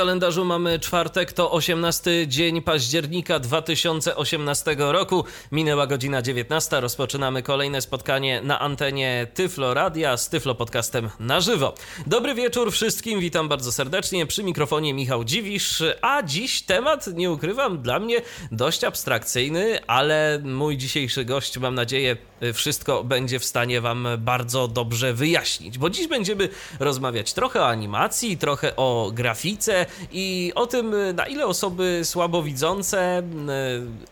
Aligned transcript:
Kalendarzu 0.00 0.44
mamy 0.44 0.78
czwartek, 0.78 1.32
to 1.32 1.50
18 1.50 2.28
dzień 2.28 2.62
października 2.62 3.38
2018 3.38 4.76
roku. 4.78 5.24
Minęła 5.52 5.86
godzina 5.86 6.22
19. 6.22 6.80
Rozpoczynamy 6.80 7.42
kolejne 7.42 7.80
spotkanie 7.80 8.40
na 8.44 8.60
antenie 8.60 9.26
Tyflo 9.34 9.74
Radia 9.74 10.16
z 10.16 10.28
Tyflo 10.28 10.54
Podcastem 10.54 11.10
na 11.18 11.40
żywo. 11.40 11.74
Dobry 12.06 12.34
wieczór 12.34 12.72
wszystkim, 12.72 13.20
witam 13.20 13.48
bardzo 13.48 13.72
serdecznie. 13.72 14.26
Przy 14.26 14.42
mikrofonie 14.42 14.94
Michał 14.94 15.24
Dziwisz, 15.24 15.82
a 16.02 16.22
dziś 16.22 16.62
temat, 16.62 17.06
nie 17.06 17.30
ukrywam, 17.30 17.82
dla 17.82 18.00
mnie 18.00 18.16
dość 18.52 18.84
abstrakcyjny, 18.84 19.86
ale 19.86 20.40
mój 20.44 20.76
dzisiejszy 20.76 21.24
gość, 21.24 21.58
mam 21.58 21.74
nadzieję, 21.74 22.16
wszystko 22.54 23.04
będzie 23.04 23.38
w 23.38 23.44
stanie 23.44 23.80
Wam 23.80 24.08
bardzo 24.18 24.68
dobrze 24.68 25.14
wyjaśnić, 25.14 25.78
bo 25.78 25.90
dziś 25.90 26.06
będziemy 26.06 26.48
rozmawiać 26.78 27.32
trochę 27.32 27.60
o 27.60 27.68
animacji, 27.68 28.38
trochę 28.38 28.76
o 28.76 29.10
grafice 29.14 29.86
i 30.12 30.52
o 30.54 30.66
tym, 30.66 30.94
na 31.14 31.26
ile 31.26 31.46
osoby 31.46 32.00
słabowidzące 32.04 33.18
y, 33.18 33.22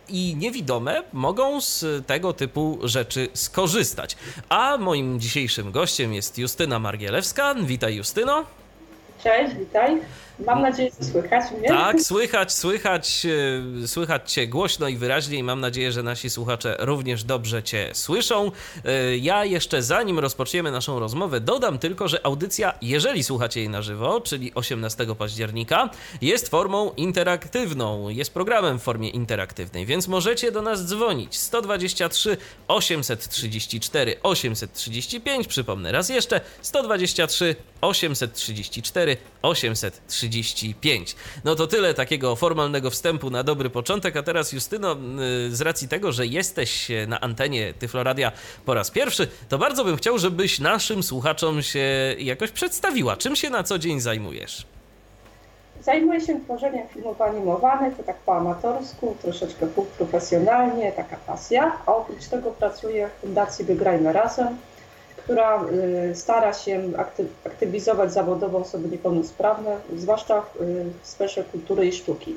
i 0.09 0.37
niewidome 0.37 1.03
mogą 1.13 1.61
z 1.61 1.85
tego 2.07 2.33
typu 2.33 2.79
rzeczy 2.83 3.29
skorzystać. 3.35 4.17
A 4.49 4.79
moim 4.79 5.21
dzisiejszym 5.21 5.73
gościem 5.73 6.15
jest 6.15 6.39
Justyna 6.39 6.79
Margielewska. 6.79 7.55
Witaj, 7.55 7.97
Justyno. 7.97 8.45
Cześć, 9.23 9.55
witaj. 9.55 10.01
Mam 10.47 10.63
nadzieję, 10.63 10.91
że 11.01 11.07
słychać 11.07 11.53
mnie. 11.59 11.69
Tak, 11.69 12.01
słychać, 12.01 12.53
słychać, 12.53 13.27
e, 13.85 13.87
słychać 13.89 14.33
Cię 14.33 14.49
głośno 14.49 14.89
i 14.89 14.97
wyraźnie 14.97 15.39
i 15.39 15.43
mam 15.43 15.61
nadzieję, 15.61 15.93
że 15.93 16.03
nasi 16.03 16.31
słuchacze 16.31 16.77
również 16.79 17.25
dobrze 17.25 17.63
Cię 17.63 17.91
słyszą. 17.93 18.53
E, 18.85 19.17
ja 19.17 19.45
jeszcze 19.45 19.83
zanim 19.83 20.19
rozpoczniemy 20.19 20.71
naszą 20.71 20.99
rozmowę, 20.99 21.41
dodam 21.41 21.79
tylko, 21.79 22.09
że 22.09 22.27
audycja, 22.27 22.75
jeżeli 22.83 23.25
słuchacie 23.25 23.61
jej 23.61 23.69
na 23.69 23.83
żywo, 23.83 24.21
czyli 24.21 24.55
18 24.55 25.15
października, 25.15 25.91
jest 26.23 26.49
formą 26.49 26.93
interaktywną, 26.97 28.09
jest 28.09 28.35
programem 28.35 28.79
w 28.79 28.83
formie 28.83 29.09
interaktywnej, 29.09 29.87
więc 29.87 30.09
możecie 30.09 30.53
do 30.53 30.63
nas 30.63 30.87
dzwonić 30.87 31.37
123 31.37 32.37
834 32.69 34.17
835, 34.23 35.47
przypomnę 35.47 35.93
raz 35.93 36.09
jeszcze, 36.09 36.41
123 36.63 37.57
834 37.81 39.17
835. 39.43 40.28
No 41.45 41.55
to 41.55 41.67
tyle 41.67 41.95
takiego 41.95 42.37
formalnego 42.37 42.91
wstępu 42.91 43.31
na 43.31 43.43
dobry 43.43 43.71
początek, 43.71 44.17
a 44.17 44.23
teraz 44.23 44.53
Justyno, 44.53 44.97
y, 45.47 45.57
z 45.57 45.61
racji 45.61 45.89
tego, 45.89 46.13
że 46.13 46.27
jesteś 46.27 46.89
na 47.07 47.21
antenie 47.21 47.75
Tyfloradia 47.75 48.33
po 48.65 48.75
raz 48.75 48.91
pierwszy, 48.91 49.29
to 49.49 49.59
bardzo 49.59 49.85
bym 49.85 49.97
chciał, 49.97 50.19
żebyś 50.19 50.61
naszym 50.61 51.03
słuchaczom 51.03 51.63
się 51.63 52.15
jakoś 52.19 52.51
przedstawiła. 52.51 53.17
Czym 53.17 53.37
się 53.37 53.51
na 53.51 53.63
co 53.63 53.79
dzień 53.79 54.01
zajmujesz? 54.01 54.67
Zajmuję 55.83 56.21
się 56.21 56.41
tworzeniem 56.41 56.89
filmów 56.89 57.21
animowanych, 57.21 57.97
to 57.97 58.03
tak 58.03 58.17
po 58.17 58.37
amatorsku, 58.37 59.17
troszeczkę 59.23 59.67
profesjonalnie, 59.99 60.93
taka 60.93 61.17
pasja. 61.17 61.73
A 61.87 61.95
oprócz 61.95 62.27
tego 62.27 62.51
pracuję 62.51 63.09
w 63.19 63.21
Fundacji 63.21 63.65
Wygrajmy 63.65 64.13
Razem, 64.13 64.57
która 65.29 65.65
y, 66.11 66.15
stara 66.15 66.53
się 66.53 66.83
aktywizować 67.45 68.13
zawodowo 68.13 68.59
osoby 68.59 68.89
niepełnosprawne, 68.89 69.77
zwłaszcza 69.97 70.43
w 71.03 71.07
sferze 71.07 71.45
kultury 71.45 71.87
i 71.87 71.93
sztuki. 71.93 72.35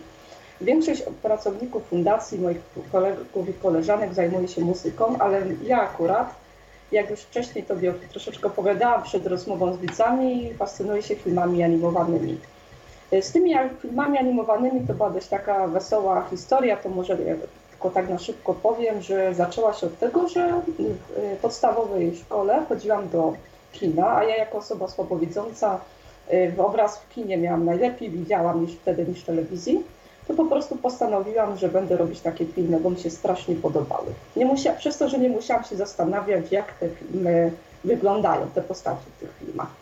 Większość 0.61 1.03
pracowników 1.21 1.83
fundacji, 1.83 2.39
moich 2.39 2.57
kolegów 2.91 3.49
i 3.49 3.53
koleżanek 3.53 4.13
zajmuje 4.13 4.47
się 4.47 4.61
muzyką, 4.61 5.17
ale 5.19 5.41
ja 5.63 5.81
akurat, 5.81 6.35
jak 6.91 7.09
już 7.09 7.19
wcześniej 7.19 7.63
Tobie 7.63 7.93
troszeczkę 8.11 8.47
opowiadałam 8.47 9.03
przed 9.03 9.27
rozmową 9.27 9.73
z 9.73 9.77
widzami, 9.77 10.53
fascynuję 10.59 11.03
się 11.03 11.15
filmami 11.15 11.63
animowanymi. 11.63 12.37
Z 13.21 13.31
tymi 13.31 13.53
filmami 13.81 14.17
animowanymi 14.17 14.87
to 14.87 14.93
była 14.93 15.09
dość 15.09 15.27
taka 15.27 15.67
wesoła 15.67 16.27
historia, 16.29 16.77
to 16.77 16.89
może 16.89 17.17
tylko 17.81 17.95
tak 17.95 18.09
na 18.09 18.19
szybko 18.19 18.53
powiem, 18.53 19.01
że 19.01 19.33
zaczęła 19.33 19.73
się 19.73 19.87
od 19.87 19.99
tego, 19.99 20.27
że 20.27 20.61
w 21.17 21.37
podstawowej 21.41 22.15
szkole 22.15 22.65
chodziłam 22.69 23.09
do 23.09 23.33
kina, 23.71 24.17
a 24.17 24.23
ja 24.23 24.37
jako 24.37 24.57
osoba 24.57 24.87
słabowidząca 24.87 25.79
y, 26.33 26.51
w 26.51 26.59
obraz 26.59 26.97
w 26.97 27.09
kinie 27.09 27.37
miałam 27.37 27.65
najlepiej, 27.65 28.09
widziałam 28.09 28.65
niż 28.65 28.75
wtedy 28.75 29.05
niż 29.05 29.23
telewizji, 29.23 29.83
to 30.27 30.33
po 30.33 30.45
prostu 30.45 30.75
postanowiłam, 30.75 31.57
że 31.57 31.69
będę 31.69 31.97
robić 31.97 32.19
takie 32.19 32.45
filmy, 32.45 32.79
bo 32.79 32.89
mi 32.89 32.99
się 32.99 33.09
strasznie 33.09 33.55
podobały. 33.55 34.07
Nie 34.35 34.45
musia, 34.45 34.73
przez 34.73 34.97
to, 34.97 35.09
że 35.09 35.19
nie 35.19 35.29
musiałam 35.29 35.63
się 35.63 35.75
zastanawiać, 35.75 36.51
jak 36.51 36.73
te 36.73 36.89
filmy 36.89 37.51
wyglądają, 37.83 38.47
te 38.55 38.61
postacie 38.61 39.05
w 39.17 39.19
tych 39.19 39.33
filmach. 39.39 39.80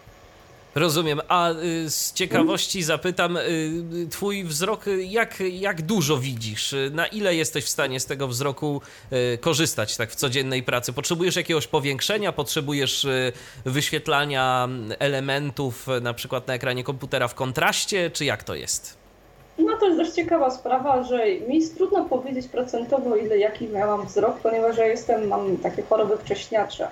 Rozumiem. 0.80 1.22
A 1.28 1.52
y, 1.52 1.90
z 1.90 2.14
ciekawości 2.14 2.84
zapytam, 2.84 3.38
y, 3.38 4.08
twój 4.10 4.44
wzrok, 4.44 4.86
jak, 5.04 5.40
jak 5.52 5.82
dużo 5.82 6.18
widzisz? 6.18 6.76
Na 6.92 7.08
ile 7.08 7.36
jesteś 7.36 7.66
w 7.66 7.70
stanie 7.70 8.00
z 8.00 8.06
tego 8.06 8.28
wzroku 8.28 8.82
y, 9.14 9.38
korzystać 9.38 9.98
tak 9.98 10.12
w 10.12 10.16
codziennej 10.16 10.64
pracy? 10.64 10.94
Potrzebujesz 10.94 11.36
jakiegoś 11.36 11.68
powiększenia? 11.68 12.32
Potrzebujesz 12.32 13.08
wyświetlania 13.66 14.70
elementów 15.00 15.88
na 16.02 16.14
przykład 16.14 16.48
na 16.48 16.54
ekranie 16.54 16.84
komputera 16.84 17.28
w 17.28 17.36
kontraście, 17.36 18.12
czy 18.12 18.26
jak 18.26 18.44
to 18.44 18.56
jest? 18.56 18.98
No 19.58 19.78
to 19.78 19.86
jest 19.86 19.98
dość 19.98 20.12
ciekawa 20.12 20.52
sprawa, 20.52 21.04
że 21.04 21.26
mi 21.48 21.56
jest 21.56 21.78
trudno 21.78 22.06
powiedzieć 22.06 22.48
procentowo, 22.48 23.16
ile 23.16 23.38
jaki 23.38 23.68
miałam 23.68 24.06
wzrok, 24.06 24.40
ponieważ 24.40 24.78
ja 24.78 24.86
jestem, 24.86 25.28
mam 25.28 25.58
takie 25.58 25.84
choroby 25.84 26.18
wcześniacze. 26.18 26.88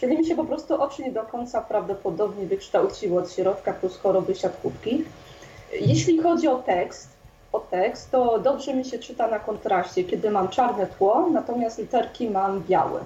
Czyli 0.00 0.18
mi 0.18 0.26
się 0.26 0.36
po 0.36 0.44
prostu 0.44 0.82
oczy 0.82 1.02
nie 1.02 1.12
do 1.12 1.22
końca 1.22 1.60
prawdopodobnie 1.60 2.46
wykształciły 2.46 3.18
od 3.18 3.32
środka 3.32 3.72
plus 3.72 3.96
choroby 3.96 4.34
siatkówki. 4.34 5.04
Jeśli 5.80 6.18
chodzi 6.18 6.48
o 6.48 6.56
tekst, 6.56 7.08
o 7.52 7.60
tekst, 7.60 8.10
to 8.10 8.38
dobrze 8.38 8.74
mi 8.74 8.84
się 8.84 8.98
czyta 8.98 9.28
na 9.28 9.38
kontraście, 9.38 10.04
kiedy 10.04 10.30
mam 10.30 10.48
czarne 10.48 10.86
tło, 10.86 11.28
natomiast 11.32 11.78
literki 11.78 12.30
mam 12.30 12.62
białe 12.68 13.00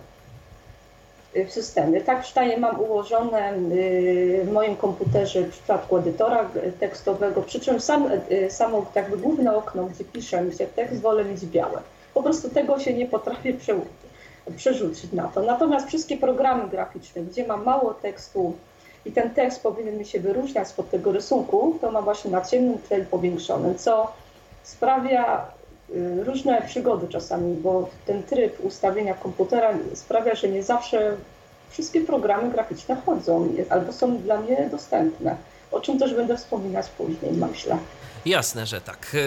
w 1.49 1.53
systemie. 1.53 2.01
Tak 2.01 2.27
czytanie 2.27 2.59
mam 2.59 2.81
ułożone 2.81 3.53
y, 3.53 4.43
w 4.45 4.53
moim 4.53 4.77
komputerze 4.77 5.43
w 5.43 5.51
przypadku 5.51 5.97
edytora 5.97 6.51
tekstowego, 6.81 7.43
przy 7.43 7.61
czym 7.61 7.81
sam, 7.81 8.11
y, 8.31 8.51
samo 8.51 8.87
jakby 8.95 9.17
główne 9.17 9.57
okno, 9.57 9.85
gdzie 9.85 10.05
pisze 10.05 10.43
mi 10.43 10.53
się 10.53 10.67
tekst, 10.67 11.01
wolę 11.01 11.25
mieć 11.25 11.47
białe. 11.47 11.81
Po 12.15 12.23
prostu 12.23 12.51
tego 12.51 12.79
się 12.79 12.95
nie 12.95 13.07
potrafię 13.07 13.55
przełożyć 13.55 14.05
przerzucić 14.57 15.13
na 15.13 15.29
to. 15.29 15.43
Natomiast 15.43 15.89
wszystkie 15.89 16.17
programy 16.17 16.69
graficzne, 16.69 17.23
gdzie 17.23 17.47
mam 17.47 17.65
mało 17.65 17.95
tekstu 17.95 18.53
i 19.07 19.13
ten 19.13 19.31
tekst 19.31 19.63
powinien 19.63 19.99
mi 19.99 20.05
się 20.05 20.21
wyróżniać 20.21 20.69
spod 20.69 20.91
tego 20.91 21.13
rysunku, 21.13 21.79
to 21.81 21.91
ma 21.91 22.03
właśnie 22.03 22.31
na 22.31 22.41
ciemnym 22.41 22.79
tle 22.79 23.01
powiększonym, 23.01 23.79
co 23.79 24.13
sprawia 24.63 25.47
y, 25.91 26.25
różne 26.25 26.63
przygody 26.63 27.09
czasami, 27.09 27.55
bo 27.55 27.89
ten 28.07 28.23
tryb 28.23 28.65
ustawienia 28.65 29.15
komputera 29.15 29.75
sprawia, 29.95 30.35
że 30.35 30.49
nie 30.49 30.63
zawsze 30.63 31.17
wszystkie 31.71 32.01
programy 32.01 32.51
graficzne 32.51 32.97
chodzą 33.07 33.49
albo 33.71 33.93
są 33.93 34.17
dla 34.17 34.41
mnie 34.41 34.69
dostępne, 34.71 35.37
o 35.73 35.81
czym 35.81 35.99
też 35.99 36.15
będę 36.15 36.37
wspominać 36.37 36.89
później, 36.89 37.33
myślę. 37.33 37.79
Jasne, 38.27 38.67
że 38.67 38.81
tak. 38.81 39.15
E, 39.15 39.19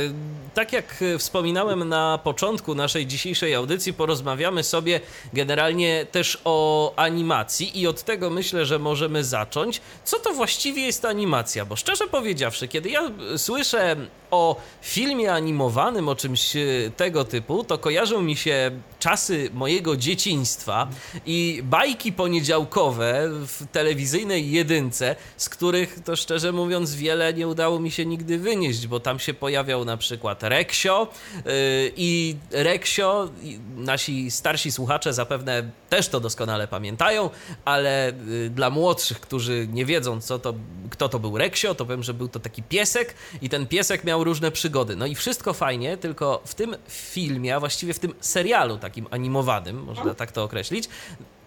tak 0.53 0.73
jak 0.73 1.03
wspominałem 1.17 1.89
na 1.89 2.19
początku 2.23 2.75
naszej 2.75 3.07
dzisiejszej 3.07 3.55
audycji, 3.55 3.93
porozmawiamy 3.93 4.63
sobie 4.63 4.99
generalnie 5.33 6.05
też 6.11 6.41
o 6.45 6.93
animacji 6.95 7.79
i 7.79 7.87
od 7.87 8.03
tego 8.03 8.29
myślę, 8.29 8.65
że 8.65 8.79
możemy 8.79 9.23
zacząć. 9.23 9.81
Co 10.03 10.19
to 10.19 10.33
właściwie 10.33 10.85
jest 10.85 11.05
animacja? 11.05 11.65
Bo 11.65 11.75
szczerze 11.75 12.07
powiedziawszy, 12.07 12.67
kiedy 12.67 12.89
ja 12.89 13.11
słyszę 13.37 13.95
o 14.31 14.61
filmie 14.81 15.33
animowanym, 15.33 16.09
o 16.09 16.15
czymś 16.15 16.55
e, 16.55 16.59
tego 16.97 17.25
typu, 17.25 17.63
to 17.63 17.77
kojarzą 17.77 18.21
mi 18.21 18.35
się 18.35 18.71
czasy 18.99 19.49
mojego 19.53 19.97
dzieciństwa 19.97 20.87
i 21.25 21.61
bajki 21.63 22.13
poniedziałkowe 22.13 23.29
w 23.29 23.65
telewizyjnej 23.71 24.51
jedynce, 24.51 25.15
z 25.37 25.49
których 25.49 25.99
to 26.05 26.15
szczerze 26.15 26.51
mówiąc 26.51 26.95
wiele 26.95 27.33
nie 27.33 27.47
udało 27.47 27.79
mi 27.79 27.91
się 27.91 28.05
nigdy 28.05 28.37
wynieść, 28.37 28.86
bo 28.87 28.99
tam 28.99 29.19
się 29.19 29.33
pojawiał 29.33 29.85
na 29.85 29.97
przykład 29.97 30.43
Reksio 30.43 31.07
yy, 31.35 31.51
i 31.97 32.35
Reksio, 32.51 33.29
nasi 33.75 34.31
starsi 34.31 34.71
słuchacze 34.71 35.13
zapewne 35.13 35.71
też 35.89 36.07
to 36.07 36.19
doskonale 36.19 36.67
pamiętają, 36.67 37.29
ale 37.65 38.13
yy, 38.27 38.49
dla 38.49 38.69
młodszych, 38.69 39.19
którzy 39.19 39.67
nie 39.71 39.85
wiedzą 39.85 40.21
co 40.21 40.39
to, 40.39 40.53
kto 40.89 41.09
to 41.09 41.19
był 41.19 41.37
Reksio, 41.37 41.75
to 41.75 41.85
powiem, 41.85 42.03
że 42.03 42.13
był 42.13 42.27
to 42.27 42.39
taki 42.39 42.63
piesek 42.63 43.15
i 43.41 43.49
ten 43.49 43.67
piesek 43.67 44.03
miał 44.03 44.23
różne 44.23 44.51
przygody. 44.51 44.95
No 44.95 45.05
i 45.05 45.15
wszystko 45.15 45.53
fajnie, 45.53 45.97
tylko 45.97 46.41
w 46.45 46.55
tym 46.55 46.75
filmie, 46.87 47.55
a 47.55 47.59
właściwie 47.59 47.93
w 47.93 47.99
tym 47.99 48.13
serialu 48.19 48.77
takim 48.77 49.07
animowanym, 49.11 49.83
można 49.83 50.13
tak 50.13 50.31
to 50.31 50.43
określić, 50.43 50.89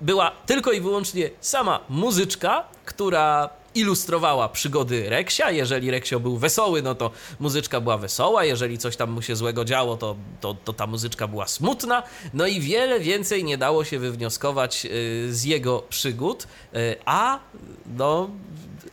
była 0.00 0.30
tylko 0.46 0.72
i 0.72 0.80
wyłącznie 0.80 1.30
sama 1.40 1.80
muzyczka, 1.88 2.64
która 2.84 3.50
ilustrowała 3.74 4.48
przygody 4.48 5.10
Reksia. 5.10 5.50
Jeżeli 5.50 5.90
Reksio 5.90 6.20
był 6.20 6.36
wesoły, 6.38 6.82
no 6.82 6.94
to 6.94 7.10
muzyczka 7.40 7.80
była 7.80 7.98
wesoła. 7.98 8.44
Jeżeli 8.44 8.78
coś 8.78 8.96
tam 8.96 9.10
mu 9.10 9.22
się 9.22 9.36
złego 9.36 9.64
działo, 9.64 9.96
to, 9.96 10.16
to, 10.40 10.56
to 10.64 10.72
ta 10.72 10.86
muzyczka 10.86 11.28
była 11.28 11.48
smutna. 11.48 12.02
No 12.34 12.46
i 12.46 12.60
wiele 12.60 13.00
więcej 13.00 13.44
nie 13.44 13.58
dało 13.58 13.84
się 13.84 13.98
wywnioskować 13.98 14.86
y, 14.86 15.34
z 15.34 15.44
jego 15.44 15.78
przygód. 15.78 16.46
Y, 16.74 16.96
a 17.04 17.38
no, 17.96 18.30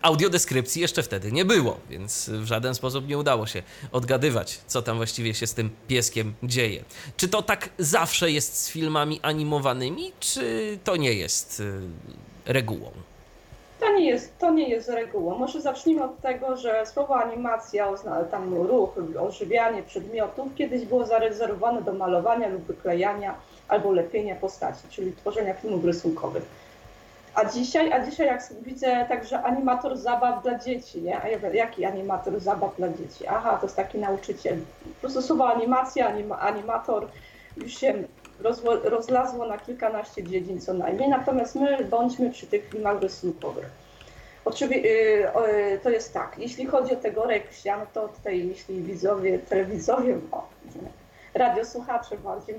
audiodeskrypcji 0.02 0.82
jeszcze 0.82 1.04
wtedy 1.04 1.32
nie 1.32 1.46
było, 1.46 1.80
więc 1.90 2.30
w 2.30 2.46
żaden 2.46 2.76
sposób 2.76 3.08
nie 3.08 3.18
udało 3.18 3.48
się 3.48 3.64
odgadywać, 3.92 4.60
co 4.68 4.82
tam 4.82 4.98
właściwie 4.98 5.34
się 5.34 5.48
z 5.48 5.54
tym 5.54 5.70
pieskiem 5.88 6.34
dzieje. 6.44 6.84
Czy 7.18 7.28
to 7.28 7.42
tak 7.42 7.70
zawsze 7.78 8.32
jest 8.32 8.58
z 8.58 8.70
filmami 8.70 9.20
animowanymi, 9.22 10.12
czy 10.20 10.80
to 10.84 10.96
nie 10.96 11.14
jest 11.14 11.60
y, 11.60 11.82
regułą? 12.46 12.92
To 13.80 13.94
nie, 13.94 14.10
jest, 14.10 14.38
to 14.40 14.52
nie 14.52 14.70
jest 14.70 14.90
regułą. 14.90 15.38
Może 15.38 15.62
zacznijmy 15.62 16.04
od 16.04 16.22
tego, 16.22 16.58
że 16.58 16.86
słowo 16.86 17.16
animacja, 17.16 17.94
tam 18.32 18.54
ruch, 18.54 18.90
ożywianie 19.20 19.84
przedmiotów 19.84 20.56
kiedyś 20.56 20.86
było 20.86 21.06
zarezerwowane 21.06 21.82
do 21.82 21.94
malowania 21.94 22.48
lub 22.48 22.62
wyklejania 22.62 23.36
albo 23.68 23.92
lepienia 23.92 24.36
postaci, 24.36 24.84
czyli 24.90 25.16
tworzenia 25.16 25.54
filmów 25.54 25.86
rysunkowych. 25.86 26.44
A 27.36 27.46
dzisiaj, 27.46 27.94
a 27.94 28.06
dzisiaj 28.06 28.28
jak 28.28 28.42
widzę 28.62 29.06
także 29.10 29.44
animator 29.44 29.98
zabaw 29.98 30.44
dla 30.44 30.60
dzieci, 30.60 31.02
nie? 31.02 31.22
A 31.22 31.28
ja, 31.28 31.38
jaki 31.54 31.86
animator 31.86 32.40
zabaw 32.40 32.78
dla 32.78 32.90
dzieci? 32.90 33.28
Aha, 33.28 33.58
to 33.62 33.66
jest 33.66 33.76
taki 33.76 33.98
nauczyciel. 33.98 34.58
Po 34.84 35.02
prostu 35.02 35.22
słowo 35.22 35.54
animacja, 35.54 36.08
anima, 36.08 36.40
animator 36.40 37.08
już 37.58 37.78
się 37.78 37.94
rozlazło 38.84 39.46
na 39.46 39.58
kilkanaście 39.58 40.24
dziedzin 40.24 40.62
co 40.62 40.74
najmniej, 40.74 41.10
natomiast 41.10 41.56
my 41.56 41.84
bądźmy 41.84 42.32
przy 42.32 42.48
tych 42.48 42.70
filmach 42.70 43.02
rysunkowych. 43.02 43.70
Oczywiście 44.46 44.90
yy, 44.90 45.80
to 45.84 45.90
jest 45.90 46.14
tak, 46.14 46.36
jeśli 46.38 46.66
chodzi 46.66 46.94
o 46.94 46.96
tego 46.96 47.26
Reksia, 47.26 47.78
no 47.78 47.86
to 47.94 48.08
tutaj 48.08 48.48
jeśli 48.48 48.82
widzowie, 48.82 49.40
telewizowie, 49.40 50.18
o, 50.32 50.48
radiosłuchacze 51.34 52.18
bardziej 52.18 52.56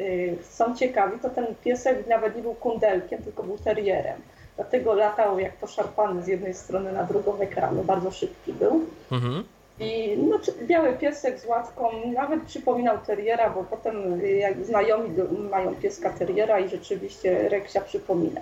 Y, 0.00 0.38
są 0.50 0.76
ciekawi, 0.76 1.18
to 1.18 1.30
ten 1.30 1.46
piesek 1.64 2.06
nawet 2.06 2.36
nie 2.36 2.42
był 2.42 2.54
kundelkiem, 2.54 3.22
tylko 3.22 3.42
był 3.42 3.58
terrierem. 3.58 4.20
Dlatego 4.56 4.94
latał 4.94 5.38
jak 5.38 5.56
poszarpany 5.56 6.22
z 6.22 6.26
jednej 6.26 6.54
strony 6.54 6.92
na 6.92 7.04
drugą 7.04 7.38
ekranu, 7.38 7.84
bardzo 7.84 8.10
szybki 8.10 8.52
był. 8.52 8.80
Mhm. 9.12 9.44
I 9.80 10.16
no, 10.16 10.38
biały 10.62 10.92
piesek 10.92 11.40
z 11.40 11.46
łatką 11.46 11.90
nawet 12.14 12.42
przypominał 12.42 12.98
terriera, 12.98 13.50
bo 13.50 13.64
potem 13.64 14.20
y, 14.20 14.30
jak 14.30 14.64
znajomi 14.64 15.10
mają 15.50 15.74
pieska 15.74 16.10
terriera 16.10 16.60
i 16.60 16.68
rzeczywiście 16.68 17.48
Reksia 17.48 17.80
przypomina. 17.80 18.40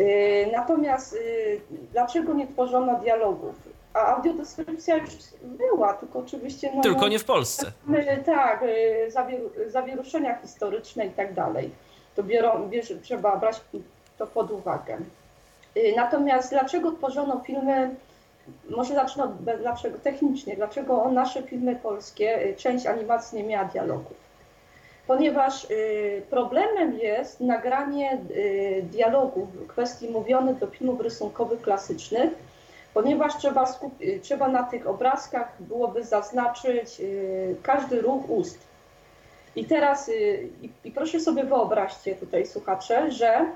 Y, 0.00 0.48
natomiast 0.52 1.18
dlaczego 1.92 2.34
nie 2.34 2.46
tworzono 2.46 2.98
dialogów? 2.98 3.54
A 3.94 4.16
audiodeskrypcja 4.16 4.96
już 4.96 5.10
była, 5.42 5.92
tylko 5.94 6.18
oczywiście... 6.18 6.70
No, 6.74 6.82
tylko 6.82 7.08
nie 7.08 7.18
w 7.18 7.24
Polsce. 7.24 7.72
Tak, 8.26 8.62
y, 8.62 9.10
zawier 9.10 9.40
zawieruszenia 9.66 10.38
historyczne 10.42 11.06
i 11.06 11.10
tak 11.10 11.34
dalej. 11.34 11.70
To 12.16 12.22
biorą, 12.22 12.68
wiesz, 12.68 12.92
trzeba 13.02 13.36
brać 13.36 13.60
to 14.18 14.26
pod 14.26 14.50
uwagę. 14.50 14.98
Y, 15.76 15.92
natomiast 15.96 16.50
dlaczego 16.50 16.92
tworzono 16.92 17.40
filmy, 17.46 17.94
może 18.70 18.94
zacznę 18.94 19.24
od 19.24 19.36
dlaczego, 19.60 19.98
technicznie, 19.98 20.56
dlaczego 20.56 21.10
nasze 21.10 21.42
filmy 21.42 21.76
polskie, 21.76 22.46
y, 22.46 22.56
część 22.56 22.86
animacji 22.86 23.38
nie 23.38 23.44
miała 23.44 23.64
dialogów? 23.64 24.24
Ponieważ 25.06 25.66
problemem 26.30 26.98
jest 26.98 27.40
nagranie 27.40 28.18
dialogów, 28.82 29.48
kwestii 29.68 30.08
mówionych 30.08 30.58
do 30.58 30.66
filmów 30.66 31.00
rysunkowych 31.00 31.62
klasycznych, 31.62 32.30
ponieważ 32.94 33.36
trzeba, 33.36 33.74
trzeba 34.22 34.48
na 34.48 34.62
tych 34.62 34.86
obrazkach 34.86 35.52
byłoby 35.60 36.04
zaznaczyć 36.04 37.00
y, 37.00 37.56
każdy 37.62 38.00
ruch 38.00 38.30
ust. 38.30 38.58
I 39.56 39.64
teraz, 39.64 40.08
y, 40.08 40.48
i 40.84 40.90
proszę 40.90 41.20
sobie 41.20 41.44
wyobraźcie 41.44 42.14
tutaj 42.14 42.46
słuchacze, 42.46 43.10
że 43.10 43.46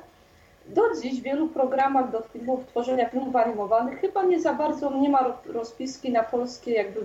do 0.68 0.82
dziś 1.02 1.20
w 1.20 1.22
wielu 1.22 1.48
programach 1.48 2.10
do 2.10 2.22
filmów, 2.32 2.66
tworzenia 2.66 3.08
filmów 3.08 3.36
animowanych 3.36 4.00
chyba 4.00 4.22
nie 4.22 4.40
za 4.40 4.54
bardzo 4.54 4.96
nie 4.96 5.08
ma 5.08 5.34
rozpiski 5.46 6.12
na 6.12 6.22
polskie 6.22 6.72
jakby 6.72 7.00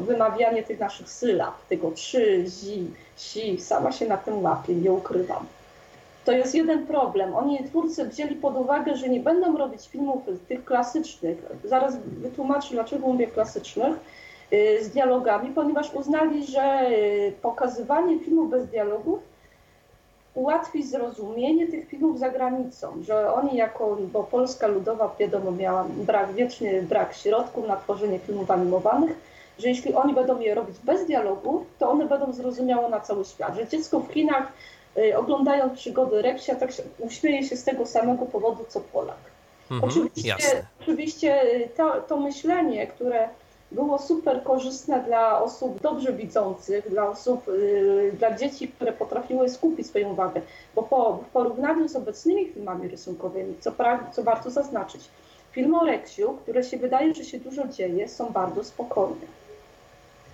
wymawianie 0.00 0.62
tych 0.62 0.80
naszych 0.80 1.08
sylab, 1.08 1.54
tego 1.68 1.90
trzy, 1.90 2.44
zi, 2.46 2.90
si, 3.16 3.60
sama 3.60 3.92
się 3.92 4.06
na 4.06 4.16
tym 4.16 4.42
łapię, 4.42 4.74
nie 4.74 4.92
ukrywam. 4.92 5.46
To 6.24 6.32
jest 6.32 6.54
jeden 6.54 6.86
problem. 6.86 7.34
Oni, 7.34 7.64
twórcy, 7.64 8.08
wzięli 8.08 8.34
pod 8.36 8.56
uwagę, 8.56 8.96
że 8.96 9.08
nie 9.08 9.20
będą 9.20 9.58
robić 9.58 9.88
filmów 9.88 10.22
tych 10.48 10.64
klasycznych. 10.64 11.38
Zaraz 11.64 11.96
wytłumaczę, 11.96 12.68
dlaczego 12.70 13.06
mówię 13.06 13.26
klasycznych, 13.26 13.96
y, 14.52 14.84
z 14.84 14.88
dialogami, 14.88 15.50
ponieważ 15.54 15.94
uznali, 15.94 16.46
że 16.46 16.90
y, 16.90 17.32
pokazywanie 17.42 18.18
filmów 18.18 18.50
bez 18.50 18.66
dialogów 18.66 19.31
ułatwi 20.34 20.82
zrozumienie 20.82 21.68
tych 21.68 21.88
filmów 21.88 22.18
za 22.18 22.30
granicą, 22.30 23.02
że 23.02 23.34
oni 23.34 23.56
jako, 23.56 23.96
bo 24.12 24.22
Polska 24.24 24.66
Ludowa 24.66 25.14
wiadomo 25.18 25.50
miała 25.50 25.84
brak, 25.88 26.32
wieczny 26.32 26.82
brak 26.82 27.14
środków 27.14 27.68
na 27.68 27.76
tworzenie 27.76 28.18
filmów 28.18 28.50
animowanych, 28.50 29.18
że 29.58 29.68
jeśli 29.68 29.94
oni 29.94 30.14
będą 30.14 30.40
je 30.40 30.54
robić 30.54 30.76
bez 30.84 31.06
dialogu, 31.06 31.64
to 31.78 31.90
one 31.90 32.06
będą 32.06 32.32
zrozumiałe 32.32 32.88
na 32.88 33.00
cały 33.00 33.24
świat, 33.24 33.56
że 33.56 33.68
dziecko 33.68 34.00
w 34.00 34.12
Chinach 34.12 34.52
Y, 34.98 35.18
oglądając 35.18 35.78
przygody 35.78 36.22
Reksia, 36.22 36.54
tak 36.54 36.72
się, 36.72 36.82
uśmieje 36.98 37.44
się 37.44 37.56
z 37.56 37.64
tego 37.64 37.86
samego 37.86 38.26
powodu, 38.26 38.64
co 38.68 38.80
Polak. 38.80 39.16
Mhm, 39.70 39.90
oczywiście 39.90 40.36
oczywiście 40.82 41.42
y, 41.42 41.68
to, 41.76 42.00
to 42.00 42.20
myślenie, 42.20 42.86
które 42.86 43.28
było 43.74 43.98
super 43.98 44.42
korzystne 44.42 45.00
dla 45.00 45.42
osób 45.42 45.80
dobrze 45.80 46.12
widzących, 46.12 46.90
dla 46.90 47.08
osób, 47.08 47.46
yy, 47.46 48.12
dla 48.18 48.36
dzieci, 48.36 48.68
które 48.68 48.92
potrafiły 48.92 49.48
skupić 49.48 49.86
swoją 49.86 50.10
uwagę, 50.10 50.40
bo 50.74 50.82
po, 50.82 51.16
w 51.16 51.32
porównaniu 51.32 51.88
z 51.88 51.96
obecnymi 51.96 52.48
filmami 52.48 52.88
rysunkowymi, 52.88 53.54
co, 53.60 53.72
pra, 53.72 54.10
co 54.12 54.22
warto 54.22 54.50
zaznaczyć, 54.50 55.08
filmy 55.52 55.80
o 55.80 55.84
Reksiu, 55.84 56.36
które 56.42 56.64
się 56.64 56.76
wydaje, 56.76 57.14
że 57.14 57.24
się 57.24 57.40
dużo 57.40 57.68
dzieje, 57.68 58.08
są 58.08 58.32
bardzo 58.32 58.64
spokojne. 58.64 59.26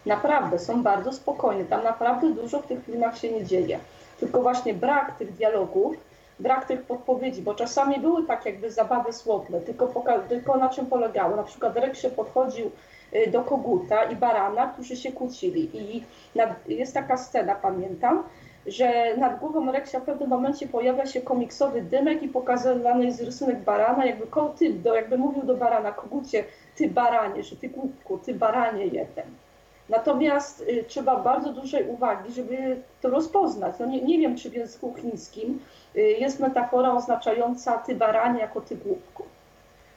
Naprawdę, 0.06 0.58
są 0.58 0.82
bardzo 0.82 1.12
spokojne. 1.12 1.64
Tam 1.64 1.84
naprawdę 1.84 2.30
dużo 2.30 2.62
w 2.62 2.66
tych 2.66 2.84
filmach 2.84 3.18
się 3.18 3.32
nie 3.32 3.44
dzieje 3.44 3.78
tylko 4.20 4.42
właśnie 4.42 4.74
brak 4.74 5.18
tych 5.18 5.34
dialogów, 5.34 5.96
brak 6.40 6.64
tych 6.66 6.82
podpowiedzi, 6.82 7.42
bo 7.42 7.54
czasami 7.54 8.00
były 8.00 8.26
tak 8.26 8.46
jakby 8.46 8.70
zabawy 8.70 9.12
słowne, 9.12 9.60
tylko, 9.60 9.92
tylko 10.28 10.56
na 10.56 10.68
czym 10.68 10.86
polegało. 10.86 11.36
Na 11.36 11.42
przykład 11.42 11.74
się 11.94 12.10
podchodził 12.10 12.66
y, 12.66 12.70
do 13.32 13.42
koguta 13.42 14.04
i 14.04 14.16
barana, 14.16 14.66
którzy 14.66 14.96
się 14.96 15.12
kłócili 15.12 15.70
i 15.74 16.04
nad, 16.34 16.68
jest 16.68 16.94
taka 16.94 17.16
scena, 17.16 17.54
pamiętam, 17.54 18.22
że 18.66 19.16
nad 19.16 19.38
głową 19.40 19.72
Reksia 19.72 20.00
w 20.00 20.04
pewnym 20.04 20.28
momencie 20.28 20.68
pojawia 20.68 21.06
się 21.06 21.20
komiksowy 21.20 21.82
dymek 21.82 22.22
i 22.22 22.28
pokazywany 22.28 23.04
jest 23.04 23.22
rysunek 23.22 23.58
barana, 23.58 24.04
jakby 24.04 24.26
ty, 24.58 24.72
do, 24.72 24.94
jakby 24.94 25.18
mówił 25.18 25.42
do 25.42 25.54
barana, 25.54 25.92
kogucie, 25.92 26.44
ty 26.76 26.90
baranie, 26.90 27.42
że 27.42 27.56
ty 27.56 27.68
głupku, 27.68 28.18
ty 28.18 28.34
baranie 28.34 28.86
jeden. 28.86 29.26
Natomiast 29.88 30.60
y, 30.60 30.84
trzeba 30.88 31.16
bardzo 31.16 31.52
dużej 31.52 31.88
uwagi, 31.88 32.32
żeby 32.32 32.76
to 33.00 33.10
rozpoznać. 33.10 33.74
No 33.80 33.86
nie, 33.86 34.02
nie 34.02 34.18
wiem, 34.18 34.36
czy 34.36 34.50
w 34.50 34.54
języku 34.54 34.94
chińskim 34.94 35.60
y, 35.96 36.00
jest 36.00 36.40
metafora 36.40 36.92
oznaczająca 36.92 37.78
ty 37.78 37.94
baranie 37.94 38.40
jako 38.40 38.60
ty 38.60 38.76
głupku. 38.76 39.22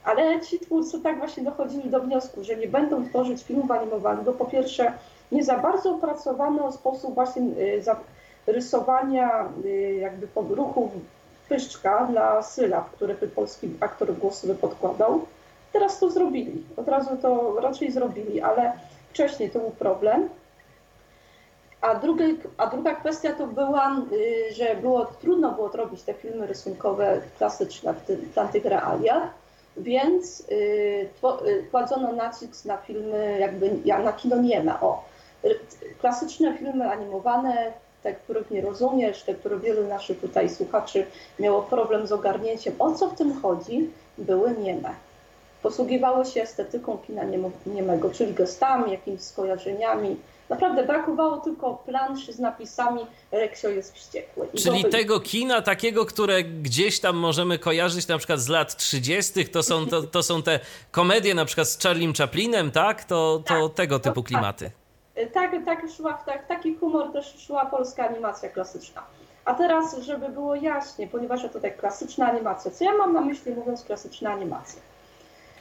Ale 0.03 0.41
ci 0.41 0.59
twórcy 0.59 0.99
tak 0.99 1.17
właśnie 1.17 1.43
dochodzili 1.43 1.89
do 1.89 1.99
wniosku, 1.99 2.43
że 2.43 2.55
nie 2.55 2.67
będą 2.67 3.05
tworzyć 3.05 3.43
filmów 3.43 3.71
animowanych, 3.71 4.25
bo 4.25 4.33
po 4.33 4.45
pierwsze 4.45 4.93
nie 5.31 5.43
za 5.43 5.57
bardzo 5.57 5.91
opracowano 5.91 6.71
sposób 6.71 7.13
właśnie 7.15 7.41
y, 7.41 7.83
rysowania 8.47 9.49
jakby 9.99 10.27
ruchów 10.49 10.91
pyszczka 11.49 12.07
dla 12.11 12.43
sylab, 12.43 12.89
które 12.91 13.15
by 13.15 13.27
polski 13.27 13.69
aktor 13.79 14.13
głosowy 14.13 14.55
podkładał. 14.55 15.25
Teraz 15.73 15.99
to 15.99 16.09
zrobili, 16.09 16.63
od 16.77 16.87
razu 16.87 17.17
to 17.21 17.59
raczej 17.61 17.91
zrobili, 17.91 18.41
ale 18.41 18.73
wcześniej 19.09 19.49
to 19.49 19.59
był 19.59 19.71
problem. 19.71 20.29
A, 21.81 21.87
a 22.57 22.67
druga 22.67 22.95
kwestia 22.95 23.33
to 23.33 23.47
była, 23.47 23.97
y, 24.11 24.53
że 24.53 24.75
było, 24.75 25.05
trudno 25.05 25.51
było 25.51 25.67
robić 25.67 26.01
te 26.01 26.13
filmy 26.13 26.47
rysunkowe 26.47 27.21
klasyczne 27.37 27.93
w 27.93 28.33
tamtych 28.33 28.65
realiach, 28.65 29.40
więc 29.77 30.39
y, 30.39 31.09
y, 31.47 31.65
kładzono 31.71 32.11
nacisk 32.11 32.65
na 32.65 32.77
filmy, 32.77 33.37
jakby 33.39 33.71
na 34.03 34.13
kino 34.13 34.37
nieme. 34.37 34.81
O, 34.81 35.03
klasyczne 35.99 36.57
filmy 36.57 36.91
animowane, 36.91 37.73
te, 38.03 38.13
których 38.13 38.51
nie 38.51 38.61
rozumiesz, 38.61 39.23
te, 39.23 39.33
które 39.35 39.59
wielu 39.59 39.87
naszych 39.87 40.19
tutaj 40.19 40.49
słuchaczy 40.49 41.05
miało 41.39 41.61
problem 41.61 42.07
z 42.07 42.11
ogarnięciem, 42.11 42.73
o 42.79 42.91
co 42.91 43.07
w 43.07 43.15
tym 43.15 43.41
chodzi, 43.41 43.89
były 44.17 44.51
nieme 44.57 44.89
posługiwały 45.61 46.25
się 46.25 46.41
estetyką 46.41 46.97
kina 46.97 47.23
niemego, 47.65 48.09
czyli 48.09 48.33
gestami, 48.33 48.91
jakimiś 48.91 49.21
skojarzeniami, 49.21 50.17
Naprawdę 50.51 50.83
brakowało 50.83 51.37
tylko 51.37 51.73
planszy 51.73 52.33
z 52.33 52.39
napisami 52.39 53.01
Reksio 53.31 53.69
jest 53.69 53.95
wściekły. 53.95 54.47
I 54.53 54.57
Czyli 54.57 54.85
tego 54.85 55.19
kina 55.19 55.61
takiego, 55.61 56.05
które 56.05 56.43
gdzieś 56.43 56.99
tam 56.99 57.15
możemy 57.15 57.59
kojarzyć 57.59 58.07
na 58.07 58.17
przykład 58.17 58.39
z 58.39 58.47
lat 58.47 58.75
30., 58.75 59.45
to 59.45 59.63
są, 59.63 59.85
to, 59.87 60.03
to 60.03 60.23
są 60.23 60.43
te 60.43 60.59
komedie 60.91 61.33
na 61.33 61.45
przykład 61.45 61.67
z 61.67 61.83
Charlie 61.83 62.13
Chaplinem, 62.17 62.71
tak? 62.71 63.03
To, 63.03 63.43
to 63.47 63.69
tak, 63.69 63.75
tego 63.75 63.99
typu 63.99 64.23
klimaty. 64.23 64.71
Tak, 65.33 65.51
tak, 65.65 65.85
szła, 65.97 66.13
tak, 66.13 66.47
taki 66.47 66.75
humor 66.75 67.13
też 67.13 67.35
szła 67.47 67.65
polska 67.65 68.09
animacja 68.09 68.49
klasyczna. 68.49 69.03
A 69.45 69.53
teraz, 69.53 69.97
żeby 69.99 70.29
było 70.29 70.55
jaśnie, 70.55 71.07
ponieważ 71.07 71.41
to 71.41 71.49
tutaj 71.49 71.73
klasyczna 71.77 72.31
animacja, 72.31 72.71
co 72.71 72.83
ja 72.83 72.93
mam 72.97 73.13
na 73.13 73.21
myśli 73.21 73.51
mówiąc 73.51 73.83
klasyczna 73.83 74.31
animacja? 74.31 74.81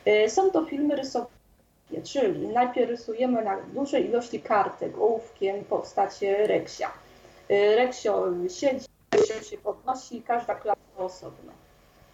Y, 0.07 0.31
są 0.31 0.51
to 0.51 0.65
filmy 0.65 0.97
rysowane 0.97 1.40
czyli 2.03 2.49
najpierw 2.49 2.91
rysujemy 2.91 3.45
na 3.45 3.57
dużej 3.75 4.09
ilości 4.09 4.41
kartek 4.41 4.99
ołówkiem 4.99 5.65
postacie 5.65 6.47
Reksia. 6.47 6.91
Y, 7.51 7.77
Reksio 7.77 8.27
siedzi, 8.49 8.87
Reksio 9.13 9.41
się 9.43 9.59
podnosi, 9.59 10.23
każda 10.23 10.55
klatka 10.55 11.05
osobno. 11.05 11.53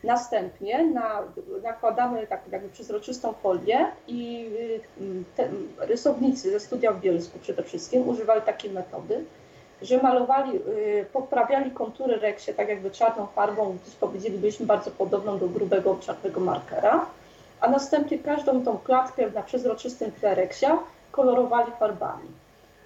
Następnie 0.04 0.85
na, 0.85 1.23
nakładamy 1.62 2.26
tak 2.26 2.40
jakby 2.52 2.68
przezroczystą 2.68 3.33
folię 3.33 3.87
i 4.09 4.50
y, 5.00 5.25
te, 5.37 5.49
rysownicy 5.78 6.50
ze 6.50 6.61
studia 6.61 6.92
w 6.92 7.00
Bielsku 7.00 7.38
przede 7.38 7.62
wszystkim 7.62 8.09
używali 8.09 8.42
takiej 8.42 8.71
metody, 8.71 9.25
że 9.83 10.02
malowali, 10.02 10.56
y, 10.56 11.06
poprawiali 11.12 11.71
kontury 11.71 12.16
Reksie 12.16 12.54
tak 12.54 12.68
jakby 12.68 12.90
czarną 12.90 13.26
farbą, 13.26 13.78
gdzieś 13.83 13.95
powiedzielibyśmy 13.95 14.66
bardzo 14.66 14.90
podobną 14.90 15.38
do 15.38 15.49
grubego 15.49 15.99
czarnego 16.00 16.40
markera 16.40 17.06
a 17.61 17.71
następnie 17.71 18.19
każdą 18.19 18.65
tą 18.65 18.79
klatkę 18.79 19.31
na 19.31 19.43
przezroczystym 19.43 20.13
tle 20.13 20.49
kolorowali 21.13 21.73
farbami. 21.79 22.29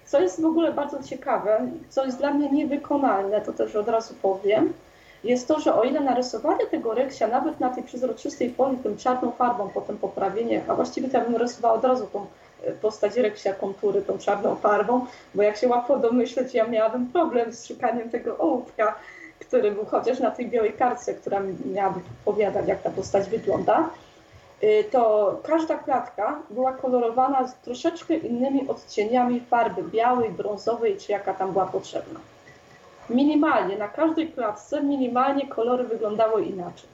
Co 0.05 0.19
jest 0.19 0.41
w 0.41 0.45
ogóle 0.45 0.73
bardzo 0.73 1.03
ciekawe, 1.03 1.67
co 1.89 2.05
jest 2.05 2.17
dla 2.17 2.33
mnie 2.33 2.49
niewykonalne, 2.49 3.41
to 3.41 3.53
też 3.53 3.75
od 3.75 3.87
razu 3.87 4.13
powiem, 4.21 4.73
jest 5.23 5.47
to, 5.47 5.59
że 5.59 5.75
o 5.75 5.83
ile 5.83 5.99
narysowanie 5.99 6.65
tego 6.65 6.93
reksia 6.93 7.27
nawet 7.27 7.59
na 7.59 7.69
tej 7.69 7.83
przezroczystej 7.83 8.53
folii 8.53 8.77
tym 8.77 8.97
czarną 8.97 9.31
farbą, 9.31 9.69
potem 9.73 9.97
poprawienie, 9.97 10.61
a 10.67 10.75
właściwie 10.75 11.09
to 11.09 11.17
ja 11.17 11.23
bym 11.23 11.35
rysowała 11.35 11.73
od 11.73 11.83
razu 11.83 12.07
tą 12.13 12.25
e, 12.63 12.71
postać 12.71 13.15
reksia 13.15 13.53
kontury 13.53 14.01
tą 14.01 14.17
czarną 14.17 14.55
farbą, 14.55 15.05
bo 15.35 15.43
jak 15.43 15.57
się 15.57 15.67
łatwo 15.67 15.99
domyśleć, 15.99 16.53
ja 16.53 16.67
miałabym 16.67 17.07
problem 17.07 17.53
z 17.53 17.65
szukaniem 17.65 18.09
tego 18.09 18.37
ołówka, 18.37 18.95
który 19.39 19.71
był 19.71 19.85
chociaż 19.85 20.19
na 20.19 20.31
tej 20.31 20.49
białej 20.49 20.73
kartce, 20.73 21.13
która 21.13 21.41
miałaby 21.73 21.99
powiadać, 22.25 22.67
jak 22.67 22.81
ta 22.81 22.89
postać 22.89 23.29
wygląda. 23.29 23.89
Y, 24.63 24.83
to 24.91 25.39
każda 25.43 25.77
klatka 25.77 26.39
była 26.49 26.73
kolorowana 26.73 27.47
z 27.47 27.55
troszeczkę 27.55 28.15
innymi 28.15 28.67
odcieniami 28.67 29.41
farby 29.49 29.83
białej, 29.83 30.29
brązowej, 30.29 30.97
czy 30.97 31.11
jaka 31.11 31.33
tam 31.33 31.51
była 31.51 31.65
potrzebna. 31.65 32.19
Minimalnie, 33.09 33.77
na 33.77 33.87
każdej 33.87 34.31
klatce 34.31 34.83
minimalnie 34.83 35.47
kolory 35.47 35.83
wyglądały 35.83 36.45
inaczej. 36.45 36.91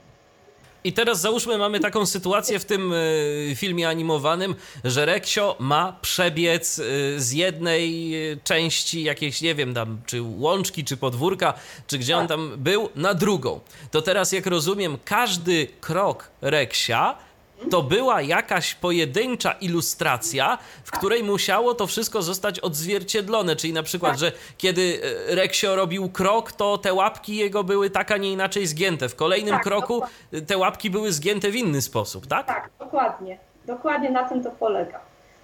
I 0.84 0.94
teraz 0.94 1.22
załóżmy, 1.22 1.58
mamy 1.58 1.80
taką 1.80 2.06
sytuację 2.06 2.60
w 2.60 2.66
tym 2.66 2.94
y, 2.94 3.54
filmie 3.56 3.90
animowanym, 3.90 4.56
że 4.84 5.06
Reksio 5.06 5.56
ma 5.60 5.98
przebiec 6.02 6.80
y, 6.80 6.84
z 7.18 7.32
jednej 7.32 8.14
części 8.44 9.04
jakiejś, 9.04 9.42
nie 9.42 9.56
wiem, 9.56 9.74
tam, 9.74 10.02
czy 10.06 10.22
łączki, 10.22 10.84
czy 10.84 10.98
podwórka, 10.98 11.54
czy 11.88 11.98
gdzie 11.98 12.14
tak. 12.14 12.22
on 12.22 12.28
tam 12.28 12.54
był, 12.58 12.90
na 12.96 13.14
drugą. 13.14 13.60
To 13.92 14.02
teraz, 14.02 14.32
jak 14.32 14.46
rozumiem, 14.46 14.98
każdy 15.06 15.68
krok 15.82 16.30
Reksia 16.42 17.27
to 17.70 17.84
była 17.84 18.22
jakaś 18.22 18.76
pojedyncza 18.76 19.52
ilustracja, 19.52 20.58
w 20.84 20.92
której 20.92 21.24
musiało 21.24 21.74
to 21.74 21.88
wszystko 21.88 22.22
zostać 22.22 22.60
odzwierciedlone. 22.60 23.56
Czyli 23.56 23.74
na 23.74 23.84
przykład, 23.84 24.12
tak. 24.12 24.20
że 24.20 24.32
kiedy 24.58 25.00
e, 25.30 25.36
Reksio 25.36 25.76
robił 25.76 26.10
krok, 26.10 26.52
to 26.52 26.78
te 26.78 26.94
łapki 26.94 27.36
jego 27.36 27.64
były 27.64 27.90
tak, 27.90 28.12
a 28.12 28.18
nie 28.18 28.32
inaczej 28.32 28.68
zgięte. 28.68 29.10
W 29.10 29.16
kolejnym 29.16 29.54
tak, 29.54 29.64
kroku 29.64 29.94
dokładnie. 29.94 30.42
te 30.42 30.58
łapki 30.58 30.90
były 30.90 31.12
zgięte 31.12 31.52
w 31.52 31.56
inny 31.56 31.82
sposób, 31.82 32.28
tak? 32.28 32.48
Tak, 32.48 32.70
dokładnie. 32.80 33.38
Dokładnie 33.66 34.10
na 34.10 34.30
tym 34.30 34.44
to 34.44 34.52
polega. 34.52 35.00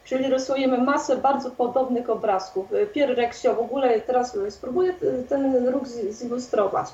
Czyli 0.06 0.28
rysujemy 0.28 0.78
masę 0.78 1.18
bardzo 1.18 1.52
podobnych 1.52 2.10
obrazków. 2.10 2.74
E, 2.74 2.86
Pier 2.86 3.16
Reksio 3.16 3.56
w 3.56 3.60
ogóle, 3.60 4.02
teraz 4.02 4.38
spróbuję 4.50 4.94
ten 5.30 5.68
ruch 5.68 5.88
zilustrować. 6.10 6.88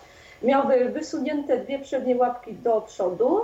Miałby 0.43 0.89
wysunięte 0.89 1.57
dwie 1.57 1.79
przednie 1.79 2.15
łapki 2.15 2.53
do 2.53 2.81
przodu, 2.81 3.41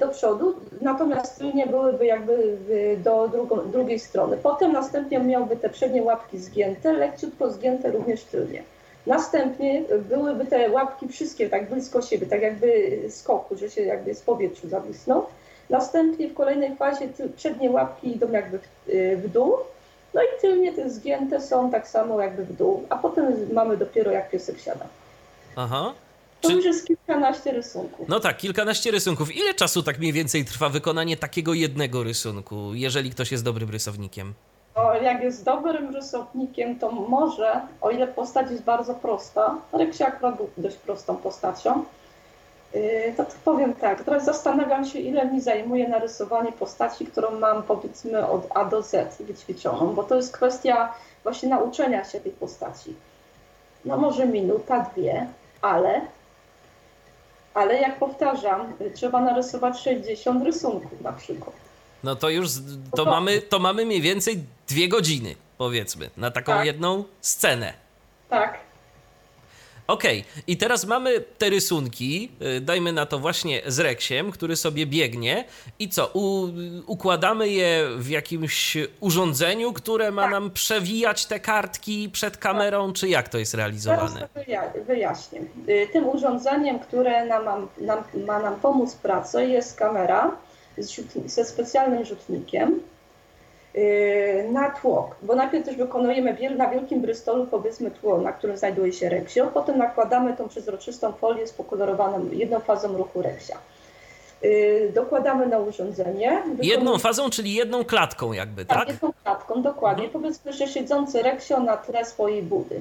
do 0.00 0.08
przodu, 0.08 0.54
natomiast 0.80 1.38
tylnie 1.38 1.66
byłyby 1.66 2.06
jakby 2.06 2.56
do 3.04 3.28
drugą, 3.28 3.70
drugiej 3.70 3.98
strony. 3.98 4.36
Potem 4.36 4.72
następnie 4.72 5.18
miałby 5.18 5.56
te 5.56 5.68
przednie 5.68 6.02
łapki 6.02 6.38
zgięte, 6.38 6.92
leciutko 6.92 7.50
zgięte 7.50 7.90
również 7.90 8.24
tylnie. 8.24 8.62
Następnie 9.06 9.82
byłyby 10.08 10.46
te 10.46 10.70
łapki 10.70 11.08
wszystkie 11.08 11.50
tak 11.50 11.70
blisko 11.70 12.02
siebie, 12.02 12.26
tak 12.26 12.42
jakby 12.42 12.98
skoku, 13.08 13.56
że 13.56 13.70
się 13.70 13.82
jakby 13.82 14.14
z 14.14 14.22
powietrzu 14.22 14.68
zawisnął. 14.68 15.26
Następnie 15.70 16.28
w 16.28 16.34
kolejnej 16.34 16.76
fazie 16.76 17.08
przednie 17.36 17.70
łapki 17.70 18.16
idą 18.16 18.30
jakby 18.30 18.58
w, 18.58 18.88
y, 18.88 19.16
w 19.16 19.28
dół, 19.28 19.56
no 20.14 20.22
i 20.22 20.40
tylnie 20.40 20.72
te 20.72 20.90
zgięte 20.90 21.40
są 21.40 21.70
tak 21.70 21.88
samo 21.88 22.20
jakby 22.20 22.44
w 22.44 22.56
dół, 22.56 22.82
a 22.88 22.96
potem 22.96 23.34
mamy 23.52 23.76
dopiero 23.76 24.10
jak 24.10 24.30
piesek 24.30 24.58
siada. 24.58 24.86
Aha. 25.56 25.92
To 26.40 26.48
Czy... 26.48 26.54
już 26.54 26.64
jest 26.64 26.86
kilkanaście 26.86 27.52
rysunków. 27.52 28.08
No 28.08 28.20
tak, 28.20 28.36
kilkanaście 28.36 28.90
rysunków. 28.90 29.36
Ile 29.36 29.54
czasu 29.54 29.82
tak 29.82 29.98
mniej 29.98 30.12
więcej 30.12 30.44
trwa 30.44 30.68
wykonanie 30.68 31.16
takiego 31.16 31.54
jednego 31.54 32.02
rysunku, 32.02 32.74
jeżeli 32.74 33.10
ktoś 33.10 33.32
jest 33.32 33.44
dobrym 33.44 33.70
rysownikiem? 33.70 34.34
O, 34.74 34.94
jak 34.94 35.22
jest 35.22 35.44
dobrym 35.44 35.94
rysownikiem, 35.94 36.78
to 36.78 36.90
może, 36.90 37.60
o 37.80 37.90
ile 37.90 38.06
postać 38.06 38.50
jest 38.50 38.62
bardzo 38.62 38.94
prosta, 38.94 39.56
Reksia 39.72 40.06
akurat 40.06 40.36
był 40.36 40.50
dość 40.56 40.76
prostą 40.76 41.16
postacią, 41.16 41.84
yy, 42.74 43.14
to, 43.16 43.24
to 43.24 43.32
powiem 43.44 43.74
tak, 43.74 44.04
teraz 44.04 44.24
zastanawiam 44.24 44.84
się, 44.84 44.98
ile 44.98 45.32
mi 45.32 45.40
zajmuje 45.40 45.88
narysowanie 45.88 46.52
postaci, 46.52 47.06
którą 47.06 47.38
mam 47.38 47.62
powiedzmy 47.62 48.26
od 48.26 48.46
A 48.54 48.64
do 48.64 48.82
Z 48.82 49.22
wyćwiczoną, 49.22 49.94
bo 49.94 50.02
to 50.02 50.16
jest 50.16 50.32
kwestia 50.36 50.94
właśnie 51.22 51.48
nauczenia 51.48 52.04
się 52.04 52.20
tej 52.20 52.32
postaci. 52.32 52.94
No 53.84 53.96
może 53.96 54.26
minuta, 54.26 54.90
dwie, 54.94 55.26
ale 55.62 56.00
ale 57.56 57.80
jak 57.80 57.98
powtarzam, 57.98 58.72
trzeba 58.94 59.20
narysować 59.20 59.80
60 59.80 60.44
rysunków 60.44 61.00
na 61.00 61.12
przykład. 61.12 61.56
No 62.04 62.16
to 62.16 62.28
już 62.28 62.48
to 62.96 63.04
mamy, 63.04 63.42
to 63.42 63.58
mamy 63.58 63.86
mniej 63.86 64.00
więcej 64.00 64.44
dwie 64.68 64.88
godziny, 64.88 65.34
powiedzmy, 65.58 66.10
na 66.16 66.30
taką 66.30 66.52
tak. 66.52 66.66
jedną 66.66 67.04
scenę. 67.20 67.72
Tak. 68.28 68.65
Okej, 69.86 70.20
okay. 70.20 70.42
i 70.46 70.56
teraz 70.56 70.86
mamy 70.86 71.20
te 71.20 71.50
rysunki, 71.50 72.30
y, 72.56 72.60
dajmy 72.60 72.92
na 72.92 73.06
to 73.06 73.18
właśnie 73.18 73.62
z 73.66 73.78
Reksiem, 73.78 74.32
który 74.32 74.56
sobie 74.56 74.86
biegnie 74.86 75.44
i 75.78 75.88
co, 75.88 76.10
u, 76.14 76.48
układamy 76.86 77.48
je 77.48 77.88
w 77.96 78.08
jakimś 78.08 78.76
urządzeniu, 79.00 79.72
które 79.72 80.10
ma 80.10 80.22
tak. 80.22 80.30
nam 80.30 80.50
przewijać 80.50 81.26
te 81.26 81.40
kartki 81.40 82.10
przed 82.10 82.36
kamerą, 82.36 82.92
czy 82.92 83.08
jak 83.08 83.28
to 83.28 83.38
jest 83.38 83.54
realizowane? 83.54 84.28
Teraz 84.34 84.86
wyjaśnię. 84.86 85.40
Y, 85.68 85.88
tym 85.92 86.08
urządzeniem, 86.08 86.78
które 86.78 87.26
nam, 87.26 87.68
nam, 87.78 87.98
ma 88.26 88.38
nam 88.38 88.60
pomóc 88.60 88.94
w 88.94 88.98
pracy 88.98 89.46
jest 89.46 89.78
kamera 89.78 90.36
ze 91.26 91.44
specjalnym 91.44 92.04
rzutnikiem, 92.04 92.80
na 94.52 94.70
tło, 94.70 95.10
bo 95.22 95.34
najpierw 95.34 95.64
też 95.64 95.76
wykonujemy 95.76 96.36
na 96.56 96.70
wielkim 96.70 97.00
brystolu 97.00 97.46
powiedzmy 97.46 97.90
tło, 97.90 98.18
na 98.18 98.32
którym 98.32 98.56
znajduje 98.56 98.92
się 98.92 99.08
reksio, 99.08 99.46
potem 99.46 99.78
nakładamy 99.78 100.36
tą 100.36 100.48
przezroczystą 100.48 101.12
folię 101.12 101.46
z 101.46 101.52
pokolorowaną 101.52 102.28
jedną 102.32 102.60
fazą 102.60 102.96
ruchu 102.96 103.22
reksia. 103.22 103.58
Y, 104.44 104.92
dokładamy 104.94 105.46
na 105.46 105.58
urządzenie. 105.58 106.42
Jedną 106.62 106.98
fazą, 106.98 107.30
czyli 107.30 107.54
jedną 107.54 107.84
klatką 107.84 108.32
jakby, 108.32 108.64
tak? 108.64 108.78
Tak, 108.78 108.88
jedną 108.88 109.12
klatką, 109.22 109.62
dokładnie. 109.62 110.04
Mhm. 110.04 110.22
Powiedzmy, 110.22 110.52
że 110.52 110.68
siedzący 110.68 111.22
reksio 111.22 111.60
na 111.60 111.76
tle 111.76 112.04
swojej 112.04 112.42
budy. 112.42 112.80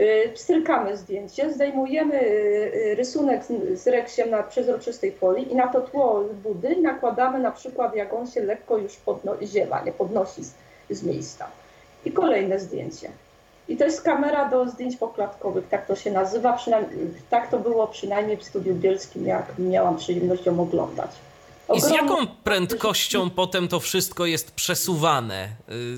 Y, 0.00 0.30
pstrykamy 0.34 0.96
zdjęcie, 0.96 1.52
zdejmujemy 1.52 2.20
y, 2.22 2.94
rysunek 2.94 3.42
z 3.74 3.86
reksiem 3.86 4.30
na 4.30 4.42
przezroczystej 4.42 5.12
folii 5.12 5.52
i 5.52 5.56
na 5.56 5.68
to 5.68 5.80
tło 5.80 6.24
budy 6.42 6.76
nakładamy 6.76 7.38
na 7.38 7.50
przykład 7.50 7.96
jak 7.96 8.12
on 8.14 8.26
się 8.26 8.40
lekko 8.40 8.78
już 8.78 8.96
podno- 9.06 9.46
ziewa, 9.46 9.82
nie 9.84 9.92
podnosi 9.92 10.44
z, 10.44 10.54
z 10.90 11.02
miejsca. 11.02 11.46
I 12.04 12.12
kolejne 12.12 12.58
zdjęcie. 12.60 13.10
I 13.68 13.76
to 13.76 13.84
jest 13.84 14.02
kamera 14.02 14.48
do 14.48 14.68
zdjęć 14.68 14.96
poklatkowych, 14.96 15.68
tak 15.68 15.86
to 15.86 15.96
się 15.96 16.10
nazywa. 16.10 16.58
Tak 17.30 17.50
to 17.50 17.58
było 17.58 17.86
przynajmniej 17.86 18.36
w 18.36 18.44
studiu 18.44 18.74
bielskim, 18.74 19.26
jak 19.26 19.58
miałam 19.58 19.96
przyjemność 19.96 20.46
ją 20.46 20.60
oglądać. 20.60 21.10
I 21.72 21.80
z 21.80 21.90
jaką 21.90 22.26
prędkością 22.26 23.30
potem 23.30 23.68
to 23.68 23.80
wszystko 23.80 24.26
jest 24.26 24.50
przesuwane? 24.50 25.48
Y, 25.68 25.96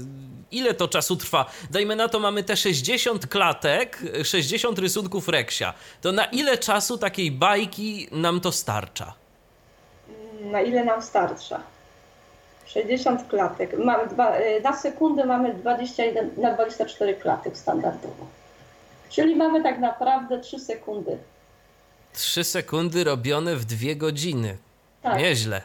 ile 0.50 0.74
to 0.74 0.88
czasu 0.88 1.16
trwa? 1.16 1.46
Dajmy 1.70 1.96
na 1.96 2.08
to, 2.08 2.20
mamy 2.20 2.44
te 2.44 2.56
60 2.56 3.26
klatek, 3.26 4.02
60 4.24 4.78
rysunków 4.78 5.28
Reksia. 5.28 5.74
To 6.00 6.12
na 6.12 6.24
ile 6.24 6.58
czasu 6.58 6.98
takiej 6.98 7.30
bajki 7.30 8.08
nam 8.12 8.40
to 8.40 8.52
starcza? 8.52 9.14
Na 10.40 10.60
ile 10.60 10.84
nam 10.84 11.02
starcza? 11.02 11.60
60 12.66 13.28
klatek. 13.28 13.78
Mamy 13.78 14.08
dwa, 14.08 14.40
y, 14.40 14.60
na 14.64 14.76
sekundę 14.76 15.24
mamy 15.24 15.54
21 15.54 16.30
na 16.36 16.54
24 16.54 17.14
klatek 17.14 17.56
standardowo. 17.56 18.26
Czyli 19.10 19.36
mamy 19.36 19.62
tak 19.62 19.78
naprawdę 19.78 20.40
3 20.40 20.58
sekundy. 20.58 21.18
3 22.12 22.44
sekundy 22.44 23.04
robione 23.04 23.56
w 23.56 23.64
dwie 23.64 23.96
godziny. 23.96 24.56
Tak, 25.06 25.18
Nieźle, 25.18 25.60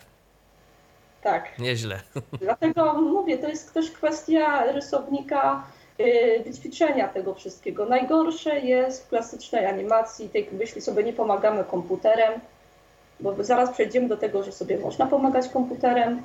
tak. 1.21 1.60
nieźle. 1.60 2.00
Dlatego 2.41 2.93
mówię, 2.93 3.38
to 3.38 3.48
jest 3.48 3.74
też 3.74 3.91
kwestia 3.91 4.71
rysownika, 4.71 5.63
y, 6.00 6.43
wyćwiczenia 6.45 7.07
tego 7.07 7.33
wszystkiego. 7.33 7.86
Najgorsze 7.86 8.60
jest 8.60 9.05
w 9.05 9.10
klasycznej 9.10 9.65
animacji, 9.65 10.29
tej, 10.29 10.50
jeśli 10.60 10.81
sobie 10.81 11.03
nie 11.03 11.13
pomagamy 11.13 11.63
komputerem, 11.63 12.39
bo 13.19 13.43
zaraz 13.43 13.71
przejdziemy 13.71 14.07
do 14.07 14.17
tego, 14.17 14.43
że 14.43 14.51
sobie 14.51 14.77
można 14.79 15.05
pomagać 15.05 15.50
komputerem, 15.50 16.21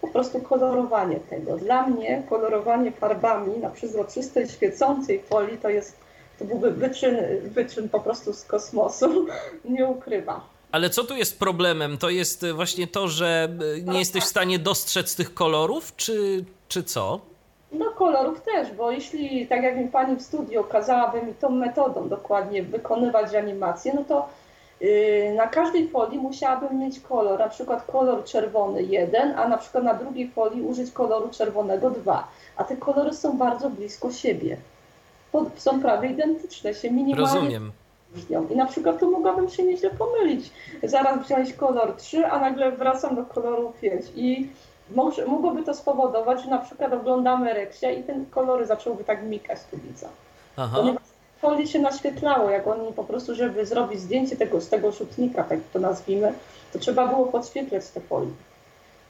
po 0.00 0.08
prostu 0.08 0.40
kolorowanie 0.40 1.20
tego. 1.20 1.56
Dla 1.56 1.86
mnie 1.86 2.22
kolorowanie 2.28 2.92
farbami 2.92 3.58
na 3.58 3.70
przezroczystej, 3.70 4.48
świecącej 4.48 5.22
folii 5.22 5.58
to 5.58 5.68
jest, 5.68 5.96
to 6.38 6.44
byłby 6.44 6.70
wyczyn, 6.70 7.16
wyczyn 7.42 7.88
po 7.88 8.00
prostu 8.00 8.32
z 8.32 8.44
kosmosu, 8.44 9.26
nie 9.64 9.86
ukrywam. 9.86 10.40
Ale 10.72 10.90
co 10.90 11.04
tu 11.04 11.16
jest 11.16 11.38
problemem? 11.38 11.98
To 11.98 12.10
jest 12.10 12.42
y, 12.42 12.54
właśnie 12.54 12.86
to, 12.86 13.08
że 13.08 13.48
y, 13.78 13.82
nie 13.82 13.98
jesteś 13.98 14.24
w 14.24 14.28
stanie 14.28 14.58
dostrzec 14.58 15.16
tych 15.16 15.34
kolorów, 15.34 15.96
czy, 15.96 16.44
czy 16.68 16.82
co? 16.82 17.20
No 17.72 17.90
kolorów 17.90 18.40
też, 18.40 18.72
bo 18.72 18.90
jeśli, 18.90 19.46
tak 19.46 19.62
jak 19.62 19.76
mi 19.76 19.88
pani 19.88 20.16
w 20.16 20.22
studiu 20.22 20.64
kazałaby 20.64 21.22
mi 21.22 21.34
tą 21.34 21.50
metodą 21.50 22.08
dokładnie 22.08 22.62
wykonywać 22.62 23.34
animację, 23.34 23.92
no 23.94 24.04
to 24.04 24.28
yy, 24.80 25.34
na 25.36 25.46
każdej 25.46 25.88
folii 25.88 26.18
musiałabym 26.18 26.78
mieć 26.78 27.00
kolor, 27.00 27.38
na 27.38 27.48
przykład 27.48 27.86
kolor 27.92 28.24
czerwony 28.24 28.82
jeden, 28.82 29.32
a 29.38 29.48
na 29.48 29.58
przykład 29.58 29.84
na 29.84 29.94
drugiej 29.94 30.30
folii 30.30 30.62
użyć 30.62 30.90
koloru 30.92 31.28
czerwonego 31.28 31.90
dwa. 31.90 32.28
A 32.56 32.64
te 32.64 32.76
kolory 32.76 33.12
są 33.14 33.38
bardzo 33.38 33.70
blisko 33.70 34.12
siebie. 34.12 34.56
Po- 35.32 35.46
Są 35.56 35.80
prawie 35.80 36.08
identyczne, 36.08 36.74
się 36.74 36.90
minimalnie 36.90 37.34
Rozumiem. 37.34 37.72
Różnią. 38.14 38.48
I 38.48 38.56
na 38.56 38.66
przykład 38.66 39.00
tu 39.00 39.10
mogłabym 39.10 39.48
się 39.48 39.62
nieźle 39.62 39.90
pomylić. 39.90 40.50
Zaraz 40.82 41.26
wziąć 41.26 41.52
kolor 41.52 41.96
3, 41.96 42.26
a 42.26 42.38
nagle 42.38 42.72
wracam 42.72 43.16
do 43.16 43.24
koloru 43.24 43.72
5. 43.80 44.06
I 44.16 44.48
może, 44.90 45.26
mogłoby 45.26 45.62
to 45.62 45.74
spowodować, 45.74 46.42
że 46.42 46.50
na 46.50 46.58
przykład 46.58 46.92
oglądamy 46.92 47.54
Reksia 47.54 47.90
i 47.90 48.02
ten 48.02 48.26
kolory 48.26 48.66
zacząłby 48.66 49.04
tak 49.04 49.22
mikać 49.22 49.58
tu 49.70 49.78
widza. 49.78 50.08
Aha. 50.56 50.76
Ponieważ 50.76 51.02
folie 51.40 51.66
się 51.66 51.78
naświetlało, 51.78 52.50
jak 52.50 52.66
oni 52.66 52.92
po 52.92 53.04
prostu, 53.04 53.34
żeby 53.34 53.66
zrobić 53.66 54.00
zdjęcie 54.00 54.36
tego, 54.36 54.60
z 54.60 54.68
tego 54.68 54.92
rzutnika, 54.92 55.44
tak 55.44 55.58
to 55.72 55.78
nazwijmy, 55.78 56.32
to 56.72 56.78
trzeba 56.78 57.06
było 57.06 57.26
podświetlać 57.26 57.88
te 57.88 58.00
folie. 58.00 58.30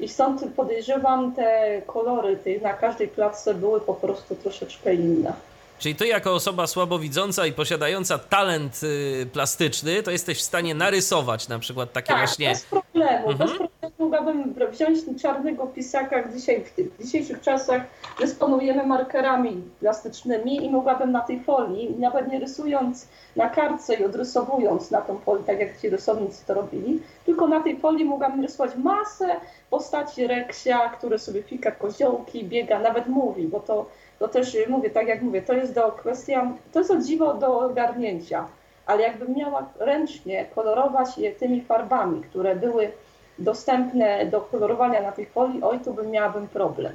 I 0.01 0.09
stąd 0.09 0.45
podejrzewam, 0.57 1.33
te 1.33 1.83
kolory 1.87 2.37
tej, 2.37 2.63
na 2.63 2.73
każdej 2.73 3.09
klatce 3.09 3.55
były 3.55 3.81
po 3.81 3.95
prostu 3.95 4.35
troszeczkę 4.37 4.95
inne. 4.95 5.33
Czyli 5.81 5.95
ty 5.95 6.07
jako 6.07 6.35
osoba 6.35 6.67
słabowidząca 6.67 7.47
i 7.47 7.53
posiadająca 7.53 8.19
talent 8.19 8.81
y, 8.83 9.27
plastyczny, 9.33 10.03
to 10.03 10.11
jesteś 10.11 10.39
w 10.39 10.43
stanie 10.43 10.75
narysować 10.75 11.49
na 11.49 11.59
przykład 11.59 11.93
takie 11.93 12.09
Tak, 12.09 12.19
właśnie... 12.19 12.49
bez 12.49 12.65
problemu. 12.65 13.31
Mhm. 13.31 13.39
Bez 13.39 13.59
problemu 13.59 13.95
mogłabym 13.99 14.55
wziąć 14.71 15.23
czarnego 15.23 15.67
pisaka, 15.67 16.29
dzisiaj, 16.33 16.65
w 16.65 16.71
tych 16.71 16.87
dzisiejszych 17.01 17.41
czasach 17.41 17.83
dysponujemy 18.21 18.87
markerami 18.87 19.63
plastycznymi 19.81 20.65
i 20.65 20.71
mogłabym 20.71 21.13
na 21.13 21.21
tej 21.21 21.41
folii, 21.41 21.95
nawet 21.99 22.29
nie 22.29 22.41
rysując 22.41 23.07
na 23.37 23.51
kartce 23.51 23.95
i 23.95 24.05
odrysowując 24.05 24.91
na 24.91 25.01
tą 25.01 25.19
folię, 25.19 25.45
tak 25.45 25.61
jak 25.61 25.81
ci 25.81 25.91
rysownicy 25.91 26.47
to 26.47 26.55
robili, 26.55 27.03
tylko 27.27 27.49
na 27.49 27.61
tej 27.61 27.81
folii 27.81 28.05
mogłabym 28.05 28.43
rysować 28.43 28.77
masę 28.77 29.37
postaci 29.71 30.27
Reksia, 30.27 30.89
który 30.89 31.19
sobie 31.19 31.43
fika 31.43 31.71
koziołki, 31.71 32.45
biega, 32.45 32.79
nawet 32.79 33.07
mówi, 33.07 33.49
bo 33.49 33.61
to, 33.61 33.87
to 34.21 34.29
też 34.29 34.57
mówię, 34.69 34.91
tak 34.91 35.09
jak 35.09 35.23
mówię, 35.23 35.43
to 35.43 35.53
jest 35.53 35.75
do 35.75 35.93
kwestia, 35.93 36.53
to 36.73 36.79
jest 36.79 36.91
o 36.91 36.99
dziwo 36.99 37.35
do 37.35 37.61
ogarnięcia 37.61 38.49
ale 38.91 39.03
jakbym 39.03 39.35
miała 39.35 39.67
ręcznie 39.79 40.47
kolorować 40.55 41.19
je 41.19 41.33
tymi 41.33 41.61
farbami, 41.63 42.21
które 42.21 42.57
były 42.57 42.91
dostępne 43.39 44.27
do 44.27 44.41
kolorowania 44.41 45.03
na 45.03 45.13
tej 45.13 45.27
folii, 45.27 45.63
oj, 45.63 45.81
tu 45.81 45.95
bym 45.95 46.11
miałabym 46.11 46.49
problem. 46.49 46.93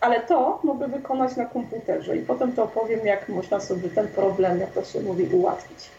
Ale 0.00 0.20
to 0.20 0.60
mogę 0.64 0.88
wykonać 0.88 1.36
na 1.36 1.44
komputerze 1.44 2.16
i 2.16 2.22
potem 2.22 2.52
to 2.52 2.64
opowiem, 2.64 3.06
jak 3.06 3.28
można 3.28 3.60
sobie 3.60 3.88
ten 3.88 4.08
problem, 4.08 4.60
jak 4.60 4.70
to 4.70 4.84
się 4.84 5.00
mówi, 5.00 5.28
ułatwić. 5.32 5.90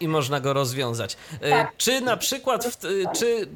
I 0.00 0.08
można 0.08 0.40
go 0.40 0.52
rozwiązać. 0.52 1.16
E, 1.40 1.50
Tak. 1.50 1.76
Czy 1.76 2.00
na 2.00 2.16
przykład, 2.16 2.64
w, 2.64 2.84
e, 2.84 2.88
czy 3.18 3.48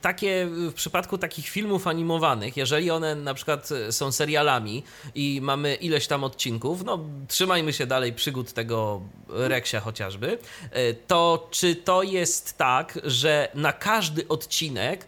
takie 0.00 0.46
w 0.50 0.74
przypadku 0.74 1.18
takich 1.18 1.48
filmów 1.48 1.86
animowanych, 1.86 2.56
jeżeli 2.56 2.90
one 2.90 3.14
na 3.14 3.34
przykład 3.34 3.68
są 3.90 4.12
serialami 4.12 4.82
i 5.14 5.40
mamy 5.42 5.74
ileś 5.74 6.06
tam 6.06 6.24
odcinków, 6.24 6.84
no 6.84 6.98
trzymajmy 7.28 7.72
się 7.72 7.86
dalej 7.86 8.12
przygód 8.12 8.52
tego 8.52 9.00
Reksia 9.28 9.80
chociażby, 9.80 10.38
e, 10.70 10.94
to 10.94 11.48
czy 11.50 11.76
to 11.76 12.02
jest 12.02 12.58
tak, 12.58 12.98
że 13.04 13.48
na 13.54 13.72
każdy 13.72 14.28
odcinek 14.28 15.06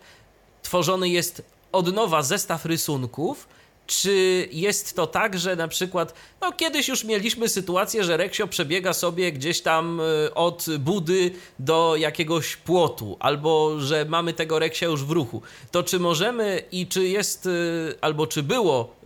tworzony 0.62 1.08
jest 1.08 1.42
od 1.72 1.94
nowa 1.94 2.22
zestaw 2.22 2.64
rysunków, 2.64 3.48
czy 3.86 4.48
jest 4.52 4.96
to 4.96 5.06
tak, 5.06 5.38
że 5.38 5.56
na 5.56 5.68
przykład, 5.68 6.14
no 6.40 6.52
kiedyś 6.52 6.88
już 6.88 7.04
mieliśmy 7.04 7.48
sytuację, 7.48 8.04
że 8.04 8.16
Reksio 8.16 8.46
przebiega 8.46 8.92
sobie 8.92 9.32
gdzieś 9.32 9.60
tam 9.60 10.00
y, 10.00 10.34
od 10.34 10.66
budy 10.78 11.30
do 11.58 11.96
jakiegoś 11.96 12.56
płotu, 12.56 13.16
albo 13.20 13.80
że 13.80 14.04
mamy 14.04 14.32
tego 14.32 14.58
Reksia 14.58 14.86
już 14.86 15.04
w 15.04 15.10
ruchu. 15.10 15.42
To 15.70 15.82
czy 15.82 15.98
możemy 15.98 16.62
i 16.72 16.86
czy 16.86 17.08
jest, 17.08 17.46
y, 17.46 17.94
albo 18.00 18.26
czy 18.26 18.42
było 18.42 18.96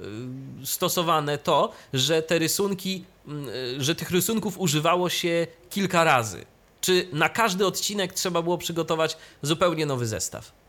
y, 0.63 0.67
stosowane 0.67 1.39
to, 1.39 1.73
że 1.93 2.23
te 2.23 2.39
rysunki, 2.39 3.05
y, 3.29 3.83
że 3.83 3.95
tych 3.95 4.11
rysunków 4.11 4.59
używało 4.59 5.09
się 5.09 5.47
kilka 5.71 6.05
razy? 6.05 6.45
Czy 6.81 7.09
na 7.13 7.29
każdy 7.29 7.67
odcinek 7.67 8.13
trzeba 8.13 8.43
było 8.43 8.59
przygotować 8.59 9.17
zupełnie 9.43 9.87
nowy 9.87 10.07
zestaw? 10.07 10.60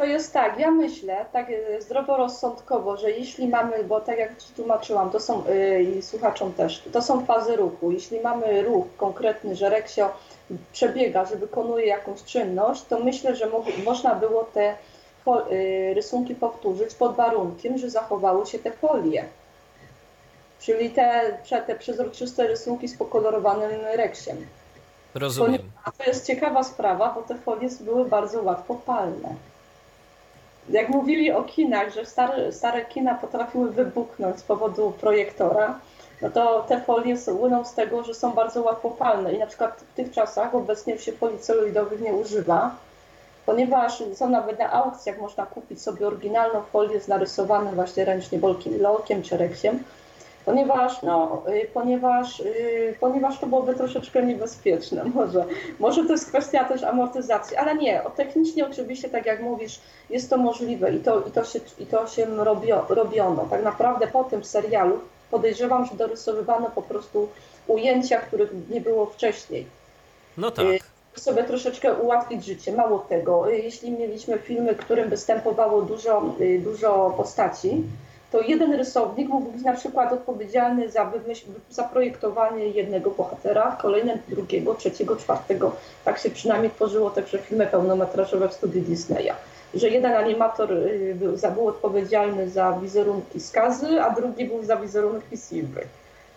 To 0.00 0.04
jest 0.04 0.32
tak, 0.32 0.58
ja 0.58 0.70
myślę, 0.70 1.24
tak 1.32 1.46
e, 1.50 1.82
zdroworozsądkowo, 1.82 2.96
że 2.96 3.10
jeśli 3.10 3.48
mamy, 3.48 3.84
bo 3.84 4.00
tak 4.00 4.18
jak 4.18 4.38
Ci 4.38 4.52
tłumaczyłam, 4.52 5.10
to 5.10 5.20
są 5.20 5.42
yy, 5.46 5.82
i 5.82 6.02
słuchaczom 6.02 6.52
też, 6.52 6.82
to 6.92 7.02
są 7.02 7.24
fazy 7.24 7.56
ruchu. 7.56 7.90
Jeśli 7.90 8.20
mamy 8.20 8.62
ruch 8.62 8.86
konkretny, 8.96 9.56
że 9.56 9.68
Reksio 9.68 10.12
przebiega, 10.72 11.24
że 11.24 11.36
wykonuje 11.36 11.86
jakąś 11.86 12.22
czynność, 12.22 12.84
to 12.84 12.98
myślę, 12.98 13.36
że 13.36 13.46
mo 13.46 13.64
można 13.84 14.14
było 14.14 14.44
te 14.44 14.74
yy, 15.26 15.94
rysunki 15.94 16.34
powtórzyć 16.34 16.94
pod 16.94 17.16
warunkiem, 17.16 17.78
że 17.78 17.90
zachowały 17.90 18.46
się 18.46 18.58
te 18.58 18.70
folie. 18.70 19.24
Czyli 20.60 20.90
te, 20.90 21.38
te 21.66 21.74
przezroczyste 21.74 22.46
rysunki 22.46 22.88
z 22.88 22.96
pokolorowanym 22.96 23.80
reksiem. 23.94 24.46
Rozumiem. 25.14 25.62
A 25.84 25.90
to 25.90 26.04
jest 26.04 26.26
ciekawa 26.26 26.64
sprawa, 26.64 27.12
bo 27.14 27.22
te 27.22 27.38
folie 27.38 27.68
były 27.80 28.04
bardzo 28.04 28.42
łatwo 28.42 28.74
palne. 28.74 29.49
Jak 30.70 30.88
mówili 30.88 31.32
o 31.32 31.42
kinach, 31.42 31.94
że 31.94 32.06
stare, 32.06 32.52
stare 32.52 32.84
kina 32.84 33.14
potrafiły 33.14 33.70
wybuchnąć 33.70 34.38
z 34.38 34.42
powodu 34.42 34.92
projektora, 35.00 35.78
no 36.22 36.30
to 36.30 36.64
te 36.68 36.80
folie 36.80 37.16
słyną 37.16 37.64
z 37.64 37.74
tego, 37.74 38.04
że 38.04 38.14
są 38.14 38.32
bardzo 38.32 38.62
łatwo 38.62 38.90
palne. 38.90 39.32
I 39.32 39.38
na 39.38 39.46
przykład 39.46 39.84
w 39.92 39.94
tych 39.94 40.10
czasach 40.12 40.54
obecnie 40.54 40.92
już 40.92 41.02
się 41.04 41.12
folii 41.12 41.38
celuloidowych 41.38 42.00
nie 42.00 42.12
używa, 42.12 42.74
ponieważ 43.46 44.02
są 44.14 44.28
nawet 44.28 44.58
na 44.58 44.72
aukcjach, 44.72 45.20
można 45.20 45.46
kupić 45.46 45.82
sobie 45.82 46.06
oryginalną 46.06 46.62
folię 46.62 47.00
z 47.00 47.08
narysowanym 47.08 47.74
właśnie 47.74 48.04
ręcznie 48.04 48.38
bolkiem, 48.38 48.80
lolkiem 48.80 49.22
czy 49.22 49.36
reksiem, 49.36 49.82
ponieważ, 50.44 51.02
no, 51.02 51.42
y, 51.48 51.68
ponieważ, 51.74 52.40
y, 52.40 52.94
ponieważ 53.00 53.38
to 53.38 53.46
byłoby 53.46 53.74
troszeczkę 53.74 54.22
niebezpieczne 54.22 55.04
może. 55.14 55.44
Może 55.78 56.04
to 56.04 56.12
jest 56.12 56.28
kwestia 56.28 56.64
też 56.64 56.82
amortyzacji, 56.82 57.56
ale 57.56 57.74
nie, 57.74 58.02
technicznie 58.16 58.66
oczywiście, 58.66 59.08
tak 59.08 59.26
jak 59.26 59.42
mówisz, 59.42 59.80
jest 60.10 60.30
to 60.30 60.36
możliwe 60.36 60.92
i 60.92 61.00
to, 61.00 61.20
i 61.20 61.30
to, 61.30 61.44
się, 61.44 61.60
i 61.78 61.86
to 61.86 62.06
się 62.06 62.26
robio, 62.26 62.86
robiono. 62.88 63.46
Tak 63.50 63.62
naprawdę 63.64 64.06
po 64.06 64.24
tym 64.24 64.44
serialu 64.44 64.98
podejrzewam, 65.30 65.86
że 65.86 65.94
dorysowywano 65.94 66.70
po 66.74 66.82
prostu 66.82 67.28
ujęcia, 67.66 68.20
których 68.20 68.50
nie 68.70 68.80
było 68.80 69.06
wcześniej 69.06 69.66
No 70.36 70.50
tak. 70.50 70.66
sobie 71.14 71.44
troszeczkę 71.44 71.94
ułatwić 71.94 72.44
życie. 72.44 72.72
Mało 72.72 72.98
tego, 72.98 73.50
y, 73.50 73.58
jeśli 73.58 73.90
mieliśmy 73.90 74.38
filmy, 74.38 74.74
w 74.74 74.78
którym 74.78 75.10
występowało 75.10 75.82
dużo, 75.82 76.34
y, 76.40 76.60
dużo 76.64 77.14
postaci, 77.16 77.82
to 78.32 78.40
jeden 78.40 78.72
rysownik 78.72 79.28
mógł 79.28 79.50
być 79.52 79.62
na 79.62 79.72
przykład 79.72 80.12
odpowiedzialny 80.12 80.90
za 80.90 81.04
wymyśl, 81.04 81.46
zaprojektowanie 81.70 82.64
jednego 82.66 83.10
bohatera, 83.10 83.76
kolejny 83.82 84.18
drugiego, 84.28 84.74
trzeciego, 84.74 85.16
czwartego. 85.16 85.76
Tak 86.04 86.18
się 86.18 86.30
przynajmniej 86.30 86.70
tworzyło 86.70 87.10
także 87.10 87.38
filmy 87.38 87.66
pełnometrażowe 87.66 88.48
w 88.48 88.52
studiu 88.52 88.80
Disneya. 88.80 89.32
Że 89.74 89.88
jeden 89.88 90.14
animator 90.14 90.68
był, 91.14 91.36
za, 91.36 91.50
był 91.50 91.68
odpowiedzialny 91.68 92.50
za 92.50 92.72
wizerunki 92.72 93.40
skazy, 93.40 94.02
a 94.02 94.10
drugi 94.10 94.44
był 94.44 94.64
za 94.64 94.76
wizerunki 94.76 95.36
Silver. 95.36 95.86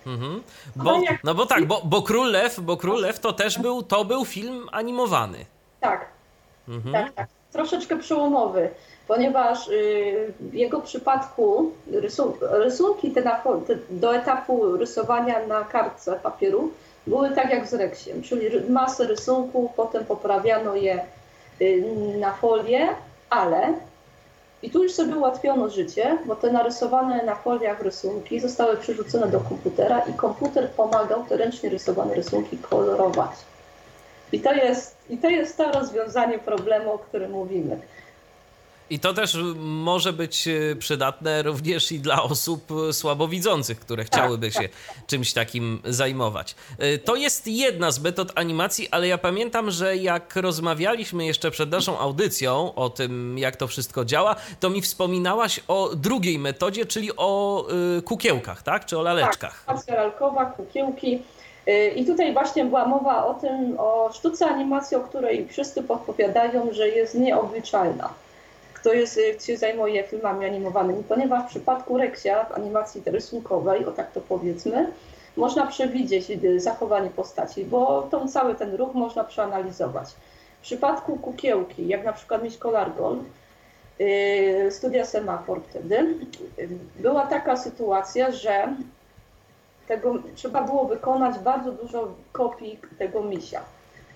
Mhm. 0.07 0.43
Bo, 0.75 0.99
no 1.23 1.35
bo 1.35 1.45
tak, 1.45 1.65
bo, 1.65 1.81
bo 1.85 2.01
Król 2.01 2.31
Lew, 2.31 2.59
bo 2.59 2.77
Król 2.77 3.01
Lew 3.01 3.19
to 3.19 3.33
też 3.33 3.59
był, 3.59 3.83
to 3.83 4.05
był 4.05 4.25
film 4.25 4.69
animowany. 4.71 5.45
Tak, 5.79 6.13
Mhm. 6.67 6.93
Tak, 6.93 7.13
tak. 7.13 7.27
Troszeczkę 7.51 7.97
przełomowy. 7.97 8.69
Ponieważ 9.07 9.69
w 10.39 10.53
jego 10.53 10.81
przypadku 10.81 11.71
rysunki 12.41 13.11
te, 13.11 13.21
na, 13.21 13.41
te 13.67 13.75
do 13.89 14.15
etapu 14.15 14.77
rysowania 14.77 15.47
na 15.47 15.63
kartce 15.63 16.19
papieru 16.23 16.71
były 17.07 17.29
tak 17.29 17.49
jak 17.49 17.67
z 17.67 17.73
reksiem, 17.73 18.21
czyli 18.21 18.69
masę 18.69 19.07
rysunków, 19.07 19.71
potem 19.75 20.05
poprawiano 20.05 20.75
je 20.75 21.05
na 22.19 22.33
folię, 22.33 22.87
ale 23.29 23.73
i 24.63 24.69
tu 24.69 24.83
już 24.83 24.93
sobie 24.93 25.15
ułatwiono 25.15 25.69
życie, 25.69 26.17
bo 26.25 26.35
te 26.35 26.51
narysowane 26.51 27.23
na 27.23 27.35
foliach 27.35 27.81
rysunki 27.81 28.39
zostały 28.39 28.77
przerzucone 28.77 29.27
do 29.27 29.39
komputera 29.39 29.99
i 29.99 30.13
komputer 30.13 30.69
pomagał 30.69 31.23
te 31.23 31.37
ręcznie 31.37 31.69
rysowane 31.69 32.13
rysunki 32.15 32.57
kolorować. 32.57 33.31
I 34.31 34.39
to 34.39 34.53
jest, 34.53 34.95
i 35.09 35.17
to, 35.17 35.29
jest 35.29 35.57
to 35.57 35.71
rozwiązanie 35.71 36.39
problemu, 36.39 36.93
o 36.93 36.99
którym 36.99 37.31
mówimy. 37.31 37.77
I 38.93 38.99
to 38.99 39.13
też 39.13 39.37
może 39.57 40.13
być 40.13 40.47
e, 40.47 40.75
przydatne 40.75 41.43
również 41.43 41.91
i 41.91 41.99
dla 41.99 42.23
osób 42.23 42.67
słabowidzących, 42.91 43.79
które 43.79 44.05
tak, 44.05 44.13
chciałyby 44.13 44.51
się 44.51 44.59
tak. 44.59 45.05
czymś 45.07 45.33
takim 45.33 45.81
zajmować. 45.85 46.55
E, 46.77 46.97
to 46.97 47.15
jest 47.15 47.47
jedna 47.47 47.91
z 47.91 47.99
metod 47.99 48.31
animacji, 48.35 48.87
ale 48.91 49.07
ja 49.07 49.17
pamiętam, 49.17 49.71
że 49.71 49.97
jak 49.97 50.35
rozmawialiśmy 50.35 51.25
jeszcze 51.25 51.51
przed 51.51 51.71
naszą 51.71 51.99
audycją 51.99 52.75
o 52.75 52.89
tym, 52.89 53.37
jak 53.37 53.55
to 53.55 53.67
wszystko 53.67 54.05
działa, 54.05 54.35
to 54.59 54.69
mi 54.69 54.81
wspominałaś 54.81 55.59
o 55.67 55.89
drugiej 55.95 56.39
metodzie, 56.39 56.85
czyli 56.85 57.09
o 57.17 57.65
e, 57.97 58.01
kukiełkach, 58.01 58.63
tak? 58.63 58.85
Czy 58.85 58.97
o 58.97 59.01
laleczkach? 59.01 59.63
Tak, 59.65 59.87
lalkowa, 59.87 60.45
kukiełki. 60.45 61.21
I 61.95 62.05
tutaj 62.05 62.33
właśnie 62.33 62.65
była 62.65 62.87
mowa 62.87 63.25
o 63.25 63.33
tym, 63.33 63.75
o 63.77 64.09
sztuce 64.13 64.45
animacji, 64.45 64.97
o 64.97 64.99
której 64.99 65.47
wszyscy 65.47 65.83
podpowiadają, 65.83 66.73
że 66.73 66.89
jest 66.89 67.15
nieobliczalna 67.15 68.22
kto, 68.83 68.93
jest, 68.93 69.19
kto 69.35 69.45
się 69.45 69.57
zajmuje 69.57 70.03
filmami 70.03 70.45
animowanymi, 70.45 71.03
ponieważ 71.03 71.43
w 71.43 71.47
przypadku 71.47 71.97
Reksia, 71.97 72.45
w 72.45 72.51
animacji 72.51 73.01
rysunkowej, 73.05 73.85
o 73.85 73.91
tak 73.91 74.11
to 74.11 74.21
powiedzmy, 74.21 74.91
można 75.37 75.67
przewidzieć 75.67 76.27
zachowanie 76.57 77.09
postaci, 77.09 77.65
bo 77.65 78.07
tą, 78.11 78.27
cały 78.27 78.55
ten 78.55 78.75
ruch 78.75 78.93
można 78.93 79.23
przeanalizować. 79.23 80.09
W 80.59 80.63
przypadku 80.63 81.15
kukiełki, 81.15 81.87
jak 81.87 82.05
na 82.05 82.13
przykład 82.13 82.43
Miś 82.43 82.57
Kolargol, 82.57 83.17
yy, 83.99 84.71
studia 84.71 85.05
Semafor 85.05 85.61
wtedy, 85.69 86.15
była 86.99 87.27
taka 87.27 87.57
sytuacja, 87.57 88.31
że 88.31 88.75
tego, 89.87 90.13
trzeba 90.35 90.61
było 90.61 90.85
wykonać 90.85 91.39
bardzo 91.39 91.71
dużo 91.71 92.07
kopii 92.31 92.79
tego 92.97 93.23
misia. 93.23 93.61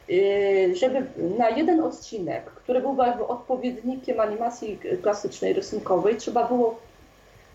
Y, 0.09 0.75
żeby 0.75 1.05
na 1.37 1.49
jeden 1.49 1.83
odcinek, 1.83 2.45
który 2.45 2.81
był 2.81 2.97
jakby 2.97 3.27
odpowiednikiem 3.27 4.19
animacji 4.19 4.79
klasycznej, 5.01 5.53
rysunkowej, 5.53 6.17
trzeba 6.17 6.47
było 6.47 6.79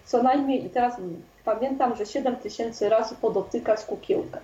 co 0.05 0.23
najmniej, 0.23 0.67
i 0.67 0.71
teraz 0.71 0.95
pamiętam, 1.45 1.97
że 1.97 2.07
7 2.07 2.37
tysięcy 2.37 2.89
razy 2.89 3.15
podotykać 3.15 3.85
kukiełkę, 3.85 4.39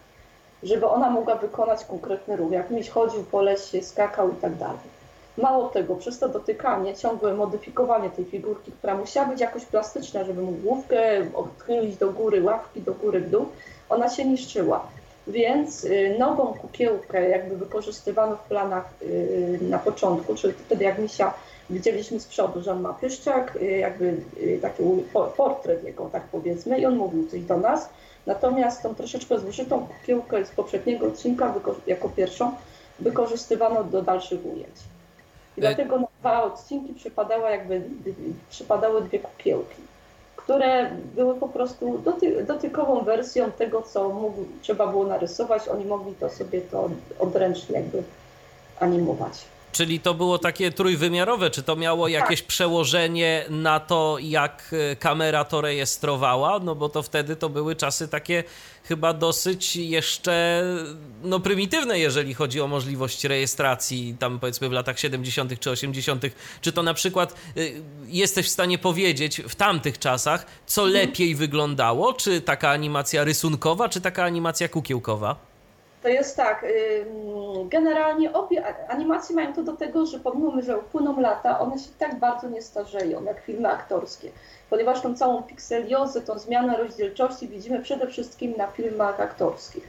żeby 0.62 0.86
ona 0.86 1.10
mogła 1.10 1.34
wykonać 1.34 1.84
konkretny 1.84 2.36
ruch, 2.36 2.52
jak 2.52 2.70
miś 2.70 2.88
chodził 2.88 3.24
po 3.24 3.42
lesie, 3.42 3.82
skakał 3.82 4.32
i 4.32 4.34
tak 4.36 4.54
dalej. 4.54 4.98
Mało 5.38 5.68
tego, 5.68 5.96
przez 5.96 6.18
to 6.18 6.28
dotykanie, 6.28 6.94
ciągłe 6.94 7.34
modyfikowanie 7.34 8.10
tej 8.10 8.24
figurki, 8.24 8.72
która 8.72 8.94
musiała 8.94 9.26
być 9.26 9.40
jakoś 9.40 9.64
plastyczna, 9.64 10.24
żeby 10.24 10.42
mu 10.42 10.52
główkę 10.52 10.98
odchylić 11.34 11.96
do 11.96 12.12
góry, 12.12 12.42
łapki 12.42 12.82
do 12.82 12.94
góry, 12.94 13.20
w 13.20 13.30
dół, 13.30 13.46
ona 13.88 14.10
się 14.10 14.24
niszczyła. 14.24 14.86
Więc 15.28 15.84
y, 15.84 16.16
nową 16.18 16.54
kukiełkę 16.54 17.28
jakby 17.28 17.56
wykorzystywano 17.56 18.36
w 18.36 18.42
planach 18.42 18.84
y, 19.02 19.58
na 19.62 19.78
początku, 19.78 20.34
czyli 20.34 20.52
wtedy 20.52 20.84
jak 20.84 20.98
misia 20.98 21.34
widzieliśmy 21.70 22.20
z 22.20 22.26
przodu, 22.26 22.62
że 22.62 22.72
on 22.72 22.80
ma 22.80 22.92
pyszczak, 22.92 23.56
y, 23.56 23.64
jakby 23.64 24.16
taki 24.62 24.82
portret 25.36 25.84
jego, 25.84 26.08
tak 26.12 26.22
powiedzmy, 26.22 26.78
i 26.78 26.86
on 26.86 26.96
mówił 26.96 27.28
coś 27.28 27.40
do 27.40 27.56
nas. 27.56 27.88
Natomiast 28.26 28.82
tą 28.82 28.94
troszeczkę 28.94 29.38
zużytą 29.38 29.86
kukiełkę 29.86 30.44
z 30.44 30.50
poprzedniego 30.50 31.06
odcinka 31.06 31.54
jako 31.86 32.08
pierwszą 32.08 32.52
wykorzystywano 32.98 33.84
do 33.84 34.02
dalszych 34.02 34.46
ujęć. 34.46 34.76
I 35.56 35.60
dlatego 35.60 35.98
na 35.98 36.06
dwa 36.20 36.42
odcinki 36.42 36.94
przypadały 36.94 37.50
jakby 37.50 37.82
przypadały 38.50 39.02
dwie 39.02 39.18
kukiełki 39.18 39.87
które 40.48 40.90
były 41.14 41.34
po 41.34 41.48
prostu 41.48 41.98
doty 41.98 42.44
dotykową 42.44 43.04
wersją 43.04 43.52
tego, 43.52 43.82
co 43.82 44.08
mógł, 44.08 44.44
trzeba 44.62 44.86
było 44.86 45.06
narysować. 45.06 45.68
Oni 45.68 45.84
mogli 45.84 46.14
to 46.14 46.28
sobie 46.28 46.60
to 46.60 46.90
odręcznie 47.18 47.76
jakby 47.76 48.02
animować. 48.80 49.44
Czyli 49.78 50.00
to 50.00 50.14
było 50.14 50.38
takie 50.38 50.72
trójwymiarowe? 50.72 51.50
Czy 51.50 51.62
to 51.62 51.76
miało 51.76 52.04
tak. 52.04 52.12
jakieś 52.12 52.40
tak. 52.40 52.48
przełożenie 52.48 53.44
na 53.50 53.80
to, 53.80 54.16
jak 54.20 54.74
e, 54.92 54.96
kamera 54.96 55.44
to 55.44 55.60
rejestrowała? 55.60 56.58
No 56.58 56.74
bo 56.74 56.88
to 56.88 57.02
wtedy 57.02 57.36
to 57.36 57.48
były 57.48 57.76
czasy 57.76 58.08
takie 58.08 58.44
chyba 58.84 59.12
dosyć 59.12 59.76
jeszcze 59.76 60.62
no, 61.22 61.40
prymitywne, 61.40 61.98
jeżeli 61.98 62.34
chodzi 62.34 62.60
o 62.60 62.66
możliwość 62.66 63.24
rejestracji, 63.24 64.16
tam 64.18 64.40
powiedzmy 64.40 64.68
w 64.68 64.72
latach 64.72 64.98
70. 64.98 65.60
czy 65.60 65.70
80. 65.70 66.22
Czy 66.60 66.72
to 66.72 66.82
na 66.82 66.94
przykład 66.94 67.34
y, 67.56 67.82
jesteś 68.06 68.46
w 68.46 68.50
stanie 68.50 68.78
powiedzieć 68.78 69.42
w 69.48 69.54
tamtych 69.54 69.98
czasach, 69.98 70.46
co 70.66 70.86
mhm. 70.86 71.06
lepiej 71.06 71.34
wyglądało? 71.34 72.12
Czy 72.12 72.40
taka 72.40 72.70
animacja 72.70 73.24
rysunkowa, 73.24 73.88
czy 73.88 74.00
taka 74.00 74.24
animacja 74.24 74.68
kukiełkowa? 74.68 75.47
To 76.02 76.08
jest 76.08 76.36
tak, 76.36 76.66
generalnie 77.64 78.32
obie 78.32 78.64
animacje 78.88 79.36
mają 79.36 79.54
to 79.54 79.62
do 79.62 79.76
tego, 79.76 80.06
że 80.06 80.18
pomimo, 80.18 80.62
że 80.62 80.78
upłyną 80.78 81.20
lata, 81.20 81.60
one 81.60 81.78
się 81.78 81.90
tak 81.98 82.18
bardzo 82.18 82.48
nie 82.48 82.62
starzeją 82.62 83.24
jak 83.24 83.40
filmy 83.40 83.68
aktorskie, 83.68 84.30
ponieważ 84.70 85.00
tą 85.00 85.14
całą 85.14 85.42
pikseliozę, 85.42 86.20
tą 86.20 86.38
zmianę 86.38 86.76
rozdzielczości 86.76 87.48
widzimy 87.48 87.82
przede 87.82 88.06
wszystkim 88.06 88.54
na 88.56 88.66
filmach 88.66 89.20
aktorskich. 89.20 89.88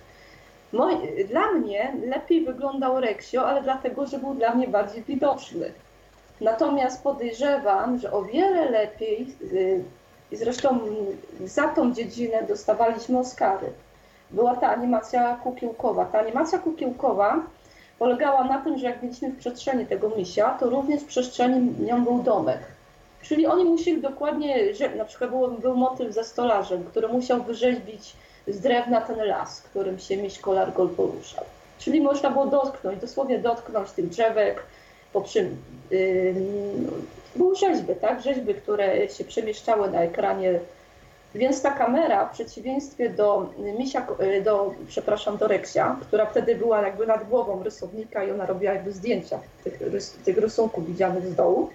Dla 1.30 1.52
mnie 1.52 1.94
lepiej 2.06 2.46
wyglądał 2.46 3.00
Reksio, 3.00 3.48
ale 3.48 3.62
dlatego, 3.62 4.08
że 4.08 4.18
był 4.18 4.34
dla 4.34 4.56
mnie 4.56 4.68
bardziej 4.68 5.04
widoczny. 5.04 5.72
Natomiast 6.42 7.04
podejrzewam, 7.04 8.00
że 8.00 8.12
o 8.12 8.24
wiele 8.24 8.70
lepiej, 8.70 9.36
y, 9.54 9.84
zresztą 10.32 10.80
za 11.46 11.68
tą 11.68 11.94
dziedzinę 11.94 12.44
dostawaliśmy 12.44 13.20
Oscary 13.20 13.74
była 14.32 14.56
ta 14.56 14.70
animacja 14.70 15.36
kukiełkowa. 15.36 16.06
Ta 16.06 16.20
animacja 16.20 16.60
kukiełkowa 16.60 17.44
polegała 18.00 18.44
na 18.44 18.62
tym, 18.62 18.78
że 18.78 18.86
jak 18.86 19.04
mieliśmy 19.04 19.30
w 19.30 19.38
przestrzeni 19.38 19.86
tego 19.86 20.10
misia, 20.10 20.58
to 20.60 20.70
również 20.70 21.02
w 21.02 21.06
przestrzeni 21.06 21.86
nią 21.86 22.04
był 22.04 22.24
domek. 22.24 22.60
Czyli 23.22 23.48
oni 23.48 23.64
musieli 23.64 24.02
dokładnie, 24.02 24.74
że 24.74 24.96
na 24.96 25.06
przykład 25.06 25.30
był, 25.30 25.52
był 25.52 25.78
motyw 25.78 26.14
ze 26.14 26.24
stolarzem, 26.24 26.84
który 26.84 27.08
musiał 27.08 27.44
wyrzeźbić 27.44 28.16
z 28.48 28.60
drewna 28.60 29.02
ten 29.02 29.28
las, 29.28 29.62
którym 29.62 30.00
się 30.00 30.18
miś 30.18 30.40
kolargol 30.40 30.90
poruszał. 30.90 31.44
Czyli 31.80 32.02
można 32.02 32.30
było 32.30 32.46
dotknąć, 32.46 33.02
dosłownie 33.02 33.40
dotknąć 33.40 33.92
tych 33.92 34.10
drzewek, 34.10 34.64
po 35.14 35.22
czym 35.22 35.58
yy, 35.92 36.36
były 37.36 37.56
rzeźby, 37.56 37.96
tak? 37.96 38.22
Rzeźby, 38.22 38.54
które 38.54 39.10
się 39.10 39.24
przemieszczały 39.24 39.92
na 39.92 40.02
ekranie 40.02 40.60
więc 41.36 41.62
ta 41.62 41.72
kamera 41.72 42.26
w 42.26 42.32
przeciwieństwie 42.32 43.10
do 43.10 43.50
misia, 43.78 44.08
do, 44.44 44.74
przepraszam, 44.88 45.38
do 45.38 45.48
Reksia, 45.48 45.96
która 46.02 46.26
wtedy 46.26 46.56
była 46.56 46.82
jakby 46.82 47.08
nad 47.08 47.30
głową 47.30 47.64
rysownika 47.64 48.24
i 48.24 48.32
ona 48.32 48.46
robiła 48.46 48.74
jakby 48.74 48.92
zdjęcia 48.92 49.40
tych, 49.64 49.80
tych 50.26 50.38
rysunków 50.38 50.88
widzianych 50.88 51.28
z 51.28 51.36
dołu, 51.36 51.70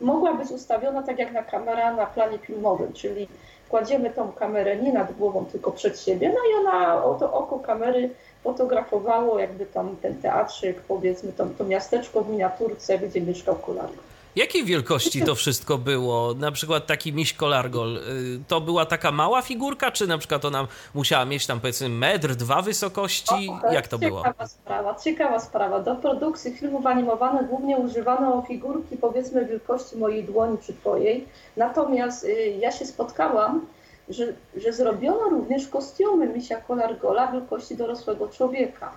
mogła 0.00 0.34
być 0.34 0.50
ustawiona 0.50 1.02
tak 1.02 1.18
jak 1.18 1.32
na 1.32 1.42
kamera 1.42 1.96
na 1.96 2.06
planie 2.06 2.38
filmowym, 2.38 2.92
czyli 2.92 3.28
kładziemy 3.68 4.10
tą 4.10 4.32
kamerę 4.32 4.76
nie 4.76 4.92
nad 4.92 5.12
głową, 5.12 5.44
tylko 5.44 5.70
przed 5.72 6.00
siebie, 6.00 6.28
no 6.28 6.38
i 6.50 6.60
ona, 6.60 7.02
to 7.18 7.32
oko 7.32 7.58
kamery 7.58 8.10
fotografowało 8.42 9.38
jakby 9.38 9.66
tam 9.66 9.96
ten 10.02 10.14
teatrzyk, 10.22 10.80
powiedzmy 10.80 11.32
to, 11.32 11.46
to 11.58 11.64
miasteczko 11.64 12.22
w 12.22 12.30
miniaturce, 12.30 12.98
gdzie 12.98 13.20
mieszkał 13.20 13.54
Kolarko. 13.56 14.11
Jakiej 14.36 14.64
wielkości 14.64 15.22
to 15.22 15.34
wszystko 15.34 15.78
było? 15.78 16.34
Na 16.34 16.52
przykład 16.52 16.86
taki 16.86 17.12
miś 17.12 17.32
kolargol, 17.32 17.96
y, 17.96 18.00
to 18.48 18.60
była 18.60 18.86
taka 18.86 19.12
mała 19.12 19.42
figurka, 19.42 19.90
czy 19.90 20.06
na 20.06 20.18
przykład 20.18 20.44
ona 20.44 20.68
musiała 20.94 21.24
mieć 21.24 21.46
tam 21.46 21.60
powiedzmy 21.60 21.88
metr, 21.88 22.34
dwa 22.34 22.62
wysokości? 22.62 23.48
O, 23.64 23.72
Jak 23.72 23.88
to 23.88 23.98
ciekawa 23.98 24.10
było? 24.10 24.22
Ciekawa 24.22 24.46
sprawa, 24.46 24.94
ciekawa 24.94 25.40
sprawa. 25.40 25.80
Do 25.80 25.96
produkcji 25.96 26.52
filmów 26.52 26.86
animowanych 26.86 27.46
głównie 27.48 27.76
używano 27.76 28.44
figurki 28.48 28.96
powiedzmy 28.96 29.44
wielkości 29.46 29.96
mojej 29.96 30.24
dłoni 30.24 30.58
czy 30.66 30.72
twojej. 30.74 31.26
Natomiast 31.56 32.24
y, 32.24 32.56
ja 32.60 32.72
się 32.72 32.86
spotkałam, 32.86 33.66
że, 34.08 34.32
że 34.56 34.72
zrobiono 34.72 35.28
również 35.30 35.68
kostiumy 35.68 36.26
misia 36.28 36.56
kolargola 36.60 37.32
wielkości 37.32 37.76
dorosłego 37.76 38.28
człowieka. 38.28 38.92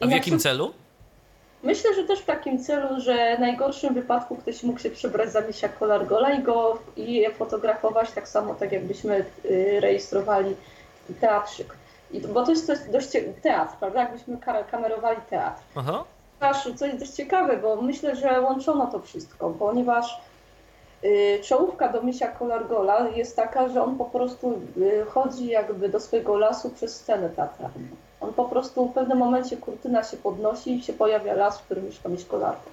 I 0.00 0.04
A 0.04 0.06
w 0.06 0.10
jakim 0.10 0.38
celu? 0.38 0.72
Myślę, 1.62 1.94
że 1.94 2.04
też 2.04 2.20
w 2.20 2.24
takim 2.24 2.64
celu, 2.64 3.00
że 3.00 3.36
w 3.36 3.40
najgorszym 3.40 3.94
wypadku 3.94 4.36
ktoś 4.36 4.62
mógł 4.62 4.78
się 4.78 4.90
przebrać 4.90 5.32
za 5.32 5.40
misia 5.40 5.68
kolargola 5.68 6.30
i 6.32 6.42
go 6.42 6.78
i 6.96 7.14
je 7.14 7.30
fotografować 7.30 8.12
tak 8.12 8.28
samo, 8.28 8.54
tak 8.54 8.72
jakbyśmy 8.72 9.24
y, 9.44 9.80
rejestrowali 9.80 10.56
teatrzyk. 11.20 11.76
I, 12.10 12.20
bo 12.20 12.44
to 12.44 12.50
jest, 12.50 12.66
to 12.66 12.72
jest 12.72 12.90
dość 12.90 13.08
teatr, 13.42 13.76
prawda? 13.80 14.00
Jakbyśmy 14.00 14.38
kamerowali 14.70 15.20
teatr. 15.30 15.62
Aha. 15.76 16.04
Co 16.76 16.86
jest 16.86 16.98
dość 16.98 17.12
ciekawe, 17.12 17.56
bo 17.56 17.82
myślę, 17.82 18.16
że 18.16 18.40
łączono 18.40 18.86
to 18.86 19.00
wszystko, 19.00 19.50
ponieważ 19.50 20.20
Y, 21.04 21.40
czołówka 21.44 21.88
do 21.88 22.02
misia 22.02 22.28
Kolargola 22.28 23.08
jest 23.08 23.36
taka, 23.36 23.68
że 23.68 23.82
on 23.82 23.98
po 23.98 24.04
prostu 24.04 24.60
y, 24.76 25.04
chodzi 25.08 25.46
jakby 25.46 25.88
do 25.88 26.00
swojego 26.00 26.38
lasu 26.38 26.70
przez 26.70 26.96
scenę 26.96 27.28
teatralną. 27.28 27.88
On 28.26 28.32
po 28.32 28.44
prostu 28.44 28.88
w 28.88 28.92
pewnym 28.92 29.18
momencie 29.18 29.56
kurtyna 29.56 30.04
się 30.04 30.16
podnosi 30.16 30.74
i 30.74 30.82
się 30.82 30.92
pojawia 30.92 31.34
las, 31.34 31.58
w 31.58 31.62
którym 31.62 31.84
mieszka 31.84 32.08
miś 32.08 32.24
Kolargo. 32.24 32.70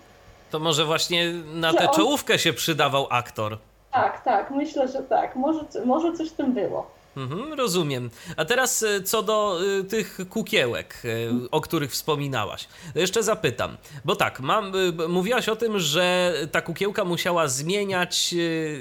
To 0.51 0.59
może 0.59 0.85
właśnie 0.85 1.33
na 1.53 1.73
tę 1.73 1.89
on... 1.89 1.95
czołówkę 1.95 2.39
się 2.39 2.53
przydawał 2.53 3.07
aktor. 3.09 3.57
Tak, 3.91 4.23
tak, 4.23 4.51
myślę, 4.51 4.87
że 4.87 5.03
tak. 5.03 5.35
Może, 5.35 5.59
może 5.85 6.13
coś 6.13 6.29
w 6.29 6.33
tym 6.33 6.53
było. 6.53 6.91
Mhm, 7.17 7.54
rozumiem. 7.54 8.10
A 8.38 8.45
teraz 8.45 8.84
e, 8.84 9.02
co 9.02 9.23
do 9.23 9.60
y, 9.80 9.84
tych 9.84 10.17
kukiełek, 10.30 11.02
y, 11.06 11.30
o 11.52 11.62
których 11.62 11.91
wspominałaś. 11.91 12.67
Jeszcze 12.95 13.23
zapytam, 13.23 13.78
bo 14.06 14.15
tak, 14.15 14.39
mam, 14.39 14.76
y, 14.76 15.08
mówiłaś 15.08 15.49
o 15.49 15.56
tym, 15.56 15.80
że 15.80 16.34
ta 16.52 16.62
kukiełka 16.62 17.06
musiała 17.06 17.47
zmieniać 17.47 18.36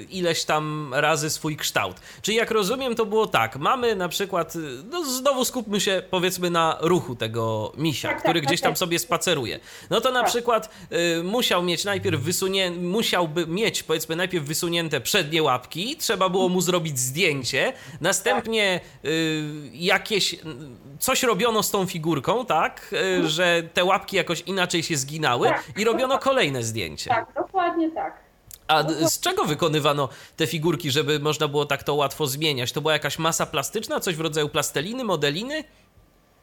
ileś 0.09 0.43
tam 0.43 0.93
razy 0.93 1.29
swój 1.29 1.57
kształt. 1.57 1.97
Czyli 2.21 2.37
jak 2.37 2.51
rozumiem, 2.51 2.95
to 2.95 3.05
było 3.05 3.27
tak, 3.27 3.57
mamy 3.57 3.95
na 3.95 4.09
przykład, 4.09 4.53
no 4.91 5.05
znowu 5.05 5.45
skupmy 5.45 5.81
się 5.81 6.03
powiedzmy 6.09 6.49
na 6.49 6.77
ruchu 6.81 7.15
tego 7.15 7.73
misia, 7.77 8.09
tak, 8.09 8.19
który 8.19 8.39
tak, 8.39 8.47
gdzieś 8.47 8.61
tak, 8.61 8.65
tam 8.65 8.71
tak. 8.73 8.79
sobie 8.79 8.99
spaceruje. 8.99 9.59
No 9.89 10.01
to 10.01 10.11
na 10.11 10.21
tak. 10.21 10.29
przykład 10.29 10.69
musiał 11.23 11.63
mieć 11.63 11.85
najpierw 11.85 12.21
wysunięte, 12.21 12.79
musiałby 12.79 13.47
mieć 13.47 13.83
powiedzmy 13.83 14.15
najpierw 14.15 14.45
wysunięte 14.45 15.01
przednie 15.01 15.43
łapki, 15.43 15.97
trzeba 15.97 16.29
było 16.29 16.49
mu 16.49 16.61
zrobić 16.61 16.99
zdjęcie, 16.99 17.73
następnie 18.01 18.22
następnie 18.25 18.79
y, 19.05 19.69
jakieś 19.73 20.35
coś 20.99 21.23
robiono 21.23 21.63
z 21.63 21.71
tą 21.71 21.85
figurką, 21.85 22.45
tak, 22.45 22.93
y, 22.93 23.29
że 23.29 23.63
te 23.73 23.83
łapki 23.83 24.15
jakoś 24.15 24.41
inaczej 24.41 24.83
się 24.83 24.97
zginały 24.97 25.47
tak. 25.47 25.63
i 25.77 25.83
robiono 25.83 26.19
kolejne 26.19 26.63
zdjęcie. 26.63 27.09
Tak, 27.09 27.33
dokładnie 27.35 27.91
tak. 27.91 28.23
A 28.67 28.83
z 28.83 29.19
czego 29.19 29.45
wykonywano 29.45 30.09
te 30.37 30.47
figurki, 30.47 30.91
żeby 30.91 31.19
można 31.19 31.47
było 31.47 31.65
tak 31.65 31.83
to 31.83 31.95
łatwo 31.95 32.27
zmieniać? 32.27 32.71
To 32.71 32.81
była 32.81 32.93
jakaś 32.93 33.19
masa 33.19 33.45
plastyczna, 33.45 33.99
coś 33.99 34.15
w 34.15 34.21
rodzaju 34.21 34.49
plasteliny, 34.49 35.03
modeliny? 35.03 35.63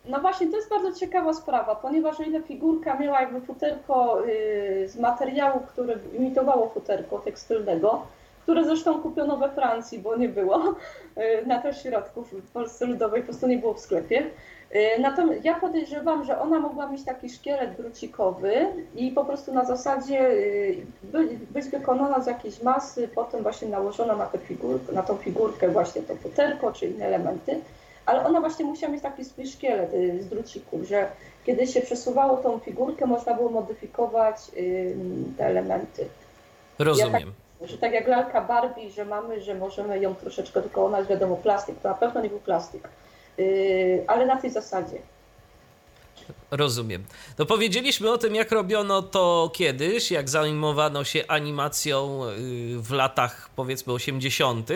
No 0.05 0.21
właśnie, 0.21 0.51
to 0.51 0.57
jest 0.57 0.71
bardzo 0.71 1.01
ciekawa 1.01 1.35
sprawa, 1.35 1.75
ponieważ 1.75 2.21
o 2.21 2.23
ile 2.23 2.43
figurka 2.43 2.99
miała 2.99 3.21
jakby 3.21 3.41
futerko 3.41 4.27
y, 4.27 4.89
z 4.89 4.97
materiału, 4.97 5.61
które 5.61 5.95
imitowało 6.19 6.71
futerko 6.75 7.19
tekstylnego, 7.19 8.07
które 8.51 8.65
zresztą 8.65 9.03
kupiono 9.03 9.37
we 9.37 9.51
Francji, 9.51 9.99
bo 9.99 10.17
nie 10.17 10.29
było 10.29 10.75
e, 11.17 11.47
na 11.47 11.63
to 11.63 11.73
środków 11.73 12.33
w 12.33 12.51
Polsce 12.51 12.87
Ludowej, 12.87 13.21
po 13.21 13.29
prostu 13.29 13.49
nie 13.49 13.59
było 13.59 13.75
w 13.75 13.81
sklepie. 13.81 14.27
E, 14.71 15.01
natomiast 15.01 15.45
ja 15.45 15.61
podejrzewam, 15.61 16.25
że 16.25 16.41
ona 16.41 16.61
mogła 16.61 16.89
mieć 16.89 17.05
taki 17.05 17.31
szkielet 17.31 17.77
drucikowy 17.77 18.53
i 18.97 19.11
po 19.11 19.25
prostu 19.25 19.55
na 19.55 19.65
zasadzie 19.65 20.19
e, 20.21 20.35
być 21.51 21.67
wykonana 21.67 22.21
z 22.21 22.27
jakiejś 22.27 22.63
masy, 22.63 23.09
potem 23.15 23.43
właśnie 23.43 23.69
nałożona 23.69 24.17
na, 24.17 24.27
tę 24.27 24.39
figurkę, 24.39 24.93
na 24.93 25.03
tą 25.03 25.17
figurkę 25.17 25.69
właśnie 25.69 26.03
to 26.03 26.17
futerko 26.17 26.73
czy 26.73 26.87
inne 26.87 27.07
elementy, 27.07 27.61
ale 28.07 28.25
ona 28.25 28.41
właśnie 28.41 28.65
musiała 28.65 28.93
mieć 28.93 29.03
taki 29.03 29.25
swój 29.25 29.47
szkielet 29.47 29.91
z 30.21 30.29
drucików, 30.29 30.83
że 30.83 31.09
kiedy 31.47 31.67
się 31.67 31.81
przesuwało 31.81 32.37
tą 32.37 32.59
figurkę, 32.59 33.07
można 33.07 33.35
było 33.35 33.51
modyfikować 33.51 34.37
te 35.37 35.47
elementy. 35.47 36.07
Rozumiem. 36.79 37.13
Tak 37.13 37.40
że 37.63 37.79
tak 37.79 37.93
jak 37.93 38.09
lalka 38.09 38.41
Barbie, 38.41 38.91
że 38.91 39.05
mamy, 39.05 39.41
że 39.41 39.55
możemy 39.55 39.99
ją 39.99 40.15
troszeczkę, 40.15 40.63
tylko 40.63 40.85
ona 40.85 40.99
jest 40.99 41.11
wiadomo 41.11 41.37
plastik, 41.37 41.81
to 41.83 41.89
na 41.89 41.95
pewno 41.95 42.21
nie 42.21 42.29
był 42.29 42.41
plastik, 42.41 42.89
yy, 43.39 44.05
ale 44.07 44.27
na 44.27 44.37
tej 44.37 44.51
zasadzie. 44.51 44.99
Rozumiem. 46.51 47.05
No 47.39 47.47
powiedzieliśmy 47.47 48.11
o 48.11 48.19
tym, 48.19 48.35
jak 48.35 48.53
robiono 48.53 49.03
to 49.03 49.51
kiedyś, 49.55 50.11
jak 50.11 50.29
zajmowano 50.29 51.05
się 51.05 51.25
animacją 51.29 52.25
yy, 52.25 52.83
w 52.83 52.91
latach 52.91 53.51
powiedzmy 53.57 53.93
80., 53.93 54.71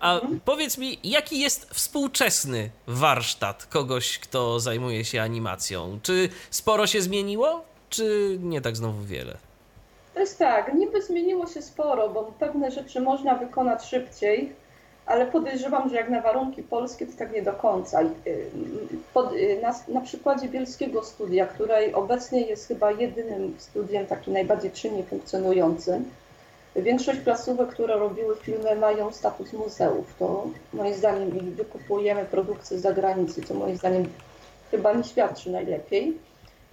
a 0.00 0.14
mhm. 0.14 0.40
powiedz 0.44 0.78
mi, 0.78 0.98
jaki 1.04 1.40
jest 1.40 1.70
współczesny 1.70 2.70
warsztat 2.86 3.66
kogoś, 3.66 4.18
kto 4.18 4.60
zajmuje 4.60 5.04
się 5.04 5.22
animacją? 5.22 6.00
Czy 6.02 6.28
sporo 6.50 6.86
się 6.86 7.02
zmieniło, 7.02 7.64
czy 7.90 8.36
nie 8.40 8.60
tak 8.60 8.76
znowu 8.76 9.04
wiele? 9.04 9.51
To 10.14 10.20
jest 10.20 10.38
tak, 10.38 10.74
niby 10.74 11.02
zmieniło 11.02 11.46
się 11.46 11.62
sporo, 11.62 12.08
bo 12.08 12.32
pewne 12.38 12.70
rzeczy 12.70 13.00
można 13.00 13.34
wykonać 13.34 13.84
szybciej, 13.84 14.52
ale 15.06 15.26
podejrzewam, 15.26 15.88
że 15.88 15.96
jak 15.96 16.10
na 16.10 16.20
warunki 16.20 16.62
polskie, 16.62 17.06
to 17.06 17.18
tak 17.18 17.32
nie 17.32 17.42
do 17.42 17.52
końca. 17.52 18.02
Y, 18.02 18.46
pod, 19.14 19.32
y, 19.32 19.58
na, 19.62 19.74
na 19.88 20.00
przykładzie 20.00 20.48
Bielskiego 20.48 21.04
Studia, 21.04 21.46
której 21.46 21.94
obecnie 21.94 22.40
jest 22.40 22.68
chyba 22.68 22.90
jedynym 22.90 23.54
studiem 23.58 24.06
takim 24.06 24.32
najbardziej 24.32 24.70
czynnie 24.70 25.04
funkcjonującym, 25.04 26.04
większość 26.76 27.20
placówek, 27.20 27.68
które 27.68 27.96
robiły 27.96 28.36
filmy, 28.36 28.76
mają 28.76 29.12
status 29.12 29.52
muzeów. 29.52 30.14
To 30.18 30.46
moim 30.72 30.94
zdaniem 30.94 31.30
wykupujemy 31.30 32.24
produkcje 32.24 32.78
z 32.78 32.82
zagranicy, 32.82 33.42
co 33.42 33.54
moim 33.54 33.76
zdaniem 33.76 34.08
chyba 34.70 34.92
nie 34.92 35.04
świadczy 35.04 35.50
najlepiej. 35.50 36.18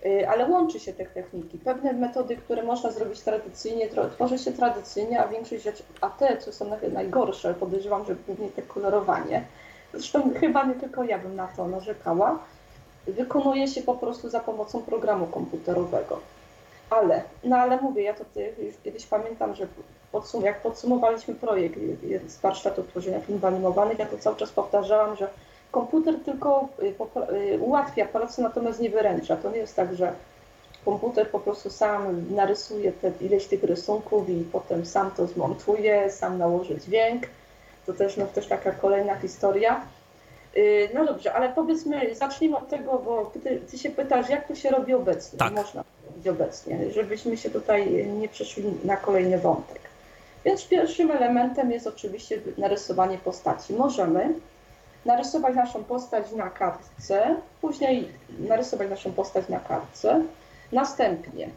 Y, 0.05 0.29
ale 0.29 0.45
łączy 0.45 0.79
się 0.79 0.93
te 0.93 1.05
techniki. 1.05 1.57
Pewne 1.57 1.93
metody, 1.93 2.35
które 2.35 2.63
można 2.63 2.91
zrobić 2.91 3.21
tradycyjnie, 3.21 3.89
tworzy 4.12 4.38
się 4.38 4.51
tradycyjnie, 4.51 5.23
a 5.23 5.27
większość 5.27 5.63
rzeczy, 5.63 5.83
a 6.01 6.09
te, 6.09 6.38
co 6.38 6.53
są 6.53 6.65
najgorsze, 6.93 7.53
podejrzewam, 7.53 8.05
że 8.05 8.15
głównie 8.27 8.49
te 8.49 8.62
kolorowanie, 8.62 9.43
zresztą 9.93 10.33
chyba 10.33 10.63
nie 10.63 10.75
tylko 10.75 11.03
ja 11.03 11.19
bym 11.19 11.35
na 11.35 11.47
to 11.47 11.67
narzekała, 11.67 12.39
wykonuje 13.07 13.67
się 13.67 13.81
po 13.81 13.93
prostu 13.93 14.29
za 14.29 14.39
pomocą 14.39 14.81
programu 14.81 15.27
komputerowego. 15.27 16.19
Ale, 16.89 17.23
no 17.43 17.57
ale 17.57 17.81
mówię, 17.81 18.03
ja 18.03 18.13
to 18.13 18.23
już 18.59 18.75
kiedyś 18.83 19.05
pamiętam, 19.05 19.55
że 19.55 19.67
podsum 20.12 20.43
jak 20.43 20.62
podsumowaliśmy 20.62 21.35
projekt 21.35 21.79
z 22.27 22.39
warsztatu 22.41 22.83
tworzenia 22.83 23.19
filmów 23.19 23.45
animowanych, 23.45 23.99
ja 23.99 24.05
to 24.05 24.17
cały 24.17 24.35
czas 24.35 24.51
powtarzałam, 24.51 25.15
że 25.15 25.29
Komputer 25.71 26.15
tylko 26.25 26.67
y, 26.84 26.95
y, 27.53 27.60
ułatwia 27.60 28.05
pracę, 28.05 28.41
natomiast 28.41 28.79
nie 28.79 28.89
wyręcza. 28.89 29.36
To 29.38 29.51
nie 29.51 29.58
jest 29.58 29.75
tak, 29.75 29.95
że 29.95 30.13
komputer 30.86 31.29
po 31.29 31.39
prostu 31.39 31.69
sam 31.69 32.25
narysuje 32.36 32.91
te, 32.91 33.12
ileś 33.21 33.45
tych 33.45 33.63
rysunków 33.63 34.29
i 34.29 34.45
potem 34.51 34.86
sam 34.86 35.12
to 35.12 35.27
zmontuje, 35.27 36.12
sam 36.12 36.38
nałoży 36.38 36.79
dźwięk. 36.79 37.23
To 37.86 37.93
też, 37.93 38.17
no, 38.17 38.25
też 38.25 38.47
taka 38.47 38.71
kolejna 38.71 39.15
historia. 39.15 39.82
Y, 40.58 40.89
no 40.93 41.05
dobrze, 41.05 41.34
ale 41.34 41.49
powiedzmy, 41.49 42.15
zacznijmy 42.15 42.58
od 42.58 42.69
tego, 42.69 42.99
bo 43.05 43.32
ty, 43.43 43.62
ty 43.71 43.77
się 43.77 43.89
pytasz, 43.89 44.29
jak 44.29 44.47
to 44.47 44.55
się 44.55 44.69
robi 44.69 44.93
obecnie. 44.93 45.39
Tak. 45.39 45.53
Można 45.53 45.84
robić 46.08 46.27
obecnie, 46.27 46.91
żebyśmy 46.91 47.38
się 47.38 47.49
tutaj 47.49 48.08
nie 48.08 48.29
przeszli 48.29 48.63
na 48.84 48.97
kolejny 48.97 49.38
wątek. 49.38 49.79
Więc 50.45 50.67
pierwszym 50.67 51.12
elementem 51.12 51.71
jest 51.71 51.88
oczywiście 51.88 52.39
narysowanie 52.58 53.17
postaci. 53.17 53.73
Możemy 53.73 54.34
narysować 55.05 55.55
naszą 55.55 55.83
postać 55.83 56.31
na 56.31 56.49
kartce, 56.49 57.35
później 57.62 58.07
narysować 58.39 58.89
naszą 58.89 59.12
postać 59.12 59.49
na 59.49 59.59
kartce, 59.59 60.21
następnie 60.71 61.49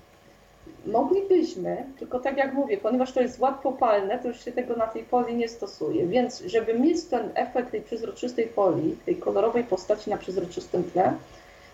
moglibyśmy, 0.86 1.84
tylko 1.98 2.20
tak 2.20 2.36
jak 2.36 2.54
mówię, 2.54 2.78
ponieważ 2.78 3.12
to 3.12 3.20
jest 3.20 3.38
łatwopalne, 3.38 4.18
to 4.18 4.28
już 4.28 4.44
się 4.44 4.52
tego 4.52 4.76
na 4.76 4.86
tej 4.86 5.04
folii 5.04 5.36
nie 5.36 5.48
stosuje, 5.48 6.06
więc 6.06 6.40
żeby 6.40 6.78
mieć 6.78 7.04
ten 7.04 7.30
efekt 7.34 7.70
tej 7.70 7.80
przezroczystej 7.80 8.48
folii, 8.48 8.96
tej 9.06 9.16
kolorowej 9.16 9.64
postaci 9.64 10.10
na 10.10 10.16
przezroczystym 10.16 10.84
tle, 10.84 11.12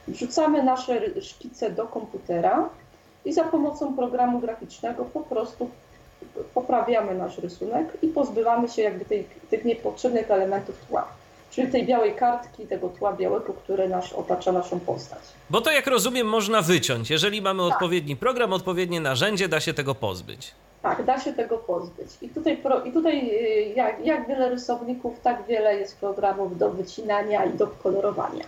wrzucamy 0.08 0.62
nasze 0.62 1.20
szkice 1.20 1.70
do 1.70 1.86
komputera 1.86 2.68
i 3.24 3.32
za 3.32 3.44
pomocą 3.44 3.96
programu 3.96 4.38
graficznego 4.38 5.04
po 5.04 5.20
prostu 5.20 5.70
poprawiamy 6.54 7.14
nasz 7.14 7.38
rysunek 7.38 7.98
i 8.02 8.08
pozbywamy 8.08 8.68
się 8.68 8.82
jakby 8.82 9.04
tej, 9.04 9.24
tych 9.50 9.64
niepotrzebnych 9.64 10.30
elementów 10.30 10.84
tła 10.88 11.08
czyli 11.50 11.72
tej 11.72 11.86
białej 11.86 12.14
kartki, 12.14 12.66
tego 12.66 12.88
tła 12.88 13.12
białego, 13.12 13.52
które 13.52 13.88
nasz, 13.88 14.12
otacza 14.12 14.52
naszą 14.52 14.80
postać. 14.80 15.18
Bo 15.50 15.60
to 15.60 15.70
jak 15.70 15.86
rozumiem 15.86 16.26
można 16.26 16.62
wyciąć. 16.62 17.10
Jeżeli 17.10 17.42
mamy 17.42 17.62
tak. 17.62 17.72
odpowiedni 17.72 18.16
program, 18.16 18.52
odpowiednie 18.52 19.00
narzędzie, 19.00 19.48
da 19.48 19.60
się 19.60 19.74
tego 19.74 19.94
pozbyć. 19.94 20.54
Tak, 20.82 21.04
da 21.04 21.20
się 21.20 21.32
tego 21.32 21.58
pozbyć. 21.58 22.08
I 22.22 22.28
tutaj, 22.28 22.62
i 22.84 22.92
tutaj 22.92 23.30
y, 23.30 23.72
jak, 23.76 24.06
jak 24.06 24.28
wiele 24.28 24.48
rysowników, 24.48 25.20
tak 25.22 25.46
wiele 25.48 25.76
jest 25.76 26.00
programów 26.00 26.58
do 26.58 26.70
wycinania 26.70 27.44
i 27.44 27.52
do 27.52 27.66
kolorowania. 27.66 28.44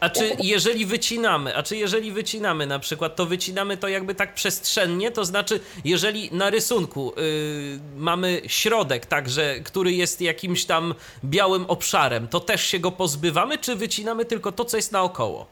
A 0.00 0.10
czy 0.10 0.36
jeżeli 0.42 0.86
wycinamy, 0.86 1.56
a 1.56 1.62
czy 1.62 1.76
jeżeli 1.76 2.12
wycinamy 2.12 2.66
na 2.66 2.78
przykład, 2.78 3.16
to 3.16 3.26
wycinamy 3.26 3.76
to 3.76 3.88
jakby 3.88 4.14
tak 4.14 4.34
przestrzennie, 4.34 5.10
to 5.10 5.24
znaczy 5.24 5.60
jeżeli 5.84 6.30
na 6.32 6.50
rysunku 6.50 7.12
yy, 7.16 7.22
mamy 7.96 8.40
środek 8.46 9.06
także, 9.06 9.60
który 9.64 9.92
jest 9.92 10.20
jakimś 10.20 10.64
tam 10.64 10.94
białym 11.24 11.64
obszarem, 11.68 12.28
to 12.28 12.40
też 12.40 12.66
się 12.66 12.78
go 12.78 12.92
pozbywamy, 12.92 13.58
czy 13.58 13.76
wycinamy 13.76 14.24
tylko 14.24 14.52
to, 14.52 14.64
co 14.64 14.76
jest 14.76 14.92
naokoło? 14.92 15.46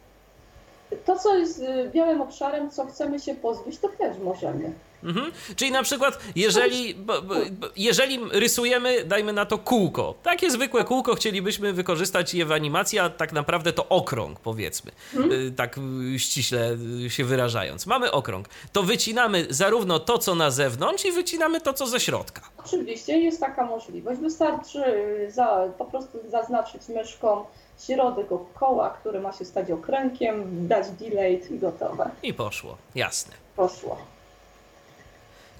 To, 1.04 1.18
co 1.18 1.36
jest 1.36 1.58
y, 1.58 1.90
białym 1.94 2.20
obszarem, 2.20 2.70
co 2.70 2.86
chcemy 2.86 3.20
się 3.20 3.34
pozbyć, 3.34 3.78
to 3.78 3.88
też 3.88 4.16
możemy. 4.24 4.72
Mhm. 5.04 5.32
Czyli 5.56 5.70
na 5.70 5.82
przykład, 5.82 6.18
jeżeli, 6.36 6.94
bo, 6.94 7.22
bo, 7.22 7.34
jeżeli 7.76 8.20
rysujemy, 8.32 9.04
dajmy 9.04 9.32
na 9.32 9.46
to 9.46 9.58
kółko, 9.58 10.14
takie 10.22 10.50
zwykłe 10.50 10.84
kółko 10.84 11.14
chcielibyśmy 11.14 11.72
wykorzystać 11.72 12.34
je 12.34 12.46
w 12.46 12.52
animacji, 12.52 12.98
a 12.98 13.10
tak 13.10 13.32
naprawdę 13.32 13.72
to 13.72 13.88
okrąg, 13.88 14.40
powiedzmy, 14.40 14.92
mhm. 15.14 15.54
tak 15.54 15.80
ściśle 16.16 16.76
się 17.08 17.24
wyrażając. 17.24 17.86
Mamy 17.86 18.12
okrąg, 18.12 18.48
to 18.72 18.82
wycinamy 18.82 19.46
zarówno 19.50 19.98
to, 19.98 20.18
co 20.18 20.34
na 20.34 20.50
zewnątrz 20.50 21.04
i 21.04 21.12
wycinamy 21.12 21.60
to, 21.60 21.72
co 21.72 21.86
ze 21.86 22.00
środka. 22.00 22.40
Oczywiście 22.66 23.18
jest 23.18 23.40
taka 23.40 23.66
możliwość. 23.66 24.20
Wystarczy 24.20 24.82
za, 25.30 25.68
po 25.78 25.84
prostu 25.84 26.18
zaznaczyć 26.30 26.88
myszką 26.88 27.44
środek 27.86 28.26
koła, 28.54 28.90
który 28.90 29.20
ma 29.20 29.32
się 29.32 29.44
stać 29.44 29.70
okręgiem, 29.70 30.68
dać 30.68 30.90
delay 30.90 31.42
i 31.50 31.58
gotowe. 31.58 32.10
I 32.22 32.34
poszło, 32.34 32.76
jasne. 32.94 33.34
Poszło. 33.56 34.17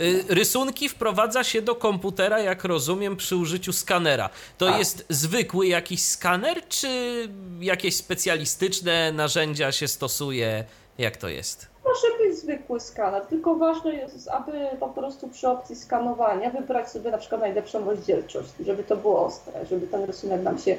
Y, 0.00 0.24
rysunki 0.28 0.88
wprowadza 0.88 1.44
się 1.44 1.62
do 1.62 1.74
komputera, 1.74 2.40
jak 2.40 2.64
rozumiem, 2.64 3.16
przy 3.16 3.36
użyciu 3.36 3.72
skanera. 3.72 4.30
To 4.58 4.66
tak. 4.66 4.78
jest 4.78 5.06
zwykły 5.08 5.66
jakiś 5.66 6.02
skaner, 6.02 6.68
czy 6.68 6.88
jakieś 7.60 7.96
specjalistyczne 7.96 9.12
narzędzia 9.12 9.72
się 9.72 9.88
stosuje? 9.88 10.64
Jak 10.98 11.16
to 11.16 11.28
jest? 11.28 11.66
Może 11.84 12.18
być 12.18 12.38
zwykły 12.38 12.80
skaner, 12.80 13.22
tylko 13.26 13.54
ważne 13.54 13.94
jest, 13.94 14.28
aby 14.28 14.52
po 14.80 14.88
prostu 14.88 15.28
przy 15.28 15.48
opcji 15.48 15.76
skanowania 15.76 16.50
wybrać 16.50 16.90
sobie 16.90 17.10
na 17.10 17.18
przykład 17.18 17.40
najlepszą 17.40 17.84
rozdzielczość, 17.84 18.48
żeby 18.66 18.84
to 18.84 18.96
było 18.96 19.26
ostre, 19.26 19.66
żeby 19.66 19.86
ten 19.86 20.04
rysunek 20.04 20.42
nam 20.42 20.58
się 20.58 20.76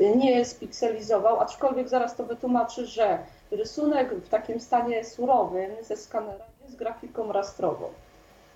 nie 0.00 0.44
spikselizował, 0.44 1.40
aczkolwiek 1.40 1.88
zaraz 1.88 2.16
to 2.16 2.24
wytłumaczy, 2.24 2.86
że 2.86 3.18
rysunek 3.50 4.14
w 4.14 4.28
takim 4.28 4.60
stanie 4.60 5.04
surowym 5.04 5.70
ze 5.82 5.96
skanera 5.96 6.44
jest 6.64 6.76
grafiką 6.76 7.32
rastrową. 7.32 7.88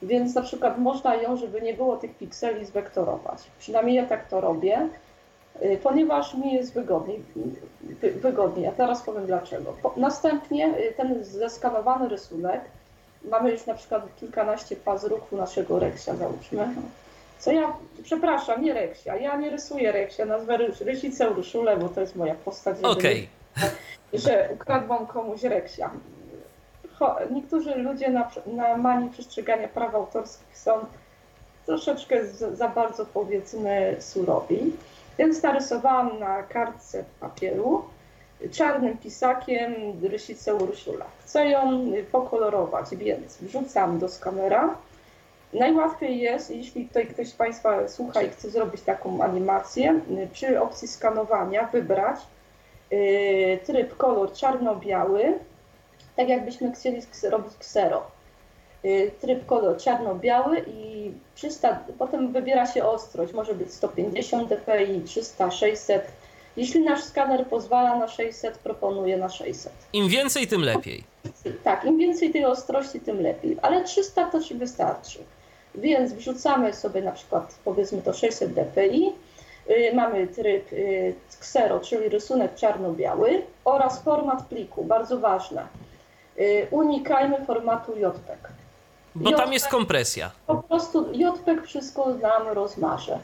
Więc 0.02 0.34
na 0.34 0.42
przykład 0.42 0.78
można 0.78 1.14
ją, 1.14 1.36
żeby 1.36 1.62
nie 1.62 1.74
było 1.74 1.96
tych 1.96 2.14
pikseli, 2.14 2.66
zwektorować. 2.66 3.38
Przynajmniej 3.58 3.96
ja 3.96 4.06
tak 4.06 4.28
to 4.28 4.40
robię, 4.40 4.88
y, 5.62 5.78
ponieważ 5.82 6.34
mi 6.34 6.54
jest 6.54 6.74
wygodniej. 6.74 7.22
wygodniej. 8.22 8.66
A 8.66 8.72
teraz 8.72 9.02
powiem 9.02 9.26
dlaczego. 9.26 9.76
Następnie 9.96 10.78
y, 10.78 10.94
ten 10.96 11.24
zeskanowany 11.24 12.08
rysunek, 12.08 12.60
mamy 13.24 13.50
już 13.50 13.66
na 13.66 13.74
przykład 13.74 14.16
kilkanaście 14.20 14.76
faz 14.76 15.04
ruchu 15.04 15.36
naszego 15.36 15.78
reksia, 15.78 16.16
załóżmy. 16.16 16.68
Co 17.38 17.52
ja, 17.52 17.72
przepraszam, 18.02 18.62
nie 18.62 18.74
reksia, 18.74 19.16
ja 19.16 19.36
nie 19.36 19.50
rysuję 19.50 19.92
reksia, 19.92 20.24
nazwę 20.24 20.56
rysicę 20.80 21.30
Urszulę, 21.30 21.76
bo 21.76 21.88
to 21.88 22.00
jest 22.00 22.16
moja 22.16 22.34
postać. 22.34 22.76
Okej. 22.82 23.28
Okay. 23.56 23.70
Że 24.24 24.48
ukradłam 24.54 25.06
komuś 25.06 25.42
reksia 25.42 25.90
niektórzy 27.30 27.74
ludzie 27.74 28.10
na, 28.10 28.30
na 28.46 28.76
manii 28.76 29.10
przestrzegania 29.10 29.68
praw 29.68 29.94
autorskich 29.94 30.58
są 30.58 30.72
troszeczkę 31.66 32.26
z, 32.26 32.58
za 32.58 32.68
bardzo 32.68 33.06
powiedzmy 33.06 33.96
surowi. 33.98 34.72
Więc 35.18 35.42
narysowałam 35.42 36.18
na 36.18 36.42
kartce 36.42 37.04
papieru 37.20 37.84
czarnym 38.52 38.98
pisakiem 38.98 39.74
rysicę 40.02 40.54
Urszula. 40.54 41.04
Chcę 41.20 41.46
ją 41.46 41.92
pokolorować, 42.12 42.96
więc 42.96 43.36
wrzucam 43.36 43.98
do 43.98 44.08
skanera. 44.08 44.74
Najłatwiej 45.52 46.18
jest, 46.20 46.50
jeśli 46.50 46.88
tutaj 46.88 47.06
ktoś 47.06 47.28
z 47.28 47.32
Państwa 47.32 47.88
słucha 47.88 48.22
i 48.22 48.28
chce 48.28 48.50
zrobić 48.50 48.82
taką 48.82 49.22
animację, 49.22 50.00
przy 50.32 50.60
opcji 50.60 50.88
skanowania 50.88 51.66
wybrać 51.66 52.20
y, 52.92 53.58
tryb 53.66 53.96
kolor 53.96 54.32
czarno-biały, 54.32 55.38
tak 56.20 56.28
jakbyśmy 56.28 56.72
chcieli 56.72 57.02
robić 57.30 57.52
ksero. 57.58 58.02
Y, 58.84 59.10
tryb 59.20 59.46
kolor 59.46 59.76
czarno-biały 59.76 60.64
i 60.66 61.12
300, 61.34 61.78
potem 61.98 62.32
wybiera 62.32 62.66
się 62.66 62.84
ostrość, 62.84 63.32
może 63.32 63.54
być 63.54 63.72
150 63.72 64.48
dpi, 64.48 65.00
300, 65.04 65.50
600. 65.50 66.12
Jeśli 66.56 66.84
nasz 66.84 67.04
skaner 67.04 67.46
pozwala 67.46 67.96
na 67.98 68.08
600, 68.08 68.58
proponuję 68.58 69.16
na 69.16 69.28
600. 69.28 69.72
Im 69.92 70.08
więcej, 70.08 70.46
tym 70.46 70.62
lepiej. 70.62 71.04
Tak, 71.64 71.84
im 71.84 71.98
więcej 71.98 72.30
tej 72.30 72.44
ostrości, 72.44 73.00
tym 73.00 73.22
lepiej, 73.22 73.56
ale 73.62 73.84
300 73.84 74.30
to 74.30 74.40
ci 74.40 74.54
wystarczy. 74.54 75.18
Więc 75.74 76.12
wrzucamy 76.12 76.72
sobie 76.72 77.02
na 77.02 77.12
przykład, 77.12 77.58
powiedzmy 77.64 78.02
to 78.02 78.12
600 78.12 78.52
dpi, 78.52 79.12
y, 79.70 79.94
mamy 79.94 80.26
tryb 80.26 80.72
y, 80.72 81.14
ksero, 81.40 81.80
czyli 81.80 82.08
rysunek 82.08 82.54
czarno-biały 82.54 83.42
oraz 83.64 84.02
format 84.02 84.46
pliku, 84.46 84.84
bardzo 84.84 85.18
ważne 85.18 85.66
unikajmy 86.70 87.44
formatu 87.46 87.92
JPEG. 87.92 88.38
Bo 89.14 89.30
JPEG, 89.30 89.44
tam 89.44 89.52
jest 89.52 89.68
kompresja. 89.68 90.30
Po 90.46 90.54
prostu 90.62 91.12
JPEG 91.12 91.66
wszystko 91.66 92.14
nam 92.14 92.48
rozmaże. 92.48 93.18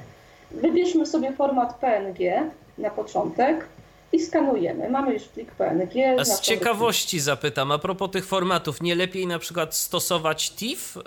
Wybierzmy 0.51 1.07
sobie 1.07 1.33
format 1.33 1.75
PNG 1.75 2.51
na 2.79 2.91
początek 2.91 3.67
i 4.13 4.21
skanujemy. 4.21 4.91
Mamy 4.91 5.13
już 5.15 5.23
plik 5.23 5.51
PNG. 5.51 6.21
A 6.21 6.25
z 6.25 6.41
ciekawości 6.41 7.21
zapytam, 7.21 7.73
a 7.73 7.79
propos 7.79 8.11
tych 8.11 8.27
formatów, 8.27 8.83
nie 8.83 8.95
lepiej 8.95 9.27
na 9.27 9.39
przykład 9.39 9.75
stosować 9.75 10.51
TIFF, 10.51 10.97
yy, 10.97 11.03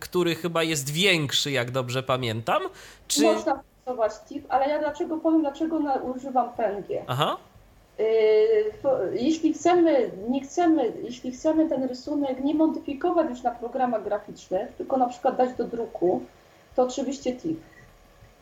który 0.00 0.34
chyba 0.34 0.62
jest 0.62 0.90
większy, 0.90 1.50
jak 1.50 1.70
dobrze 1.70 2.02
pamiętam? 2.02 2.62
Czy... 3.08 3.22
Można 3.22 3.62
stosować 3.82 4.12
TIFF, 4.28 4.46
ale 4.48 4.68
ja 4.68 4.78
dlaczego 4.78 5.16
powiem, 5.16 5.40
dlaczego 5.40 5.78
używam 6.16 6.52
PNG. 6.52 7.04
Aha. 7.06 7.36
Yy, 7.98 9.18
jeśli 9.20 9.52
chcemy, 9.52 10.10
nie 10.28 10.40
chcemy, 10.40 10.92
jeśli 11.02 11.32
chcemy 11.32 11.68
ten 11.68 11.84
rysunek 11.84 12.44
nie 12.44 12.54
modyfikować 12.54 13.30
już 13.30 13.42
na 13.42 13.50
programach 13.50 14.04
graficznych, 14.04 14.72
tylko 14.72 14.96
na 14.96 15.06
przykład 15.06 15.36
dać 15.36 15.54
do 15.56 15.64
druku, 15.64 16.22
to 16.76 16.82
oczywiście 16.82 17.36
TIP. 17.36 17.60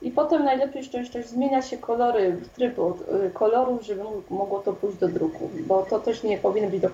I 0.02 0.10
potem 0.10 0.44
najlepiej 0.44 0.82
jeszcze 0.92 1.22
zmienia 1.22 1.62
się 1.62 1.78
kolory, 1.78 2.36
tryb 2.54 2.78
y, 2.78 3.30
kolorów, 3.30 3.82
żeby 3.82 4.02
mogło 4.30 4.60
to 4.60 4.72
pójść 4.72 4.98
do 4.98 5.08
druku, 5.08 5.50
bo 5.66 5.82
to 5.82 5.98
też 5.98 6.22
nie 6.22 6.38
powinny 6.38 6.70
być 6.70 6.80
do, 6.80 6.90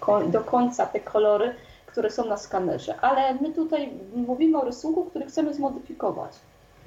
koń, 0.00 0.30
do 0.30 0.40
końca 0.40 0.86
te 0.86 1.00
kolory, 1.00 1.54
które 1.86 2.10
są 2.10 2.24
na 2.24 2.36
skanerze. 2.36 3.00
Ale 3.00 3.34
my 3.34 3.52
tutaj 3.52 3.90
mówimy 4.14 4.58
o 4.58 4.64
rysunku, 4.64 5.04
który 5.04 5.26
chcemy 5.26 5.54
zmodyfikować. 5.54 6.32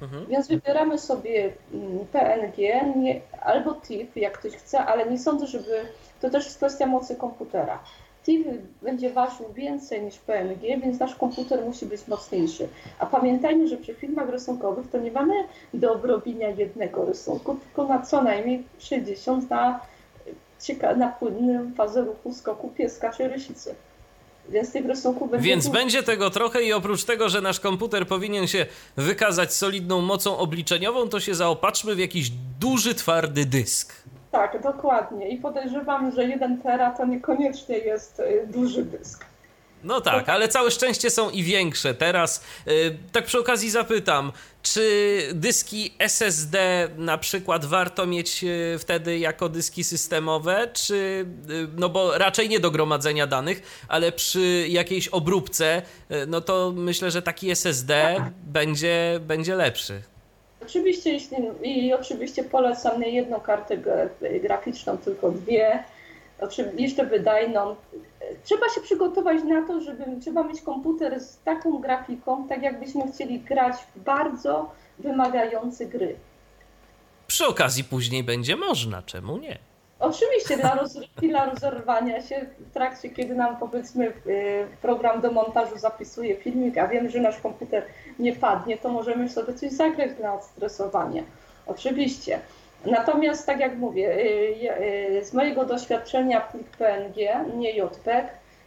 Mhm. 0.02 0.26
Więc 0.26 0.48
wybieramy 0.48 0.98
sobie 0.98 1.52
mm, 1.74 2.06
PNG 2.12 2.56
nie, 2.96 3.20
albo 3.40 3.74
TIFF, 3.74 4.16
jak 4.16 4.38
ktoś 4.38 4.52
chce, 4.52 4.78
ale 4.78 5.10
nie 5.10 5.18
sądzę, 5.18 5.46
żeby. 5.46 5.80
To 6.20 6.30
też 6.30 6.44
jest 6.44 6.56
kwestia 6.56 6.86
mocy 6.86 7.16
komputera. 7.16 7.78
TIFF 8.24 8.46
będzie 8.82 9.10
ważył 9.10 9.52
więcej 9.52 10.02
niż 10.02 10.18
PNG, 10.18 10.60
więc 10.60 11.00
nasz 11.00 11.14
komputer 11.14 11.64
musi 11.64 11.86
być 11.86 12.08
mocniejszy. 12.08 12.68
A 12.98 13.06
pamiętajmy, 13.06 13.68
że 13.68 13.76
przy 13.76 13.94
filmach 13.94 14.28
rysunkowych 14.28 14.90
to 14.90 14.98
nie 14.98 15.12
mamy 15.12 15.34
do 15.74 15.92
obrobienia 15.92 16.48
jednego 16.48 17.04
rysunku, 17.04 17.54
tylko 17.54 17.84
na 17.84 18.02
co 18.02 18.22
najmniej 18.22 18.64
60 18.78 19.50
na, 19.50 19.80
na 20.96 21.08
płynnym 21.08 21.74
fazę 21.74 22.02
ruchu 22.02 22.32
skoku 22.32 22.68
pieska 22.68 23.10
czy 23.10 23.28
rysicy. 23.28 23.74
Więc 24.48 24.72
tych 24.72 24.86
rysunków 24.86 25.30
będzie. 25.30 25.48
Więc 25.48 25.68
będzie 25.68 26.02
tego 26.02 26.30
trochę 26.30 26.62
i 26.62 26.72
oprócz 26.72 27.04
tego, 27.04 27.28
że 27.28 27.40
nasz 27.40 27.60
komputer 27.60 28.06
powinien 28.06 28.46
się 28.46 28.66
wykazać 28.96 29.54
solidną 29.54 30.00
mocą 30.00 30.38
obliczeniową, 30.38 31.08
to 31.08 31.20
się 31.20 31.34
zaopatrzmy 31.34 31.94
w 31.94 31.98
jakiś 31.98 32.30
duży, 32.60 32.94
twardy 32.94 33.44
dysk. 33.44 33.94
Tak, 34.30 34.62
dokładnie. 34.62 35.28
I 35.28 35.36
podejrzewam, 35.38 36.12
że 36.12 36.24
1 36.24 36.62
tera 36.62 36.90
to 36.90 37.06
niekoniecznie 37.06 37.78
jest 37.78 38.20
y, 38.20 38.46
duży 38.46 38.84
dysk. 38.84 39.24
No 39.84 40.00
tak, 40.00 40.28
ale 40.28 40.48
całe 40.48 40.70
szczęście 40.70 41.10
są 41.10 41.30
i 41.30 41.42
większe. 41.42 41.94
Teraz 41.94 42.44
y, 42.68 42.96
tak 43.12 43.24
przy 43.24 43.38
okazji 43.38 43.70
zapytam, 43.70 44.32
czy 44.62 45.20
dyski 45.34 45.94
SSD 45.98 46.88
na 46.96 47.18
przykład 47.18 47.64
warto 47.64 48.06
mieć 48.06 48.44
y, 48.44 48.78
wtedy 48.78 49.18
jako 49.18 49.48
dyski 49.48 49.84
systemowe, 49.84 50.68
czy 50.72 51.26
y, 51.50 51.68
no 51.76 51.88
bo 51.88 52.18
raczej 52.18 52.48
nie 52.48 52.60
do 52.60 52.70
gromadzenia 52.70 53.26
danych, 53.26 53.84
ale 53.88 54.12
przy 54.12 54.66
jakiejś 54.68 55.08
obróbce, 55.08 55.82
no 56.26 56.40
to 56.40 56.72
myślę, 56.76 57.10
że 57.10 57.22
taki 57.22 57.50
SSD 57.50 58.16
będzie, 58.46 59.20
będzie 59.20 59.54
lepszy. 59.54 60.02
Oczywiście, 60.62 61.12
jeśli, 61.12 61.36
i 61.62 61.92
oczywiście 61.92 62.44
polecam 62.44 63.00
nie 63.00 63.10
jedną 63.10 63.40
kartę 63.40 63.78
graficzną, 64.42 64.98
tylko 64.98 65.30
dwie 65.30 65.84
jeszcze 66.76 67.06
wydajną. 67.06 67.76
Trzeba 68.44 68.68
się 68.68 68.80
przygotować 68.80 69.44
na 69.44 69.66
to, 69.66 69.80
żeby 69.80 70.04
trzeba 70.20 70.44
mieć 70.44 70.60
komputer 70.60 71.20
z 71.20 71.38
taką 71.44 71.78
grafiką, 71.78 72.48
tak 72.48 72.62
jakbyśmy 72.62 73.12
chcieli 73.12 73.40
grać 73.40 73.76
w 73.96 74.00
bardzo 74.00 74.70
wymagające 74.98 75.86
gry. 75.86 76.16
Przy 77.26 77.46
okazji 77.46 77.84
później 77.84 78.24
będzie 78.24 78.56
można, 78.56 79.02
czemu 79.02 79.36
nie? 79.36 79.58
Oczywiście 80.02 80.56
dla, 80.56 80.74
rozrywki, 80.74 81.28
dla 81.28 81.50
rozerwania 81.50 82.22
się 82.22 82.46
w 82.58 82.72
trakcie, 82.74 83.10
kiedy 83.10 83.34
nam 83.34 83.56
powiedzmy 83.56 84.06
y, 84.26 84.66
program 84.82 85.20
do 85.20 85.30
montażu 85.30 85.78
zapisuje 85.78 86.36
filmik, 86.36 86.78
a 86.78 86.88
wiemy, 86.88 87.10
że 87.10 87.20
nasz 87.20 87.40
komputer 87.40 87.84
nie 88.18 88.32
padnie, 88.32 88.78
to 88.78 88.88
możemy 88.88 89.28
sobie 89.28 89.54
coś 89.54 89.72
zagrać 89.72 90.14
dla 90.14 90.34
odstresowania. 90.34 91.22
Oczywiście. 91.66 92.40
Natomiast, 92.86 93.46
tak 93.46 93.60
jak 93.60 93.78
mówię, 93.78 94.16
y, 94.16 95.18
y, 95.18 95.24
z 95.24 95.32
mojego 95.32 95.64
doświadczenia 95.64 96.40
plik 96.40 96.66
PNG, 96.76 97.44
nie 97.56 97.70
JPEG, 97.70 98.26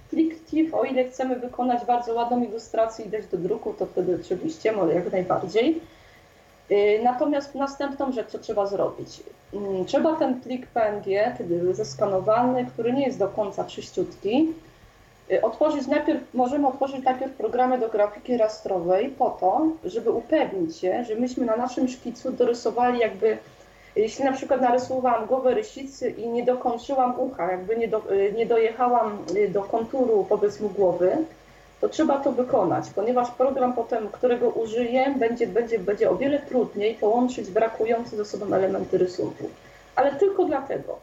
plik 0.09 0.45
TIFF, 0.45 0.74
o 0.74 0.84
ile 0.84 1.03
chcemy 1.03 1.36
wykonać 1.36 1.86
bardzo 1.86 2.13
ładną 2.13 2.43
ilustrację 2.43 3.05
i 3.05 3.09
dać 3.09 3.28
do 3.28 3.38
druku, 3.38 3.74
to 3.74 3.86
wtedy 3.86 4.20
oczywiście, 4.26 4.72
może 4.72 4.93
jak 4.93 5.11
najbardziej. 5.11 5.82
Y, 6.72 6.99
natomiast 7.03 7.55
następną 7.55 8.11
rzecz, 8.11 8.28
co 8.28 8.39
trzeba 8.39 8.66
zrobić? 8.66 9.24
Mm, 9.53 9.86
trzeba 9.86 10.16
ten 10.16 10.41
plik 10.41 10.68
PNG, 10.68 11.36
kiedy 11.38 11.74
zeskanowany, 11.74 12.66
który 12.66 12.93
nie 12.93 13.05
jest 13.05 13.20
do 13.20 13.28
końca 13.28 13.63
czyściutki, 13.63 14.53
y, 15.32 15.41
otworzyć 15.41 15.88
najpierw, 15.88 16.22
możemy 16.34 16.68
otworzyć 16.68 17.03
najpierw 17.03 17.34
programy 17.34 17.78
do 17.78 17.89
grafiki 17.89 18.38
rastrowej 18.38 19.09
po 19.09 19.30
to, 19.30 19.68
żeby 19.86 20.11
upewnić 20.11 20.78
się, 20.78 21.03
że 21.03 21.16
myśmy 21.16 21.45
na 21.45 21.55
naszym 21.55 21.88
szkicu 21.88 22.32
dorysowali 22.32 22.99
jakby, 22.99 23.38
jeśli 23.96 24.26
na 24.26 24.32
przykład 24.32 24.62
narysowałam 24.62 25.26
głowę 25.26 25.54
rysicy 25.54 26.10
i 26.10 26.28
nie 26.28 26.43
dokończyłam 26.43 27.20
ucha, 27.20 27.52
jakby 27.52 27.78
nie, 27.78 27.88
do, 27.88 28.12
y, 28.12 28.34
nie 28.38 28.46
dojechałam 28.46 29.18
do 29.50 29.64
konturu 29.64 30.26
powiedzmy 30.30 30.70
głowy, 30.70 31.18
to 31.82 31.89
trzeba 31.89 32.20
to 32.20 32.32
wykonać, 32.32 32.86
ponieważ 32.96 33.32
program 33.32 33.74
potem, 33.74 34.08
którego 34.10 34.50
użyję, 34.50 35.16
będzie, 35.20 35.48
będzie, 35.48 35.80
będzie 35.80 36.10
o 36.10 36.16
wiele 36.16 36.39
trudniej 36.39 36.96
połączyć 36.96 37.52
brakujące 37.52 38.18
ze 38.18 38.26
sobą 38.26 38.54
elementy 38.54 38.98
rysunku. 38.98 39.50
Ale 39.96 40.12
tylko 40.12 40.46
dlatego. 40.46 41.00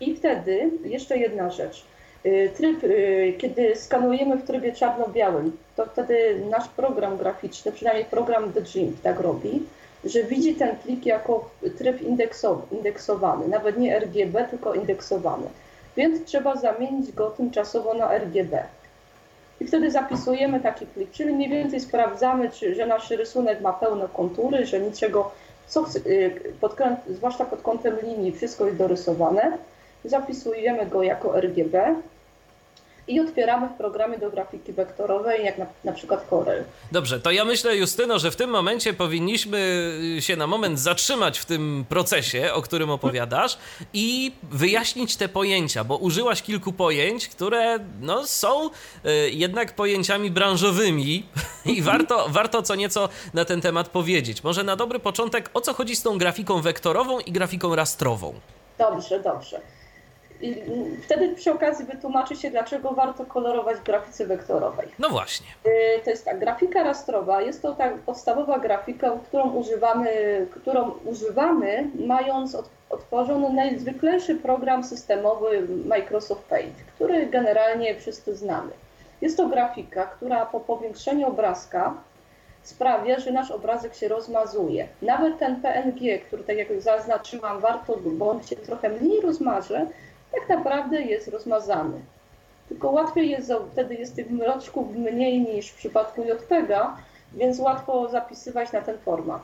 I 0.00 0.14
wtedy 0.14 0.70
jeszcze 0.84 1.18
jedna 1.18 1.50
rzecz. 1.50 1.84
Y, 2.26 2.50
tryb, 2.56 2.84
y, 2.84 3.34
kiedy 3.38 3.76
skanujemy 3.76 4.36
w 4.36 4.46
trybie 4.46 4.72
czarno-białym, 4.72 5.56
to 5.76 5.86
wtedy 5.86 6.40
nasz 6.50 6.68
program 6.68 7.16
graficzny, 7.16 7.72
przynajmniej 7.72 8.04
program 8.04 8.52
The 8.52 8.62
GIMP 8.62 9.02
tak 9.02 9.20
robi, 9.20 9.62
że 10.04 10.22
widzi 10.22 10.54
ten 10.54 10.76
plik 10.76 11.06
jako 11.06 11.50
tryb 11.78 12.02
indeksowany, 12.70 13.48
nawet 13.48 13.78
nie 13.78 13.98
RGB, 14.00 14.44
tylko 14.50 14.74
indeksowany. 14.74 15.46
Więc 15.96 16.24
trzeba 16.24 16.56
zamienić 16.56 17.12
go 17.12 17.30
tymczasowo 17.30 17.94
na 17.94 18.18
RGB 18.18 18.64
i 19.60 19.64
wtedy 19.64 19.90
zapisujemy 19.90 20.60
taki 20.60 20.86
plik, 20.86 21.10
czyli 21.10 21.34
mniej 21.34 21.48
więcej 21.48 21.80
sprawdzamy, 21.80 22.50
czy, 22.50 22.74
że 22.74 22.86
nasz 22.86 23.10
rysunek 23.10 23.60
ma 23.60 23.72
pełne 23.72 24.08
kontury, 24.14 24.66
że 24.66 24.80
niczego, 24.80 25.30
co, 25.66 25.84
y, 26.06 26.52
pod, 26.60 26.76
zwłaszcza 27.08 27.44
pod 27.44 27.62
kątem 27.62 27.96
linii, 28.02 28.32
wszystko 28.32 28.66
jest 28.66 28.78
dorysowane. 28.78 29.58
Zapisujemy 30.04 30.86
go 30.86 31.02
jako 31.02 31.40
RGB 31.40 31.94
i 33.08 33.20
otwieramy 33.20 33.68
w 33.68 33.72
programie 33.72 34.18
do 34.18 34.30
grafiki 34.30 34.72
wektorowej, 34.72 35.44
jak 35.44 35.58
na, 35.58 35.66
na 35.84 35.92
przykład 35.92 36.26
Corel. 36.30 36.64
Dobrze, 36.92 37.20
to 37.20 37.30
ja 37.30 37.44
myślę, 37.44 37.76
Justyno, 37.76 38.18
że 38.18 38.30
w 38.30 38.36
tym 38.36 38.50
momencie 38.50 38.92
powinniśmy 38.92 39.58
się 40.20 40.36
na 40.36 40.46
moment 40.46 40.80
zatrzymać 40.80 41.38
w 41.38 41.44
tym 41.44 41.84
procesie, 41.88 42.52
o 42.52 42.62
którym 42.62 42.90
opowiadasz 42.90 43.58
i 43.92 44.32
wyjaśnić 44.42 45.16
te 45.16 45.28
pojęcia, 45.28 45.84
bo 45.84 45.96
użyłaś 45.96 46.42
kilku 46.42 46.72
pojęć, 46.72 47.28
które 47.28 47.78
no, 48.00 48.26
są 48.26 48.66
y, 48.66 49.30
jednak 49.30 49.74
pojęciami 49.74 50.30
branżowymi 50.30 51.26
i 51.64 51.82
warto, 51.82 52.26
warto 52.28 52.62
co 52.62 52.74
nieco 52.74 53.08
na 53.34 53.44
ten 53.44 53.60
temat 53.60 53.88
powiedzieć. 53.88 54.44
Może 54.44 54.64
na 54.64 54.76
dobry 54.76 54.98
początek, 54.98 55.50
o 55.54 55.60
co 55.60 55.74
chodzi 55.74 55.96
z 55.96 56.02
tą 56.02 56.18
grafiką 56.18 56.60
wektorową 56.60 57.20
i 57.20 57.32
grafiką 57.32 57.76
rastrową? 57.76 58.34
Dobrze, 58.78 59.20
dobrze. 59.20 59.60
I 60.40 60.62
wtedy 61.02 61.34
przy 61.34 61.52
okazji 61.52 61.84
wytłumaczy 61.84 62.36
się, 62.36 62.50
dlaczego 62.50 62.90
warto 62.90 63.24
kolorować 63.24 63.76
w 63.76 63.82
grafice 63.82 64.26
wektorowej. 64.26 64.88
No 64.98 65.08
właśnie. 65.08 65.46
Y, 65.66 66.04
to 66.04 66.10
jest 66.10 66.24
tak, 66.24 66.38
grafika 66.38 66.82
rastrowa 66.82 67.42
jest 67.42 67.62
to 67.62 67.74
tak 67.74 67.94
podstawowa 67.98 68.58
grafika, 68.58 69.10
którą 69.28 69.50
używamy, 69.50 70.10
którą 70.50 70.90
używamy 71.04 71.90
mając 72.06 72.56
otworzony 72.90 73.52
najzwyklejszy 73.52 74.34
program 74.34 74.84
systemowy 74.84 75.68
Microsoft 75.84 76.42
Paint, 76.42 76.74
który 76.94 77.26
generalnie 77.26 77.94
wszyscy 77.94 78.36
znamy. 78.36 78.70
Jest 79.20 79.36
to 79.36 79.48
grafika, 79.48 80.06
która 80.06 80.46
po 80.46 80.60
powiększeniu 80.60 81.28
obrazka 81.28 81.94
sprawia, 82.62 83.18
że 83.18 83.32
nasz 83.32 83.50
obrazek 83.50 83.94
się 83.94 84.08
rozmazuje. 84.08 84.88
Nawet 85.02 85.38
ten 85.38 85.60
PNG, 85.60 86.18
który 86.26 86.44
tak 86.44 86.56
jak 86.56 86.80
zaznaczyłam, 86.80 87.60
warto, 87.60 87.96
bo 88.04 88.30
on 88.30 88.42
się 88.42 88.56
trochę 88.56 88.88
mniej 88.88 89.20
rozmaże, 89.20 89.86
tak 90.32 90.48
naprawdę 90.48 91.02
jest 91.02 91.28
rozmazany. 91.28 92.00
Tylko 92.68 92.90
łatwiej 92.90 93.30
jest, 93.30 93.52
wtedy 93.72 93.94
jest 93.94 94.16
tych 94.16 94.30
mroczków 94.30 94.96
mniej 94.96 95.40
niż 95.40 95.70
w 95.70 95.76
przypadku 95.76 96.22
JPEGa, 96.24 96.96
więc 97.34 97.58
łatwo 97.58 98.08
zapisywać 98.08 98.72
na 98.72 98.80
ten 98.80 98.98
format. 98.98 99.42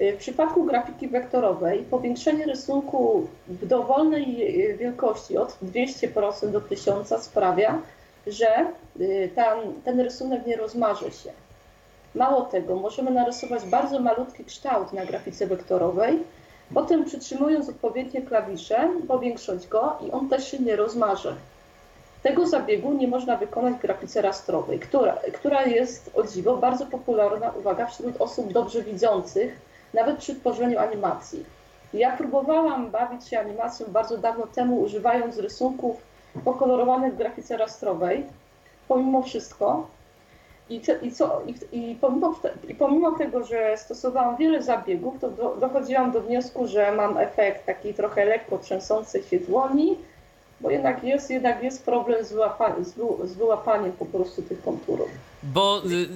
Y, 0.00 0.12
w 0.12 0.16
przypadku 0.16 0.64
grafiki 0.64 1.08
wektorowej 1.08 1.82
powiększenie 1.82 2.46
rysunku 2.46 3.28
w 3.48 3.66
dowolnej 3.66 4.24
y, 4.70 4.76
wielkości 4.76 5.38
od 5.38 5.56
200% 5.62 6.50
do 6.50 6.60
1000 6.60 7.22
sprawia, 7.22 7.78
że 8.26 8.66
y, 9.00 9.30
ten, 9.34 9.58
ten 9.84 10.00
rysunek 10.00 10.46
nie 10.46 10.56
rozmarzy 10.56 11.10
się. 11.10 11.30
Mało 12.14 12.42
tego, 12.42 12.76
możemy 12.76 13.10
narysować 13.10 13.64
bardzo 13.64 14.00
malutki 14.00 14.44
kształt 14.44 14.92
na 14.92 15.06
grafice 15.06 15.46
wektorowej, 15.46 16.18
Potem 16.74 17.04
przytrzymując 17.04 17.68
odpowiednie 17.68 18.22
klawisze, 18.22 18.88
powiększyć 19.08 19.68
go 19.68 19.98
i 20.06 20.10
on 20.10 20.28
też 20.28 20.50
się 20.50 20.58
nie 20.58 20.76
rozmarze. 20.76 21.34
Tego 22.22 22.46
zabiegu 22.46 22.92
nie 22.92 23.08
można 23.08 23.36
wykonać 23.36 23.74
w 23.74 23.80
grafice 23.80 24.22
rastrowej, 24.22 24.78
która, 24.78 25.18
która 25.32 25.62
jest 25.62 26.10
o 26.14 26.22
dziwo 26.22 26.56
bardzo 26.56 26.86
popularna, 26.86 27.52
uwaga, 27.58 27.86
wśród 27.86 28.20
osób 28.20 28.52
dobrze 28.52 28.82
widzących, 28.82 29.60
nawet 29.94 30.18
przy 30.18 30.34
tworzeniu 30.34 30.78
animacji. 30.78 31.44
Ja 31.94 32.16
próbowałam 32.16 32.90
bawić 32.90 33.28
się 33.28 33.40
animacją 33.40 33.86
bardzo 33.88 34.18
dawno 34.18 34.46
temu, 34.46 34.80
używając 34.80 35.38
rysunków 35.38 35.96
pokolorowanych 36.44 37.14
w 37.14 37.16
grafice 37.16 37.56
rastrowej. 37.56 38.26
Pomimo 38.88 39.22
wszystko 39.22 39.86
i, 40.70 40.80
i, 41.02 41.12
co, 41.12 41.42
i, 41.46 41.90
i, 41.90 41.94
pomimo, 41.94 42.40
I 42.68 42.74
pomimo 42.74 43.12
tego, 43.12 43.44
że 43.44 43.76
stosowałam 43.76 44.36
wiele 44.36 44.62
zabiegów, 44.62 45.20
to 45.20 45.30
do, 45.30 45.56
dochodziłam 45.56 46.12
do 46.12 46.20
wniosku, 46.20 46.66
że 46.66 46.92
mam 46.92 47.18
efekt 47.18 47.66
taki 47.66 47.94
trochę 47.94 48.24
lekko 48.24 48.58
trzęsącej 48.58 49.22
się 49.22 49.38
dłoni, 49.38 49.98
bo 50.60 50.70
jednak 50.70 51.04
jest, 51.04 51.30
jednak 51.30 51.62
jest 51.62 51.84
problem 51.84 52.24
z, 52.24 52.32
wyłapaniem, 52.32 52.84
z 53.24 53.34
wyłapaniem 53.34 53.92
po 53.92 54.06
prostu 54.06 54.42
tych 54.42 54.62
konturów. 54.62 55.08
Bo 55.42 55.82
y, 55.90 56.08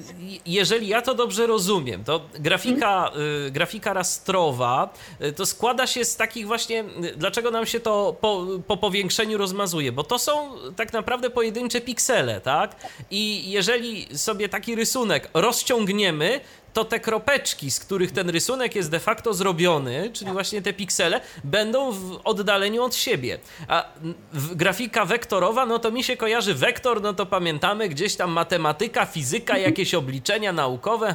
jeżeli 0.46 0.88
ja 0.88 1.02
to 1.02 1.14
dobrze 1.14 1.46
rozumiem, 1.46 2.04
to 2.04 2.20
grafika, 2.38 3.10
y, 3.46 3.50
grafika 3.50 3.92
rastrowa 3.92 4.94
y, 5.24 5.32
to 5.32 5.46
składa 5.46 5.86
się 5.86 6.04
z 6.04 6.16
takich 6.16 6.46
właśnie, 6.46 6.84
dlaczego 7.16 7.50
nam 7.50 7.66
się 7.66 7.80
to 7.80 8.16
po, 8.20 8.46
po 8.66 8.76
powiększeniu 8.76 9.38
rozmazuje? 9.38 9.92
Bo 9.92 10.04
to 10.04 10.18
są 10.18 10.50
tak 10.76 10.92
naprawdę 10.92 11.30
pojedyncze 11.30 11.80
piksele, 11.80 12.40
tak? 12.40 12.76
I 13.10 13.50
jeżeli 13.50 14.18
sobie 14.18 14.48
taki 14.48 14.74
rysunek 14.74 15.30
rozciągniemy, 15.34 16.40
to 16.72 16.84
te 16.84 17.00
kropeczki, 17.00 17.70
z 17.70 17.80
których 17.80 18.12
ten 18.12 18.30
rysunek 18.30 18.74
jest 18.74 18.90
de 18.90 19.00
facto 19.00 19.34
zrobiony, 19.34 20.10
czyli 20.12 20.32
właśnie 20.32 20.62
te 20.62 20.72
piksele, 20.72 21.20
będą 21.44 21.92
w 21.92 22.20
oddaleniu 22.24 22.82
od 22.82 22.94
siebie. 22.94 23.38
A 23.68 23.84
grafika 24.32 25.04
wektorowa, 25.04 25.66
no 25.66 25.78
to 25.78 25.90
mi 25.90 26.04
się 26.04 26.16
kojarzy 26.16 26.54
wektor, 26.54 27.02
no 27.02 27.14
to 27.14 27.26
pamiętamy 27.26 27.88
gdzieś 27.88 28.16
tam 28.16 28.30
matematyka, 28.30 29.06
fizyka, 29.06 29.58
jakieś 29.58 29.94
obliczenia 29.94 30.52
naukowe, 30.52 31.14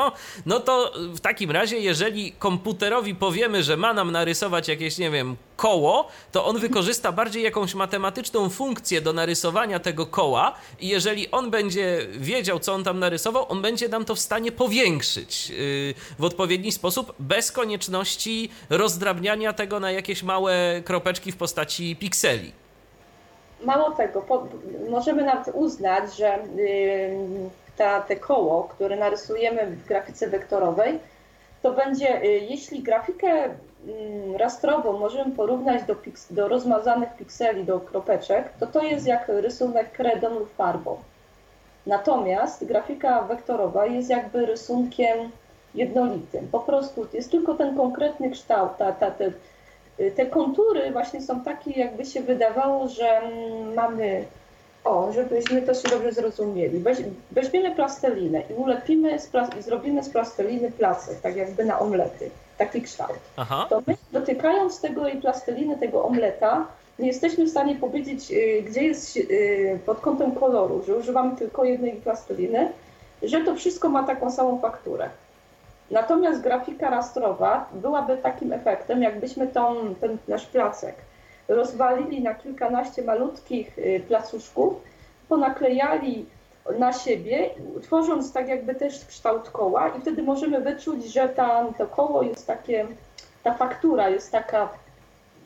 no 0.46 0.60
to 0.60 0.92
w 0.96 1.20
takim 1.20 1.50
razie, 1.50 1.78
jeżeli 1.78 2.32
komputerowi 2.32 3.14
powiemy, 3.14 3.62
że 3.62 3.76
ma 3.76 3.94
nam 3.94 4.12
narysować 4.12 4.68
jakieś, 4.68 4.98
nie 4.98 5.10
wiem, 5.10 5.36
koło, 5.56 6.08
to 6.32 6.44
on 6.46 6.58
wykorzysta 6.58 7.12
bardziej 7.12 7.42
jakąś 7.42 7.74
matematyczną 7.74 8.50
funkcję 8.50 9.00
do 9.00 9.12
narysowania 9.12 9.78
tego 9.78 10.06
koła 10.06 10.54
i 10.80 10.88
jeżeli 10.88 11.30
on 11.30 11.50
będzie 11.50 12.06
wiedział, 12.12 12.58
co 12.58 12.74
on 12.74 12.84
tam 12.84 12.98
narysował, 12.98 13.46
on 13.48 13.62
będzie 13.62 13.88
nam 13.88 14.04
to 14.04 14.14
w 14.14 14.18
stanie 14.18 14.52
powiększyć 14.52 15.50
yy, 15.50 15.56
w 16.18 16.24
odpowiedni 16.24 16.72
sposób, 16.72 17.14
bez 17.18 17.52
konieczności 17.52 18.50
rozdrabniania 18.70 19.52
tego 19.52 19.80
na 19.80 19.90
jakieś 19.90 20.22
małe 20.22 20.82
kropeczki 20.84 21.32
w 21.32 21.36
postaci 21.36 21.96
pikseli. 21.96 22.52
Mało 23.64 23.90
tego, 23.90 24.22
po, 24.22 24.46
możemy 24.90 25.24
nawet 25.24 25.54
uznać, 25.54 26.16
że 26.16 26.38
yy, 26.56 27.50
ta, 27.76 28.00
te 28.00 28.16
koło, 28.16 28.64
które 28.64 28.96
narysujemy 28.96 29.66
w 29.66 29.86
grafice 29.86 30.28
wektorowej, 30.28 30.98
to 31.62 31.72
będzie, 31.72 32.20
yy, 32.22 32.28
jeśli 32.30 32.82
grafikę 32.82 33.54
Mm, 33.88 34.36
rastrową 34.36 34.98
możemy 34.98 35.32
porównać 35.32 35.82
do, 35.82 35.96
do 36.30 36.48
rozmazanych 36.48 37.16
pikseli, 37.16 37.64
do 37.64 37.80
kropeczek, 37.80 38.52
to 38.60 38.66
to 38.66 38.82
jest 38.82 39.06
jak 39.06 39.28
rysunek 39.28 39.92
kredą 39.92 40.38
lub 40.38 40.54
farbą. 40.54 40.96
Natomiast 41.86 42.64
grafika 42.64 43.22
wektorowa 43.22 43.86
jest 43.86 44.10
jakby 44.10 44.46
rysunkiem 44.46 45.30
jednolitym. 45.74 46.48
Po 46.52 46.60
prostu 46.60 47.06
jest 47.12 47.30
tylko 47.30 47.54
ten 47.54 47.76
konkretny 47.76 48.30
kształt, 48.30 48.76
ta, 48.78 48.92
ta, 48.92 49.10
te, 49.10 49.32
te 50.16 50.26
kontury 50.26 50.92
właśnie 50.92 51.22
są 51.22 51.40
takie, 51.40 51.70
jakby 51.70 52.04
się 52.04 52.20
wydawało, 52.20 52.88
że 52.88 53.18
mm, 53.18 53.74
mamy, 53.74 54.24
o, 54.84 55.12
żebyśmy 55.12 55.62
to 55.62 55.74
się 55.74 55.88
dobrze 55.88 56.12
zrozumieli. 56.12 56.78
Weź, 56.78 56.98
weźmiemy 57.30 57.74
plastelinę 57.74 58.42
i 58.50 58.54
ulepimy 58.54 59.18
z, 59.18 59.30
i 59.58 59.62
zrobimy 59.62 60.04
z 60.04 60.08
plasteliny 60.08 60.72
placek, 60.72 61.20
tak 61.20 61.36
jakby 61.36 61.64
na 61.64 61.78
omlety 61.78 62.30
taki 62.58 62.82
kształt. 62.82 63.18
Aha. 63.36 63.66
To 63.70 63.82
my 63.86 63.96
dotykając 64.12 64.80
tego 64.80 65.08
i 65.08 65.16
plasteliny, 65.16 65.76
tego 65.76 66.04
omleta, 66.04 66.66
nie 66.98 67.06
jesteśmy 67.06 67.44
w 67.44 67.50
stanie 67.50 67.76
powiedzieć, 67.76 68.30
y, 68.30 68.62
gdzie 68.62 68.84
jest 68.84 69.16
y, 69.16 69.78
pod 69.86 70.00
kątem 70.00 70.32
koloru, 70.32 70.82
że 70.86 70.96
używamy 70.96 71.36
tylko 71.36 71.64
jednej 71.64 71.92
plasteliny, 71.92 72.72
że 73.22 73.40
to 73.40 73.54
wszystko 73.54 73.88
ma 73.88 74.02
taką 74.02 74.30
samą 74.30 74.58
fakturę. 74.60 75.10
Natomiast 75.90 76.40
grafika 76.40 76.90
rastrowa 76.90 77.68
byłaby 77.72 78.16
takim 78.16 78.52
efektem, 78.52 79.02
jakbyśmy 79.02 79.46
tą, 79.46 79.94
ten 80.00 80.18
nasz 80.28 80.46
placek 80.46 80.94
rozwalili 81.48 82.22
na 82.22 82.34
kilkanaście 82.34 83.02
malutkich 83.02 83.78
y, 83.78 84.02
placuszków, 84.08 84.74
ponaklejali 85.28 86.26
na 86.78 86.92
siebie, 86.92 87.50
tworząc 87.82 88.32
tak 88.32 88.48
jakby 88.48 88.74
też 88.74 89.04
kształt 89.06 89.50
koła 89.50 89.88
i 89.88 90.00
wtedy 90.00 90.22
możemy 90.22 90.60
wyczuć, 90.60 91.12
że 91.12 91.28
ta, 91.28 91.64
to 91.78 91.86
koło 91.86 92.22
jest 92.22 92.46
takie, 92.46 92.86
ta 93.42 93.54
faktura 93.54 94.08
jest 94.08 94.32
taka 94.32 94.68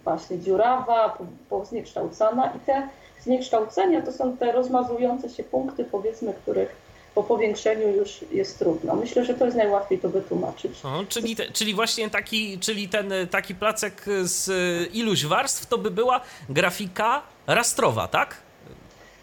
właśnie 0.05 0.39
dziurawa, 0.39 1.19
zniekształcana 1.65 2.53
i 2.57 2.61
te 2.61 2.89
zniekształcenia 3.21 4.03
to 4.03 4.13
są 4.13 4.37
te 4.37 4.53
rozmazujące 4.53 5.29
się 5.29 5.45
punkty, 5.45 5.85
powiedzmy, 5.85 6.35
których 6.35 6.88
po 7.15 7.23
powiększeniu 7.23 7.89
już 7.89 8.25
jest 8.31 8.59
trudno. 8.59 8.97
Myślę, 8.97 9.25
że 9.25 9.35
to 9.35 9.45
jest 9.45 9.57
najłatwiej 9.57 9.99
to 9.99 10.09
wytłumaczyć. 10.09 10.73
O, 10.85 11.05
czyli, 11.09 11.37
te, 11.37 11.51
czyli 11.51 11.75
właśnie 11.75 12.11
taki, 12.11 12.59
czyli 12.59 12.89
ten 12.89 13.13
taki 13.31 13.55
placek 13.55 14.05
z 14.23 14.51
iluś 14.95 15.25
warstw 15.27 15.67
to 15.67 15.79
by 15.79 15.91
była 15.91 16.21
grafika 16.49 17.23
rastrowa, 17.47 18.09
tak? 18.09 18.37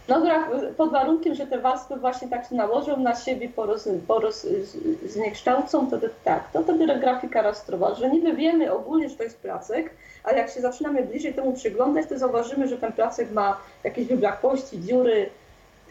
No 0.08 0.22
pod 0.78 0.92
warunkiem, 0.92 1.36
że 1.36 1.48
te 1.48 1.60
warstwy 1.60 1.96
właśnie 1.96 2.28
tak 2.28 2.50
się 2.50 2.56
nałożą 2.56 2.98
na 2.98 3.16
siebie, 3.16 3.50
poroz, 3.50 3.90
poroz, 4.08 4.48
zniekształcą, 5.06 5.90
to, 5.90 5.98
to 5.98 6.08
tak, 6.24 6.52
to 6.52 6.64
wtedy 6.64 7.00
grafika 7.00 7.42
rastrowa, 7.42 7.96
że 7.96 8.10
niby 8.10 8.34
wiemy 8.34 8.74
ogólnie, 8.74 9.10
że 9.10 9.16
to 9.16 9.24
jest 9.24 9.40
placek, 9.40 9.90
ale 10.24 10.38
jak 10.38 10.50
się 10.50 10.62
zaczynamy 10.62 11.04
bliżej 11.04 11.34
temu 11.34 11.54
przyglądać, 11.54 12.10
to 12.10 12.20
zauważymy, 12.20 12.68
że 12.68 12.78
ten 12.78 12.94
placek 12.94 13.32
ma 13.32 13.58
jakieś 13.84 14.08
wyblakłości, 14.08 14.82
dziury, 14.82 15.30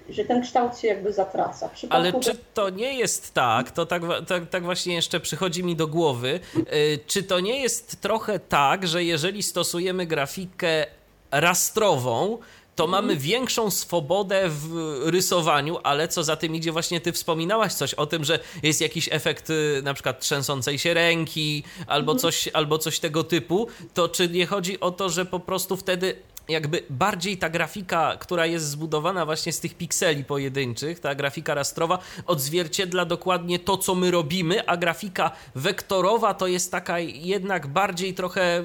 że 0.09 0.25
ten 0.25 0.43
kształt 0.43 0.79
się 0.79 0.89
jakby 0.89 1.13
zatraca. 1.13 1.71
Ale 1.91 2.21
czy 2.21 2.37
to 2.55 2.71
nie 2.71 2.99
jest 2.99 3.35
tak, 3.35 3.71
to 3.71 3.87
tak, 3.87 4.03
tak, 4.27 4.51
tak 4.51 4.65
właśnie 4.65 4.95
jeszcze 4.95 5.21
przychodzi 5.21 5.65
mi 5.65 5.77
do 5.77 5.87
głowy, 5.87 6.41
yy, 6.57 6.65
czy 7.07 7.23
to 7.23 7.41
nie 7.41 7.61
jest 7.61 8.01
trochę 8.01 8.39
tak, 8.39 8.87
że 8.87 9.05
jeżeli 9.05 9.43
stosujemy 9.43 10.07
grafikę 10.07 10.87
rastrową, 11.31 12.39
to 12.77 12.87
mamy 12.87 13.13
mhm. 13.13 13.19
większą 13.19 13.71
swobodę 13.71 14.45
w 14.49 14.99
rysowaniu, 15.05 15.79
ale 15.83 16.09
co 16.09 16.25
za 16.25 16.37
tym 16.37 16.55
idzie, 16.55 16.73
właśnie 16.73 17.01
ty 17.01 17.13
wspominałaś 17.13 17.73
coś 17.73 17.95
o 17.95 18.07
tym, 18.07 18.25
że 18.25 18.39
jest 18.63 18.81
jakiś 18.81 19.09
efekt 19.13 19.51
y, 19.51 19.81
na 19.85 19.95
przykład 19.95 20.21
trzęsącej 20.21 20.79
się 20.79 20.95
ręki 20.95 21.65
albo 21.87 22.13
mhm. 22.13 22.19
coś, 22.19 22.49
albo 22.53 22.79
coś 22.79 23.01
tego 23.01 23.25
typu, 23.25 23.69
to 23.95 24.09
czy 24.09 24.29
nie 24.29 24.47
chodzi 24.47 24.81
o 24.81 24.91
to, 24.91 25.09
że 25.09 25.25
po 25.25 25.41
prostu 25.41 25.77
wtedy 25.77 26.17
jakby 26.49 26.83
bardziej 26.91 27.39
ta 27.39 27.49
grafika, 27.49 28.17
która 28.19 28.47
jest 28.47 28.69
zbudowana 28.69 29.27
właśnie 29.27 29.53
z 29.53 29.61
tych 29.61 29.75
pikseli 29.75 30.25
pojedynczych, 30.25 31.01
ta 31.01 31.15
grafika 31.15 31.55
rastrowa 31.55 31.99
odzwierciedla 32.27 33.05
dokładnie 33.05 33.59
to, 33.59 33.77
co 33.77 33.95
my 33.95 34.11
robimy, 34.11 34.67
a 34.67 34.77
grafika 34.77 35.31
wektorowa 35.55 36.35
to 36.35 36.47
jest 36.47 36.73
taka 36.73 36.99
jednak 36.99 37.67
bardziej 37.67 38.15
trochę 38.15 38.59
y, 38.59 38.65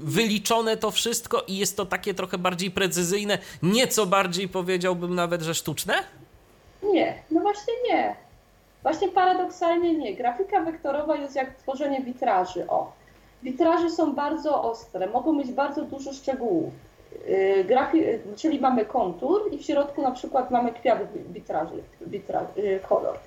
wyliczone 0.00 0.76
to 0.76 0.90
wszystko 0.90 1.44
i 1.46 1.56
jest 1.56 1.76
to 1.76 1.86
takie 1.86 2.14
trochę 2.14 2.38
bardziej 2.38 2.70
precyzyjne, 2.70 3.38
nieco 3.62 4.06
bardziej 4.06 4.48
powiedziałbym 4.48 5.14
nawet, 5.14 5.42
że 5.42 5.54
sztuczne? 5.54 5.94
Nie, 6.82 7.22
no 7.30 7.40
właśnie 7.40 7.74
nie. 7.90 8.16
Właśnie 8.82 9.08
paradoksalnie 9.08 9.94
nie. 9.94 10.16
Grafika 10.16 10.60
wektorowa 10.60 11.16
jest 11.16 11.36
jak 11.36 11.54
tworzenie 11.54 12.00
witraży. 12.00 12.66
O, 12.68 12.92
witraże 13.42 13.90
są 13.90 14.14
bardzo 14.14 14.62
ostre, 14.62 15.06
mogą 15.06 15.32
mieć 15.32 15.52
bardzo 15.52 15.82
dużo 15.82 16.12
szczegółów 16.12 16.87
grafi, 17.64 18.02
czyli 18.36 18.60
mamy 18.60 18.84
kontur 18.84 19.52
i 19.52 19.58
w 19.58 19.62
środku 19.62 20.02
na 20.02 20.10
przykład 20.10 20.50
mamy 20.50 20.72
kwiat 20.72 20.98
witraży, 21.32 21.82
witra, 22.00 22.46
y, 22.58 22.80
kolor. 22.88 23.18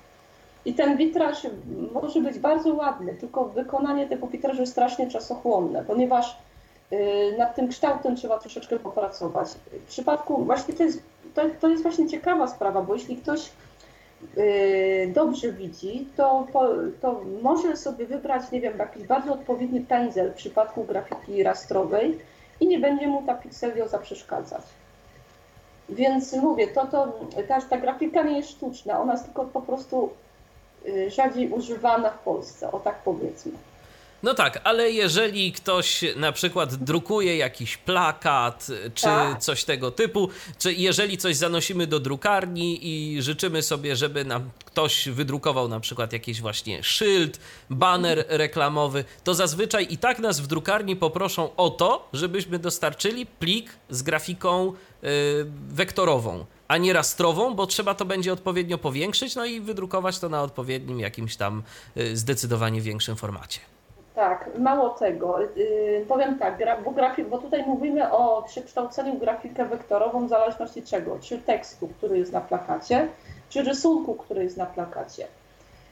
I 0.64 0.74
ten 0.74 0.96
witraż 0.96 1.46
może 1.92 2.20
być 2.20 2.38
bardzo 2.38 2.74
ładny, 2.74 3.14
tylko 3.14 3.44
wykonanie 3.44 4.08
tego 4.08 4.26
witrażu 4.26 4.60
jest 4.60 4.72
strasznie 4.72 5.10
czasochłonne, 5.10 5.84
ponieważ 5.86 6.38
y, 6.92 7.34
nad 7.38 7.54
tym 7.54 7.68
kształtem 7.68 8.16
trzeba 8.16 8.38
troszeczkę 8.38 8.78
popracować. 8.78 9.48
W 9.86 9.88
przypadku, 9.88 10.44
właśnie 10.44 10.74
to 10.74 10.82
jest, 10.82 11.02
to, 11.34 11.42
to 11.60 11.68
jest 11.68 11.82
właśnie 11.82 12.08
ciekawa 12.08 12.46
sprawa, 12.46 12.82
bo 12.82 12.94
jeśli 12.94 13.16
ktoś 13.16 13.50
dobrze 15.08 15.52
widzi, 15.52 16.06
to, 16.16 16.46
to 17.00 17.20
może 17.42 17.76
sobie 17.76 18.06
wybrać, 18.06 18.50
nie 18.52 18.60
wiem, 18.60 18.78
jakiś 18.78 19.02
bardzo 19.02 19.32
odpowiedni 19.32 19.80
pędzel 19.80 20.30
w 20.30 20.34
przypadku 20.34 20.84
grafiki 20.84 21.42
rastrowej, 21.42 22.18
i 22.62 22.68
nie 22.68 22.78
będzie 22.78 23.06
mu 23.06 23.22
ta 23.22 23.34
pikselioza 23.34 23.98
przeszkadzać. 23.98 24.62
Więc 25.88 26.32
mówię, 26.32 26.68
to, 26.68 26.86
to, 26.86 27.20
ta, 27.48 27.60
ta 27.60 27.78
grafika 27.78 28.22
nie 28.22 28.36
jest 28.36 28.50
sztuczna, 28.50 29.00
ona 29.00 29.12
jest 29.12 29.24
tylko 29.24 29.44
po 29.44 29.60
prostu 29.60 30.10
y, 30.86 31.10
rzadziej 31.10 31.48
używana 31.48 32.10
w 32.10 32.18
Polsce, 32.18 32.72
o 32.72 32.80
tak 32.80 32.98
powiedzmy. 33.04 33.52
No 34.22 34.34
tak, 34.34 34.60
ale 34.64 34.90
jeżeli 34.90 35.52
ktoś 35.52 36.04
na 36.16 36.32
przykład 36.32 36.74
drukuje 36.74 37.36
jakiś 37.36 37.76
plakat 37.76 38.66
czy 38.94 39.02
tak. 39.02 39.38
coś 39.38 39.64
tego 39.64 39.90
typu, 39.90 40.28
czy 40.58 40.72
jeżeli 40.72 41.18
coś 41.18 41.36
zanosimy 41.36 41.86
do 41.86 42.00
drukarni 42.00 42.78
i 42.82 43.22
życzymy 43.22 43.62
sobie, 43.62 43.96
żeby 43.96 44.24
nam 44.24 44.50
ktoś 44.64 45.08
wydrukował 45.08 45.68
na 45.68 45.80
przykład 45.80 46.12
jakiś 46.12 46.40
właśnie 46.40 46.82
szyld, 46.82 47.40
baner 47.70 48.24
reklamowy, 48.28 49.04
to 49.24 49.34
zazwyczaj 49.34 49.86
i 49.90 49.98
tak 49.98 50.18
nas 50.18 50.40
w 50.40 50.46
drukarni 50.46 50.96
poproszą 50.96 51.56
o 51.56 51.70
to, 51.70 52.08
żebyśmy 52.12 52.58
dostarczyli 52.58 53.26
plik 53.26 53.70
z 53.90 54.02
grafiką 54.02 54.72
yy, 55.02 55.10
wektorową 55.68 56.46
a 56.68 56.76
nie 56.76 56.92
rastrową, 56.92 57.54
bo 57.54 57.66
trzeba 57.66 57.94
to 57.94 58.04
będzie 58.04 58.32
odpowiednio 58.32 58.78
powiększyć, 58.78 59.36
no 59.36 59.44
i 59.44 59.60
wydrukować 59.60 60.18
to 60.18 60.28
na 60.28 60.42
odpowiednim 60.42 61.00
jakimś 61.00 61.36
tam 61.36 61.62
y, 61.96 62.16
zdecydowanie 62.16 62.80
większym 62.80 63.16
formacie. 63.16 63.71
Tak, 64.14 64.50
mało 64.58 64.88
tego. 64.88 65.40
Yy, 65.40 66.04
powiem 66.08 66.38
tak, 66.38 66.58
bo, 66.84 66.90
grafik, 66.90 67.28
bo 67.28 67.38
tutaj 67.38 67.64
mówimy 67.66 68.12
o 68.12 68.42
przekształceniu 68.42 69.18
grafikę 69.18 69.64
wektorową 69.64 70.26
w 70.26 70.28
zależności 70.28 70.82
czego? 70.82 71.18
Czy 71.20 71.38
tekstu, 71.38 71.88
który 71.88 72.18
jest 72.18 72.32
na 72.32 72.40
plakacie, 72.40 73.08
czy 73.48 73.62
rysunku, 73.62 74.14
który 74.14 74.44
jest 74.44 74.56
na 74.56 74.66
plakacie. 74.66 75.26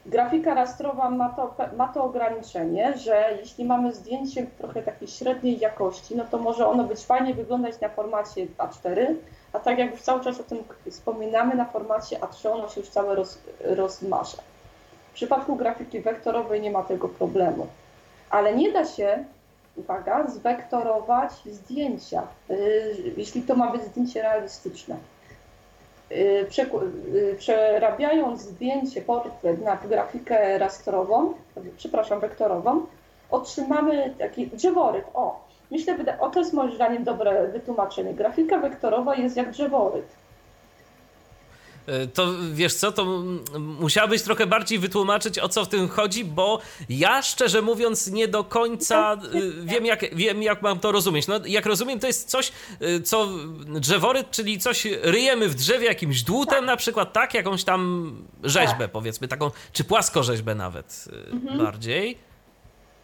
Grafika 0.06 0.54
rastrowa 0.54 1.10
ma 1.10 1.28
to, 1.28 1.54
ma 1.76 1.88
to 1.88 2.04
ograniczenie, 2.04 2.98
że 2.98 3.38
jeśli 3.40 3.64
mamy 3.64 3.92
zdjęcie 3.92 4.46
trochę 4.58 4.82
takiej 4.82 5.08
średniej 5.08 5.58
jakości, 5.58 6.16
no 6.16 6.24
to 6.30 6.38
może 6.38 6.66
ono 6.66 6.84
być 6.84 7.00
fajnie 7.06 7.34
wyglądać 7.34 7.80
na 7.80 7.88
formacie 7.88 8.46
A4, 8.58 9.14
a 9.52 9.58
tak 9.58 9.78
jak 9.78 9.90
już 9.90 10.02
cały 10.02 10.24
czas 10.24 10.40
o 10.40 10.42
tym 10.42 10.58
wspominamy, 10.90 11.54
na 11.54 11.64
formacie 11.64 12.18
A3 12.18 12.48
ono 12.48 12.68
się 12.68 12.80
już 12.80 12.90
całe 12.90 13.14
roz, 13.14 13.38
rozmaże. 13.60 14.36
W 15.10 15.14
przypadku 15.14 15.56
grafiki 15.56 16.00
wektorowej 16.00 16.60
nie 16.60 16.70
ma 16.70 16.82
tego 16.82 17.08
problemu 17.08 17.66
ale 18.30 18.54
nie 18.54 18.72
da 18.72 18.84
się, 18.84 19.24
uwaga, 19.76 20.26
zwektorować 20.26 21.32
zdjęcia, 21.46 22.22
y, 22.50 23.12
jeśli 23.16 23.42
to 23.42 23.54
ma 23.54 23.72
być 23.72 23.82
zdjęcie 23.82 24.22
realistyczne. 24.22 24.96
Y, 26.12 26.46
y, 27.14 27.36
przerabiając 27.38 28.40
zdjęcie, 28.40 29.02
portret 29.02 29.64
na 29.64 29.76
grafikę 29.76 30.58
rastrową, 30.58 31.34
przepraszam, 31.76 32.20
wektorową, 32.20 32.86
otrzymamy 33.30 34.14
taki 34.18 34.46
drzeworyt. 34.46 35.04
O, 35.14 35.44
myślę, 35.70 35.96
że 35.98 36.04
to 36.32 36.38
jest 36.38 36.52
moim 36.52 36.74
zdaniem 36.74 37.04
dobre 37.04 37.48
wytłumaczenie. 37.48 38.14
Grafika 38.14 38.58
wektorowa 38.58 39.14
jest 39.14 39.36
jak 39.36 39.50
drzeworyt. 39.50 40.19
E, 41.90 42.06
to 42.06 42.26
wiesz 42.52 42.74
co, 42.74 42.92
to 42.92 43.22
musiałabyś 43.58 44.22
trochę 44.22 44.46
bardziej 44.46 44.78
wytłumaczyć 44.78 45.38
o 45.38 45.48
co 45.48 45.64
w 45.64 45.68
tym 45.68 45.88
chodzi, 45.88 46.24
bo 46.24 46.60
ja 46.88 47.22
szczerze 47.22 47.62
mówiąc 47.62 48.06
nie 48.06 48.28
do 48.28 48.44
końca 48.44 49.12
e, 49.12 49.18
wiem 49.64 49.86
jak, 49.86 50.14
wiem 50.14 50.42
jak 50.42 50.62
mam 50.62 50.80
to 50.80 50.92
rozumieć. 50.92 51.26
No, 51.26 51.40
jak 51.46 51.66
rozumiem 51.66 52.00
to 52.00 52.06
jest 52.06 52.28
coś, 52.28 52.52
e, 52.80 53.00
co 53.00 53.28
drzeworyt, 53.66 54.30
czyli 54.30 54.58
coś 54.58 54.86
ryjemy 55.02 55.48
w 55.48 55.54
drzewie 55.54 55.86
jakimś 55.86 56.22
dłutem 56.22 56.58
tak. 56.58 56.66
na 56.66 56.76
przykład, 56.76 57.12
tak? 57.12 57.34
Jakąś 57.34 57.64
tam 57.64 58.12
rzeźbę 58.44 58.78
tak. 58.78 58.90
powiedzmy, 58.90 59.28
taką, 59.28 59.50
czy 59.72 59.84
płaskorzeźbę 59.84 60.54
nawet 60.54 61.08
mhm. 61.32 61.58
bardziej. 61.58 62.18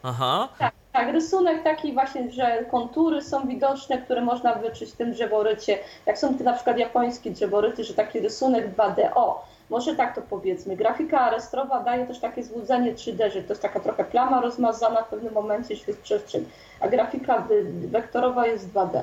Aha. 0.02 0.48
Tak. 0.58 0.74
Tak, 0.96 1.12
rysunek 1.12 1.62
taki 1.62 1.92
właśnie, 1.92 2.30
że 2.30 2.64
kontury 2.70 3.22
są 3.22 3.46
widoczne, 3.46 3.98
które 3.98 4.20
można 4.20 4.54
wyczuć 4.54 4.92
w 4.92 4.96
tym 4.96 5.12
drzeworycie. 5.12 5.78
Jak 6.06 6.18
są 6.18 6.34
te 6.34 6.44
na 6.44 6.52
przykład 6.52 6.78
japońskie 6.78 7.30
drzeworyty, 7.30 7.84
że 7.84 7.94
taki 7.94 8.20
rysunek 8.20 8.76
2D. 8.76 9.08
O, 9.14 9.44
może 9.70 9.96
tak 9.96 10.14
to 10.14 10.22
powiedzmy. 10.30 10.76
Grafika 10.76 11.30
restrowa 11.30 11.80
daje 11.80 12.06
też 12.06 12.18
takie 12.18 12.42
złudzenie 12.42 12.94
3D, 12.94 13.30
że 13.32 13.42
to 13.42 13.48
jest 13.48 13.62
taka 13.62 13.80
trochę 13.80 14.04
plama 14.04 14.40
rozmazana 14.40 15.02
w 15.02 15.08
pewnym 15.08 15.34
momencie, 15.34 15.74
jest 15.74 16.02
przestrzeń. 16.02 16.44
A 16.80 16.88
grafika 16.88 17.46
wektorowa 17.74 18.46
jest 18.46 18.72
2D. 18.72 19.00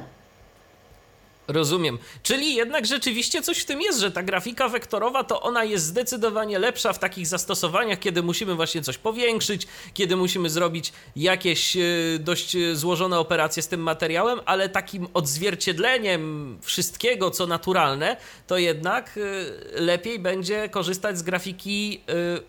Rozumiem. 1.48 1.98
Czyli 2.24 2.56
jednak 2.56 2.86
rzeczywiście 2.86 3.42
coś 3.42 3.60
w 3.60 3.66
tym 3.66 3.82
jest, 3.82 4.00
że 4.00 4.12
ta 4.12 4.24
grafika 4.24 4.70
wektorowa 4.70 5.24
to 5.24 5.42
ona 5.42 5.64
jest 5.64 5.86
zdecydowanie 5.86 6.60
lepsza 6.60 6.94
w 6.94 7.00
takich 7.00 7.28
zastosowaniach, 7.28 8.00
kiedy 8.00 8.24
musimy 8.24 8.56
właśnie 8.56 8.82
coś 8.82 8.98
powiększyć, 8.98 9.68
kiedy 9.94 10.16
musimy 10.16 10.50
zrobić 10.50 10.94
jakieś 11.16 11.78
e, 11.78 11.82
dość 12.20 12.58
złożone 12.74 13.20
operacje 13.20 13.64
z 13.64 13.68
tym 13.68 13.82
materiałem, 13.82 14.40
ale 14.46 14.70
takim 14.70 15.08
odzwierciedleniem 15.14 16.58
wszystkiego, 16.62 17.32
co 17.32 17.48
naturalne, 17.48 18.18
to 18.48 18.58
jednak 18.58 19.18
e, 19.18 19.82
lepiej 19.82 20.20
będzie 20.20 20.70
korzystać 20.70 21.18
z 21.18 21.22
grafiki 21.22 22.02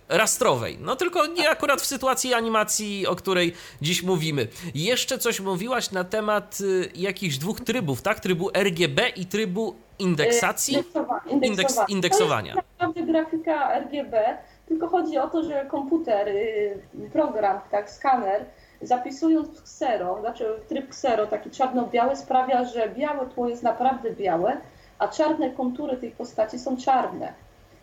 rastrowej. 0.09 0.78
No 0.80 0.97
tylko 0.97 1.26
nie 1.26 1.51
akurat 1.51 1.82
w 1.82 1.86
sytuacji 1.86 2.34
animacji, 2.34 3.07
o 3.07 3.16
której 3.16 3.53
dziś 3.82 4.03
mówimy. 4.03 4.49
Jeszcze 4.74 5.18
coś 5.18 5.40
mówiłaś 5.40 5.90
na 5.90 6.05
temat 6.05 6.59
jakichś 6.95 7.36
dwóch 7.36 7.61
trybów, 7.61 8.03
tak? 8.03 8.20
Trybu 8.20 8.51
RG 8.55 8.84
RGB 8.85 9.09
i 9.16 9.26
trybu 9.26 9.74
indeksacji? 9.99 10.74
Indeksowa 10.74 11.20
indeksowania. 11.30 11.47
Indeks, 11.47 11.89
indeksowania. 11.89 12.55
To 12.55 12.59
jest 12.59 12.68
naprawdę 12.78 13.12
grafika 13.12 13.78
RGB, 13.78 14.39
tylko 14.66 14.89
chodzi 14.89 15.18
o 15.18 15.28
to, 15.28 15.43
że 15.43 15.66
komputer, 15.66 16.28
y, 16.28 16.78
program, 17.12 17.61
tak, 17.70 17.91
skaner, 17.91 18.45
zapisując 18.82 19.62
ksero, 19.62 20.20
znaczy 20.20 20.47
tryb 20.68 20.89
ksero, 20.89 21.26
taki 21.26 21.51
czarno-biały, 21.51 22.16
sprawia, 22.16 22.64
że 22.64 22.89
białe 22.89 23.26
tło 23.26 23.49
jest 23.49 23.62
naprawdę 23.62 24.11
białe, 24.11 24.57
a 24.99 25.09
czarne 25.09 25.51
kontury 25.51 25.97
tej 25.97 26.11
postaci 26.11 26.59
są 26.59 26.76
czarne. 26.76 27.32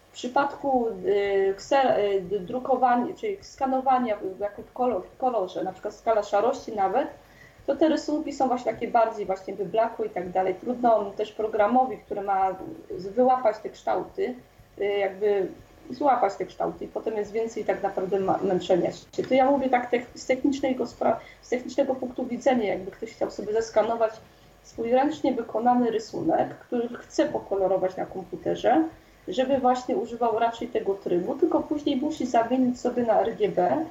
W 0.10 0.14
przypadku 0.14 0.88
y, 1.06 1.54
kser, 1.58 2.00
y, 2.00 2.40
drukowania, 2.40 3.14
czyli 3.16 3.38
skanowania 3.42 4.18
w 4.18 5.18
kolorze, 5.18 5.64
na 5.64 5.74
przykład 5.74 5.96
skala 5.96 6.24
szarości 6.24 6.76
nawet, 6.76 7.08
to 7.66 7.76
te 7.76 7.90
rysunki 7.90 8.34
są 8.34 8.48
właśnie 8.48 8.74
takie 8.74 8.88
bardziej 8.88 9.26
właśnie 9.26 9.54
wyblakłe 9.54 10.06
i 10.06 10.10
tak 10.10 10.30
dalej. 10.30 10.56
Trudno 10.56 11.12
też 11.18 11.32
programowi, 11.32 11.98
który 11.98 12.22
ma 12.22 12.56
wyłapać 12.90 13.58
te 13.58 13.70
kształty, 13.70 14.34
y, 14.80 14.84
jakby 14.84 15.48
złapać 15.90 16.36
te 16.36 16.46
kształty 16.46 16.86
i 16.86 16.88
potem 16.88 17.18
jest 17.18 17.32
więcej 17.32 17.66
tak 17.66 17.84
naprawdę 17.84 18.20
męczenia 18.44 18.92
się. 18.92 19.24
To 19.30 19.34
ja 19.34 19.52
mówię 19.52 19.70
tak 19.70 19.90
z 20.16 20.26
technicznego, 20.26 20.86
z 21.42 21.50
technicznego 21.50 21.96
punktu 21.96 22.26
widzenia, 22.26 22.66
jakby 22.66 22.92
ktoś 22.92 23.12
chciał 23.12 23.32
sobie 23.32 23.54
zeskanować 23.54 24.14
swój 24.64 24.92
ręcznie 24.92 25.34
wykonany 25.34 25.92
rysunek, 25.92 26.50
który 26.50 26.90
chce 26.98 27.26
pokolorować 27.26 27.98
na 27.98 28.06
komputerze, 28.06 28.84
żeby 29.28 29.58
właśnie 29.58 29.96
używał 29.98 30.40
raczej 30.40 30.68
tego 30.68 30.94
trybu, 30.94 31.36
tylko 31.36 31.60
później 31.60 31.96
musi 31.96 32.26
zamienić 32.26 32.80
sobie 32.80 33.04
na 33.04 33.22
RGB 33.22 33.86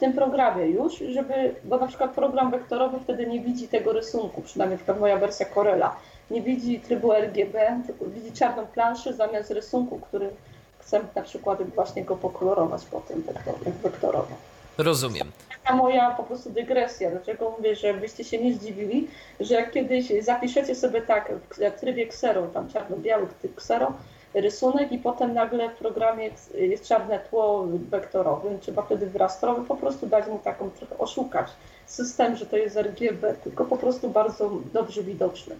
tym 0.00 0.12
programie 0.12 0.66
już, 0.66 0.98
żeby, 0.98 1.54
bo 1.64 1.78
na 1.78 1.86
przykład 1.86 2.10
program 2.10 2.50
wektorowy 2.50 3.00
wtedy 3.00 3.26
nie 3.26 3.40
widzi 3.40 3.68
tego 3.68 3.92
rysunku, 3.92 4.42
przynajmniej 4.42 4.78
na 4.86 4.94
moja 4.94 5.16
wersja 5.16 5.46
Corella, 5.54 5.96
nie 6.30 6.42
widzi 6.42 6.80
trybu 6.80 7.12
RGB, 7.12 7.82
tylko 7.86 8.04
widzi 8.04 8.32
czarną 8.32 8.66
planszę 8.66 9.12
zamiast 9.12 9.50
rysunku, 9.50 9.98
który 9.98 10.30
chcę 10.78 11.00
na 11.14 11.22
przykład 11.22 11.62
właśnie 11.74 12.04
go 12.04 12.16
pokolorować 12.16 12.84
potem 12.84 13.22
wektorowo. 13.82 14.36
Rozumiem. 14.78 15.32
Taka 15.62 15.76
moja 15.76 16.10
po 16.10 16.22
prostu 16.22 16.50
dygresja. 16.50 17.10
Dlaczego 17.10 17.54
mówię, 17.58 17.76
że 17.76 17.94
byście 17.94 18.24
się 18.24 18.44
nie 18.44 18.54
zdziwili, 18.54 19.08
że 19.40 19.54
jak 19.54 19.72
kiedyś 19.72 20.12
zapiszecie 20.20 20.74
sobie 20.74 21.02
tak 21.02 21.32
w 21.76 21.80
trybie 21.80 22.02
Xero, 22.02 22.46
tam 22.46 22.68
czarno-biały 22.68 23.26
Xero, 23.56 23.92
rysunek 24.34 24.92
i 24.92 24.98
potem 24.98 25.34
nagle 25.34 25.70
w 25.70 25.74
programie 25.74 26.30
jest 26.54 26.88
czarne 26.88 27.18
tło 27.18 27.66
wektorowe, 27.90 28.58
trzeba 28.60 28.82
wtedy 28.82 29.06
w 29.06 29.16
rastrowy 29.16 29.64
po 29.64 29.76
prostu 29.76 30.06
dać 30.06 30.26
mu 30.26 30.38
taką 30.38 30.70
trochę 30.70 30.98
oszukać 30.98 31.48
system, 31.86 32.36
że 32.36 32.46
to 32.46 32.56
jest 32.56 32.76
RGB, 32.76 33.34
tylko 33.34 33.64
po 33.64 33.76
prostu 33.76 34.08
bardzo 34.08 34.50
dobrze 34.72 35.02
widoczny. 35.02 35.56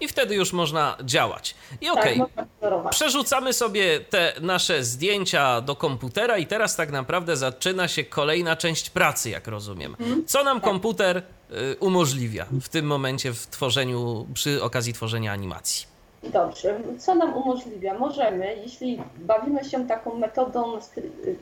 I 0.00 0.08
wtedy 0.08 0.34
już 0.34 0.52
można 0.52 0.96
działać. 1.04 1.54
I 1.80 1.88
okej, 1.88 2.20
okay, 2.20 2.90
przerzucamy 2.90 3.52
sobie 3.52 4.00
te 4.00 4.32
nasze 4.40 4.84
zdjęcia 4.84 5.60
do 5.60 5.76
komputera 5.76 6.38
i 6.38 6.46
teraz 6.46 6.76
tak 6.76 6.90
naprawdę 6.90 7.36
zaczyna 7.36 7.88
się 7.88 8.04
kolejna 8.04 8.56
część 8.56 8.90
pracy, 8.90 9.30
jak 9.30 9.46
rozumiem. 9.46 9.96
Mhm. 10.00 10.26
Co 10.26 10.44
nam 10.44 10.60
tak. 10.60 10.70
komputer 10.70 11.16
y, 11.16 11.22
umożliwia 11.80 12.46
w 12.62 12.68
tym 12.68 12.86
momencie 12.86 13.32
w 13.32 13.46
tworzeniu, 13.46 14.26
przy 14.34 14.62
okazji 14.62 14.92
tworzenia 14.92 15.32
animacji? 15.32 15.95
Dobrze. 16.32 16.80
Co 16.98 17.14
nam 17.14 17.36
umożliwia? 17.36 17.98
Możemy, 17.98 18.56
jeśli 18.56 19.02
bawimy 19.18 19.64
się 19.64 19.86
taką 19.86 20.14
metodą 20.14 20.78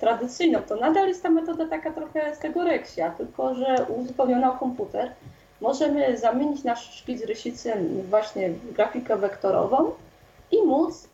tradycyjną, 0.00 0.58
to 0.62 0.76
nadal 0.76 1.08
jest 1.08 1.22
ta 1.22 1.30
metoda 1.30 1.68
taka 1.68 1.90
trochę 1.90 2.36
z 2.36 2.38
tego 2.38 2.64
reksia, 2.64 3.10
tylko 3.10 3.54
że 3.54 3.86
uzupełniona 3.88 4.52
o 4.52 4.58
komputer. 4.58 5.10
Możemy 5.60 6.18
zamienić 6.18 6.64
nasz 6.64 6.94
szkic 6.94 7.24
rysicy 7.24 7.72
właśnie 8.10 8.50
w 8.50 8.72
grafikę 8.72 9.16
wektorową 9.16 9.90
i 10.50 10.62
móc 10.62 11.08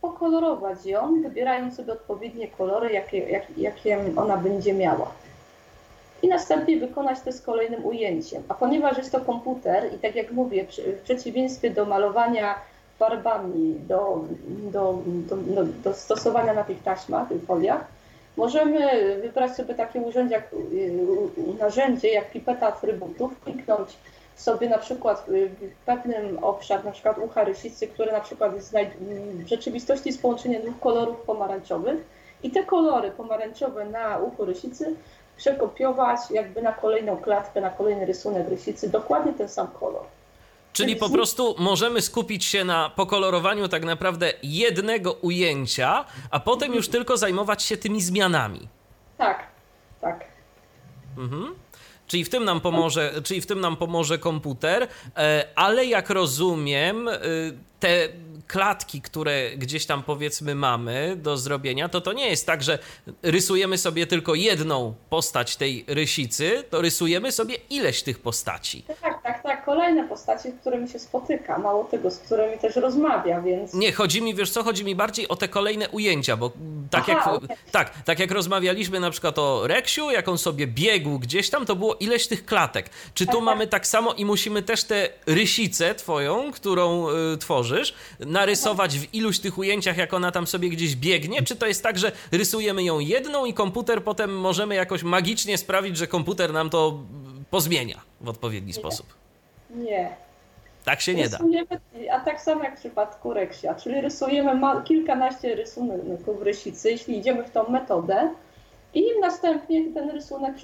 pokolorować 0.00 0.86
ją, 0.86 1.22
wybierając 1.22 1.76
sobie 1.76 1.92
odpowiednie 1.92 2.48
kolory, 2.48 2.92
jakie, 2.92 3.18
jak, 3.18 3.58
jakie 3.58 3.98
ona 4.16 4.36
będzie 4.36 4.74
miała. 4.74 5.10
I 6.22 6.28
następnie 6.28 6.76
wykonać 6.76 7.20
to 7.20 7.32
z 7.32 7.40
kolejnym 7.40 7.86
ujęciem. 7.86 8.42
A 8.48 8.54
ponieważ 8.54 8.98
jest 8.98 9.12
to 9.12 9.20
komputer 9.20 9.94
i 9.94 9.98
tak 9.98 10.14
jak 10.14 10.32
mówię, 10.32 10.66
w 10.98 11.00
przeciwieństwie 11.04 11.70
do 11.70 11.84
malowania 11.84 12.54
farbami 12.98 13.74
do, 13.88 14.24
do, 14.72 15.02
do, 15.06 15.36
do, 15.36 15.64
do 15.64 15.94
stosowania 15.94 16.54
na 16.54 16.64
tych 16.64 16.82
taśmach, 16.82 17.28
tych 17.28 17.44
foliach, 17.44 17.84
możemy 18.36 19.16
wybrać 19.22 19.56
sobie 19.56 19.74
takie 19.74 20.00
urzędzie, 20.00 20.42
narzędzie 21.58 22.08
jak 22.08 22.30
pipeta 22.30 22.66
atrybutów, 22.66 23.40
kliknąć 23.40 23.96
sobie 24.36 24.68
na 24.68 24.78
przykład 24.78 25.26
w 25.60 25.84
pewnym 25.86 26.44
obszar, 26.44 26.84
na 26.84 26.92
przykład 26.92 27.18
ucha 27.18 27.44
rysicy, 27.44 27.86
które 27.86 28.12
na 28.12 28.20
przykład 28.20 28.54
jest 28.54 28.74
w 29.34 29.46
rzeczywistości 29.46 30.08
jest 30.08 30.22
połączenie 30.22 30.60
dwóch 30.60 30.80
kolorów 30.80 31.20
pomarańczowych. 31.20 32.16
I 32.42 32.50
te 32.50 32.64
kolory 32.64 33.10
pomarańczowe 33.10 33.84
na 33.84 34.18
uchu 34.18 34.44
rysicy 34.44 34.94
przekopiować 35.36 36.20
jakby 36.30 36.62
na 36.62 36.72
kolejną 36.72 37.16
klatkę, 37.16 37.60
na 37.60 37.70
kolejny 37.70 38.06
rysunek 38.06 38.48
rysicy, 38.48 38.88
dokładnie 38.88 39.32
ten 39.32 39.48
sam 39.48 39.68
kolor. 39.68 40.04
Czyli 40.76 40.96
po 40.96 41.10
prostu 41.10 41.54
możemy 41.58 42.02
skupić 42.02 42.44
się 42.44 42.64
na 42.64 42.90
pokolorowaniu 42.90 43.68
tak 43.68 43.84
naprawdę 43.84 44.32
jednego 44.42 45.12
ujęcia, 45.12 46.04
a 46.30 46.40
potem 46.40 46.74
już 46.74 46.88
tylko 46.88 47.16
zajmować 47.16 47.62
się 47.62 47.76
tymi 47.76 48.02
zmianami. 48.02 48.68
Tak, 49.18 49.46
tak. 50.00 50.24
Mhm. 51.18 51.54
Czyli 52.06 52.24
w 52.24 52.28
tym 52.28 52.44
nam 52.44 52.60
pomoże, 52.60 53.12
czyli 53.24 53.40
w 53.40 53.46
tym 53.46 53.60
nam 53.60 53.76
pomoże 53.76 54.18
komputer, 54.18 54.88
e, 55.16 55.48
ale 55.54 55.86
jak 55.86 56.10
rozumiem, 56.10 57.08
e, 57.08 57.18
te 57.80 58.08
klatki, 58.46 59.00
które 59.00 59.50
gdzieś 59.56 59.86
tam 59.86 60.02
powiedzmy 60.02 60.54
mamy 60.54 61.16
do 61.16 61.36
zrobienia, 61.36 61.88
to 61.88 62.00
to 62.00 62.12
nie 62.12 62.28
jest 62.28 62.46
tak, 62.46 62.62
że 62.62 62.78
rysujemy 63.22 63.78
sobie 63.78 64.06
tylko 64.06 64.34
jedną 64.34 64.94
postać 65.10 65.56
tej 65.56 65.84
rysicy, 65.88 66.64
to 66.70 66.80
rysujemy 66.82 67.32
sobie 67.32 67.54
ileś 67.70 68.02
tych 68.02 68.18
postaci. 68.18 68.82
Tak, 68.82 69.22
tak, 69.22 69.42
tak. 69.42 69.55
Kolejne 69.66 70.08
postaci, 70.08 70.50
z 70.50 70.60
którymi 70.60 70.88
się 70.88 70.98
spotyka, 70.98 71.58
mało 71.58 71.84
tego, 71.84 72.10
z 72.10 72.18
którymi 72.18 72.58
też 72.58 72.76
rozmawia, 72.76 73.40
więc... 73.40 73.74
Nie, 73.74 73.92
chodzi 73.92 74.22
mi, 74.22 74.34
wiesz 74.34 74.50
co, 74.50 74.62
chodzi 74.62 74.84
mi 74.84 74.94
bardziej 74.94 75.28
o 75.28 75.36
te 75.36 75.48
kolejne 75.48 75.88
ujęcia, 75.88 76.36
bo 76.36 76.52
tak, 76.90 77.04
Aha, 77.08 77.12
jak, 77.12 77.42
okay. 77.42 77.56
tak, 77.72 78.02
tak 78.02 78.18
jak 78.18 78.30
rozmawialiśmy 78.30 79.00
na 79.00 79.10
przykład 79.10 79.38
o 79.38 79.66
Reksiu, 79.66 80.10
jak 80.10 80.28
on 80.28 80.38
sobie 80.38 80.66
biegł 80.66 81.18
gdzieś 81.18 81.50
tam, 81.50 81.66
to 81.66 81.76
było 81.76 81.94
ileś 81.94 82.26
tych 82.26 82.44
klatek. 82.44 82.90
Czy 83.14 83.26
tu 83.26 83.32
tak, 83.32 83.42
mamy 83.42 83.64
tak. 83.64 83.70
tak 83.70 83.86
samo 83.86 84.12
i 84.12 84.24
musimy 84.24 84.62
też 84.62 84.84
tę 84.84 85.08
rysicę 85.26 85.94
twoją, 85.94 86.52
którą 86.52 87.08
y, 87.08 87.38
tworzysz, 87.38 87.94
narysować 88.20 88.98
w 88.98 89.14
iluś 89.14 89.38
tych 89.38 89.58
ujęciach, 89.58 89.96
jak 89.96 90.14
ona 90.14 90.32
tam 90.32 90.46
sobie 90.46 90.68
gdzieś 90.68 90.96
biegnie? 90.96 91.42
Czy 91.42 91.56
to 91.56 91.66
jest 91.66 91.82
tak, 91.82 91.98
że 91.98 92.12
rysujemy 92.32 92.82
ją 92.82 92.98
jedną 92.98 93.44
i 93.44 93.54
komputer 93.54 94.02
potem 94.02 94.38
możemy 94.38 94.74
jakoś 94.74 95.02
magicznie 95.02 95.58
sprawić, 95.58 95.96
że 95.96 96.06
komputer 96.06 96.52
nam 96.52 96.70
to 96.70 96.98
pozmienia 97.50 98.00
w 98.20 98.28
odpowiedni 98.28 98.68
nie. 98.68 98.74
sposób? 98.74 99.25
Nie. 99.76 100.10
Tak 100.84 101.00
się 101.00 101.14
nie 101.14 101.28
da. 101.28 101.38
A 102.12 102.20
tak 102.20 102.40
samo 102.40 102.64
jak 102.64 102.76
w 102.76 102.78
przypadku 102.78 103.32
reksia, 103.32 103.74
czyli 103.74 104.00
rysujemy 104.00 104.60
kilkanaście 104.84 105.54
rysunków 105.54 106.42
rysicy, 106.42 106.90
jeśli 106.90 107.18
idziemy 107.18 107.44
w 107.44 107.50
tą 107.50 107.68
metodę, 107.68 108.30
i 108.94 109.04
następnie 109.20 109.92
ten 109.94 110.10
rysunek, 110.10 110.54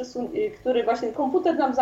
który 0.60 0.84
właśnie 0.84 1.12
komputer 1.12 1.58
nam 1.58 1.74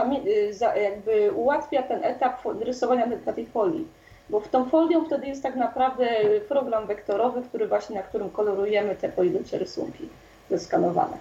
jakby 0.82 1.32
ułatwia 1.32 1.82
ten 1.82 2.04
etap 2.04 2.42
rysowania 2.60 3.06
na 3.26 3.32
tej 3.32 3.46
folii 3.46 3.86
bo 4.30 4.40
w 4.40 4.48
tą 4.48 4.64
folią 4.64 5.04
wtedy 5.04 5.26
jest 5.26 5.42
tak 5.42 5.56
naprawdę 5.56 6.08
program 6.48 6.86
wektorowy, 6.86 7.42
który 7.42 7.68
właśnie, 7.68 7.96
na 7.96 8.02
którym 8.02 8.30
kolorujemy 8.30 8.96
te 8.96 9.08
pojedyncze 9.08 9.58
rysunki 9.58 10.08
zeskanowane. 10.50 11.16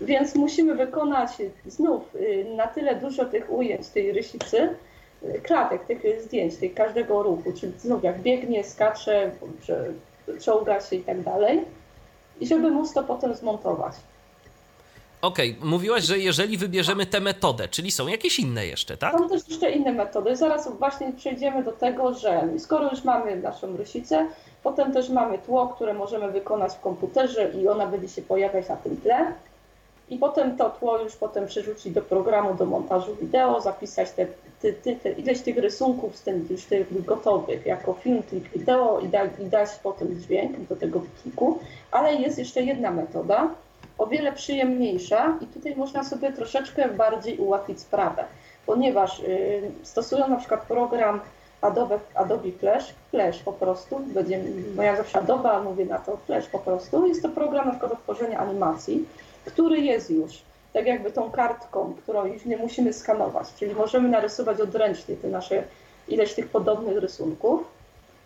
Więc 0.00 0.34
musimy 0.34 0.74
wykonać 0.74 1.30
znów 1.66 2.14
y, 2.14 2.46
na 2.56 2.66
tyle 2.66 2.94
dużo 2.94 3.24
tych 3.24 3.52
ujęć 3.52 3.88
tej 3.88 4.12
rysicy, 4.12 4.56
y, 4.58 4.76
klatek, 5.42 5.84
tych 5.84 6.22
zdjęć, 6.22 6.56
tej 6.56 6.70
każdego 6.70 7.22
ruchu, 7.22 7.52
czyli 7.60 7.72
znów 7.78 8.04
jak 8.04 8.20
biegnie, 8.20 8.64
skacze, 8.64 9.30
czołga 10.40 10.80
się 10.80 10.96
i 10.96 11.00
tak 11.00 11.22
dalej, 11.22 11.64
i 12.40 12.46
żeby 12.46 12.70
móc 12.70 12.92
to 12.92 13.02
potem 13.02 13.34
zmontować. 13.34 13.94
Okej, 15.22 15.56
mówiłaś, 15.62 16.04
że 16.04 16.18
jeżeli 16.18 16.56
wybierzemy 16.56 17.06
tę 17.06 17.20
metodę, 17.20 17.68
czyli 17.68 17.90
są 17.90 18.06
jakieś 18.06 18.38
inne 18.38 18.66
jeszcze, 18.66 18.96
tak? 18.96 19.18
Są 19.18 19.28
też 19.28 19.48
jeszcze 19.48 19.70
inne 19.70 19.92
metody. 19.92 20.36
Zaraz 20.36 20.76
właśnie 20.78 21.12
przejdziemy 21.12 21.64
do 21.64 21.72
tego, 21.72 22.14
że 22.14 22.48
skoro 22.58 22.90
już 22.90 23.04
mamy 23.04 23.36
naszą 23.36 23.76
rysicę, 23.76 24.26
potem 24.62 24.92
też 24.92 25.08
mamy 25.08 25.38
tło, 25.38 25.68
które 25.68 25.94
możemy 25.94 26.32
wykonać 26.32 26.72
w 26.72 26.80
komputerze 26.80 27.50
i 27.50 27.68
ona 27.68 27.86
będzie 27.86 28.08
się 28.08 28.22
pojawiać 28.22 28.68
na 28.68 28.76
tym 28.76 28.96
tle. 28.96 29.32
I 30.10 30.18
potem 30.18 30.56
to 30.56 30.70
tło 30.70 30.98
już 30.98 31.16
potem 31.16 31.46
przerzucić 31.46 31.92
do 31.92 32.02
programu 32.02 32.54
do 32.54 32.66
montażu 32.66 33.16
wideo, 33.20 33.60
zapisać 33.60 34.10
te, 34.10 34.26
te 34.60 35.10
ileś 35.10 35.40
tych 35.40 35.58
rysunków 35.58 36.16
z 36.16 36.22
tym, 36.22 36.46
już 36.50 36.64
tych 36.64 37.04
gotowych 37.04 37.66
jako 37.66 37.92
film, 37.92 38.22
klip 38.22 38.48
wideo 38.48 39.00
i, 39.00 39.08
da, 39.08 39.24
i 39.24 39.44
dać 39.44 39.70
potem 39.82 40.20
dźwięk 40.20 40.60
do 40.68 40.76
tego 40.76 41.02
pliku. 41.22 41.58
Ale 41.90 42.14
jest 42.14 42.38
jeszcze 42.38 42.62
jedna 42.62 42.90
metoda, 42.90 43.50
o 43.98 44.06
wiele 44.06 44.32
przyjemniejsza 44.32 45.38
i 45.40 45.46
tutaj 45.46 45.76
można 45.76 46.04
sobie 46.04 46.32
troszeczkę 46.32 46.88
bardziej 46.88 47.38
ułatwić 47.38 47.80
sprawę, 47.80 48.24
ponieważ 48.66 49.20
y, 49.20 49.70
stosując 49.82 50.30
na 50.30 50.36
przykład 50.36 50.62
program 50.62 51.20
Adobe, 51.60 51.98
Adobe 52.14 52.52
Flash, 52.52 52.94
Flash 53.10 53.38
po 53.38 53.52
prostu, 53.52 53.98
będzie, 53.98 54.40
bo 54.76 54.82
ja 54.82 54.96
zawsze 54.96 55.18
Adobe, 55.18 55.62
mówię 55.62 55.84
na 55.84 55.98
to 55.98 56.16
Flash 56.16 56.46
po 56.46 56.58
prostu, 56.58 57.06
jest 57.06 57.22
to 57.22 57.28
program 57.28 57.66
na 57.66 57.70
przykład 57.70 57.92
do 57.92 57.96
tworzenia 57.96 58.38
animacji, 58.38 59.08
który 59.44 59.80
jest 59.80 60.10
już 60.10 60.42
tak 60.76 60.86
jakby 60.86 61.12
tą 61.12 61.30
kartką, 61.30 61.94
którą 62.02 62.24
już 62.24 62.44
nie 62.44 62.56
musimy 62.56 62.92
skanować, 62.92 63.54
czyli 63.58 63.74
możemy 63.74 64.08
narysować 64.08 64.60
odręcznie 64.60 65.16
te 65.16 65.28
nasze 65.28 65.62
ileś 66.08 66.34
tych 66.34 66.48
podobnych 66.48 66.98
rysunków 66.98 67.76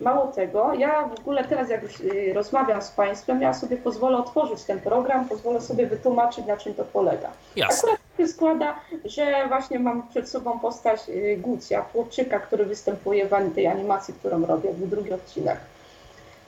Mało 0.00 0.26
tego, 0.26 0.74
ja 0.74 1.08
w 1.08 1.20
ogóle 1.20 1.44
teraz 1.44 1.70
jak 1.70 1.82
już 1.82 2.00
y, 2.00 2.32
rozmawiam 2.34 2.82
z 2.82 2.90
Państwem, 2.90 3.42
ja 3.42 3.54
sobie 3.54 3.76
pozwolę 3.76 4.18
otworzyć 4.18 4.64
ten 4.64 4.80
program, 4.80 5.28
pozwolę 5.28 5.60
sobie 5.60 5.86
wytłumaczyć, 5.86 6.46
na 6.46 6.56
czym 6.56 6.74
to 6.74 6.84
polega. 6.84 7.30
Jasne. 7.56 7.88
Akurat 7.92 8.00
się 8.18 8.28
składa, 8.28 8.74
że 9.04 9.48
właśnie 9.48 9.78
mam 9.78 10.08
przed 10.08 10.28
sobą 10.28 10.58
postać 10.58 11.00
y, 11.08 11.36
Gucia, 11.40 11.82
chłopczyka, 11.82 12.38
który 12.38 12.64
występuje 12.64 13.26
w 13.26 13.54
tej 13.54 13.66
animacji, 13.66 14.14
którą 14.14 14.46
robię, 14.46 14.72
w 14.72 14.88
drugi 14.88 15.12
odcinek. 15.12 15.56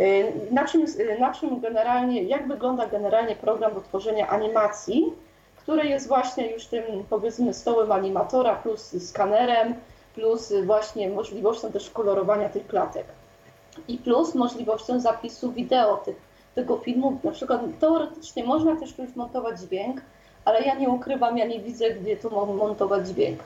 Y, 0.01 0.33
na 0.51 0.65
czym, 0.65 0.87
na 1.19 1.35
czym 1.35 1.61
generalnie, 1.61 2.23
jak 2.23 2.49
wygląda 2.49 2.87
generalnie 2.87 3.37
program 3.37 3.75
do 3.75 3.81
tworzenia 3.81 4.29
animacji, 4.29 5.13
który 5.63 5.89
jest 5.89 6.09
właśnie 6.09 6.53
już 6.53 6.67
tym 6.67 6.85
powiedzmy 7.11 7.55
stołem 7.55 7.93
animatora 7.93 8.55
plus 8.55 9.09
skanerem, 9.09 9.75
plus 10.15 10.53
właśnie 10.65 11.11
możliwością 11.11 11.73
też 11.73 11.91
kolorowania 11.91 12.49
tych 12.49 12.67
klatek 12.67 13.07
i 13.89 13.99
plus 13.99 14.35
możliwością 14.35 15.01
zapisu 15.01 15.53
wideo 15.53 15.97
tych, 15.97 16.17
tego 16.55 16.77
filmu. 16.77 17.19
Na 17.25 17.31
przykład 17.31 17.61
teoretycznie 17.81 18.45
można 18.45 18.77
też 18.77 18.93
tu 18.93 19.03
już 19.03 19.17
montować 19.17 19.61
dźwięk, 19.61 20.01
ale 20.45 20.63
ja 20.63 20.75
nie 20.75 20.89
ukrywam, 20.89 21.39
ja 21.39 21.47
nie 21.47 21.61
widzę, 21.61 21.91
gdzie 21.91 22.17
tu 22.17 22.47
montować 22.47 23.09
dźwięk. 23.09 23.41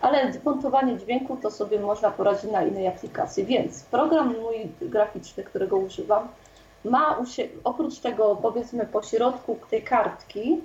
Ale 0.00 0.32
montowanie 0.44 0.98
dźwięku 0.98 1.36
to 1.42 1.50
sobie 1.50 1.80
można 1.80 2.10
poradzić 2.10 2.50
na 2.50 2.62
innej 2.62 2.88
aplikacji. 2.88 3.44
Więc 3.44 3.82
program 3.82 4.34
mój 4.40 4.56
graficzny, 4.80 5.44
którego 5.44 5.76
używam, 5.76 6.28
ma 6.84 7.18
oprócz 7.64 7.98
tego 7.98 8.36
powiedzmy 8.42 8.86
po 8.86 9.02
środku 9.02 9.58
tej 9.70 9.82
kartki 9.82 10.60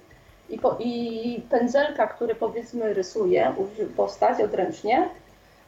i, 0.52 0.60
po, 0.60 0.78
i 0.80 1.42
pędzelka, 1.50 2.08
który 2.08 2.36
powiedzmy 2.36 2.94
rysuje 2.94 3.54
postać 3.98 4.42
odręcznie, 4.42 5.10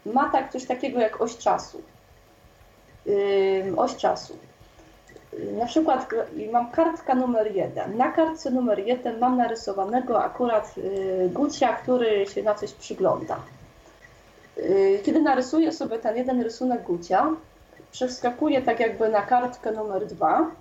ma 0.05 0.29
tak 0.29 0.51
coś 0.51 0.65
takiego 0.65 0.99
jak 0.99 1.21
oś 1.21 1.37
czasu 1.37 1.81
oś 3.77 3.95
czasu. 3.95 4.33
Na 5.59 5.65
przykład 5.65 6.09
mam 6.51 6.71
kartka 6.71 7.15
numer 7.15 7.55
jeden. 7.55 7.97
Na 7.97 8.11
kartce 8.11 8.51
numer 8.51 8.79
jeden 8.79 9.19
mam 9.19 9.37
narysowanego 9.37 10.23
akurat 10.23 10.77
y, 10.77 11.29
Gucia, 11.33 11.73
który 11.73 12.25
się 12.25 12.43
na 12.43 12.55
coś 12.55 12.73
przygląda. 12.73 13.39
Y, 14.57 14.99
kiedy 15.03 15.21
narysuję 15.21 15.71
sobie 15.71 15.99
ten 15.99 16.17
jeden 16.17 16.41
rysunek 16.41 16.83
Gucia, 16.83 17.27
przeskakuję 17.91 18.61
tak 18.61 18.79
jakby 18.79 19.09
na 19.09 19.21
kartkę 19.21 19.71
numer 19.71 20.05
dwa, 20.07 20.51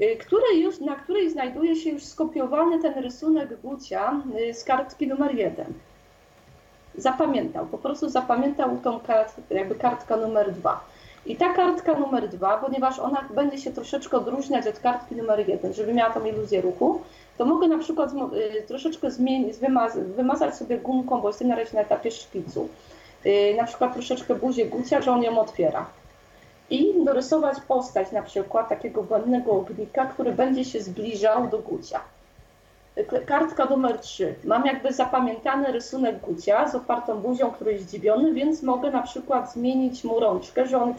y, 0.00 0.16
której 0.16 0.62
już, 0.62 0.80
na 0.80 0.96
której 0.96 1.30
znajduje 1.30 1.76
się 1.76 1.90
już 1.90 2.04
skopiowany 2.04 2.82
ten 2.82 2.94
rysunek 2.94 3.60
Gucia 3.60 4.22
z 4.52 4.64
kartki 4.64 5.08
numer 5.08 5.34
jeden. 5.34 5.72
Zapamiętał, 6.94 7.66
po 7.66 7.78
prostu 7.78 8.08
zapamiętał 8.08 8.78
tą 8.84 9.00
kart, 9.00 9.34
jakby 9.50 9.74
kartka 9.74 10.16
numer 10.16 10.52
dwa. 10.52 10.84
I 11.26 11.36
ta 11.36 11.52
kartka 11.52 11.94
numer 11.94 12.28
dwa, 12.28 12.56
ponieważ 12.56 12.98
ona 12.98 13.24
będzie 13.34 13.58
się 13.58 13.70
troszeczkę 13.72 14.16
odróżniać 14.16 14.66
od 14.66 14.78
kartki 14.78 15.16
numer 15.16 15.48
jeden, 15.48 15.74
żeby 15.74 15.94
miała 15.94 16.14
tą 16.14 16.24
iluzję 16.24 16.60
ruchu, 16.60 17.00
to 17.38 17.44
mogę 17.44 17.68
na 17.68 17.78
przykład 17.78 18.10
y, 18.12 18.62
troszeczkę 18.62 19.10
zmienić, 19.10 19.56
wymazać 20.16 20.56
sobie 20.56 20.78
gumką, 20.78 21.20
bo 21.20 21.28
jestem 21.28 21.48
na 21.48 21.56
razie 21.56 21.74
na 21.74 21.80
etapie 21.80 22.10
szpicu. 22.10 22.68
Y, 23.26 23.54
na 23.56 23.64
przykład 23.64 23.92
troszeczkę 23.92 24.34
buzię 24.34 24.66
Gucia, 24.66 25.02
że 25.02 25.12
on 25.12 25.22
ją 25.22 25.38
otwiera. 25.38 25.86
I 26.70 27.04
dorysować 27.04 27.60
postać 27.68 28.12
na 28.12 28.22
przykład 28.22 28.68
takiego 28.68 29.02
błędnego 29.02 29.52
ognika, 29.52 30.06
który 30.06 30.32
będzie 30.32 30.64
się 30.64 30.80
zbliżał 30.80 31.48
do 31.48 31.58
Gucia. 31.58 32.00
Kartka 33.26 33.64
numer 33.64 33.98
3. 33.98 34.34
Mam 34.44 34.66
jakby 34.66 34.92
zapamiętany 34.92 35.72
rysunek 35.72 36.20
Gucia 36.20 36.68
z 36.68 36.74
opartą 36.74 37.20
buzią, 37.20 37.50
który 37.50 37.72
jest 37.72 37.84
zdziwiony, 37.84 38.32
więc 38.32 38.62
mogę 38.62 38.90
na 38.90 39.02
przykład 39.02 39.52
zmienić 39.52 40.04
mu 40.04 40.20
rączkę, 40.20 40.66
że 40.66 40.82
on 40.82 40.94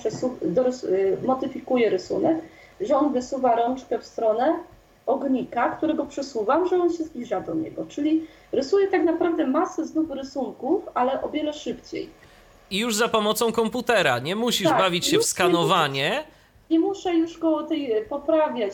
y, 0.83 1.17
modyfikuje 1.25 1.89
rysunek, 1.89 2.37
że 2.81 2.97
on 2.97 3.13
wysuwa 3.13 3.55
rączkę 3.55 3.99
w 3.99 4.05
stronę 4.05 4.53
ognika, 5.05 5.69
którego 5.69 6.05
przesuwam, 6.05 6.67
że 6.67 6.81
on 6.81 6.93
się 6.93 7.03
zbliża 7.03 7.41
do 7.41 7.55
niego. 7.55 7.85
Czyli 7.89 8.27
rysuję 8.51 8.87
tak 8.87 9.03
naprawdę 9.03 9.47
masę 9.47 9.85
znów 9.85 10.11
rysunków, 10.11 10.89
ale 10.93 11.21
o 11.21 11.29
wiele 11.29 11.53
szybciej. 11.53 12.09
I 12.71 12.77
już 12.77 12.95
za 12.95 13.07
pomocą 13.07 13.51
komputera. 13.51 14.19
Nie 14.19 14.35
musisz 14.35 14.69
tak, 14.69 14.77
bawić 14.77 15.05
się 15.05 15.19
w 15.19 15.25
skanowanie. 15.25 16.23
Nie, 16.69 16.79
muszę 16.79 17.13
już 17.13 17.37
go 17.37 17.63
tej 17.63 18.05
poprawiać 18.09 18.73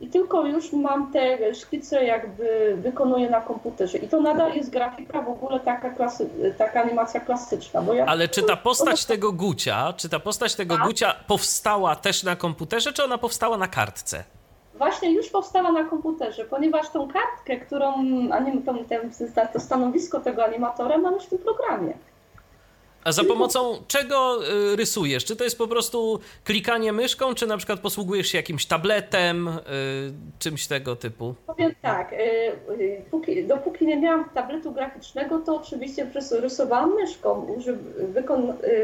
i 0.00 0.08
tylko 0.08 0.46
już 0.46 0.72
mam 0.72 1.12
te 1.12 1.54
szkice 1.54 2.04
jakby 2.04 2.76
wykonuję 2.76 3.30
na 3.30 3.40
komputerze. 3.40 3.98
I 3.98 4.08
to 4.08 4.20
nadal 4.20 4.54
jest 4.54 4.70
grafika 4.70 5.22
w 5.22 5.28
ogóle 5.28 5.60
taka, 5.60 5.90
klasy, 5.90 6.28
taka 6.58 6.82
animacja 6.82 7.20
klasyczna. 7.20 7.82
Ja 7.94 8.06
Ale 8.06 8.28
czy 8.28 8.42
ta 8.42 8.56
postać 8.56 9.04
tego 9.04 9.32
Gucia, 9.32 9.92
czy 9.96 10.08
ta 10.08 10.18
postać 10.18 10.54
tego 10.54 10.76
tak? 10.76 10.86
Gucia 10.86 11.14
powstała 11.26 11.96
też 11.96 12.22
na 12.22 12.36
komputerze, 12.36 12.92
czy 12.92 13.04
ona 13.04 13.18
powstała 13.18 13.58
na 13.58 13.68
kartce? 13.68 14.24
Właśnie 14.74 15.12
już 15.12 15.28
powstała 15.28 15.72
na 15.72 15.84
komputerze, 15.84 16.44
ponieważ 16.44 16.90
tą 16.90 17.08
kartkę, 17.08 17.66
którą, 17.66 17.94
anim, 18.32 18.62
tą, 18.62 18.84
to 19.52 19.60
stanowisko 19.60 20.20
tego 20.20 20.44
animatora 20.44 20.98
mam 20.98 21.14
już 21.14 21.24
w 21.24 21.28
tym 21.28 21.38
programie. 21.38 21.94
A 23.04 23.12
za 23.12 23.24
pomocą 23.24 23.78
czego 23.88 24.38
y, 24.72 24.76
rysujesz? 24.76 25.24
Czy 25.24 25.36
to 25.36 25.44
jest 25.44 25.58
po 25.58 25.68
prostu 25.68 26.20
klikanie 26.44 26.92
myszką, 26.92 27.34
czy 27.34 27.46
na 27.46 27.56
przykład 27.56 27.80
posługujesz 27.80 28.28
się 28.28 28.38
jakimś 28.38 28.66
tabletem, 28.66 29.48
y, 29.48 29.52
czymś 30.38 30.66
tego 30.66 30.96
typu? 30.96 31.34
Powiem 31.46 31.74
tak, 31.82 32.12
y, 32.12 33.02
póki, 33.10 33.44
dopóki 33.44 33.86
nie 33.86 33.96
miałam 33.96 34.24
tabletu 34.34 34.72
graficznego, 34.72 35.38
to 35.38 35.56
oczywiście 35.56 36.06
rysowałam 36.30 36.94
myszką. 36.94 37.56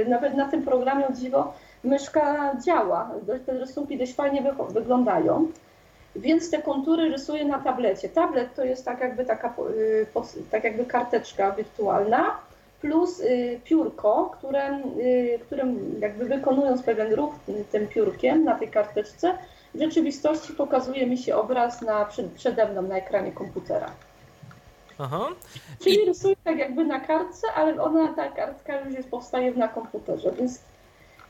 Nawet 0.09 0.35
na 0.35 0.49
tym 0.49 0.63
programie 0.63 1.09
o 1.09 1.13
dziwo 1.13 1.55
myszka 1.85 2.57
działa. 2.67 3.11
Te 3.47 3.53
rysunki 3.59 3.99
dość 3.99 4.15
fajnie 4.15 4.53
wyglądają. 4.71 5.49
Więc 6.17 6.51
te 6.51 6.63
kontury 6.63 7.09
rysuję 7.09 7.45
na 7.45 7.59
tablecie. 7.59 8.09
Tablet 8.09 8.55
to 8.55 8.65
jest 8.65 8.85
tak 8.85 9.01
jakby 9.01 9.25
taka 9.25 9.55
tak 10.51 10.65
jakby 10.65 10.85
karteczka 10.85 11.53
wirtualna, 11.53 12.39
plus 12.81 13.21
y, 13.21 13.61
piórko, 13.65 14.31
które, 14.39 14.81
y, 14.99 15.39
którym 15.47 16.01
jakby 16.01 16.25
wykonując 16.25 16.83
pewien 16.83 17.13
ruch 17.13 17.35
tym 17.71 17.89
piórkiem 17.89 18.45
na 18.45 18.55
tej 18.55 18.69
karteczce, 18.69 19.39
w 19.75 19.79
rzeczywistości 19.79 20.53
pokazuje 20.53 21.07
mi 21.07 21.19
się 21.19 21.37
obraz 21.37 21.83
na, 21.83 22.05
przed, 22.05 22.27
przede 22.27 22.69
mną 22.69 22.83
na 22.83 22.97
ekranie 22.97 23.33
komputera. 23.33 23.91
Aha. 24.99 25.29
Czyli 25.81 26.03
I... 26.03 26.07
rysuję 26.07 26.37
tak 26.45 26.59
jakby 26.59 26.85
na 26.85 27.01
kartce, 27.01 27.47
ale 27.55 27.83
ona, 27.83 28.15
ta 28.15 28.29
kartka 28.29 28.81
już 28.81 28.95
jest, 28.95 29.11
powstaje 29.11 29.55
na 29.55 29.69
komputerze, 29.69 30.33
więc 30.33 30.61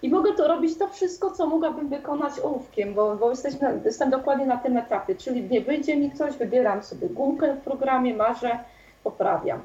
i 0.03 0.11
mogę 0.11 0.33
to 0.33 0.49
robić 0.49 0.79
to 0.79 0.89
wszystko, 0.89 1.31
co 1.31 1.47
mogłabym 1.47 1.89
wykonać 1.89 2.41
ołówkiem, 2.41 2.95
bo, 2.95 3.17
bo 3.17 3.31
jesteśmy, 3.31 3.81
jestem 3.85 4.11
dokładnie 4.11 4.47
na 4.47 4.57
tym 4.57 4.77
etapie, 4.77 5.15
czyli 5.15 5.43
nie 5.43 5.61
wyjdzie 5.61 5.97
mi 5.97 6.13
coś, 6.13 6.37
wybieram 6.37 6.83
sobie 6.83 7.09
gumkę 7.09 7.55
w 7.55 7.61
programie, 7.61 8.15
marzę, 8.15 8.59
poprawiam. 9.05 9.61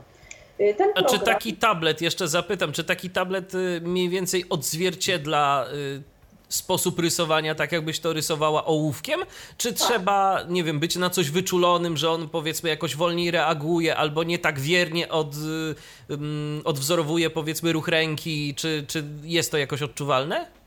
Y, 0.60 0.74
ten 0.78 0.93
program... 0.93 1.06
A 1.06 1.10
czy 1.10 1.20
taki 1.26 1.54
tablet, 1.54 2.02
jeszcze 2.02 2.28
zapytam, 2.28 2.72
czy 2.72 2.84
taki 2.84 3.10
tablet 3.10 3.56
y, 3.56 3.82
mniej 3.84 4.10
więcej 4.10 4.45
odzwierciedla 4.49 5.66
y, 5.74 6.04
sposób 6.49 6.99
rysowania, 6.99 7.56
tak 7.56 7.72
jakbyś 7.72 7.99
to 7.99 8.14
rysowała 8.14 8.66
ołówkiem? 8.66 9.20
Czy 9.58 9.74
tak. 9.74 9.88
trzeba, 9.88 10.43
nie 10.49 10.64
wiem, 10.64 10.80
być 10.80 10.95
na 10.95 11.10
coś 11.10 11.30
wyczulonym, 11.30 11.97
że 11.97 12.12
on 12.12 12.30
powiedzmy 12.30 12.70
jakoś 12.70 12.95
wolniej 12.95 13.32
reaguje 13.32 13.95
albo 13.95 14.24
nie 14.24 14.39
tak 14.39 14.60
wiernie 14.60 15.10
od, 15.10 15.36
um, 16.10 16.62
odwzorowuje 16.64 17.30
powiedzmy 17.30 17.74
ruch 17.74 17.88
ręki? 17.88 18.56
Czy, 18.56 18.86
czy 18.88 19.04
jest 19.24 19.52
to 19.52 19.58
jakoś 19.58 19.82
odczuwalne? 19.82 20.61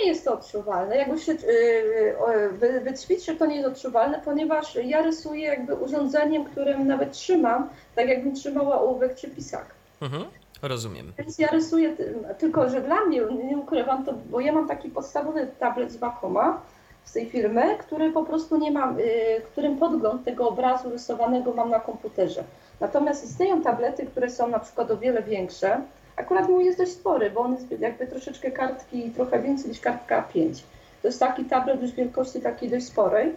Nie 0.00 0.08
jest 0.08 0.24
to 0.24 0.34
odczuwalne. 0.34 0.96
Jakby 0.96 1.18
się 1.18 1.32
yy, 1.32 2.80
wyćwiczy, 2.80 3.36
to 3.36 3.46
nie 3.46 3.56
jest 3.56 3.68
odczuwalne, 3.68 4.20
ponieważ 4.24 4.78
ja 4.84 5.02
rysuję 5.02 5.42
jakby 5.42 5.74
urządzeniem, 5.74 6.44
którym 6.44 6.86
nawet 6.86 7.12
trzymam, 7.12 7.68
tak 7.94 8.08
jakbym 8.08 8.34
trzymała 8.34 8.80
ołówek 8.80 9.14
czy 9.14 9.28
pisak. 9.28 9.66
Mhm. 10.00 10.24
Rozumiem. 10.62 11.12
Więc 11.18 11.38
ja 11.38 11.48
rysuję, 11.48 11.96
tylko 12.38 12.68
że 12.68 12.80
dla 12.80 13.04
mnie, 13.04 13.20
nie 13.44 13.58
ukrywam 13.58 14.04
to, 14.04 14.12
bo 14.30 14.40
ja 14.40 14.52
mam 14.52 14.68
taki 14.68 14.88
podstawowy 14.88 15.46
tablet 15.58 15.92
z 15.92 15.96
Wacoma 15.96 16.60
z 17.04 17.12
tej 17.12 17.26
firmy, 17.26 17.76
który 17.78 18.12
po 18.12 18.24
prostu 18.24 18.56
nie 18.56 18.70
mam, 18.70 18.98
yy, 18.98 19.06
którym 19.44 19.78
podgląd 19.78 20.24
tego 20.24 20.48
obrazu 20.48 20.90
rysowanego 20.90 21.52
mam 21.52 21.70
na 21.70 21.80
komputerze. 21.80 22.44
Natomiast 22.80 23.24
istnieją 23.24 23.62
tablety, 23.62 24.06
które 24.06 24.30
są 24.30 24.48
na 24.48 24.58
przykład 24.58 24.90
o 24.90 24.96
wiele 24.96 25.22
większe. 25.22 25.80
Akurat 26.16 26.48
mój 26.48 26.64
jest 26.64 26.78
dość 26.78 26.92
spory, 26.92 27.30
bo 27.30 27.40
on 27.40 27.52
jest 27.54 27.80
jakby 27.80 28.06
troszeczkę 28.06 28.50
kartki, 28.50 29.10
trochę 29.10 29.42
więcej 29.42 29.70
niż 29.70 29.80
kartka 29.80 30.22
A5. 30.22 30.62
To 31.02 31.08
jest 31.08 31.20
taki 31.20 31.44
tablet 31.44 31.82
już 31.82 31.92
wielkości 31.92 32.40
takiej 32.40 32.70
dość 32.70 32.86
sporej 32.86 33.34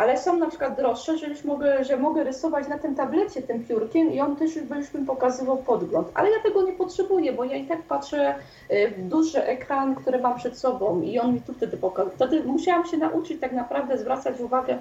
ale 0.00 0.18
są 0.18 0.36
na 0.36 0.46
przykład 0.46 0.76
droższe, 0.76 1.18
że 1.18 1.26
już 1.26 1.44
mogę, 1.44 1.84
że 1.84 1.96
mogę 1.96 2.24
rysować 2.24 2.68
na 2.68 2.78
tym 2.78 2.94
tablecie 2.94 3.42
tym 3.42 3.64
piórkiem 3.64 4.12
i 4.12 4.20
on 4.20 4.36
też 4.36 4.56
już, 4.56 4.70
już 4.70 4.90
bym 4.90 5.06
pokazywał 5.06 5.56
podgląd. 5.56 6.08
Ale 6.14 6.30
ja 6.30 6.42
tego 6.42 6.62
nie 6.62 6.72
potrzebuję, 6.72 7.32
bo 7.32 7.44
ja 7.44 7.56
i 7.56 7.66
tak 7.66 7.82
patrzę 7.82 8.34
y, 8.70 8.90
w 8.90 9.08
duży 9.08 9.44
ekran, 9.44 9.94
który 9.94 10.18
mam 10.18 10.38
przed 10.38 10.58
sobą 10.58 11.00
i 11.00 11.18
on 11.18 11.34
mi 11.34 11.40
tu 11.40 11.52
wtedy 11.52 11.76
pokazuje. 11.76 12.16
Wtedy 12.16 12.42
musiałam 12.42 12.86
się 12.86 12.96
nauczyć 12.96 13.40
tak 13.40 13.52
naprawdę 13.52 13.98
zwracać 13.98 14.40
uwagę 14.40 14.78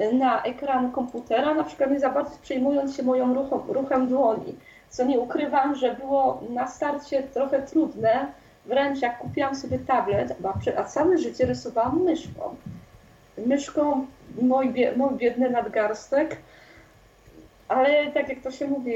y, 0.00 0.12
na 0.12 0.42
ekran 0.42 0.92
komputera, 0.92 1.54
na 1.54 1.64
przykład 1.64 1.90
nie 1.90 2.00
za 2.00 2.10
bardzo 2.10 2.36
przejmując 2.42 2.96
się 2.96 3.02
moją 3.02 3.34
ruchem, 3.34 3.60
ruchem 3.68 4.08
dłoni, 4.08 4.54
co 4.90 5.04
nie 5.04 5.20
ukrywam, 5.20 5.74
że 5.74 5.94
było 5.94 6.42
na 6.50 6.66
starcie 6.68 7.22
trochę 7.22 7.62
trudne, 7.62 8.26
wręcz 8.66 9.02
jak 9.02 9.18
kupiłam 9.18 9.54
sobie 9.54 9.78
tablet, 9.78 10.34
a 10.76 10.84
całe 10.84 11.18
życie 11.18 11.46
rysowałam 11.46 12.02
myszką. 12.02 12.56
Myszką 13.46 14.06
mój, 14.42 14.74
mój 14.96 15.14
biedny 15.16 15.50
nadgarstek. 15.50 16.36
Ale 17.68 18.12
tak 18.12 18.28
jak 18.28 18.40
to 18.40 18.50
się 18.50 18.66
mówi, 18.66 18.92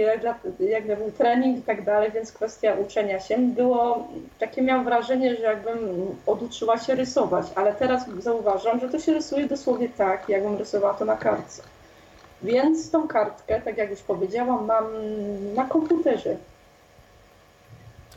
jakby 0.60 0.96
był 0.96 1.10
trening 1.10 1.58
i 1.58 1.62
tak 1.62 1.84
dalej, 1.84 2.10
więc 2.10 2.32
kwestia 2.32 2.74
uczenia 2.74 3.20
się. 3.20 3.38
Było 3.38 4.08
takie, 4.38 4.62
miałam 4.62 4.84
wrażenie, 4.84 5.36
że 5.36 5.42
jakbym 5.42 5.78
oduczyła 6.26 6.78
się 6.78 6.94
rysować, 6.94 7.46
ale 7.54 7.72
teraz 7.74 8.08
zauważam, 8.18 8.80
że 8.80 8.88
to 8.88 8.98
się 8.98 9.12
rysuje 9.12 9.46
dosłownie 9.46 9.88
tak, 9.88 10.28
jakbym 10.28 10.56
rysowała 10.56 10.94
to 10.94 11.04
na 11.04 11.16
kartce. 11.16 11.62
Więc 12.42 12.90
tą 12.90 13.08
kartkę, 13.08 13.60
tak 13.60 13.78
jak 13.78 13.90
już 13.90 14.00
powiedziałam, 14.00 14.66
mam 14.66 14.84
na 15.54 15.64
komputerze. 15.64 16.36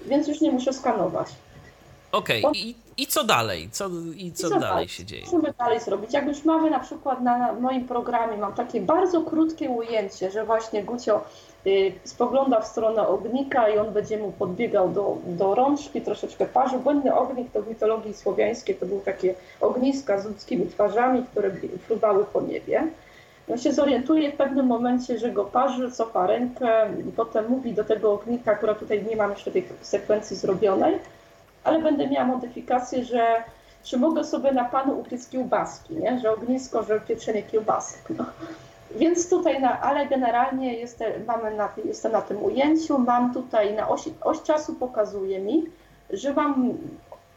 Więc 0.06 0.28
już 0.28 0.42
nie 0.42 0.52
muszę 0.52 0.74
skanować. 0.74 1.28
Okej, 2.12 2.44
okay. 2.44 2.62
I, 2.62 2.76
i 2.98 3.08
co 3.08 3.24
dalej? 3.24 3.70
Co, 3.72 3.90
I 4.16 4.32
co, 4.32 4.48
I 4.48 4.50
co 4.50 4.60
dalej 4.60 4.88
się 4.88 5.06
dzieje? 5.06 5.26
Co 5.26 5.38
my 5.38 5.54
dalej 5.60 5.80
zrobić? 5.80 6.14
Jak 6.14 6.28
już 6.28 6.46
mamy 6.46 6.70
na 6.70 6.80
przykład 6.80 7.22
na 7.22 7.54
moim 7.54 7.88
programie, 7.88 8.38
mam 8.38 8.54
takie 8.54 8.82
bardzo 8.82 9.22
krótkie 9.22 9.70
ujęcie, 9.70 10.32
że 10.32 10.46
właśnie 10.46 10.84
Gucio 10.84 11.22
y, 11.68 11.94
spogląda 12.04 12.62
w 12.62 12.68
stronę 12.68 13.08
ognika 13.08 13.70
i 13.70 13.78
on 13.78 13.94
będzie 13.94 14.18
mu 14.18 14.32
podbiegał 14.32 14.90
do, 14.90 15.18
do 15.26 15.56
rączki, 15.56 16.02
troszeczkę 16.02 16.46
parzył. 16.46 16.80
Błędny 16.80 17.16
ognik 17.16 17.52
to 17.52 17.62
w 17.62 17.68
mitologii 17.68 18.14
słowiańskiej 18.14 18.76
to 18.76 18.86
były 18.86 19.02
takie 19.02 19.36
ogniska 19.62 20.20
z 20.20 20.26
ludzkimi 20.26 20.68
twarzami, 20.68 21.26
które 21.32 21.52
fruwały 21.88 22.26
po 22.26 22.42
niebie. 22.42 22.88
On 23.52 23.58
się 23.58 23.74
zorientuje 23.74 24.32
w 24.32 24.36
pewnym 24.36 24.66
momencie, 24.66 25.20
że 25.20 25.32
go 25.32 25.46
parzy, 25.46 25.92
cofa 25.92 26.28
rękę 26.28 26.90
i 27.10 27.12
potem 27.12 27.50
mówi 27.50 27.74
do 27.74 27.84
tego 27.84 28.14
ognika, 28.14 28.52
akurat 28.52 28.80
tutaj 28.80 29.06
nie 29.10 29.16
mam 29.16 29.32
jeszcze 29.32 29.52
tej 29.52 29.66
sekwencji 29.82 30.36
zrobionej, 30.36 31.00
ale 31.64 31.80
będę 31.80 32.08
miała 32.08 32.26
modyfikację, 32.26 33.06
że 33.06 33.44
czy 33.84 33.98
mogę 33.98 34.24
sobie 34.24 34.52
na 34.52 34.66
panu 34.66 35.00
upiec 35.00 35.30
kiełbaski, 35.30 35.96
nie? 35.96 36.20
że 36.20 36.32
ognisko, 36.32 36.84
że 36.84 37.00
pieczenie 37.00 37.44
kiełbasek. 37.44 38.02
No. 38.18 38.26
Więc 38.96 39.30
tutaj, 39.30 39.62
na, 39.62 39.82
ale 39.82 40.08
generalnie 40.08 40.74
jestem, 40.74 41.26
mamy 41.28 41.56
na, 41.56 41.70
jestem 41.86 42.12
na 42.12 42.22
tym 42.22 42.44
ujęciu, 42.44 42.98
mam 42.98 43.34
tutaj 43.34 43.74
na 43.74 43.90
osi, 43.90 44.14
oś 44.22 44.42
czasu 44.42 44.76
pokazuje 44.76 45.40
mi, 45.40 45.64
że 46.10 46.34
mam 46.34 46.78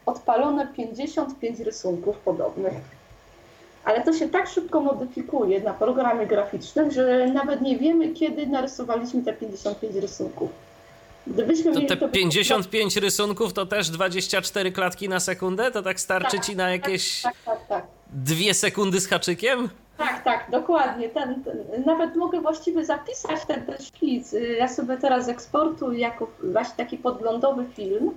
odpalone 0.07 0.67
55 0.67 1.61
rysunków 1.61 2.19
podobnych. 2.19 2.96
Ale 3.87 4.03
to 4.05 4.13
się 4.13 4.29
tak 4.29 4.49
szybko 4.49 4.81
modyfikuje 4.81 5.61
na 5.61 5.75
programie 5.75 6.27
graficznym, 6.27 6.91
że 6.91 7.27
nawet 7.27 7.61
nie 7.61 7.79
wiemy, 7.79 8.09
kiedy 8.09 8.47
narysowaliśmy 8.47 9.23
te 9.23 9.33
55 9.33 9.97
rysunków. 9.97 10.51
Gdybyśmy 11.27 11.87
to 11.87 11.97
te 11.97 12.09
55 12.09 12.97
rysunków 12.97 13.53
to 13.53 13.67
też 13.67 13.91
24 13.91 14.73
klatki 14.73 15.09
na 15.09 15.21
sekundę? 15.21 15.71
To 15.71 15.83
tak 15.83 16.01
starczy 16.01 16.37
tak, 16.37 16.47
ci 16.47 16.57
na 16.57 16.65
tak, 16.65 16.73
jakieś 16.73 17.23
tak, 17.23 17.35
tak, 17.45 17.67
tak, 17.67 17.87
dwie 18.13 18.55
sekundy 18.55 19.01
z 19.01 19.09
haczykiem? 19.09 19.69
Tak, 19.99 20.25
tak, 20.25 20.51
dokładnie. 20.51 21.09
Ten, 21.09 21.45
ten, 21.45 21.85
nawet 21.87 22.17
mogę 22.17 22.41
właściwie 22.41 22.85
zapisać 22.85 23.47
ten, 23.47 23.67
ten 23.67 23.79
szkic. 23.83 24.35
Ja 24.59 24.69
sobie 24.69 24.97
teraz 24.97 25.29
eksportuję 25.29 25.99
jako 25.99 26.31
właśnie 26.43 26.77
taki 26.77 26.99
podglądowy 26.99 27.65
film, 27.77 28.11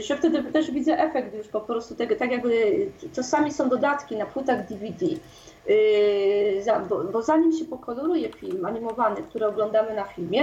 że 0.00 0.16
wtedy 0.16 0.42
też 0.42 0.70
widzę 0.70 0.98
efekt 0.98 1.34
już 1.34 1.48
po 1.48 1.60
prostu 1.60 1.94
tego, 1.94 2.16
tak 2.16 2.32
jakby 2.32 2.50
czasami 3.12 3.52
są 3.52 3.68
dodatki 3.68 4.16
na 4.16 4.26
płytach 4.26 4.66
DVD. 4.68 5.06
Yy, 5.06 6.88
bo, 6.88 7.04
bo 7.04 7.22
zanim 7.22 7.52
się 7.52 7.64
pokoloruje 7.64 8.28
film 8.28 8.64
animowany, 8.64 9.22
który 9.22 9.46
oglądamy 9.46 9.94
na 9.94 10.04
filmie, 10.04 10.42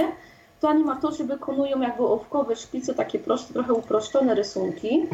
to 0.60 0.68
animatorzy 0.68 1.24
wykonują 1.24 1.80
jakby 1.80 2.02
ołówkowe 2.02 2.56
szkice, 2.56 2.94
takie 2.94 3.18
proste, 3.18 3.54
trochę 3.54 3.72
uproszczone 3.72 4.34
rysunki, 4.34 5.06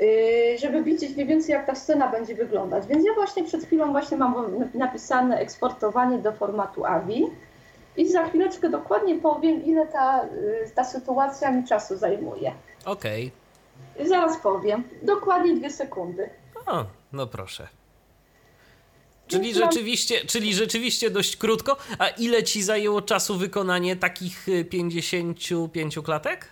yy, 0.00 0.58
żeby 0.58 0.82
widzieć 0.82 1.14
mniej 1.14 1.26
więcej 1.26 1.52
jak 1.52 1.66
ta 1.66 1.74
scena 1.74 2.08
będzie 2.08 2.34
wyglądać. 2.34 2.86
Więc 2.86 3.06
ja 3.06 3.14
właśnie 3.14 3.44
przed 3.44 3.64
chwilą 3.64 3.92
właśnie 3.92 4.16
mam 4.16 4.34
napisane 4.74 5.38
eksportowanie 5.38 6.18
do 6.18 6.32
formatu 6.32 6.84
AVI 6.84 7.26
i 7.96 8.08
za 8.08 8.24
chwileczkę 8.24 8.68
dokładnie 8.68 9.18
powiem, 9.18 9.64
ile 9.64 9.86
ta, 9.86 10.24
yy, 10.24 10.70
ta 10.74 10.84
sytuacja 10.84 11.50
mi 11.50 11.64
czasu 11.64 11.96
zajmuje. 11.96 12.52
Okej. 12.86 13.26
Okay. 13.26 13.39
Zaraz 14.08 14.40
powiem. 14.42 14.84
Dokładnie 15.02 15.54
dwie 15.54 15.70
sekundy. 15.70 16.30
O, 16.66 16.84
no 17.12 17.26
proszę. 17.26 17.68
Czyli 19.26 19.54
rzeczywiście, 19.54 20.24
czyli 20.26 20.54
rzeczywiście 20.54 21.10
dość 21.10 21.36
krótko. 21.36 21.76
A 21.98 22.08
ile 22.08 22.42
ci 22.42 22.62
zajęło 22.62 23.02
czasu 23.02 23.36
wykonanie 23.36 23.96
takich 23.96 24.46
55 24.70 25.96
y, 25.96 26.02
klatek? 26.02 26.48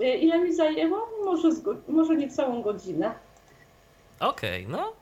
Y, 0.00 0.04
ile 0.04 0.38
mi 0.38 0.54
zajęło? 0.54 1.10
Może, 1.24 1.48
może 1.88 2.16
nie 2.16 2.28
całą 2.30 2.62
godzinę. 2.62 3.14
Okej, 4.20 4.66
okay, 4.66 4.72
no 4.72 4.97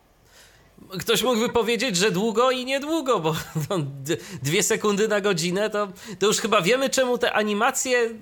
Ktoś 1.01 1.23
mógłby 1.23 1.49
powiedzieć, 1.49 1.97
że 1.97 2.11
długo 2.11 2.51
i 2.51 2.65
niedługo, 2.65 3.21
bo 3.21 3.35
no, 3.71 3.79
dwie 4.43 4.63
sekundy 4.63 5.09
na 5.09 5.21
godzinę 5.21 5.71
to, 5.71 5.89
to 6.19 6.27
już 6.27 6.39
chyba 6.39 6.61
wiemy, 6.61 6.91
czemu 6.91 7.19
te 7.19 7.33
animacje 7.33 7.99
y, 7.99 8.13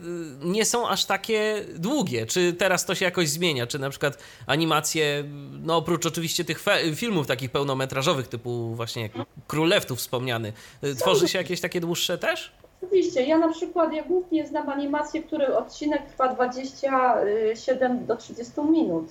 nie 0.43 0.65
są 0.65 0.89
aż 0.89 1.05
takie 1.05 1.65
długie. 1.77 2.27
Czy 2.27 2.53
teraz 2.53 2.87
to 2.87 2.95
się 2.95 3.05
jakoś 3.05 3.29
zmienia? 3.29 3.67
Czy 3.67 3.79
na 3.79 3.91
przykład 3.91 4.19
animacje, 4.47 5.25
no 5.63 5.77
oprócz 5.77 6.07
oczywiście 6.07 6.45
tych 6.45 6.65
filmów 6.95 7.27
takich 7.27 7.51
pełnometrażowych, 7.51 8.29
typu 8.29 8.75
właśnie 8.75 9.11
Król 9.47 9.69
Lew 9.69 9.87
tu 9.87 9.97
wspomniany, 9.97 10.53
y, 10.85 10.95
tworzy 10.95 11.29
się 11.29 11.39
jakieś 11.39 11.61
takie 11.61 11.81
dłuższe 11.81 12.19
też? 12.19 12.53
Oczywiście. 12.83 13.23
Ja 13.23 13.39
na 13.39 13.53
przykład, 13.53 13.93
ja 13.93 14.03
głównie 14.03 14.47
znam 14.47 14.69
animacje, 14.69 15.23
które 15.23 15.59
odcinek 15.59 16.03
trwa 16.07 16.35
27 16.35 18.07
do 18.07 18.17
30 18.17 18.53
minut 18.71 19.07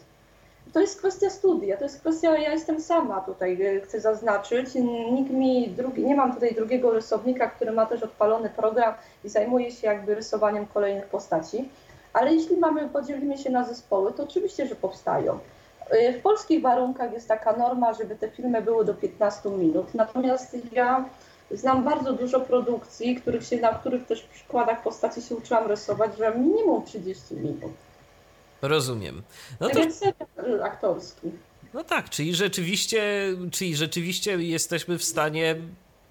to 0.73 0.79
jest 0.79 0.99
kwestia 0.99 1.29
studia, 1.29 1.77
to 1.77 1.83
jest 1.83 1.99
kwestia, 1.99 2.37
ja 2.37 2.51
jestem 2.51 2.81
sama 2.81 3.21
tutaj, 3.21 3.61
e, 3.61 3.81
chcę 3.81 4.01
zaznaczyć. 4.01 4.69
Nikt 5.11 5.31
mi 5.31 5.69
drugi, 5.69 6.05
nie 6.05 6.15
mam 6.15 6.33
tutaj 6.33 6.55
drugiego 6.55 6.91
rysownika, 6.91 7.47
który 7.49 7.71
ma 7.71 7.85
też 7.85 8.03
odpalony 8.03 8.49
program 8.49 8.93
i 9.23 9.29
zajmuje 9.29 9.71
się 9.71 9.87
jakby 9.87 10.15
rysowaniem 10.15 10.65
kolejnych 10.65 11.05
postaci. 11.05 11.69
Ale 12.13 12.33
jeśli 12.33 12.57
mamy, 12.57 12.89
podzielimy 12.89 13.37
się 13.37 13.49
na 13.49 13.63
zespoły, 13.63 14.13
to 14.13 14.23
oczywiście, 14.23 14.67
że 14.67 14.75
powstają. 14.75 15.39
E, 15.89 16.13
w 16.13 16.21
polskich 16.21 16.61
warunkach 16.61 17.13
jest 17.13 17.27
taka 17.27 17.57
norma, 17.57 17.93
żeby 17.93 18.15
te 18.15 18.29
filmy 18.29 18.61
były 18.61 18.85
do 18.85 18.93
15 18.93 19.49
minut. 19.49 19.93
Natomiast 19.93 20.57
ja 20.71 21.05
znam 21.51 21.83
bardzo 21.83 22.13
dużo 22.13 22.39
produkcji, 22.39 23.15
których 23.15 23.43
się, 23.45 23.57
na 23.57 23.73
których 23.73 24.05
też 24.05 24.23
przykładach 24.23 24.83
postaci 24.83 25.21
się 25.21 25.35
uczyłam 25.35 25.67
rysować, 25.67 26.17
że 26.17 26.35
minimum 26.35 26.83
30 26.83 27.35
minut. 27.35 27.71
Rozumiem. 28.63 29.21
No 29.59 29.69
to... 29.69 29.79
aktorski. 30.63 31.31
No 31.73 31.83
tak, 31.83 32.09
czyli 32.09 32.35
rzeczywiście, 32.35 33.03
czyli 33.51 33.75
rzeczywiście 33.75 34.31
jesteśmy 34.31 34.97
w 34.97 35.03
stanie 35.03 35.55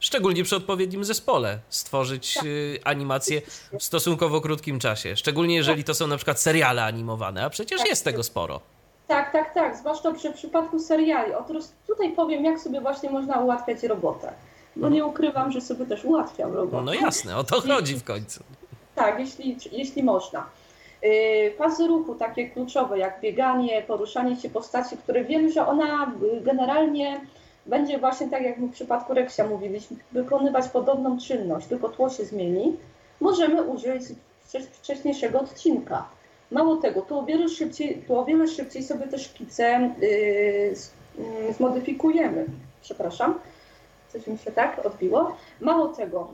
szczególnie 0.00 0.44
przy 0.44 0.57
odpowiednim 0.57 1.05
zespole, 1.05 1.59
stworzyć 1.68 2.34
tak. 2.34 2.44
Y, 2.44 2.80
animację 2.84 3.42
w 3.78 3.82
stosunkowo 3.82 4.40
krótkim 4.40 4.78
czasie. 4.78 5.16
Szczególnie 5.16 5.55
jeżeli 5.55 5.84
to 5.84 5.94
są 5.94 6.07
na 6.07 6.16
przykład 6.16 6.40
seriale 6.40 6.84
animowane, 6.84 7.44
a 7.44 7.50
przecież 7.50 7.78
tak. 7.78 7.88
jest 7.88 8.05
tego 8.05 8.22
sporo. 8.22 8.61
Tak, 9.09 9.32
tak, 9.32 9.55
tak. 9.55 9.76
Zwłaszcza 9.76 10.12
przy 10.12 10.32
przypadku 10.32 10.78
seriali. 10.78 11.34
Otóż 11.34 11.64
tutaj 11.86 12.12
powiem, 12.12 12.44
jak 12.44 12.61
sobie 12.61 12.80
właśnie 12.80 13.11
można 13.11 13.40
ułatwiać 13.40 13.82
robotę. 13.82 14.32
Bo 14.76 14.88
nie 14.88 15.05
ukrywam, 15.05 15.53
że 15.53 15.61
sobie 15.61 15.86
też 15.86 16.05
ułatwiam 16.05 16.53
robotę. 16.53 16.84
No 16.84 16.94
jasne, 16.94 17.36
o 17.36 17.44
to 17.44 17.61
chodzi 17.61 17.94
w 17.94 18.05
końcu. 18.05 18.44
Tak, 18.94 19.20
jeśli, 19.20 19.57
jeśli 19.72 20.03
można. 20.03 20.46
Fazy 21.59 21.86
ruchu 21.86 22.14
takie 22.14 22.50
kluczowe 22.50 22.98
jak 22.98 23.20
bieganie, 23.20 23.82
poruszanie 23.82 24.36
się 24.36 24.50
postaci, 24.50 24.96
które 24.96 25.24
wiemy, 25.24 25.53
że 25.53 25.66
ona 25.66 26.12
generalnie 26.42 27.20
będzie 27.66 27.98
właśnie 27.98 28.28
tak 28.28 28.42
jak 28.42 28.59
w 28.59 28.72
przypadku 28.72 29.14
Reksia 29.14 29.46
mówiliśmy, 29.46 29.96
wykonywać 30.12 30.68
podobną 30.68 31.18
czynność, 31.18 31.66
tylko 31.66 31.88
tło 31.88 32.11
się 32.11 32.24
zmieni, 32.24 32.76
możemy 33.20 33.62
użyć 33.62 34.03
wcześniejszego 34.72 35.40
odcinka. 35.40 36.09
Mało 36.50 36.76
tego, 36.76 37.03
tu 37.03 37.18
o 37.18 37.24
wiele 37.24 37.48
szybciej, 37.48 38.03
tu 38.07 38.18
o 38.18 38.24
wiele 38.24 38.48
szybciej 38.48 38.82
sobie 38.82 39.07
te 39.07 39.18
szkice 39.18 39.90
yy, 40.00 41.53
zmodyfikujemy. 41.53 42.46
Przepraszam, 42.82 43.34
coś 44.13 44.27
mi 44.27 44.39
się 44.39 44.53
tak 44.53 44.87
odbiło. 44.87 45.37
Mało 45.61 45.89
tego, 45.89 46.29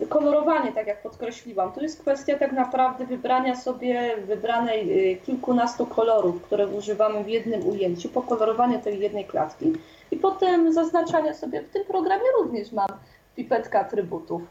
yy, 0.00 0.06
kolorowanie, 0.06 0.72
tak 0.72 0.86
jak 0.86 1.02
podkreśliłam, 1.02 1.72
to 1.72 1.80
jest 1.80 2.00
kwestia 2.00 2.38
tak 2.38 2.52
naprawdę 2.52 3.06
wybrania 3.06 3.56
sobie 3.56 4.16
wybranej 4.16 4.86
yy, 4.86 5.16
kilkunastu 5.16 5.86
kolorów, 5.86 6.42
które 6.42 6.66
używamy 6.66 7.24
w 7.24 7.28
jednym 7.28 7.68
ujęciu, 7.68 8.08
pokolorowania 8.08 8.78
tej 8.78 9.00
jednej 9.00 9.24
klatki 9.24 9.72
i 10.10 10.16
potem 10.16 10.72
zaznaczania 10.72 11.34
sobie, 11.34 11.62
w 11.62 11.68
tym 11.68 11.84
programie 11.84 12.24
również 12.38 12.72
mam 12.72 12.88
pipetkę 13.36 13.80
atrybutów. 13.80 14.42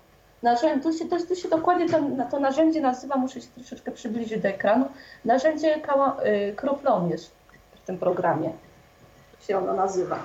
Narzędzie, 0.43 0.83
tu, 0.83 0.93
się, 0.97 1.05
to, 1.05 1.17
tu 1.27 1.35
się 1.35 1.49
dokładnie 1.49 1.89
to, 1.89 1.99
to 2.31 2.39
narzędzie 2.39 2.81
nazywa, 2.81 3.15
muszę 3.15 3.41
się 3.41 3.47
troszeczkę 3.55 3.91
przybliżyć 3.91 4.41
do 4.41 4.47
ekranu, 4.49 4.85
narzędzie 5.25 5.79
kała, 5.79 6.17
y, 6.49 6.53
kroplomierz 6.55 7.29
w 7.75 7.85
tym 7.85 7.97
programie 7.97 8.49
się 9.47 9.57
ono 9.57 9.73
nazywa. 9.73 10.19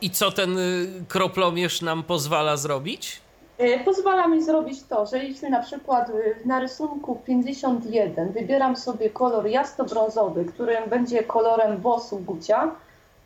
I 0.00 0.10
co 0.10 0.30
ten 0.30 0.58
y, 0.58 0.88
kroplomierz 1.08 1.82
nam 1.82 2.02
pozwala 2.02 2.56
zrobić? 2.56 3.20
Y, 3.60 3.80
pozwala 3.84 4.28
mi 4.28 4.42
zrobić 4.42 4.82
to, 4.82 5.06
że 5.06 5.24
jeśli 5.24 5.50
na 5.50 5.62
przykład 5.62 6.12
na 6.44 6.60
rysunku 6.60 7.20
51 7.26 8.32
wybieram 8.32 8.76
sobie 8.76 9.10
kolor 9.10 9.46
jasno-brązowy, 9.46 10.44
którym 10.44 10.90
będzie 10.90 11.22
kolorem 11.22 11.76
włosów 11.76 12.24
Gucia, 12.24 12.70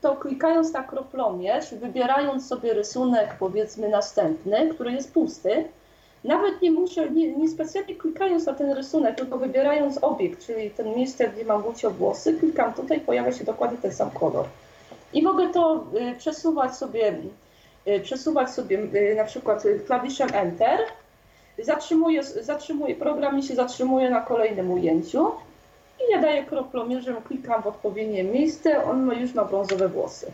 to 0.01 0.17
klikając 0.17 0.73
na 0.73 0.83
kroplomierz, 0.83 1.75
wybierając 1.75 2.47
sobie 2.47 2.75
rysunek 2.75 3.37
powiedzmy 3.39 3.89
następny, 3.89 4.69
który 4.75 4.93
jest 4.93 5.13
pusty, 5.13 5.65
nawet 6.25 6.63
nie 6.63 6.71
muszę, 6.71 7.11
nie, 7.11 7.37
nie 7.37 7.49
specjalnie 7.49 7.97
klikając 7.97 8.47
na 8.47 8.55
ten 8.55 8.73
rysunek, 8.73 9.17
tylko 9.17 9.39
wybierając 9.39 9.99
obiekt, 10.03 10.47
czyli 10.47 10.71
ten 10.71 10.95
miejsce, 10.97 11.29
gdzie 11.29 11.45
mam 11.45 11.63
gucio 11.63 11.91
włosy, 11.91 12.35
klikam 12.35 12.73
tutaj, 12.73 13.01
pojawia 13.01 13.33
się 13.33 13.45
dokładnie 13.45 13.79
ten 13.79 13.93
sam 13.93 14.11
kolor. 14.11 14.47
I 15.13 15.23
mogę 15.23 15.49
to 15.53 15.85
y, 16.13 16.19
przesuwać 16.19 16.77
sobie, 16.77 17.15
y, 17.89 18.01
przesuwać 18.01 18.51
sobie 18.51 18.79
y, 18.79 19.15
na 19.17 19.25
przykład 19.25 19.63
klawiszem 19.87 20.29
Enter. 20.35 20.79
Zatrzymuję, 21.59 22.23
zatrzymuję, 22.23 22.95
program 22.95 23.37
mi 23.37 23.43
się 23.43 23.55
zatrzymuje 23.55 24.11
na 24.11 24.21
kolejnym 24.21 24.71
ujęciu 24.71 25.31
i 26.01 26.13
ja 26.13 26.21
daję 26.21 26.45
kroplomierzem, 26.45 27.17
klikam 27.23 27.63
w 27.63 27.67
odpowiednie 27.67 28.25
miejsce, 28.25 28.85
on 28.85 29.03
ma 29.03 29.15
już 29.15 29.35
ma 29.35 29.45
brązowe 29.45 29.89
włosy. 29.89 30.33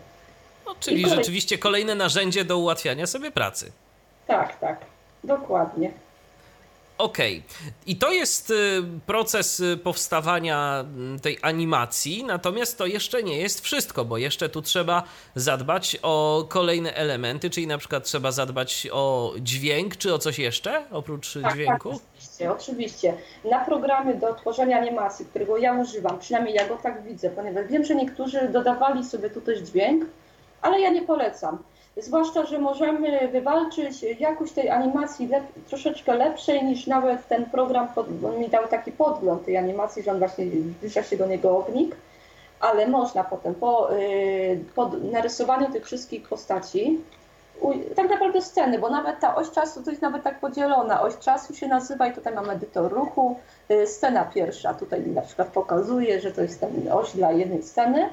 No, 0.66 0.74
czyli 0.80 1.02
kolej... 1.02 1.16
rzeczywiście 1.16 1.58
kolejne 1.58 1.94
narzędzie 1.94 2.44
do 2.44 2.58
ułatwiania 2.58 3.06
sobie 3.06 3.30
pracy. 3.30 3.72
Tak, 4.26 4.58
tak, 4.58 4.80
dokładnie. 5.24 5.90
Okej. 6.98 7.42
Okay. 7.46 7.72
I 7.86 7.96
to 7.96 8.12
jest 8.12 8.50
y, 8.50 8.54
proces 9.06 9.60
y, 9.60 9.76
powstawania 9.76 10.80
mm, 10.80 11.20
tej 11.20 11.38
animacji, 11.42 12.24
natomiast 12.24 12.78
to 12.78 12.86
jeszcze 12.86 13.22
nie 13.22 13.38
jest 13.38 13.60
wszystko, 13.60 14.04
bo 14.04 14.18
jeszcze 14.18 14.48
tu 14.48 14.62
trzeba 14.62 15.02
zadbać 15.34 15.98
o 16.02 16.44
kolejne 16.48 16.94
elementy, 16.94 17.50
czyli 17.50 17.66
na 17.66 17.78
przykład 17.78 18.04
trzeba 18.04 18.32
zadbać 18.32 18.88
o 18.92 19.34
dźwięk, 19.40 19.96
czy 19.96 20.14
o 20.14 20.18
coś 20.18 20.38
jeszcze 20.38 20.84
oprócz 20.90 21.34
tak, 21.42 21.54
dźwięku? 21.54 21.90
Tak, 21.90 22.00
oczywiście, 22.14 22.52
oczywiście. 22.52 23.14
Na 23.50 23.64
programy 23.64 24.14
do 24.14 24.34
tworzenia 24.34 24.78
animacji, 24.78 25.26
którego 25.26 25.56
ja 25.56 25.72
używam, 25.72 26.18
przynajmniej 26.18 26.54
ja 26.54 26.68
go 26.68 26.76
tak 26.76 27.02
widzę, 27.04 27.30
ponieważ 27.30 27.66
wiem, 27.66 27.84
że 27.84 27.94
niektórzy 27.94 28.48
dodawali 28.48 29.04
sobie 29.04 29.30
tu 29.30 29.40
też 29.40 29.58
dźwięk, 29.58 30.04
ale 30.62 30.80
ja 30.80 30.90
nie 30.90 31.02
polecam. 31.02 31.58
Zwłaszcza, 31.98 32.46
że 32.46 32.58
możemy 32.58 33.28
wywalczyć 33.28 34.02
jakość 34.02 34.52
tej 34.52 34.70
animacji 34.70 35.26
lep 35.26 35.44
troszeczkę 35.68 36.14
lepszej 36.14 36.64
niż 36.64 36.86
nawet 36.86 37.28
ten 37.28 37.44
program, 37.44 37.88
on 38.26 38.38
mi 38.38 38.48
dał 38.48 38.68
taki 38.68 38.92
podgląd 38.92 39.44
tej 39.44 39.56
animacji, 39.56 40.02
że 40.02 40.10
on 40.10 40.18
właśnie 40.18 40.44
zbliża 40.46 41.02
się 41.02 41.16
do 41.16 41.26
niego 41.26 41.58
ognik, 41.58 41.96
ale 42.60 42.86
można 42.86 43.24
potem 43.24 43.54
po, 43.54 43.92
yy, 43.92 44.60
po 44.74 44.90
narysowaniu 45.12 45.72
tych 45.72 45.86
wszystkich 45.86 46.28
postaci, 46.28 47.00
tak 47.96 48.10
naprawdę 48.10 48.42
sceny, 48.42 48.78
bo 48.78 48.90
nawet 48.90 49.20
ta 49.20 49.34
oś 49.34 49.50
czasu 49.50 49.82
to 49.82 49.90
jest 49.90 50.02
nawet 50.02 50.22
tak 50.22 50.40
podzielona. 50.40 51.02
Oś 51.02 51.18
czasu 51.18 51.54
się 51.54 51.68
nazywa 51.68 52.06
i 52.06 52.12
tutaj 52.12 52.34
mamy 52.34 52.52
edytor 52.52 52.92
ruchu. 52.92 53.36
Yy, 53.68 53.86
scena 53.86 54.24
pierwsza 54.24 54.74
tutaj 54.74 55.06
na 55.06 55.22
przykład 55.22 55.48
pokazuje, 55.48 56.20
że 56.20 56.32
to 56.32 56.42
jest 56.42 56.60
ten 56.60 56.92
oś 56.92 57.12
dla 57.12 57.32
jednej 57.32 57.62
sceny. 57.62 58.08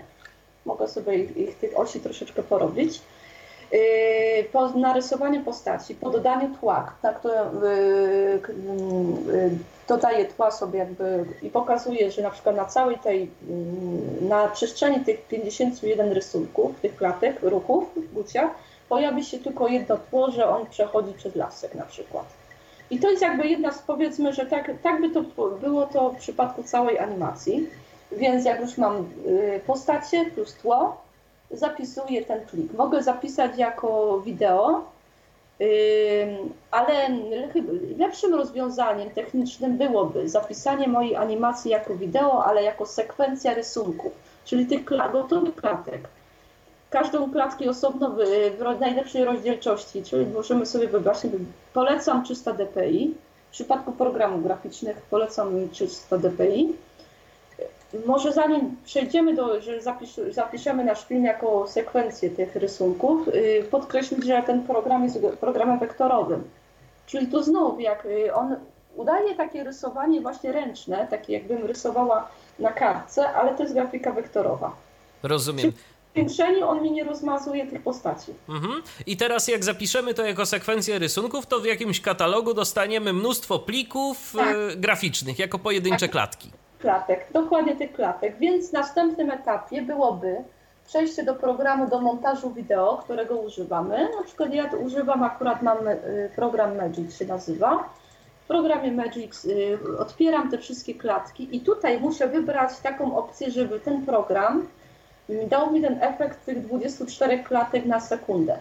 Mogę 0.66 0.88
sobie 0.88 1.16
ich, 1.24 1.38
ich 1.38 1.56
tych 1.56 1.80
osi 1.80 2.00
troszeczkę 2.00 2.44
porobić. 2.44 3.02
Yy, 3.72 4.44
po 4.44 4.70
narysowaniu 4.70 5.44
postaci, 5.44 5.96
po 5.96 6.10
dodaniu 6.10 6.56
tła, 6.60 6.92
na 7.04 7.14
które 7.14 7.50
dodaje 9.88 10.26
tła 10.26 10.52
sobie 10.52 10.80
jakby 10.80 11.26
i 11.42 11.50
pokazuje, 11.50 12.12
że 12.12 12.22
na 12.22 12.30
przykład 12.30 12.56
na 12.56 12.66
całej 12.66 13.00
tej, 13.00 13.32
na 14.22 14.48
przestrzeni 14.48 15.00
tych 15.00 15.28
51 15.28 16.12
rysunków, 16.12 16.80
tych 16.80 16.96
klatek, 16.96 17.40
ruchów 17.42 17.96
w 17.96 18.14
buciach, 18.14 18.50
pojawi 18.90 19.24
się 19.24 19.40
tylko 19.40 19.68
jedno 19.68 19.98
tło, 19.98 20.32
że 20.32 20.50
on 20.50 20.66
przechodzi 20.66 21.14
przez 21.14 21.36
lasek 21.36 21.76
na 21.76 21.84
przykład. 21.84 22.26
I 22.90 23.00
to 23.00 23.10
jest 23.10 23.22
jakby 23.22 23.48
jedna 23.48 23.72
z, 23.72 23.82
powiedzmy, 23.82 24.34
że 24.34 24.46
tak, 24.46 24.72
tak 24.84 25.02
by 25.02 25.10
to 25.10 25.22
było 25.62 25.86
to 25.86 26.10
w 26.10 26.18
przypadku 26.18 26.64
całej 26.64 27.00
animacji. 27.00 27.70
Więc 28.12 28.46
jak 28.46 28.62
już 28.62 28.78
mam 28.78 29.10
postacie 29.68 30.26
plus 30.26 30.54
tło, 30.54 31.05
zapisuję 31.52 32.26
ten 32.26 32.46
plik. 32.46 32.74
Mogę 32.74 33.04
zapisać 33.04 33.58
jako 33.58 34.22
wideo, 34.26 34.86
ale 36.72 37.10
lepszym 37.98 38.34
rozwiązaniem 38.34 39.10
technicznym 39.10 39.78
byłoby 39.78 40.30
zapisanie 40.30 40.88
mojej 40.88 41.16
animacji 41.16 41.72
jako 41.72 41.96
wideo, 41.96 42.46
ale 42.46 42.64
jako 42.64 42.86
sekwencja 42.86 43.54
rysunków, 43.54 44.12
czyli 44.46 44.66
tych 44.66 44.84
gotowych 45.12 45.56
klatek. 45.56 46.08
Każdą 46.90 47.32
klatkę 47.32 47.70
osobno 47.70 48.10
w, 48.10 48.80
najlepszej 48.80 49.26
rozdzielczości, 49.26 50.04
czyli 50.04 50.26
możemy 50.26 50.66
sobie 50.66 50.88
wybrać, 50.88 51.18
polecam 51.74 52.24
300 52.24 52.54
dpi, 52.54 53.14
w 53.50 53.52
przypadku 53.52 53.92
programów 53.92 54.44
graficznych 54.44 55.02
polecam 55.02 55.70
300 55.72 56.18
dpi, 56.18 56.74
może 58.06 58.34
zanim 58.34 58.76
przejdziemy 58.86 59.36
do, 59.36 59.62
że 59.62 59.82
zapisz, 59.82 60.20
zapiszemy 60.32 60.84
nasz 60.84 61.06
film 61.06 61.26
jako 61.26 61.68
sekwencję 61.68 62.30
tych 62.30 62.56
rysunków, 62.56 63.28
y, 63.28 63.68
podkreślić, 63.72 64.26
że 64.26 64.44
ten 64.46 64.64
program 64.64 65.04
jest 65.04 65.20
programem 65.40 65.80
wektorowym. 65.80 66.44
Czyli 67.06 67.28
tu 67.28 67.44
znowu, 67.44 67.80
jak 67.80 68.06
y, 68.06 68.34
on 68.34 68.56
udaje 68.96 69.36
takie 69.36 69.64
rysowanie 69.64 70.22
właśnie 70.22 70.52
ręczne, 70.52 71.08
takie 71.10 71.34
jakbym 71.34 71.66
rysowała 71.66 72.28
na 72.60 72.72
kartce, 72.72 73.30
ale 73.30 73.56
to 73.56 73.64
jest 73.64 73.76
grafika 73.76 74.12
wektorowa. 74.12 74.76
Rozumiem. 75.24 75.72
W 75.72 76.18
zwiększeniu 76.18 76.68
on 76.68 76.82
mi 76.82 76.92
nie 76.92 77.04
rozmazuje 77.04 77.68
tych 77.68 77.82
postaci. 77.82 78.34
Mhm. 78.50 78.82
I 79.06 79.18
teraz 79.18 79.48
jak 79.48 79.64
zapiszemy 79.64 80.14
to 80.14 80.26
jako 80.26 80.46
sekwencję 80.46 81.00
rysunków, 81.00 81.46
to 81.46 81.60
w 81.60 81.66
jakimś 81.66 82.02
katalogu 82.02 82.54
dostaniemy 82.54 83.14
mnóstwo 83.14 83.60
plików 83.60 84.34
tak. 84.38 84.56
y, 84.56 84.76
graficznych, 84.76 85.40
jako 85.40 85.60
pojedyncze 85.60 86.06
tak. 86.06 86.12
klatki 86.12 86.52
klatek, 86.80 87.28
dokładnie 87.34 87.76
tych 87.76 87.94
klatek, 87.94 88.36
więc 88.40 88.70
w 88.70 88.74
następnym 88.74 89.32
etapie 89.32 89.82
byłoby 89.82 90.44
przejście 90.86 91.24
do 91.24 91.36
programu 91.36 91.90
do 91.90 92.02
montażu 92.02 92.50
wideo, 92.50 92.98
którego 93.04 93.38
używamy. 93.38 94.10
Na 94.18 94.24
przykład 94.24 94.54
ja 94.54 94.70
używam, 94.86 95.24
akurat 95.24 95.62
mam 95.62 95.88
y, 95.88 96.30
program 96.36 96.78
Magic 96.78 97.18
się 97.18 97.26
nazywa. 97.26 97.90
W 98.44 98.48
programie 98.48 98.92
Magic 98.92 99.46
y, 99.46 99.78
otwieram 100.00 100.52
te 100.52 100.58
wszystkie 100.58 100.96
klatki 100.96 101.56
i 101.56 101.62
tutaj 101.62 102.00
muszę 102.00 102.28
wybrać 102.28 102.80
taką 102.80 103.18
opcję, 103.18 103.52
żeby 103.52 103.80
ten 103.80 104.06
program 104.06 104.68
dał 105.50 105.72
mi 105.72 105.82
ten 105.82 106.04
efekt 106.04 106.46
tych 106.46 106.68
24 106.68 107.44
klatek 107.44 107.86
na 107.86 108.00
sekundę. 108.00 108.58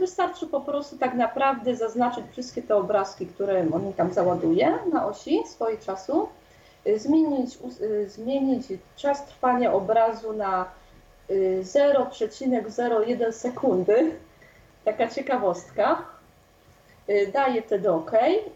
Wystarczy 0.00 0.46
po 0.46 0.60
prostu 0.60 0.98
tak 0.98 1.14
naprawdę 1.14 1.76
zaznaczyć 1.76 2.24
wszystkie 2.32 2.62
te 2.62 2.76
obrazki, 2.76 3.26
które 3.26 3.66
on 3.72 3.92
tam 3.92 4.12
załaduje 4.12 4.78
na 4.92 5.06
osi 5.06 5.42
swojego 5.46 5.82
czasu 5.82 6.28
zmienić, 6.96 7.58
y, 7.80 8.08
zmienić 8.08 8.66
czas 8.96 9.26
trwania 9.26 9.72
obrazu 9.72 10.32
na 10.32 10.68
0,01 11.62 13.28
y, 13.28 13.32
sekundy. 13.32 14.12
Taka 14.84 15.08
ciekawostka. 15.08 16.02
Y, 17.08 17.30
daję 17.32 17.62
wtedy 17.62 17.92
OK 17.92 18.12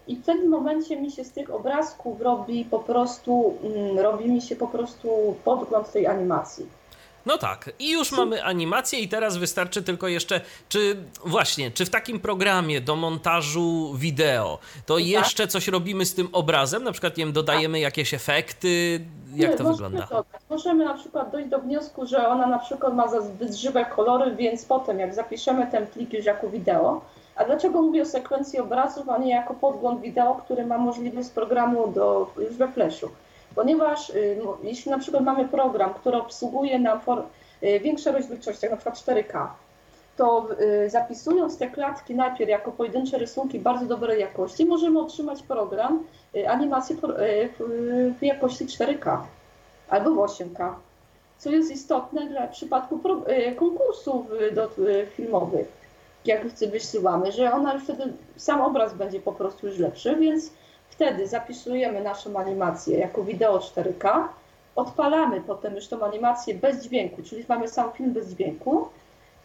i 0.07 0.15
w 0.15 0.25
tym 0.25 0.49
momencie 0.49 1.01
mi 1.01 1.11
się 1.11 1.23
z 1.23 1.31
tych 1.31 1.53
obrazków 1.53 2.21
robi 2.21 2.65
po 2.65 2.79
prostu, 2.79 3.57
mm, 3.63 3.99
robi 3.99 4.31
mi 4.31 4.41
się 4.41 4.55
po 4.55 4.67
prostu 4.67 5.35
podgląd 5.43 5.91
tej 5.91 6.07
animacji. 6.07 6.80
No 7.25 7.37
tak, 7.37 7.69
i 7.79 7.91
już 7.91 8.11
mamy 8.11 8.43
animację 8.43 8.99
i 8.99 9.07
teraz 9.07 9.37
wystarczy 9.37 9.83
tylko 9.83 10.07
jeszcze, 10.07 10.41
czy 10.69 10.97
właśnie, 11.25 11.71
czy 11.71 11.85
w 11.85 11.89
takim 11.89 12.19
programie 12.19 12.81
do 12.81 12.95
montażu 12.95 13.93
wideo, 13.95 14.59
to 14.85 14.95
tak. 14.95 15.05
jeszcze 15.05 15.47
coś 15.47 15.67
robimy 15.67 16.05
z 16.05 16.15
tym 16.15 16.29
obrazem? 16.31 16.83
Na 16.83 16.91
przykład, 16.91 17.17
nie 17.17 17.25
wiem, 17.25 17.33
dodajemy 17.33 17.77
tak. 17.77 17.83
jakieś 17.83 18.13
efekty? 18.13 19.01
Jak 19.35 19.51
nie, 19.51 19.57
to 19.57 19.63
wygląda? 19.63 20.07
Dodać. 20.09 20.41
Możemy 20.49 20.85
na 20.85 20.93
przykład 20.93 21.31
dojść 21.31 21.49
do 21.49 21.59
wniosku, 21.59 22.05
że 22.05 22.27
ona 22.27 22.47
na 22.47 22.59
przykład 22.59 22.93
ma 22.93 23.21
zbyt 23.21 23.55
żywe 23.55 23.85
kolory, 23.85 24.35
więc 24.35 24.65
potem 24.65 24.99
jak 24.99 25.15
zapiszemy 25.15 25.67
ten 25.71 25.87
plik 25.87 26.13
już 26.13 26.25
jako 26.25 26.49
wideo, 26.49 27.01
a 27.35 27.45
dlaczego 27.45 27.81
mówię 27.81 28.01
o 28.01 28.05
sekwencji 28.05 28.59
obrazów, 28.59 29.09
a 29.09 29.17
nie 29.17 29.31
jako 29.31 29.53
podgląd 29.53 30.01
wideo, 30.01 30.35
który 30.35 30.65
ma 30.65 30.77
możliwość 30.77 31.27
z 31.27 31.31
programu 31.31 31.87
do, 31.87 32.33
już 32.37 32.57
we 32.57 32.67
Flashu? 32.67 33.09
Ponieważ 33.55 34.09
y, 34.09 34.37
jeśli 34.63 34.91
na 34.91 34.99
przykład 34.99 35.23
mamy 35.23 35.47
program, 35.47 35.93
który 35.93 36.17
obsługuje 36.17 36.79
nam 36.79 36.99
y, 37.63 37.79
większe 37.79 38.11
rozdzielczości, 38.11 38.65
jak 38.65 38.71
na 38.71 38.77
przykład 38.77 38.97
4K, 38.97 39.47
to 40.17 40.47
y, 40.85 40.89
zapisując 40.89 41.57
te 41.57 41.67
klatki 41.67 42.15
najpierw 42.15 42.49
jako 42.49 42.71
pojedyncze 42.71 43.17
rysunki 43.17 43.59
bardzo 43.59 43.85
dobrej 43.85 44.19
jakości, 44.19 44.65
możemy 44.65 44.99
otrzymać 44.99 45.43
program, 45.43 46.03
animację 46.47 46.95
w 48.19 48.23
jakości 48.23 48.65
4K 48.65 49.17
albo 49.89 50.11
w 50.11 50.17
8K, 50.17 50.73
co 51.37 51.49
jest 51.49 51.71
istotne 51.71 52.25
dla 52.25 52.47
przypadku 52.47 52.99
konkursów 53.55 54.25
filmowych, 55.15 55.67
jak 56.25 56.47
wysyłamy, 56.47 57.31
że 57.31 57.53
ona 57.53 57.73
już 57.73 57.83
wtedy, 57.83 58.03
sam 58.37 58.61
obraz 58.61 58.93
będzie 58.93 59.19
po 59.19 59.31
prostu 59.31 59.67
już 59.67 59.77
lepszy, 59.77 60.15
więc 60.15 60.51
Wtedy 61.01 61.27
zapisujemy 61.27 62.01
naszą 62.01 62.39
animację 62.39 62.97
jako 62.97 63.23
wideo 63.23 63.57
4K, 63.57 64.23
odpalamy 64.75 65.41
potem 65.41 65.75
już 65.75 65.87
tą 65.87 66.05
animację 66.05 66.55
bez 66.55 66.83
dźwięku, 66.83 67.21
czyli 67.23 67.45
mamy 67.49 67.67
sam 67.67 67.91
film 67.91 68.13
bez 68.13 68.29
dźwięku 68.29 68.87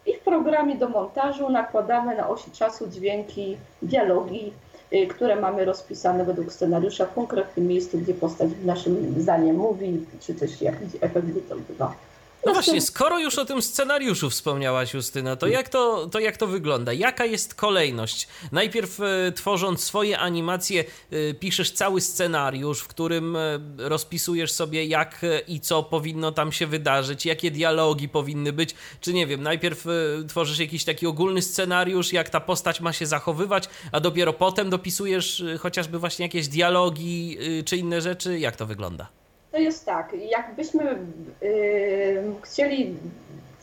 i 0.05 0.13
w 0.13 0.19
programie 0.19 0.75
do 0.75 0.89
montażu 0.89 1.49
nakładamy 1.49 2.15
na 2.15 2.29
osi 2.29 2.51
czasu 2.51 2.87
dźwięki, 2.87 3.57
dialogi, 3.81 4.53
y, 4.93 5.07
które 5.07 5.35
mamy 5.35 5.65
rozpisane 5.65 6.25
według 6.25 6.53
scenariusza 6.53 7.05
w 7.05 7.13
konkretnym 7.13 7.67
miejscu, 7.67 7.97
gdzie 7.97 8.13
postać 8.13 8.49
naszym 8.65 9.21
zdaniem 9.21 9.55
mówi, 9.55 10.05
czy 10.19 10.33
też 10.33 10.61
jakiś 10.61 10.95
efekt 11.01 11.27
bywa. 11.67 11.93
No 12.45 12.53
właśnie, 12.53 12.81
skoro 12.81 13.19
już 13.19 13.37
o 13.37 13.45
tym 13.45 13.61
scenariuszu 13.61 14.29
wspomniałaś, 14.29 14.93
Justyna, 14.93 15.35
to 15.35 15.47
jak 15.47 15.69
to, 15.69 16.07
to 16.07 16.19
jak 16.19 16.37
to 16.37 16.47
wygląda? 16.47 16.93
Jaka 16.93 17.25
jest 17.25 17.55
kolejność? 17.55 18.27
Najpierw 18.51 18.99
e, 18.99 19.31
tworząc 19.31 19.83
swoje 19.83 20.19
animacje, 20.19 20.83
e, 21.11 21.33
piszesz 21.33 21.71
cały 21.71 22.01
scenariusz, 22.01 22.79
w 22.79 22.87
którym 22.87 23.35
e, 23.35 23.59
rozpisujesz 23.77 24.51
sobie, 24.51 24.85
jak 24.85 25.21
i 25.47 25.59
co 25.59 25.83
powinno 25.83 26.31
tam 26.31 26.51
się 26.51 26.67
wydarzyć, 26.67 27.25
jakie 27.25 27.51
dialogi 27.51 28.09
powinny 28.09 28.53
być, 28.53 28.75
czy 29.01 29.13
nie 29.13 29.27
wiem, 29.27 29.43
najpierw 29.43 29.85
tworzysz 30.27 30.59
jakiś 30.59 30.83
taki 30.83 31.07
ogólny 31.07 31.41
scenariusz, 31.41 32.13
jak 32.13 32.29
ta 32.29 32.39
postać 32.39 32.81
ma 32.81 32.93
się 32.93 33.05
zachowywać, 33.05 33.69
a 33.91 33.99
dopiero 33.99 34.33
potem 34.33 34.69
dopisujesz 34.69 35.43
chociażby 35.59 35.99
właśnie 35.99 36.25
jakieś 36.25 36.47
dialogi 36.47 37.37
czy 37.65 37.77
inne 37.77 38.01
rzeczy. 38.01 38.39
Jak 38.39 38.55
to 38.55 38.65
wygląda? 38.65 39.26
To 39.57 39.61
jest 39.61 39.85
tak, 39.85 40.13
jakbyśmy 40.29 40.83
yy, 41.41 42.33
chcieli, 42.41 42.97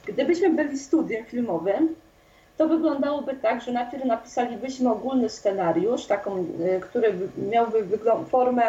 gdybyśmy 0.06 0.50
byli 0.50 0.78
studiem 0.78 1.24
filmowym, 1.24 1.94
to 2.56 2.68
wyglądałoby 2.68 3.34
tak, 3.34 3.62
że 3.62 3.72
najpierw 3.72 4.04
napisalibyśmy 4.04 4.90
ogólny 4.90 5.28
scenariusz, 5.28 6.06
taką, 6.06 6.36
yy, 6.38 6.80
który 6.80 7.14
miałby 7.50 7.98
formę 8.30 8.62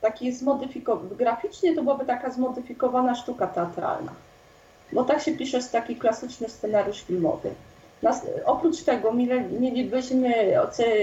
takiej 0.00 0.32
zmodyfikowanej, 0.32 1.16
graficznie 1.16 1.74
to 1.74 1.82
byłaby 1.82 2.04
taka 2.04 2.30
zmodyfikowana 2.30 3.14
sztuka 3.14 3.46
teatralna. 3.46 4.12
Bo 4.92 5.04
tak 5.04 5.22
się 5.22 5.32
pisze 5.32 5.58
taki 5.72 5.96
klasyczny 5.96 6.48
scenariusz 6.48 7.02
filmowy. 7.02 7.50
Nas, 8.02 8.26
oprócz 8.44 8.82
tego 8.82 9.12
mielibyśmy 9.60 10.46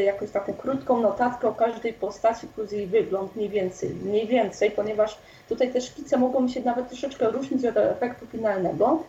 jakąś 0.05 0.31
taką 0.31 0.53
krótką 0.53 1.01
notatkę 1.01 1.47
o 1.47 1.53
każdej 1.53 1.93
postaci 1.93 2.47
plus 2.47 2.71
jej 2.71 2.87
wygląd 2.87 3.35
mniej 3.35 3.49
więcej, 3.49 3.89
mniej 3.89 4.27
więcej, 4.27 4.71
ponieważ 4.71 5.17
tutaj 5.49 5.73
te 5.73 5.81
szkice 5.81 6.17
mogą 6.17 6.47
się 6.47 6.61
nawet 6.61 6.87
troszeczkę 6.87 7.29
różnić 7.29 7.65
od 7.65 7.77
efektu 7.77 8.25
finalnego. 8.25 9.03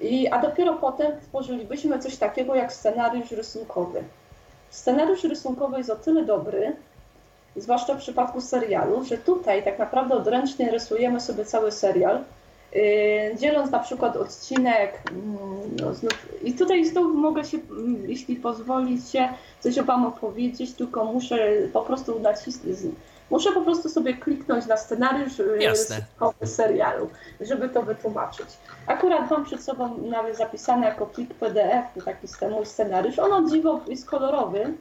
I, 0.00 0.28
a 0.28 0.38
dopiero 0.38 0.74
potem 0.74 1.12
stworzylibyśmy 1.22 1.98
coś 1.98 2.16
takiego 2.16 2.54
jak 2.54 2.72
scenariusz 2.72 3.30
rysunkowy. 3.30 4.04
Scenariusz 4.70 5.24
rysunkowy 5.24 5.78
jest 5.78 5.90
o 5.90 5.96
tyle 5.96 6.24
dobry, 6.24 6.76
zwłaszcza 7.56 7.94
w 7.94 7.98
przypadku 7.98 8.40
serialu, 8.40 9.04
że 9.04 9.18
tutaj 9.18 9.64
tak 9.64 9.78
naprawdę 9.78 10.14
odręcznie 10.14 10.70
rysujemy 10.70 11.20
sobie 11.20 11.44
cały 11.44 11.72
serial, 11.72 12.24
dzieląc 13.38 13.70
na 13.70 13.78
przykład 13.78 14.16
odcinek, 14.16 15.02
mm, 15.10 15.76
no 15.80 15.94
znów, 15.94 16.26
i 16.42 16.52
tutaj 16.52 16.84
znów 16.84 17.16
mogę 17.16 17.44
się, 17.44 17.58
mm, 17.70 18.10
jeśli 18.10 18.36
pozwolicie, 18.36 19.28
coś 19.60 19.78
o 19.78 19.84
Wam 19.84 20.06
opowiedzieć, 20.06 20.72
tylko 20.72 21.04
muszę 21.04 21.48
po 21.72 21.82
prostu 21.82 22.20
nacisnąć, 22.20 22.78
muszę 23.30 23.52
po 23.52 23.60
prostu 23.60 23.88
sobie 23.88 24.14
kliknąć 24.14 24.66
na 24.66 24.76
scenariusz 24.76 25.40
y, 25.40 25.58
serialu, 26.44 27.08
żeby 27.40 27.68
to 27.68 27.82
wytłumaczyć. 27.82 28.46
Akurat 28.86 29.30
mam 29.30 29.44
przed 29.44 29.62
sobą 29.62 29.98
nawet 29.98 30.36
zapisane 30.36 30.86
jako 30.86 31.06
plik 31.06 31.34
PDF, 31.34 32.04
taki 32.04 32.26
mój 32.50 32.66
scenariusz. 32.66 33.18
On 33.18 33.50
dziwo 33.50 33.80
jest 33.88 34.06
kolorowy, 34.06 34.74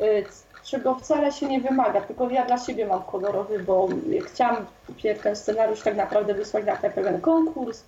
y, 0.00 0.24
czego 0.70 0.94
wcale 0.94 1.32
się 1.32 1.46
nie 1.46 1.60
wymaga, 1.60 2.00
tylko 2.00 2.30
ja 2.30 2.46
dla 2.46 2.58
siebie 2.58 2.86
mam 2.86 3.02
kolorowy, 3.02 3.58
bo 3.58 3.88
chciałam 4.26 4.56
ten 5.22 5.36
scenariusz 5.36 5.80
tak 5.80 5.96
naprawdę 5.96 6.34
wysłać 6.34 6.66
na 6.66 6.76
pewien 6.76 7.20
konkurs, 7.20 7.84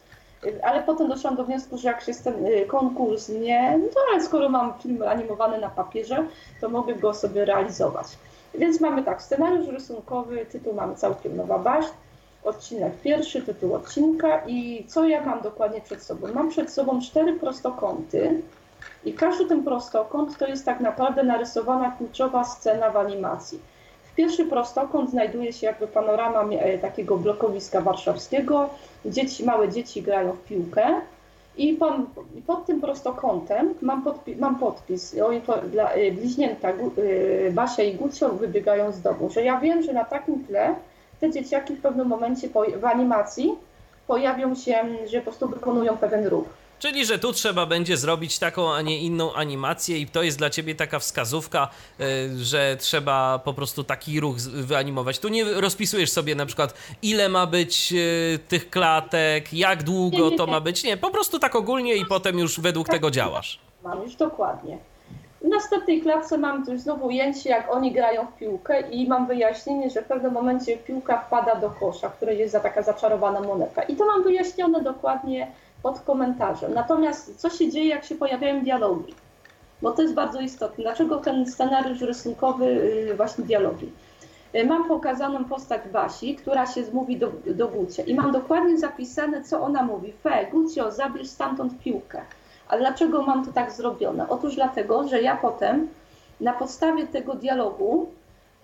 ale 0.63 0.83
potem 0.83 1.09
doszłam 1.09 1.37
do 1.37 1.45
wniosku, 1.45 1.79
że 1.79 1.89
jak 1.89 2.03
się 2.03 2.15
ten 2.15 2.35
konkurs 2.69 3.29
nie, 3.29 3.79
no 3.79 4.01
ale 4.13 4.23
skoro 4.23 4.49
mam 4.49 4.75
film 4.83 5.03
animowany 5.03 5.59
na 5.59 5.69
papierze, 5.69 6.25
to 6.61 6.69
mogę 6.69 6.95
go 6.95 7.15
sobie 7.15 7.45
realizować. 7.45 8.07
Więc 8.55 8.81
mamy 8.81 9.03
tak, 9.03 9.23
scenariusz 9.23 9.69
rysunkowy, 9.69 10.47
tytuł 10.47 10.75
mamy 10.75 10.95
całkiem 10.97 11.37
nowa 11.37 11.59
baść, 11.59 11.89
odcinek 12.45 12.93
pierwszy, 13.03 13.43
tytuł 13.43 13.75
odcinka 13.75 14.43
i 14.47 14.87
co 14.89 15.09
ja 15.09 15.25
mam 15.25 15.41
dokładnie 15.41 15.81
przed 15.81 16.03
sobą? 16.03 16.29
Mam 16.35 16.49
przed 16.49 16.73
sobą 16.73 17.01
cztery 17.01 17.33
prostokąty, 17.33 18.43
i 19.05 19.13
każdy 19.13 19.45
ten 19.45 19.63
prostokąt 19.63 20.39
to 20.39 20.47
jest 20.47 20.65
tak 20.65 20.81
naprawdę 20.81 21.23
narysowana 21.23 21.91
kluczowa 21.99 22.45
scena 22.45 22.91
w 22.91 22.97
animacji. 22.97 23.61
W 24.13 24.15
pierwszy 24.15 24.45
prostokąt 24.45 25.11
znajduje 25.11 25.53
się 25.53 25.67
jakby 25.67 25.87
panorama 25.87 26.43
e, 26.43 26.79
takiego 26.79 27.17
blokowiska 27.17 27.81
warszawskiego. 27.81 28.71
Dzieci, 29.05 29.45
małe 29.45 29.69
dzieci 29.69 30.03
grają 30.03 30.33
w 30.33 30.45
piłkę. 30.45 31.01
I, 31.57 31.75
pan, 31.75 32.07
pod 32.47 32.67
tym 32.67 32.81
prostokątem 32.81 33.75
mam, 33.83 34.03
podpi, 34.03 34.37
mam 34.37 34.59
podpis, 34.59 35.17
to, 35.47 35.59
dla, 35.59 35.91
e, 35.91 36.13
bliźnięta 36.13 36.69
e, 36.69 36.75
Basia 37.51 37.83
i 37.83 37.95
Gucio 37.95 38.29
wybiegają 38.29 38.93
z 38.93 39.01
domu, 39.01 39.31
że 39.31 39.43
ja 39.43 39.61
wiem, 39.61 39.83
że 39.83 39.93
na 39.93 40.05
takim 40.05 40.45
tle 40.45 40.75
te 41.21 41.31
dzieciaki 41.31 41.75
w 41.75 41.81
pewnym 41.81 42.07
momencie 42.09 42.49
po, 42.49 42.65
w 42.65 42.85
animacji 42.85 43.55
pojawią 44.07 44.55
się, 44.55 44.85
że 45.07 45.19
po 45.19 45.25
prostu 45.25 45.49
wykonują 45.49 45.97
pewien 45.97 46.27
ruch. 46.27 46.60
Czyli, 46.81 47.07
że 47.07 47.19
tu 47.19 47.33
trzeba 47.33 47.67
będzie 47.67 47.97
zrobić 47.97 48.39
taką, 48.39 48.73
a 48.73 48.83
nie 48.83 48.99
inną 48.99 49.33
animację 49.33 49.99
i 49.99 50.07
to 50.07 50.23
jest 50.23 50.39
dla 50.39 50.51
ciebie 50.51 50.75
taka 50.75 50.99
wskazówka, 50.99 51.69
e, 52.01 52.05
że 52.37 52.77
trzeba 52.81 53.41
po 53.45 53.55
prostu 53.55 53.85
taki 53.85 54.21
ruch 54.21 54.37
wyanimować. 54.41 55.19
Tu 55.19 55.29
nie 55.29 55.45
rozpisujesz 55.45 56.11
sobie 56.11 56.35
na 56.35 56.47
przykład, 56.47 56.75
ile 57.03 57.29
ma 57.29 57.47
być 57.47 57.93
e, 57.93 58.39
tych 58.39 58.71
klatek, 58.71 59.53
jak 59.53 59.83
długo 59.83 60.31
to 60.31 60.47
ma 60.47 60.61
być. 60.61 60.85
Nie, 60.85 60.97
po 60.97 61.11
prostu 61.11 61.39
tak 61.39 61.55
ogólnie 61.55 61.95
i 61.97 62.07
potem 62.07 62.39
już 62.39 62.61
według 62.61 62.89
tego 62.89 63.11
działasz. 63.11 63.61
Mam 63.85 64.03
już 64.03 64.15
dokładnie. 64.15 64.79
W 65.41 65.49
następnej 65.49 66.03
klatce 66.03 66.39
mam 66.39 66.65
już 66.69 66.81
znowu 66.81 67.07
ujęcie, 67.07 67.51
jak 67.51 67.75
oni 67.75 67.93
grają 67.93 68.27
w 68.27 68.39
piłkę 68.39 68.91
i 68.91 69.09
mam 69.09 69.27
wyjaśnienie, 69.27 69.91
że 69.91 70.03
w 70.03 70.05
pewnym 70.05 70.33
momencie 70.33 70.77
piłka 70.77 71.19
wpada 71.27 71.55
do 71.55 71.71
kosza, 71.71 72.11
który 72.11 72.35
jest 72.35 72.53
za 72.53 72.61
taka 72.61 72.83
zaczarowana 72.83 73.41
moneta. 73.41 73.83
I 73.83 73.97
to 73.97 74.07
mam 74.07 74.23
wyjaśnione 74.23 74.83
dokładnie 74.83 75.53
pod 75.83 76.01
komentarzem. 76.01 76.75
Natomiast 76.75 77.41
co 77.41 77.51
się 77.51 77.71
dzieje, 77.71 77.89
jak 77.89 78.05
się 78.05 78.15
pojawiają 78.15 78.63
dialogi? 78.63 79.15
Bo 79.83 79.93
to 79.93 80.03
jest 80.03 80.15
bardzo 80.15 80.41
istotne. 80.41 80.85
Dlaczego 80.85 81.17
ten 81.17 81.47
scenariusz 81.47 82.01
rysunkowy, 82.01 82.65
y, 82.65 83.15
właśnie 83.17 83.45
dialogi? 83.45 83.93
Y, 84.55 84.65
mam 84.67 84.89
pokazaną 84.89 85.45
postać 85.45 85.83
Basi, 85.93 86.37
która 86.37 86.67
się 86.67 86.85
zmówi 86.85 87.17
do, 87.17 87.33
do 87.47 87.69
Gucia 87.69 88.03
i 88.03 88.15
mam 88.15 88.33
dokładnie 88.33 88.79
zapisane, 88.79 89.45
co 89.45 89.61
ona 89.61 89.83
mówi. 89.83 90.13
Fe, 90.13 90.47
Gucio, 90.53 90.93
zabierz 90.93 91.29
stamtąd 91.29 91.79
piłkę. 91.79 92.21
A 92.69 92.79
dlaczego 92.79 93.23
mam 93.23 93.45
to 93.45 93.53
tak 93.53 93.73
zrobione? 93.73 94.29
Otóż 94.29 94.55
dlatego, 94.55 95.09
że 95.09 95.23
ja 95.23 95.37
potem 95.37 95.89
na 96.41 96.53
podstawie 96.53 97.07
tego 97.07 97.35
dialogu 97.35 98.09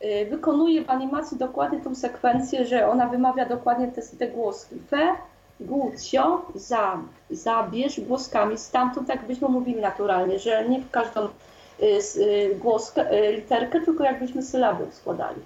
y, 0.04 0.26
wykonuję 0.30 0.84
w 0.84 0.90
animacji 0.90 1.38
dokładnie 1.38 1.80
tą 1.80 1.94
sekwencję, 1.94 2.66
że 2.66 2.88
ona 2.88 3.06
wymawia 3.06 3.46
dokładnie 3.46 3.88
te, 3.88 4.02
te 4.18 4.28
głoski. 4.28 4.76
Fe, 4.90 5.08
Gucio, 5.60 6.42
za, 6.54 6.98
zabierz 7.30 8.00
głoskami 8.00 8.58
stamtąd, 8.58 9.08
tak 9.08 9.26
byśmy 9.26 9.48
mówili 9.48 9.80
naturalnie, 9.80 10.38
że 10.38 10.68
nie 10.68 10.80
w 10.80 10.90
każdą 10.90 11.28
y, 11.82 11.84
y, 12.16 12.56
głoskę, 12.60 13.28
y, 13.28 13.32
literkę, 13.32 13.80
tylko 13.80 14.04
jakbyśmy 14.04 14.42
sylaby 14.42 14.86
składali. 14.92 15.40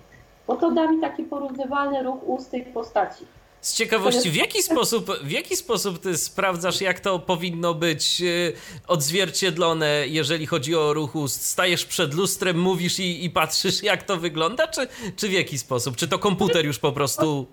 Bo 0.47 0.57
to 0.57 0.71
da 0.71 0.91
mi 0.91 1.01
taki 1.01 1.23
porównywalny 1.23 2.03
ruch 2.03 2.29
ust 2.29 2.51
tej 2.51 2.63
postaci. 2.63 3.25
Z 3.61 3.75
ciekawości, 3.75 4.31
w 4.31 4.35
jaki, 4.35 4.63
sposób, 4.63 5.11
w 5.23 5.31
jaki 5.31 5.57
sposób 5.57 5.99
ty 5.99 6.19
sprawdzasz, 6.19 6.81
jak 6.81 7.01
to 7.01 7.19
powinno 7.19 7.75
być 7.75 8.23
odzwierciedlone, 8.87 10.05
jeżeli 10.09 10.47
chodzi 10.47 10.75
o 10.75 10.93
ruch 10.93 11.17
ust? 11.17 11.47
Stajesz 11.47 11.87
przed 11.87 12.15
lustrem, 12.15 12.59
mówisz 12.59 12.99
i, 12.99 13.25
i 13.25 13.31
patrzysz, 13.31 13.83
jak 13.83 14.03
to 14.03 14.17
wygląda, 14.17 14.69
czy, 14.69 14.89
czy 15.17 15.29
w 15.29 15.33
jaki 15.33 15.59
sposób? 15.59 15.97
Czy 15.97 16.09
to 16.09 16.19
komputer 16.19 16.67
już 16.67 16.79
po 16.79 16.93
prostu 16.93 17.47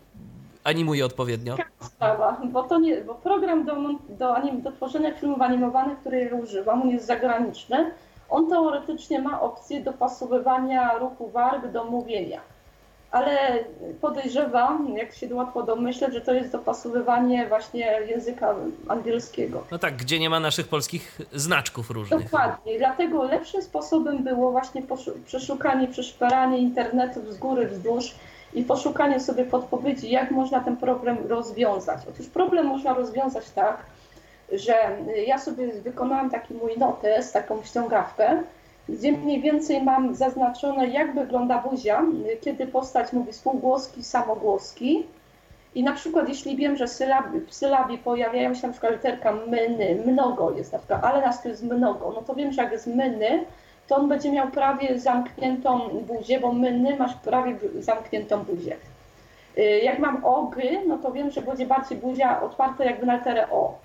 animuje 0.68 1.06
odpowiednio? 1.06 1.56
Sprawa, 1.81 2.41
bo 2.44 2.64
to 2.64 2.80
nie, 2.80 3.02
bo 3.02 3.15
program 3.15 3.65
do, 3.65 3.76
do, 4.10 4.35
anim, 4.35 4.61
do 4.61 4.72
tworzenia 4.72 5.14
filmów 5.14 5.41
animowanych, 5.41 5.99
który 5.99 6.35
używam, 6.44 6.81
on 6.81 6.89
jest 6.89 7.06
zagraniczny, 7.06 7.91
on 8.30 8.49
teoretycznie 8.49 9.22
ma 9.22 9.41
opcję 9.41 9.81
dopasowywania 9.81 10.98
ruchu 10.98 11.30
warg 11.30 11.68
do 11.68 11.84
mówienia 11.84 12.41
ale 13.11 13.64
podejrzewam, 14.02 14.98
jak 14.98 15.14
się 15.15 15.35
łatwo 15.35 15.64
domyśleć, 15.64 16.14
że 16.14 16.22
to 16.22 16.34
jest 16.34 16.52
dopasowywanie 16.52 17.48
właśnie 17.48 18.02
języka 18.07 18.56
angielskiego. 18.88 19.64
No 19.72 19.80
tak, 19.80 19.95
gdzie 19.95 20.19
nie 20.19 20.30
ma 20.30 20.39
naszych 20.39 20.68
polskich 20.68 21.22
znaczków 21.34 21.91
różnych. 21.91 22.23
Dokładnie, 22.23 22.77
dlatego 22.77 23.23
lepszym 23.23 23.61
sposobem 23.61 24.23
było 24.23 24.52
właśnie 24.52 24.81
przeszukanie, 25.26 25.88
przeszperanie 25.88 26.57
internetu 26.57 27.31
z 27.31 27.38
góry 27.38 27.68
wzdłuż 27.68 28.15
i 28.53 28.64
poszukanie 28.64 29.19
sobie 29.19 29.45
podpowiedzi, 29.45 30.10
jak 30.10 30.32
można 30.32 30.60
ten 30.60 30.78
problem 30.78 31.18
rozwiązać. 31.28 32.02
Otóż 32.10 32.28
problem 32.28 32.65
można 32.65 32.94
rozwiązać 32.94 33.49
tak, 33.49 33.86
że 34.52 34.74
ja 35.28 35.38
sobie 35.40 35.68
wykonałam 35.68 36.30
taki 36.30 36.53
mój 36.53 36.78
notes, 36.78 37.32
taką 37.32 37.64
ściągawkę, 37.64 38.44
gdzie 38.90 39.11
mniej 39.11 39.41
więcej 39.41 39.84
mam 39.84 40.15
zaznaczone, 40.15 40.88
jak 40.88 41.15
wygląda 41.15 41.57
buzia, 41.57 42.06
kiedy 42.41 42.68
postać 42.68 43.14
mówi 43.14 43.34
spółgłoski, 43.34 44.03
samogłoski. 44.03 45.06
I 45.76 45.84
na 45.84 45.94
przykład, 45.94 46.30
jeśli 46.30 46.56
wiem, 46.56 46.78
że 46.78 46.88
w 47.48 47.53
sylabie 47.53 47.98
pojawiają 47.98 48.56
się 48.56 48.68
na 48.68 48.74
przykład 48.74 48.94
literka 48.94 49.34
myny, 49.48 50.03
mnogo 50.06 50.52
jest 50.52 50.74
na 50.74 50.80
przykład, 50.80 51.03
ale 51.03 51.22
nas 51.22 51.41
to 51.41 51.49
jest 51.49 51.64
mnogo, 51.64 52.11
no 52.15 52.22
to 52.22 52.36
wiem, 52.36 52.52
że 52.52 52.64
jak 52.64 52.72
jest 52.72 52.88
myny, 52.88 53.45
to 53.88 53.95
on 53.95 54.09
będzie 54.09 54.31
miał 54.31 54.47
prawie 54.47 54.99
zamkniętą 54.99 55.89
buzię, 55.89 56.39
bo 56.39 56.53
myny 56.53 56.95
masz 56.95 57.14
prawie 57.15 57.57
zamkniętą 57.80 58.43
buzię. 58.43 58.76
Y, 59.57 59.61
jak 59.61 59.99
mam 59.99 60.26
ogy, 60.26 60.81
no 60.88 60.97
to 60.97 61.11
wiem, 61.11 61.31
że 61.31 61.41
będzie 61.41 61.65
bardziej 61.65 61.97
buzia 61.97 62.41
otwarta 62.41 62.85
jakby 62.85 63.05
na 63.05 63.18
literę 63.18 63.49
o. 63.49 63.77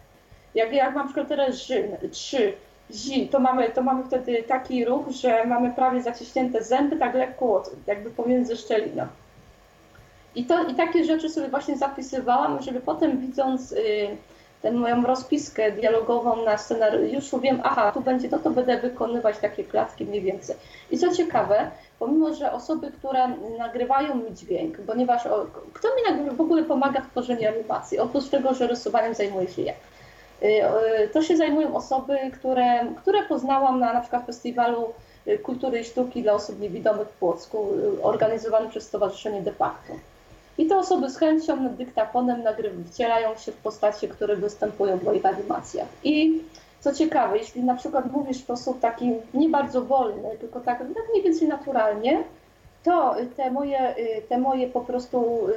Jak, 0.55 0.73
jak 0.73 0.95
mam 0.95 1.05
przykład 1.07 1.31
literę 1.31 1.53
trzy, 2.11 2.53
zi, 2.91 3.29
to 3.29 3.41
mamy, 3.41 3.71
to 3.71 3.83
mamy 3.83 4.05
wtedy 4.05 4.43
taki 4.43 4.85
ruch, 4.85 5.09
że 5.11 5.47
mamy 5.47 5.71
prawie 5.71 6.03
zaciśnięte 6.03 6.65
zęby, 6.65 6.97
tak 6.97 7.15
lekko 7.15 7.63
jakby 7.87 8.11
pomiędzy 8.11 8.57
szczeliną. 8.57 9.07
I, 10.35 10.45
to, 10.45 10.65
I 10.65 10.75
takie 10.75 11.05
rzeczy 11.05 11.29
sobie 11.29 11.49
właśnie 11.49 11.77
zapisywałam, 11.77 12.63
żeby 12.63 12.81
potem 12.81 13.19
widząc 13.19 13.73
y, 13.73 14.17
tę 14.63 14.73
moją 14.73 15.03
rozpiskę 15.03 15.73
dialogową 15.73 16.45
na 16.45 16.59
scenariuszu 16.59 17.41
wiem, 17.41 17.61
aha, 17.65 17.93
tu 17.93 18.01
będzie 18.01 18.29
to, 18.29 18.39
to 18.39 18.51
będę 18.51 18.81
wykonywać 18.81 19.39
takie 19.39 19.65
klatki 19.65 20.05
mniej 20.05 20.23
więcej. 20.23 20.57
I 20.91 20.99
co 20.99 21.15
ciekawe, 21.15 21.71
pomimo, 21.99 22.35
że 22.35 22.53
osoby, 22.53 22.91
które 22.99 23.29
nagrywają 23.59 24.15
mi 24.15 24.35
dźwięk, 24.35 24.77
ponieważ 24.87 25.27
o, 25.27 25.47
kto 25.73 25.89
mi 25.89 26.31
w 26.31 26.41
ogóle 26.41 26.63
pomaga 26.63 27.01
w 27.01 27.11
tworzeniu 27.11 27.49
animacji, 27.49 27.99
oprócz 27.99 28.29
tego, 28.29 28.55
że 28.55 28.67
rysowaniem 28.67 29.15
zajmuję 29.15 29.49
się 29.49 29.63
ja. 29.63 29.73
Y, 29.73 30.47
y, 31.05 31.09
to 31.09 31.23
się 31.23 31.37
zajmują 31.37 31.77
osoby, 31.77 32.19
które, 32.33 32.87
które 33.03 33.23
poznałam 33.23 33.81
na 33.81 33.93
na 33.93 34.01
przykład 34.01 34.27
festiwalu 34.27 34.93
y, 35.27 35.39
kultury 35.39 35.81
i 35.81 35.85
sztuki 35.85 36.23
dla 36.23 36.33
osób 36.33 36.61
niewidomych 36.61 37.09
w 37.09 37.19
Płocku, 37.19 37.67
organizowany 38.03 38.69
przez 38.69 38.85
Stowarzyszenie 38.85 39.43
De 39.43 39.53
facto. 39.53 39.93
I 40.59 40.67
te 40.67 40.77
osoby 40.79 41.11
z 41.11 41.19
chęcią 41.19 41.69
dyktafonem 41.69 42.43
wcielają 42.87 43.37
się 43.37 43.53
w 43.53 43.57
postacie, 43.57 44.09
które 44.09 44.37
występują 44.37 44.99
w 44.99 45.05
moich 45.05 45.27
animacjach. 45.27 45.89
I 46.05 46.43
co 46.81 46.93
ciekawe, 46.93 47.39
jeśli 47.39 47.65
na 47.65 47.75
przykład 47.75 48.13
mówisz 48.13 48.39
w 48.39 48.45
sposób 48.45 48.81
taki 48.81 49.13
nie 49.35 49.49
bardzo 49.49 49.83
wolny, 49.83 50.29
tylko 50.41 50.61
tak, 50.61 50.79
tak 50.79 51.09
mniej 51.11 51.23
więcej 51.23 51.49
naturalnie, 51.49 52.25
to 52.85 53.15
te 53.37 53.51
moje, 53.51 53.95
te 54.29 54.39
moje 54.39 54.69
po 54.69 54.81
prostu 54.81 55.49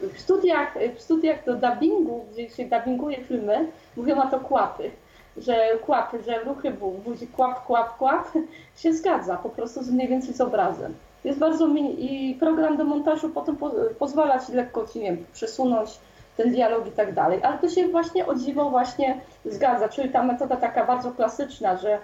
w 0.00 0.20
studiach, 0.20 0.74
w 0.96 1.00
studiach 1.00 1.44
do 1.44 1.54
dubbingu, 1.54 2.24
gdzie 2.32 2.50
się 2.50 2.64
dubbinguje 2.64 3.24
filmy, 3.24 3.66
mówią 3.96 4.16
na 4.16 4.26
to 4.26 4.40
kłapy, 4.40 4.90
że 5.36 5.78
kłapy, 5.86 6.22
że 6.26 6.38
ruchy 6.38 6.70
budzi 7.04 7.26
kłap, 7.26 7.66
kłap, 7.66 7.96
kłap 7.98 8.32
się 8.76 8.92
zgadza 8.92 9.36
po 9.36 9.48
prostu 9.48 9.82
z 9.82 9.90
mniej 9.90 10.08
więcej 10.08 10.34
z 10.34 10.40
obrazem. 10.40 10.94
Jest 11.24 11.38
bardzo 11.38 11.68
i 11.98 12.36
program 12.40 12.76
do 12.76 12.84
montażu 12.84 13.28
potem 13.28 13.56
po, 13.56 13.70
pozwala 13.98 14.46
ci 14.46 14.52
lekko 14.52 14.86
nie 14.94 15.02
wiem, 15.02 15.24
przesunąć 15.32 15.90
ten 16.36 16.52
dialog 16.52 16.86
i 16.86 16.90
tak 16.90 17.14
dalej, 17.14 17.42
ale 17.42 17.58
to 17.58 17.68
się 17.68 17.88
właśnie 17.88 18.26
o 18.26 18.34
dziwo 18.34 18.70
właśnie 18.70 19.20
zgadza, 19.44 19.88
czyli 19.88 20.10
ta 20.10 20.22
metoda 20.22 20.56
taka 20.56 20.86
bardzo 20.86 21.12
klasyczna, 21.12 21.76
że 21.76 21.98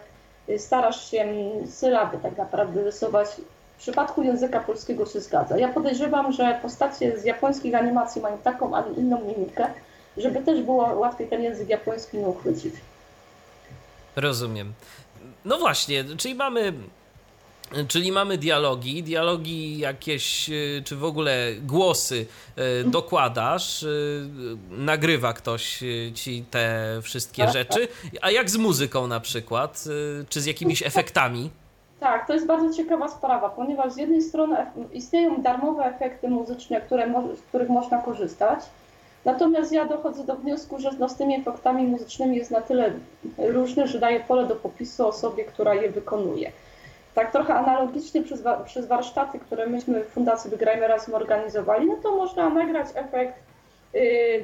starasz 0.58 1.10
się 1.10 1.26
sylaby 1.70 2.18
tak 2.18 2.36
naprawdę 2.36 2.84
rysować 2.84 3.28
w 3.76 3.78
przypadku 3.78 4.22
języka 4.22 4.60
polskiego 4.60 5.06
się 5.06 5.20
zgadza. 5.20 5.58
Ja 5.58 5.68
podejrzewam, 5.68 6.32
że 6.32 6.58
postacie 6.62 7.18
z 7.18 7.24
japońskich 7.24 7.74
animacji 7.74 8.22
mają 8.22 8.38
taką, 8.38 8.76
a 8.76 8.84
inną 8.96 9.20
mimikę, 9.24 9.66
żeby 10.16 10.40
też 10.40 10.62
było 10.62 10.94
łatwiej 10.94 11.28
ten 11.28 11.42
język 11.42 11.68
japoński 11.68 12.18
nie 12.18 12.26
uchwycić. 12.26 12.74
Rozumiem. 14.16 14.72
No 15.44 15.58
właśnie, 15.58 16.04
czyli 16.18 16.34
mamy 16.34 16.72
Czyli 17.88 18.12
mamy 18.12 18.38
dialogi, 18.38 19.02
dialogi 19.02 19.78
jakieś, 19.78 20.50
y, 20.50 20.82
czy 20.84 20.96
w 20.96 21.04
ogóle 21.04 21.52
głosy 21.62 22.26
y, 22.58 22.84
dokładasz, 22.84 23.82
y, 23.82 24.28
nagrywa 24.70 25.32
ktoś 25.32 25.84
ci 26.14 26.44
te 26.50 26.98
wszystkie 27.02 27.42
tak, 27.42 27.52
rzeczy. 27.52 27.88
A 28.22 28.30
jak 28.30 28.50
z 28.50 28.56
muzyką 28.56 29.06
na 29.06 29.20
przykład, 29.20 29.84
czy 30.28 30.40
z 30.40 30.46
jakimiś 30.46 30.82
efektami? 30.82 31.50
Tak, 32.00 32.26
to 32.26 32.34
jest 32.34 32.46
bardzo 32.46 32.76
ciekawa 32.76 33.08
sprawa, 33.08 33.48
ponieważ 33.48 33.92
z 33.92 33.96
jednej 33.96 34.22
strony 34.22 34.56
istnieją 34.92 35.42
darmowe 35.42 35.84
efekty 35.84 36.28
muzyczne, 36.28 36.80
które, 36.80 37.12
z 37.36 37.40
których 37.40 37.68
można 37.68 37.98
korzystać, 37.98 38.60
Natomiast 39.26 39.72
ja 39.72 39.84
dochodzę 39.84 40.24
do 40.24 40.36
wniosku, 40.36 40.78
że 40.78 40.90
no, 40.98 41.08
z 41.08 41.16
tymi 41.16 41.34
efektami 41.34 41.82
muzycznymi 41.82 42.36
jest 42.36 42.50
na 42.50 42.60
tyle 42.60 42.92
różny, 43.38 43.86
że 43.86 43.98
daje 43.98 44.20
pole 44.20 44.46
do 44.46 44.56
popisu 44.56 45.08
osobie, 45.08 45.44
która 45.44 45.74
je 45.74 45.90
wykonuje. 45.90 46.52
Tak 47.16 47.32
trochę 47.32 47.54
analogicznie 47.54 48.22
przez, 48.22 48.42
przez 48.64 48.86
warsztaty, 48.86 49.38
które 49.38 49.66
myśmy 49.66 50.04
w 50.04 50.08
Fundacji 50.08 50.50
Wygrajmy 50.50 50.88
Razem 50.88 51.14
organizowali, 51.14 51.86
no 51.86 51.96
to 52.02 52.16
można 52.16 52.50
nagrać 52.50 52.86
efekt 52.94 53.34
yy, 53.94 54.00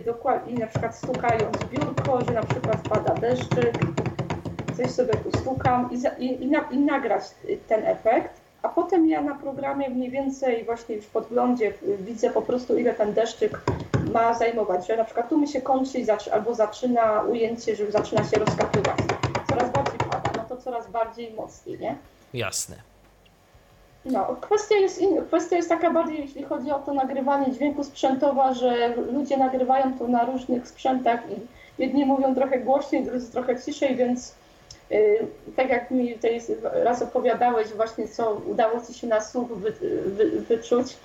dokładnie, 0.06 0.54
na 0.54 0.66
przykład 0.66 0.96
stukając 0.96 1.64
biurko, 1.64 2.20
że 2.28 2.32
na 2.32 2.42
przykład 2.42 2.88
pada 2.88 3.14
deszczyk, 3.14 3.74
coś 4.76 4.90
sobie 4.90 5.14
tu 5.14 5.38
stukam 5.38 5.90
i, 5.90 6.24
i, 6.24 6.42
i, 6.42 6.46
na, 6.46 6.60
i 6.70 6.78
nagrać 6.78 7.22
ten 7.68 7.86
efekt 7.86 8.40
a 8.62 8.68
potem 8.68 9.08
ja 9.08 9.22
na 9.22 9.34
programie 9.34 9.90
mniej 9.90 10.10
więcej 10.10 10.64
właśnie 10.64 10.96
już 10.96 11.04
w 11.04 11.10
podglądzie 11.10 11.72
widzę 11.98 12.30
po 12.30 12.42
prostu 12.42 12.78
ile 12.78 12.94
ten 12.94 13.12
deszczyk 13.12 13.60
ma 14.12 14.34
zajmować, 14.34 14.86
że 14.86 14.96
na 14.96 15.04
przykład 15.04 15.28
tu 15.28 15.38
mi 15.38 15.48
się 15.48 15.60
kończy 15.60 15.98
albo 16.32 16.54
zaczyna 16.54 17.22
ujęcie, 17.22 17.76
że 17.76 17.90
zaczyna 17.90 18.24
się 18.24 18.36
rozkapywać. 18.38 18.98
Coraz 19.48 19.70
bardziej 19.70 19.98
pada, 19.98 20.30
no 20.36 20.44
to 20.48 20.56
coraz 20.56 20.90
bardziej 20.90 21.34
mocniej, 21.34 21.78
nie? 21.78 21.96
Jasne. 22.34 22.76
No, 24.04 24.36
kwestia 24.40 24.74
jest, 24.74 25.00
in, 25.00 25.24
kwestia 25.26 25.56
jest 25.56 25.68
taka 25.68 25.90
bardziej, 25.90 26.20
jeśli 26.20 26.42
chodzi 26.42 26.70
o 26.70 26.78
to 26.78 26.94
nagrywanie 26.94 27.52
dźwięku 27.52 27.84
sprzętowa, 27.84 28.54
że 28.54 28.94
ludzie 28.96 29.36
nagrywają 29.36 29.98
to 29.98 30.08
na 30.08 30.24
różnych 30.24 30.68
sprzętach 30.68 31.20
i 31.30 31.34
jedni 31.82 32.04
mówią 32.06 32.34
trochę 32.34 32.58
głośniej, 32.58 33.04
drudzy 33.04 33.32
trochę 33.32 33.62
ciszej, 33.62 33.96
więc 33.96 34.34
Y, 34.92 35.26
tak 35.56 35.68
jak 35.68 35.90
mi 35.90 36.14
tutaj 36.14 36.40
raz 36.62 37.02
opowiadałeś 37.02 37.68
właśnie, 37.68 38.08
co 38.08 38.34
udało 38.34 38.80
Ci 38.86 38.94
się 38.94 39.06
na 39.06 39.20
słuch 39.20 39.48
wy, 39.48 39.72
wy, 40.06 40.30
wyczuć, 40.40 40.96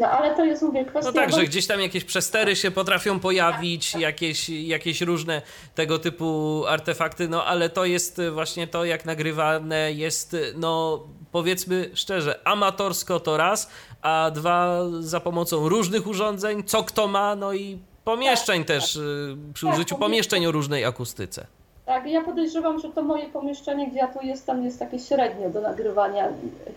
no 0.00 0.10
ale 0.10 0.34
to 0.34 0.44
jest, 0.44 0.62
mówię, 0.62 0.84
kwestia... 0.84 1.10
No 1.10 1.20
tak, 1.20 1.32
że 1.32 1.44
gdzieś 1.44 1.66
tam 1.66 1.80
jakieś 1.80 2.04
przestery 2.04 2.56
się 2.56 2.70
potrafią 2.70 3.20
pojawić, 3.20 3.94
jakieś, 3.94 4.48
jakieś 4.48 5.00
różne 5.00 5.42
tego 5.74 5.98
typu 5.98 6.62
artefakty, 6.68 7.28
no 7.28 7.44
ale 7.44 7.68
to 7.68 7.84
jest 7.84 8.20
właśnie 8.32 8.66
to, 8.66 8.84
jak 8.84 9.04
nagrywane 9.04 9.92
jest, 9.92 10.36
no 10.56 11.02
powiedzmy 11.32 11.90
szczerze, 11.94 12.40
amatorsko 12.44 13.20
to 13.20 13.36
raz, 13.36 13.70
a 14.02 14.30
dwa 14.34 14.80
za 15.00 15.20
pomocą 15.20 15.68
różnych 15.68 16.06
urządzeń, 16.06 16.64
co 16.64 16.84
kto 16.84 17.08
ma, 17.08 17.36
no 17.36 17.52
i 17.52 17.78
pomieszczeń 18.04 18.64
tak, 18.64 18.68
też, 18.68 18.94
tak. 18.94 19.02
Y, 19.02 19.52
przy 19.54 19.66
użyciu 19.66 19.94
tak, 19.94 19.98
pomieszczeń 19.98 20.46
o 20.46 20.52
różnej 20.52 20.84
akustyce. 20.84 21.46
Tak, 21.86 22.06
ja 22.06 22.22
podejrzewam, 22.24 22.80
że 22.80 22.88
to 22.88 23.02
moje 23.02 23.26
pomieszczenie, 23.26 23.90
gdzie 23.90 23.98
ja 23.98 24.08
tu 24.08 24.18
jestem, 24.22 24.64
jest 24.64 24.78
takie 24.78 24.98
średnie 24.98 25.50
do 25.50 25.60
nagrywania 25.60 26.28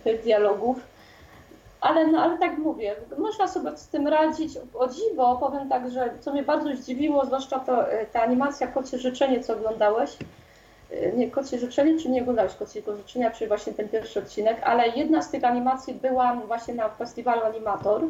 tych 0.04 0.22
dialogów. 0.22 0.80
Ale, 1.80 2.06
no, 2.06 2.22
ale 2.22 2.38
tak 2.38 2.58
mówię, 2.58 2.94
można 3.18 3.48
sobie 3.48 3.76
z 3.76 3.88
tym 3.88 4.08
radzić. 4.08 4.58
O 4.74 4.88
dziwo, 4.88 5.36
powiem 5.36 5.68
tak, 5.68 5.90
że 5.90 6.10
co 6.20 6.32
mnie 6.32 6.42
bardzo 6.42 6.76
zdziwiło, 6.76 7.26
zwłaszcza 7.26 7.58
to, 7.58 7.90
e, 7.90 8.06
ta 8.06 8.22
animacja 8.22 8.66
Kocie 8.66 8.98
Życzenie, 8.98 9.40
co 9.40 9.52
oglądałeś. 9.52 10.16
E, 10.90 11.12
nie, 11.12 11.30
Kocie 11.30 11.58
Życzenie, 11.58 11.98
czy 11.98 12.08
nie 12.08 12.20
oglądałeś 12.20 12.54
Kociego 12.54 12.96
Życzenia, 12.96 13.30
czy 13.30 13.48
właśnie 13.48 13.72
ten 13.72 13.88
pierwszy 13.88 14.18
odcinek, 14.18 14.62
ale 14.62 14.88
jedna 14.88 15.22
z 15.22 15.30
tych 15.30 15.44
animacji 15.44 15.94
była 15.94 16.34
właśnie 16.34 16.74
na 16.74 16.88
festiwalu 16.88 17.42
Animator 17.42 18.02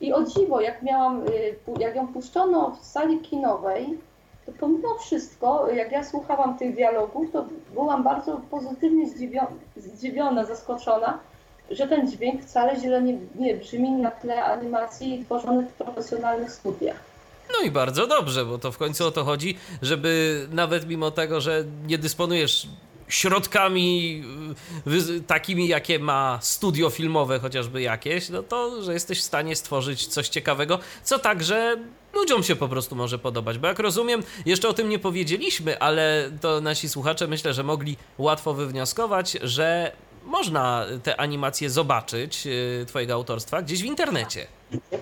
I 0.00 0.12
o 0.12 0.22
dziwo, 0.22 0.60
jak 0.60 0.82
miałam, 0.82 1.22
y, 1.22 1.56
jak 1.80 1.96
ją 1.96 2.08
puszczono 2.08 2.70
w 2.80 2.84
sali 2.84 3.20
kinowej, 3.20 3.98
to 4.46 4.52
pomimo 4.60 4.94
wszystko, 4.94 5.68
jak 5.70 5.92
ja 5.92 6.04
słuchałam 6.04 6.58
tych 6.58 6.74
dialogów, 6.74 7.32
to 7.32 7.44
byłam 7.74 8.02
bardzo 8.02 8.40
pozytywnie 8.50 9.08
zdziwiona, 9.08 9.48
zdziwiona 9.76 10.44
zaskoczona, 10.44 11.18
że 11.70 11.86
ten 11.86 12.10
dźwięk 12.10 12.42
wcale 12.42 12.80
źle 12.80 13.02
nie, 13.02 13.18
nie 13.34 13.54
brzmi 13.54 13.90
na 13.90 14.10
tle 14.10 14.44
animacji 14.44 15.24
tworzonych 15.24 15.68
w 15.68 15.72
profesjonalnych 15.72 16.52
studiach. 16.52 16.96
No 17.58 17.66
i 17.66 17.70
bardzo 17.70 18.06
dobrze, 18.06 18.44
bo 18.44 18.58
to 18.58 18.72
w 18.72 18.78
końcu 18.78 19.06
o 19.06 19.10
to 19.10 19.24
chodzi, 19.24 19.58
żeby 19.82 20.40
nawet 20.50 20.88
mimo 20.88 21.10
tego, 21.10 21.40
że 21.40 21.64
nie 21.86 21.98
dysponujesz 21.98 22.68
środkami 23.08 24.22
y, 25.16 25.20
takimi, 25.20 25.68
jakie 25.68 25.98
ma 25.98 26.38
studio 26.42 26.90
filmowe, 26.90 27.38
chociażby 27.38 27.82
jakieś, 27.82 28.28
no 28.28 28.42
to, 28.42 28.82
że 28.82 28.92
jesteś 28.92 29.20
w 29.20 29.24
stanie 29.24 29.56
stworzyć 29.56 30.06
coś 30.06 30.28
ciekawego, 30.28 30.78
co 31.02 31.18
także 31.18 31.76
ludziom 32.14 32.42
się 32.42 32.56
po 32.56 32.68
prostu 32.68 32.96
może 32.96 33.18
podobać. 33.18 33.58
Bo 33.58 33.66
jak 33.66 33.78
rozumiem, 33.78 34.22
jeszcze 34.46 34.68
o 34.68 34.72
tym 34.72 34.88
nie 34.88 34.98
powiedzieliśmy, 34.98 35.78
ale 35.78 36.30
to 36.40 36.60
nasi 36.60 36.88
słuchacze 36.88 37.26
myślę, 37.26 37.54
że 37.54 37.62
mogli 37.62 37.96
łatwo 38.18 38.54
wywnioskować, 38.54 39.32
że 39.42 39.92
można 40.24 40.86
te 41.02 41.20
animacje 41.20 41.70
zobaczyć 41.70 42.46
y, 42.46 42.86
Twojego 42.86 43.14
autorstwa 43.14 43.62
gdzieś 43.62 43.82
w 43.82 43.84
internecie. 43.84 44.46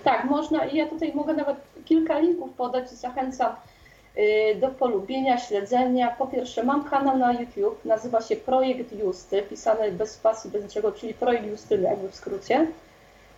Tak, 0.04 0.24
można 0.24 0.66
i 0.66 0.76
ja 0.76 0.86
tutaj 0.86 1.12
mogę 1.14 1.34
nawet 1.34 1.56
kilka 1.84 2.18
linków 2.18 2.50
podać 2.50 2.90
zachęcam 2.90 3.52
y, 4.16 4.56
do 4.60 4.68
polubienia, 4.68 5.38
śledzenia. 5.38 6.10
Po 6.18 6.26
pierwsze, 6.26 6.64
mam 6.64 6.84
kanał 6.84 7.18
na 7.18 7.32
YouTube, 7.32 7.84
nazywa 7.84 8.20
się 8.20 8.36
Projekt 8.36 8.92
Justy, 8.92 9.42
pisany 9.42 9.92
bez 9.92 10.10
spacji, 10.10 10.50
bez 10.50 10.62
niczego, 10.62 10.92
czyli 10.92 11.14
Projekt 11.14 11.46
Justy 11.46 11.80
jakby 11.80 12.08
w 12.08 12.14
skrócie. 12.14 12.66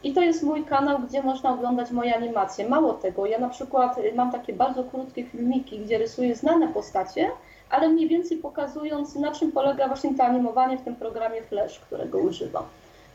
I 0.03 0.13
to 0.13 0.21
jest 0.21 0.43
mój 0.43 0.65
kanał, 0.65 0.99
gdzie 0.99 1.23
można 1.23 1.53
oglądać 1.53 1.91
moje 1.91 2.17
animacje. 2.17 2.69
Mało 2.69 2.93
tego, 2.93 3.27
ja 3.27 3.39
na 3.39 3.49
przykład 3.49 3.99
y, 3.99 4.13
mam 4.15 4.33
takie 4.33 4.53
bardzo 4.53 4.85
krótkie 4.85 5.25
filmiki, 5.25 5.79
gdzie 5.79 5.99
rysuję 5.99 6.35
znane 6.35 6.69
postacie, 6.69 7.31
ale 7.71 7.89
mniej 7.89 8.09
więcej 8.09 8.39
pokazując, 8.39 9.15
na 9.15 9.33
czym 9.33 9.53
polega 9.53 9.89
właśnie 9.89 10.15
to 10.15 10.25
animowanie 10.25 10.79
w 10.79 10.85
tym 10.85 10.97
programie 10.97 11.43
Flash, 11.43 11.79
którego 11.79 12.19
używam. 12.19 12.65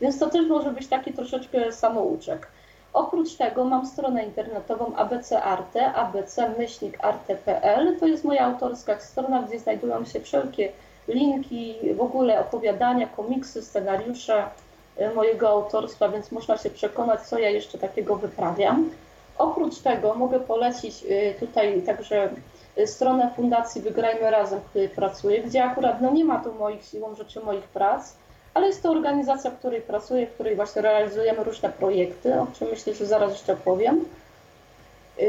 Więc 0.00 0.18
to 0.18 0.30
też 0.30 0.46
może 0.46 0.70
być 0.70 0.86
taki 0.86 1.12
troszeczkę 1.12 1.72
samouczek. 1.72 2.48
Oprócz 2.92 3.34
tego 3.34 3.64
mam 3.64 3.86
stronę 3.86 4.24
internetową 4.24 4.96
ABC 4.96 5.42
Arte, 5.42 5.92
abc-arte.pl. 5.92 7.36
To 8.00 8.06
jest 8.06 8.24
moja 8.24 8.44
autorska 8.44 9.00
strona, 9.00 9.42
gdzie 9.42 9.58
znajdują 9.58 10.04
się 10.04 10.20
wszelkie 10.20 10.72
linki, 11.08 11.74
w 11.96 12.00
ogóle 12.00 12.40
opowiadania, 12.40 13.06
komiksy, 13.06 13.62
scenariusze 13.62 14.44
e, 14.96 15.14
mojego 15.14 15.48
autorstwa, 15.48 16.08
więc 16.08 16.32
można 16.32 16.58
się 16.58 16.70
przekonać, 16.70 17.20
co 17.20 17.38
ja 17.38 17.50
jeszcze 17.50 17.78
takiego 17.78 18.16
wyprawiam. 18.16 18.90
Oprócz 19.38 19.78
tego 19.78 20.14
mogę 20.14 20.40
polecić 20.40 21.04
e, 21.08 21.34
tutaj 21.34 21.82
także 21.82 22.30
stronę 22.86 23.30
Fundacji 23.36 23.82
Wygrajmy 23.82 24.30
Razem, 24.30 24.60
w 24.60 24.64
której 24.64 24.88
pracuję, 24.88 25.42
gdzie 25.42 25.64
akurat 25.64 26.00
no 26.00 26.10
nie 26.10 26.24
ma 26.24 26.38
tu 26.38 26.52
moich 26.52 26.84
siłą 26.84 27.14
rzeczy 27.14 27.40
moich 27.40 27.64
prac, 27.64 28.14
ale 28.54 28.66
jest 28.66 28.82
to 28.82 28.90
organizacja, 28.90 29.50
w 29.50 29.58
której 29.58 29.80
pracuję, 29.80 30.26
w 30.26 30.34
której 30.34 30.56
właśnie 30.56 30.82
realizujemy 30.82 31.44
różne 31.44 31.68
projekty, 31.68 32.40
o 32.40 32.46
czym 32.58 32.68
myślę, 32.68 32.94
że 32.94 33.06
zaraz 33.06 33.32
jeszcze 33.32 33.56
powiem. 33.56 34.04
Yy, 35.18 35.26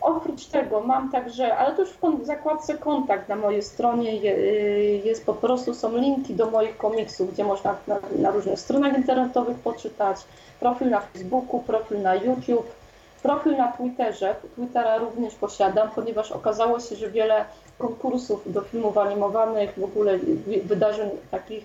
oprócz 0.00 0.46
tego 0.46 0.80
mam 0.80 1.10
także, 1.12 1.56
ale 1.56 1.74
to 1.74 1.82
już 1.82 1.90
w 1.90 2.24
zakładce 2.24 2.78
kontakt 2.78 3.28
na 3.28 3.36
mojej 3.36 3.62
stronie 3.62 4.16
je, 4.16 4.32
yy, 4.32 5.00
jest 5.04 5.26
po 5.26 5.34
prostu, 5.34 5.74
są 5.74 5.96
linki 5.96 6.34
do 6.34 6.50
moich 6.50 6.76
komiksów, 6.76 7.32
gdzie 7.32 7.44
można 7.44 7.76
na, 7.86 7.98
na 8.18 8.30
różnych 8.30 8.60
stronach 8.60 8.96
internetowych 8.96 9.58
poczytać, 9.58 10.16
profil 10.60 10.90
na 10.90 11.00
Facebooku, 11.00 11.60
profil 11.60 12.02
na 12.02 12.14
YouTube, 12.14 12.79
Profil 13.22 13.56
na 13.56 13.72
Twitterze, 13.72 14.34
Twittera 14.54 14.98
również 14.98 15.34
posiadam, 15.34 15.90
ponieważ 15.94 16.32
okazało 16.32 16.80
się, 16.80 16.96
że 16.96 17.10
wiele 17.10 17.44
konkursów 17.78 18.52
do 18.52 18.60
filmów 18.60 18.98
animowanych, 18.98 19.78
w 19.78 19.84
ogóle 19.84 20.18
wydarzeń 20.64 21.10
takich, 21.30 21.64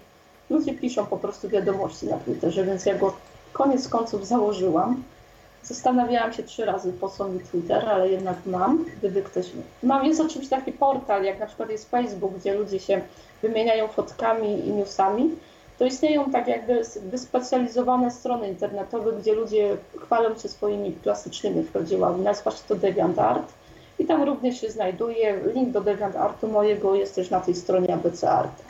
ludzie 0.49 0.73
piszą 0.73 1.05
po 1.05 1.17
prostu 1.17 1.49
wiadomości 1.49 2.05
na 2.05 2.17
Twitterze, 2.17 2.63
więc 2.63 2.85
ja 2.85 2.95
go 2.95 3.13
koniec 3.53 3.87
końców 3.87 4.27
założyłam. 4.27 5.03
Zastanawiałam 5.63 6.33
się 6.33 6.43
trzy 6.43 6.65
razy, 6.65 6.93
po 6.93 7.09
co 7.09 7.27
mi 7.27 7.39
Twitter, 7.39 7.89
ale 7.89 8.09
jednak 8.09 8.37
mam, 8.45 8.85
gdyby 8.97 9.21
ktoś... 9.21 9.45
Mam, 9.83 10.05
jest 10.05 10.21
oczywiście 10.21 10.55
taki 10.55 10.71
portal, 10.71 11.23
jak 11.23 11.39
na 11.39 11.45
przykład 11.45 11.69
jest 11.69 11.89
Facebook, 11.89 12.33
gdzie 12.33 12.53
ludzie 12.53 12.79
się 12.79 13.01
wymieniają 13.41 13.87
fotkami 13.87 14.67
i 14.67 14.71
newsami, 14.71 15.35
to 15.79 15.85
istnieją 15.85 16.31
tak 16.31 16.47
jakby 16.47 16.81
wyspecjalizowane 17.01 18.11
strony 18.11 18.47
internetowe, 18.47 19.11
gdzie 19.13 19.33
ludzie 19.33 19.77
chwalą 19.99 20.35
się 20.37 20.49
swoimi 20.49 20.93
klasycznymi 20.93 21.63
wchodziłami. 21.63 22.23
Nazywa 22.23 22.51
się 22.51 22.63
to 22.67 22.75
DeviantArt 22.75 23.53
i 23.99 24.05
tam 24.05 24.23
również 24.23 24.61
się 24.61 24.69
znajduje. 24.69 25.39
Link 25.53 25.69
do 25.69 25.81
DeviantArtu 25.81 26.47
mojego 26.47 26.95
jest 26.95 27.15
też 27.15 27.29
na 27.29 27.39
tej 27.39 27.55
stronie 27.55 27.93
ABC 27.93 28.29
Art. 28.29 28.61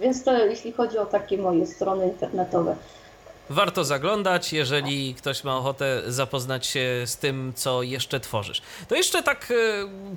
Więc 0.00 0.24
to 0.24 0.44
jeśli 0.46 0.72
chodzi 0.72 0.98
o 0.98 1.06
takie 1.06 1.38
moje 1.38 1.66
strony 1.66 2.06
internetowe 2.06 2.76
warto 3.50 3.84
zaglądać, 3.84 4.52
jeżeli 4.52 5.14
ktoś 5.14 5.44
ma 5.44 5.56
ochotę 5.56 6.02
zapoznać 6.06 6.66
się 6.66 7.02
z 7.06 7.16
tym, 7.16 7.52
co 7.56 7.82
jeszcze 7.82 8.20
tworzysz. 8.20 8.62
To 8.88 8.94
jeszcze 8.94 9.22
tak 9.22 9.50
e, 9.50 9.54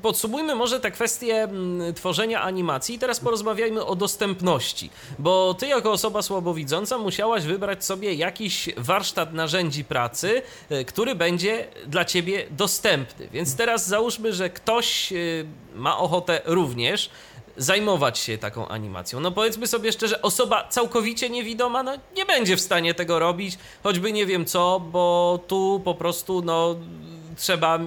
podsumujmy 0.01 0.55
może 0.55 0.79
te 0.79 0.91
kwestie 0.91 1.43
mm, 1.43 1.93
tworzenia 1.93 2.41
animacji 2.41 2.95
i 2.95 2.99
teraz 2.99 3.19
porozmawiajmy 3.19 3.85
o 3.85 3.95
dostępności, 3.95 4.89
bo 5.19 5.53
ty 5.53 5.67
jako 5.67 5.91
osoba 5.91 6.21
słabowidząca 6.21 6.97
musiałaś 6.97 7.43
wybrać 7.43 7.85
sobie 7.85 8.13
jakiś 8.13 8.69
warsztat 8.77 9.33
narzędzi 9.33 9.83
pracy, 9.83 10.41
e, 10.69 10.85
który 10.85 11.15
będzie 11.15 11.67
dla 11.87 12.05
ciebie 12.05 12.45
dostępny. 12.51 13.27
Więc 13.31 13.55
teraz 13.55 13.87
załóżmy, 13.87 14.33
że 14.33 14.49
ktoś 14.49 15.13
e, 15.13 15.15
ma 15.75 15.97
ochotę 15.97 16.41
również 16.45 17.09
zajmować 17.61 18.19
się 18.19 18.37
taką 18.37 18.67
animacją. 18.67 19.19
No 19.19 19.31
powiedzmy 19.31 19.67
sobie 19.67 19.91
szczerze, 19.91 20.21
osoba 20.21 20.67
całkowicie 20.69 21.29
niewidoma 21.29 21.83
no, 21.83 21.91
nie 22.15 22.25
będzie 22.25 22.57
w 22.57 22.61
stanie 22.61 22.93
tego 22.93 23.19
robić, 23.19 23.57
choćby 23.83 24.13
nie 24.13 24.25
wiem 24.25 24.45
co, 24.45 24.79
bo 24.79 25.39
tu 25.47 25.81
po 25.85 25.95
prostu 25.95 26.41
no 26.41 26.75
trzeba 27.35 27.79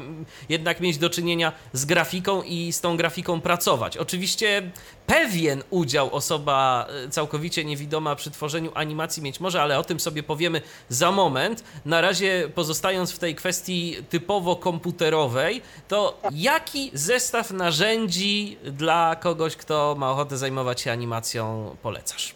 jednak 0.49 0.81
mieć 0.81 0.99
do 0.99 1.11
czynienia 1.11 1.53
z 1.73 1.85
grafiką 1.85 2.43
i 2.43 2.73
z 2.73 2.81
tą 2.81 2.97
grafiką 2.97 3.41
pracować. 3.41 3.97
Oczywiście 3.97 4.71
pewien 5.07 5.63
udział 5.71 6.15
osoba 6.15 6.87
e, 7.07 7.09
całkowicie 7.09 7.65
niewidoma 7.65 8.17
przy 8.17 8.31
tworzeniu 8.31 8.73
animacji 8.75 9.23
mieć 9.23 9.41
może, 9.41 9.63
ale 9.63 9.79
o 9.79 9.85
tym 9.85 10.01
sobie 10.01 10.23
powiemy 10.23 10.61
za 10.89 11.13
moment. 11.13 11.65
Na 11.85 12.01
razie 12.01 12.49
pozostając 12.55 13.13
w 13.13 13.19
tej 13.19 13.35
kwestii 13.35 13.97
typowo 14.11 14.57
komputerowej, 14.57 15.63
to 15.89 16.21
jaki 16.33 16.91
zestaw 16.95 17.51
narzędzi 17.51 18.59
dla 18.65 19.17
kogoś, 19.17 19.57
kto 19.57 19.95
ma 19.99 20.11
ochotę 20.11 20.37
zajmować 20.37 20.81
się 20.81 20.93
animacją, 20.93 21.77
polecasz? 21.83 22.35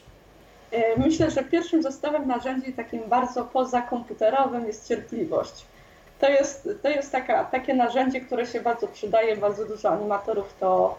E, 0.70 0.98
myślę, 0.98 1.30
że 1.30 1.44
pierwszym 1.44 1.82
zestawem 1.82 2.28
narzędzi 2.28 2.72
takim 2.72 3.08
bardzo 3.08 3.44
pozakomputerowym 3.44 4.66
jest 4.66 4.88
cierpliwość. 4.88 5.64
To 6.20 6.28
jest, 6.28 6.68
to 6.82 6.88
jest 6.88 7.12
taka, 7.12 7.44
takie 7.44 7.74
narzędzie, 7.74 8.20
które 8.20 8.46
się 8.46 8.60
bardzo 8.60 8.88
przydaje, 8.88 9.36
bardzo 9.36 9.64
dużo 9.64 9.90
animatorów 9.90 10.54
to 10.60 10.96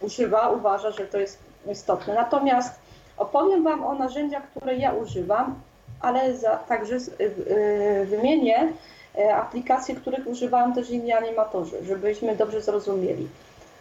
używa, 0.00 0.50
uważa, 0.50 0.90
że 0.90 1.06
to 1.06 1.18
jest 1.18 1.38
istotne. 1.72 2.14
Natomiast 2.14 2.74
opowiem 3.16 3.64
Wam 3.64 3.84
o 3.84 3.94
narzędziach, 3.94 4.42
które 4.50 4.76
ja 4.76 4.92
używam, 4.92 5.54
ale 6.00 6.36
za, 6.36 6.56
także 6.56 6.94
yy, 6.94 8.06
wymienię 8.06 8.72
yy, 9.14 9.34
aplikacje, 9.34 9.94
których 9.94 10.26
używają 10.26 10.74
też 10.74 10.90
inni 10.90 11.12
animatorzy, 11.12 11.84
żebyśmy 11.84 12.36
dobrze 12.36 12.60
zrozumieli. 12.60 13.28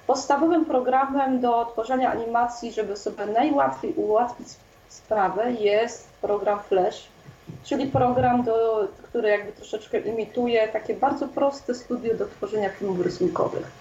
Podstawowym 0.08 0.66
programem 0.66 1.40
do 1.40 1.66
tworzenia 1.66 2.12
animacji, 2.12 2.72
żeby 2.72 2.98
sobie 2.98 3.26
najłatwiej 3.26 3.94
ułatwić 3.94 4.48
sprawę, 4.90 5.52
jest 5.52 6.08
program 6.22 6.60
Flash 6.60 7.08
czyli 7.68 7.86
program, 7.88 8.44
do, 8.44 8.88
który 9.04 9.30
jakby 9.30 9.52
troszeczkę 9.52 10.00
imituje 10.00 10.68
takie 10.68 10.94
bardzo 10.94 11.28
proste 11.28 11.76
studio 11.76 12.16
do 12.16 12.26
tworzenia 12.26 12.70
filmów 12.70 13.02
rysunkowych. 13.02 13.72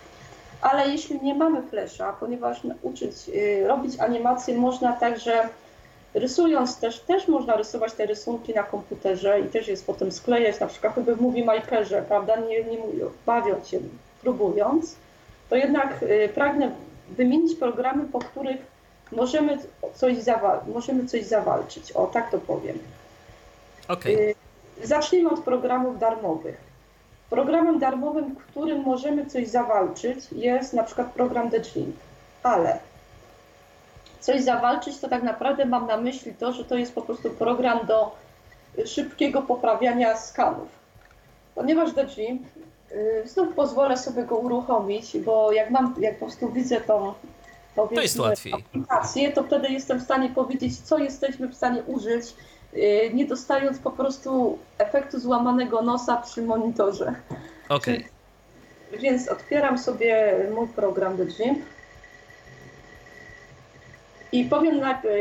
Ale 0.61 0.89
jeśli 0.89 1.21
nie 1.21 1.35
mamy 1.35 1.63
Flasha, 1.63 2.17
ponieważ 2.21 2.61
uczyć, 2.83 3.29
y, 3.29 3.65
robić 3.69 4.01
animacje 4.01 4.59
można 4.59 4.93
także 4.93 5.49
rysując 6.15 6.79
też, 6.79 7.01
też 7.01 7.29
można 7.29 7.57
rysować 7.57 7.93
te 7.93 8.07
rysunki 8.07 8.55
na 8.55 8.63
komputerze 8.63 9.41
i 9.41 9.45
też 9.45 9.69
jest 9.69 9.87
potem 9.87 10.13
sklejać, 10.13 10.61
na 10.61 10.67
przykład 10.67 10.95
w 11.01 11.21
Movie 11.21 11.45
Makerze, 11.45 12.03
prawda, 12.09 12.37
nie, 12.37 12.65
nie 12.65 12.79
bawiąc 13.27 13.69
się, 13.69 13.79
próbując, 14.23 14.97
to 15.51 15.57
jednak 15.57 16.03
y, 16.03 16.29
pragnę 16.35 16.71
wymienić 17.11 17.59
programy, 17.59 18.05
po 18.05 18.19
których 18.19 18.57
możemy 19.13 19.59
coś, 19.95 20.15
możemy 20.75 21.07
coś 21.07 21.25
zawalczyć, 21.25 21.93
o 21.93 22.07
tak 22.07 22.31
to 22.31 22.39
powiem. 22.39 22.79
Okay. 23.89 24.35
Zacznijmy 24.85 25.31
od 25.31 25.41
programów 25.41 25.99
darmowych. 25.99 26.67
Programem 27.31 27.79
darmowym, 27.79 28.37
którym 28.37 28.83
możemy 28.83 29.27
coś 29.27 29.49
zawalczyć, 29.49 30.19
jest 30.33 30.73
na 30.73 30.83
przykład 30.83 31.13
program 31.13 31.49
Deadlink, 31.49 31.97
ale 32.43 32.79
coś 34.21 34.43
zawalczyć, 34.43 34.99
to 34.99 35.09
tak 35.09 35.23
naprawdę 35.23 35.65
mam 35.65 35.87
na 35.87 35.97
myśli 35.97 36.35
to, 36.35 36.53
że 36.53 36.65
to 36.65 36.77
jest 36.77 36.95
po 36.95 37.03
prostu 37.03 37.31
program 37.31 37.87
do 37.87 38.15
szybkiego 38.87 39.43
poprawiania 39.43 40.17
skanów. 40.17 40.69
ponieważ 41.55 41.95
The 41.95 42.07
Gym, 42.07 42.39
yy, 42.91 43.29
znów 43.29 43.55
pozwolę 43.55 43.99
sobie 43.99 44.23
go 44.23 44.37
uruchomić, 44.37 45.19
bo 45.19 45.53
jak 45.53 45.71
mam, 45.71 45.95
jak 45.99 46.19
po 46.19 46.27
prostu 46.27 46.53
widzę 46.53 46.81
tą 46.81 47.15
to 47.77 48.01
jest 48.01 48.19
łatwiej. 48.19 48.53
aplikację, 48.53 49.33
to 49.33 49.43
wtedy 49.43 49.69
jestem 49.69 49.99
w 49.99 50.03
stanie 50.03 50.29
powiedzieć, 50.29 50.81
co 50.81 50.99
jesteśmy 50.99 51.49
w 51.49 51.55
stanie 51.55 51.83
użyć, 51.83 52.35
nie 53.15 53.27
dostając 53.27 53.79
po 53.79 53.91
prostu 53.91 54.59
efektu 54.79 55.19
złamanego 55.21 55.83
nosa 55.83 56.17
przy 56.17 56.43
monitorze. 56.43 57.15
Okej. 57.69 57.97
Okay. 57.97 59.01
Więc 59.01 59.29
otwieram 59.29 59.79
sobie 59.79 60.37
mój 60.55 60.69
program 60.69 61.17
The 61.17 61.25
Gym. 61.25 61.63
I 64.33 64.45
powiem, 64.45 64.81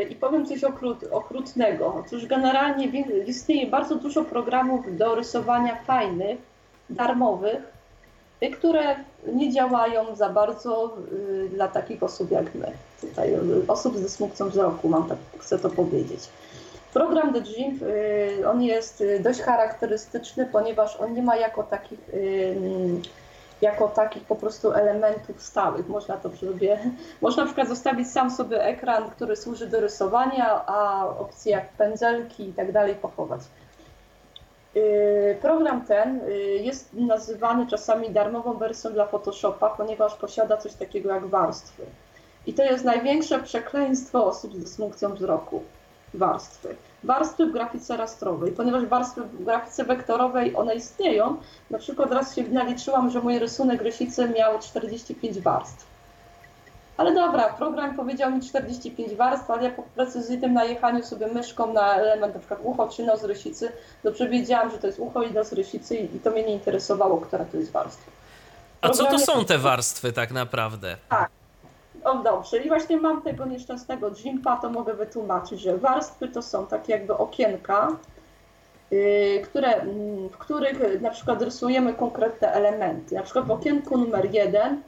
I 0.09 0.15
powiem 0.15 0.45
coś 0.45 0.63
okrut, 0.63 1.03
okrutnego. 1.11 2.03
Otóż 2.05 2.25
generalnie 2.25 2.85
istnieje 3.27 3.67
bardzo 3.67 3.95
dużo 3.95 4.23
programów 4.23 4.97
do 4.97 5.15
rysowania 5.15 5.75
fajnych, 5.75 6.37
darmowych, 6.89 7.63
y, 8.43 8.49
które 8.49 8.95
nie 9.33 9.53
działają 9.53 10.15
za 10.15 10.29
bardzo 10.29 10.97
y, 11.11 11.49
dla 11.49 11.67
takich 11.67 12.03
osób 12.03 12.31
jak 12.31 12.55
my. 12.55 12.71
Tutaj 13.01 13.33
y, 13.33 13.39
osób 13.67 13.97
z 13.97 14.01
dysfunkcją 14.01 14.49
wzroku, 14.49 14.89
mam 14.89 15.09
tak, 15.09 15.17
chcę 15.39 15.59
to 15.59 15.69
powiedzieć. 15.69 16.19
Program 16.95 17.33
The 17.33 17.41
Gym, 17.41 17.79
on 18.47 18.61
jest 18.61 19.03
dość 19.19 19.41
charakterystyczny, 19.41 20.45
ponieważ 20.51 20.95
on 20.95 21.13
nie 21.13 21.21
ma 21.21 21.35
jako 21.35 21.63
takich 21.63 21.99
jako 23.61 23.87
takich 23.87 24.23
po 24.23 24.35
prostu 24.35 24.71
elementów 24.71 25.41
stałych. 25.41 25.87
Można 25.87 26.17
to 26.17 26.29
sobie, 26.29 26.79
można 27.21 27.43
na 27.43 27.47
przykład 27.47 27.67
zostawić 27.67 28.11
sam 28.11 28.31
sobie 28.31 28.63
ekran, 28.63 29.09
który 29.09 29.35
służy 29.35 29.67
do 29.67 29.79
rysowania, 29.79 30.65
a 30.65 31.07
opcje 31.19 31.51
jak 31.51 31.69
pędzelki 31.69 32.49
i 32.49 32.53
tak 32.53 32.71
dalej 32.71 32.95
pochować. 32.95 33.41
Program 35.41 35.85
ten 35.85 36.21
jest 36.61 36.93
nazywany 36.93 37.67
czasami 37.67 38.09
darmową 38.09 38.53
wersją 38.53 38.93
dla 38.93 39.05
Photoshopa, 39.05 39.69
ponieważ 39.69 40.15
posiada 40.15 40.57
coś 40.57 40.73
takiego 40.73 41.13
jak 41.13 41.25
warstwy. 41.25 41.83
I 42.47 42.53
to 42.53 42.63
jest 42.63 42.83
największe 42.83 43.39
przekleństwo 43.39 44.25
osób 44.25 44.55
z 44.55 44.59
dysfunkcją 44.59 45.13
wzroku. 45.13 45.63
Warstwy 46.17 46.75
warstwy 47.05 47.45
w 47.45 47.51
grafice 47.51 47.97
rastrowej, 47.97 48.51
ponieważ 48.51 48.85
warstwy 48.85 49.21
w 49.21 49.43
grafice 49.43 49.83
wektorowej 49.83 50.55
one 50.55 50.75
istnieją. 50.75 51.37
Na 51.69 51.77
przykład 51.77 52.11
raz 52.11 52.35
się 52.35 52.43
naliczyłam, 52.43 53.11
że 53.11 53.21
mój 53.21 53.39
rysunek 53.39 53.81
rysicy 53.81 54.29
miał 54.29 54.59
45 54.59 55.39
warstw. 55.39 55.85
Ale 56.97 57.13
dobra, 57.13 57.49
program 57.49 57.95
powiedział 57.95 58.31
mi 58.31 58.41
45 58.41 59.15
warstw, 59.15 59.51
ale 59.51 59.63
ja 59.63 59.69
po 59.69 59.83
precyzyjnym 59.83 60.53
najechaniu 60.53 61.03
sobie 61.03 61.27
myszką 61.27 61.73
na 61.73 61.95
element 61.95 62.33
na 62.33 62.39
przykład 62.39 62.59
ucho 62.63 62.87
czy 62.87 63.03
nos 63.03 63.23
rysicy, 63.23 63.71
dobrze 64.03 64.29
wiedziałam, 64.29 64.71
że 64.71 64.77
to 64.77 64.87
jest 64.87 64.99
ucho 64.99 65.23
i 65.23 65.31
nos 65.31 65.51
rysicy 65.51 65.95
i 65.95 66.19
to 66.19 66.31
mnie 66.31 66.43
nie 66.43 66.53
interesowało, 66.53 67.17
która 67.17 67.45
to 67.45 67.57
jest 67.57 67.71
warstwa. 67.71 68.11
A 68.81 68.89
co 68.89 69.05
to 69.05 69.19
są 69.19 69.45
te 69.45 69.57
warstwy 69.57 70.13
tak 70.13 70.31
naprawdę? 70.31 70.97
Tak, 71.09 71.29
o 72.05 72.15
dobrze, 72.15 72.57
i 72.57 72.67
właśnie 72.67 72.97
mam 72.97 73.21
tego 73.21 73.45
nieszczęsnego 73.45 74.11
Jimpa, 74.11 74.57
to 74.57 74.69
mogę 74.69 74.93
wytłumaczyć, 74.93 75.59
że 75.59 75.77
warstwy 75.77 76.27
to 76.27 76.41
są 76.41 76.67
takie 76.67 76.93
jakby 76.93 77.17
okienka, 77.17 77.87
yy, 78.91 79.41
które, 79.43 79.75
mm, 79.75 80.29
w 80.29 80.37
których 80.37 81.01
na 81.01 81.09
przykład 81.09 81.41
rysujemy 81.41 81.93
konkretne 81.93 82.51
elementy. 82.51 83.15
Na 83.15 83.23
przykład 83.23 83.45
w 83.45 83.51
okienku 83.51 83.97
numer 83.97 84.33
jeden 84.33 84.81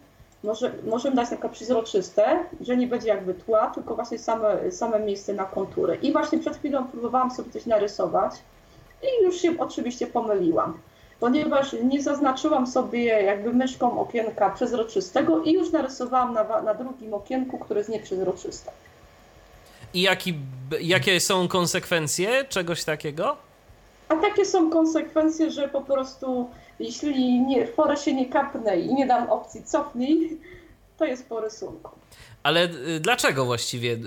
może, 0.44 0.72
możemy 0.84 1.16
dać 1.16 1.30
takie 1.30 1.50
przezroczyste, 1.50 2.40
że 2.62 2.78
nie 2.78 2.88
będzie 2.88 3.08
jakby 3.08 3.34
tła, 3.34 3.68
tylko 3.68 3.96
właśnie 3.96 4.20
same, 4.20 4.72
same 4.72 5.00
miejsce 5.00 5.34
na 5.34 5.46
kontury. 5.46 5.98
I 6.02 6.12
właśnie 6.12 6.40
przed 6.40 6.58
chwilą 6.58 6.88
próbowałam 6.88 7.32
sobie 7.32 7.52
coś 7.52 7.66
narysować 7.66 8.32
i 9.04 9.24
już 9.24 9.36
się 9.36 9.54
oczywiście 9.60 10.08
pomyliłam 10.08 10.78
ponieważ 11.20 11.76
nie 11.84 12.04
zaznaczyłam 12.04 12.68
sobie 12.68 13.06
jakby 13.06 13.54
myszką 13.54 14.00
okienka 14.00 14.50
przezroczystego 14.50 15.44
i 15.44 15.54
już 15.54 15.72
narysowałam 15.72 16.34
na, 16.34 16.62
na 16.62 16.74
drugim 16.74 17.14
okienku, 17.14 17.58
które 17.58 17.80
jest 17.80 17.90
nieprzezroczyste. 17.90 18.72
I 19.94 20.02
jaki, 20.02 20.34
jakie 20.82 21.20
są 21.20 21.48
konsekwencje 21.48 22.46
czegoś 22.46 22.84
takiego? 22.84 23.38
A 24.10 24.16
takie 24.16 24.46
są 24.46 24.70
konsekwencje, 24.70 25.52
że 25.52 25.68
po 25.68 25.82
prostu 25.82 26.50
jeśli 26.80 27.42
nie, 27.42 27.68
w 27.68 27.72
porę 27.72 27.98
się 27.98 28.14
nie 28.14 28.26
kapnę 28.26 28.80
i 28.80 28.94
nie 28.94 29.08
dam 29.08 29.30
opcji 29.30 29.64
cofnij, 29.64 30.38
to 30.98 31.06
jest 31.06 31.30
po 31.30 31.42
rysunku. 31.42 31.92
Ale 32.44 32.66
y, 32.66 33.00
dlaczego 33.00 33.46
właściwie? 33.46 33.98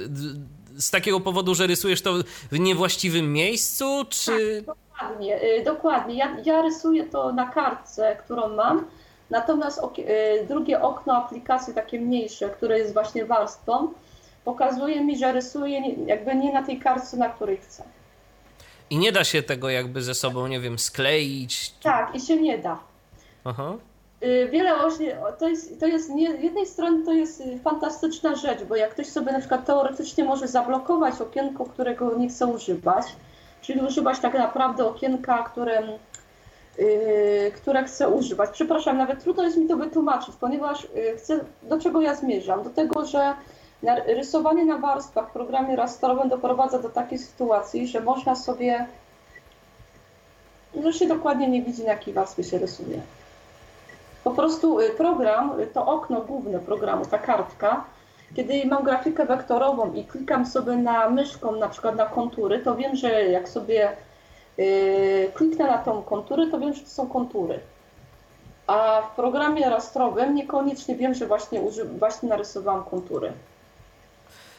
Z 0.77 0.91
takiego 0.91 1.21
powodu, 1.21 1.55
że 1.55 1.67
rysujesz 1.67 2.03
to 2.03 2.15
w 2.53 2.59
niewłaściwym 2.59 3.33
miejscu, 3.33 4.05
czy... 4.11 4.63
Tak, 4.67 4.77
Dokładnie, 5.01 5.43
y, 5.43 5.65
dokładnie. 5.65 6.15
Ja, 6.15 6.37
ja 6.45 6.63
rysuję 6.63 7.05
to 7.05 7.33
na 7.33 7.47
kartce, 7.47 8.17
którą 8.25 8.49
mam, 8.49 8.85
natomiast 9.31 9.79
ok, 9.79 9.99
y, 9.99 10.05
drugie 10.49 10.83
okno 10.83 11.17
aplikacji, 11.17 11.75
takie 11.75 12.01
mniejsze, 12.01 12.49
które 12.49 12.79
jest 12.79 12.93
właśnie 12.93 13.25
warstwą, 13.25 13.93
pokazuje 14.45 15.05
mi, 15.05 15.19
że 15.19 15.33
rysuję 15.33 15.81
jakby 16.07 16.35
nie 16.35 16.53
na 16.53 16.63
tej 16.63 16.79
kartce, 16.79 17.17
na 17.17 17.29
której 17.29 17.57
chcę. 17.57 17.85
I 18.91 18.99
nie 18.99 19.13
da 19.13 19.25
się 19.25 19.43
tego 19.43 19.71
jakby 19.71 20.03
ze 20.03 20.15
sobą, 20.15 20.47
nie 20.47 20.61
wiem, 20.61 20.79
skleić? 20.79 21.75
Tak, 21.83 22.15
i 22.15 22.21
się 22.21 22.37
nie 22.37 22.59
da. 22.59 22.79
Aha. 23.45 23.73
Y, 24.23 24.49
wiele 24.53 24.85
ośni, 24.85 25.07
to 25.39 25.49
jest, 25.49 25.81
to 25.81 25.87
jest 25.87 26.11
nie, 26.11 26.37
z 26.37 26.43
jednej 26.43 26.67
strony 26.67 27.05
to 27.05 27.13
jest 27.13 27.43
fantastyczna 27.65 28.35
rzecz, 28.35 28.65
bo 28.65 28.77
jak 28.77 28.91
ktoś 28.91 29.07
sobie 29.07 29.33
na 29.33 29.39
przykład 29.39 29.67
teoretycznie 29.67 30.25
może 30.25 30.49
zablokować 30.49 31.21
okienko, 31.21 31.65
którego 31.65 32.19
nie 32.19 32.29
chce 32.29 32.47
używać, 32.47 33.07
czyli 33.61 33.81
używać 33.81 34.19
tak 34.19 34.35
naprawdę 34.35 34.87
okienka, 34.87 35.43
które, 35.43 35.83
yy, 36.79 37.53
które 37.57 37.85
chcę 37.85 38.09
używać. 38.09 38.51
Przepraszam, 38.51 38.99
nawet 38.99 39.23
trudno 39.23 39.43
jest 39.43 39.57
mi 39.57 39.69
to 39.69 39.77
wytłumaczyć, 39.77 40.35
ponieważ 40.41 40.89
yy, 40.95 41.17
chcę, 41.17 41.41
do 41.63 41.79
czego 41.79 42.01
ja 42.01 42.15
zmierzam? 42.15 42.63
Do 42.63 42.71
tego, 42.71 43.07
że 43.07 43.35
rysowanie 44.07 44.65
na 44.65 44.79
warstwach 44.79 45.29
w 45.29 45.33
programie 45.33 45.77
rastrowym 45.77 46.29
doprowadza 46.29 46.79
do 46.79 46.89
takiej 46.89 47.19
sytuacji, 47.19 47.87
że 47.87 48.01
można 48.01 48.37
sobie, 48.37 48.87
że 50.83 50.93
się 50.93 51.07
dokładnie 51.07 51.49
nie 51.49 51.63
widzi, 51.63 51.83
na 51.83 51.93
jakiej 51.93 52.15
warstwie 52.15 52.45
się 52.45 52.59
rysuje. 52.59 53.01
Po 54.25 54.31
prostu 54.31 54.81
y, 54.81 54.91
program, 54.91 55.53
to 55.73 55.87
okno 55.87 56.21
główne 56.21 56.59
programu, 56.59 57.07
ta 57.07 57.19
kartka, 57.19 57.85
kiedy 58.37 58.67
mam 58.67 58.85
grafikę 58.85 59.27
wektorową 59.27 59.93
i 59.93 60.05
klikam 60.05 60.47
sobie 60.47 60.77
na 60.77 61.11
myszką 61.11 61.57
na 61.57 61.69
przykład 61.69 61.97
na 61.97 62.07
kontury, 62.07 62.59
to 62.59 62.77
wiem, 62.77 62.97
że 62.97 63.25
jak 63.25 63.49
sobie 63.49 63.89
yy, 64.59 65.31
kliknę 65.35 65.67
na 65.67 65.79
tą 65.79 66.03
kontury, 66.03 66.51
to 66.51 66.59
wiem, 66.59 66.75
że 66.75 66.83
to 66.83 66.89
są 66.89 67.07
kontury. 67.09 67.61
A 68.67 69.03
w 69.03 69.17
programie 69.17 69.71
rastrowym 69.71 70.35
niekoniecznie 70.35 70.97
wiem, 70.97 71.15
że 71.15 71.27
właśnie, 71.27 71.61
właśnie 71.99 72.29
narysowałam 72.29 72.85
kontury. 72.85 73.33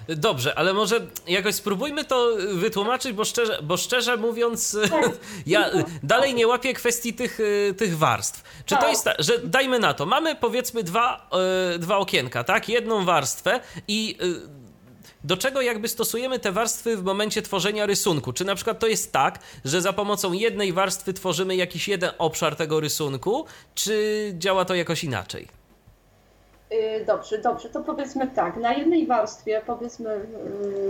Dobrze, 0.07 0.55
ale 0.55 0.73
może 0.73 1.07
jakoś 1.27 1.55
spróbujmy 1.55 2.05
to 2.05 2.29
wytłumaczyć, 2.53 3.13
bo 3.13 3.25
szczerze, 3.25 3.59
bo 3.63 3.77
szczerze 3.77 4.17
mówiąc, 4.17 4.77
tak. 4.89 5.09
ja 5.45 5.69
dalej 6.03 6.33
nie 6.33 6.47
łapię 6.47 6.73
kwestii 6.73 7.13
tych, 7.13 7.39
y, 7.39 7.73
tych 7.77 7.97
warstw. 7.97 8.43
Czy 8.65 8.75
tak. 8.75 8.83
to 8.83 8.89
jest 8.89 9.03
tak, 9.03 9.15
że 9.19 9.39
dajmy 9.39 9.79
na 9.79 9.93
to, 9.93 10.05
mamy 10.05 10.35
powiedzmy 10.35 10.83
dwa, 10.83 11.29
y, 11.75 11.79
dwa 11.79 11.97
okienka, 11.97 12.43
tak? 12.43 12.69
Jedną 12.69 13.05
warstwę 13.05 13.59
i 13.87 14.17
y, 14.21 14.61
do 15.23 15.37
czego 15.37 15.61
jakby 15.61 15.87
stosujemy 15.87 16.39
te 16.39 16.51
warstwy 16.51 16.97
w 16.97 17.03
momencie 17.03 17.41
tworzenia 17.41 17.85
rysunku? 17.85 18.33
Czy 18.33 18.45
na 18.45 18.55
przykład 18.55 18.79
to 18.79 18.87
jest 18.87 19.11
tak, 19.11 19.39
że 19.65 19.81
za 19.81 19.93
pomocą 19.93 20.33
jednej 20.33 20.73
warstwy 20.73 21.13
tworzymy 21.13 21.55
jakiś 21.55 21.87
jeden 21.87 22.11
obszar 22.17 22.55
tego 22.55 22.79
rysunku, 22.79 23.45
czy 23.75 24.33
działa 24.37 24.65
to 24.65 24.75
jakoś 24.75 25.03
inaczej? 25.03 25.60
Y, 26.73 27.05
dobrze, 27.05 27.37
dobrze, 27.37 27.69
to 27.69 27.81
powiedzmy 27.81 28.27
tak, 28.27 28.57
na 28.57 28.73
jednej 28.73 29.07
warstwie 29.07 29.61
powiedzmy 29.65 30.09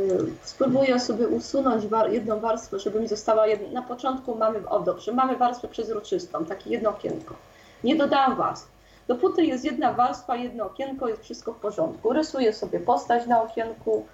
yy, 0.09 0.31
spróbuję 0.43 0.99
sobie 0.99 1.27
usunąć 1.27 1.87
war, 1.87 2.11
jedną 2.11 2.39
warstwę, 2.39 2.79
żeby 2.79 2.99
mi 2.99 3.07
została 3.07 3.47
jedna. 3.47 3.81
Na 3.81 3.87
początku 3.87 4.35
mamy, 4.35 4.69
o 4.69 4.79
dobrze, 4.79 5.11
mamy 5.11 5.35
warstwę 5.35 5.67
przezroczystą, 5.67 6.45
takie 6.45 6.69
jedno 6.69 6.89
okienko. 6.89 7.35
Nie 7.83 7.95
dodałam 7.95 8.35
warstw. 8.35 8.71
Dopóty 9.07 9.45
jest 9.45 9.65
jedna 9.65 9.93
warstwa, 9.93 10.35
jedno 10.35 10.65
okienko, 10.65 11.07
jest 11.07 11.23
wszystko 11.23 11.53
w 11.53 11.59
porządku. 11.59 12.13
Rysuję 12.13 12.53
sobie 12.53 12.79
postać 12.79 13.27
na 13.27 13.41
okienku 13.41 14.05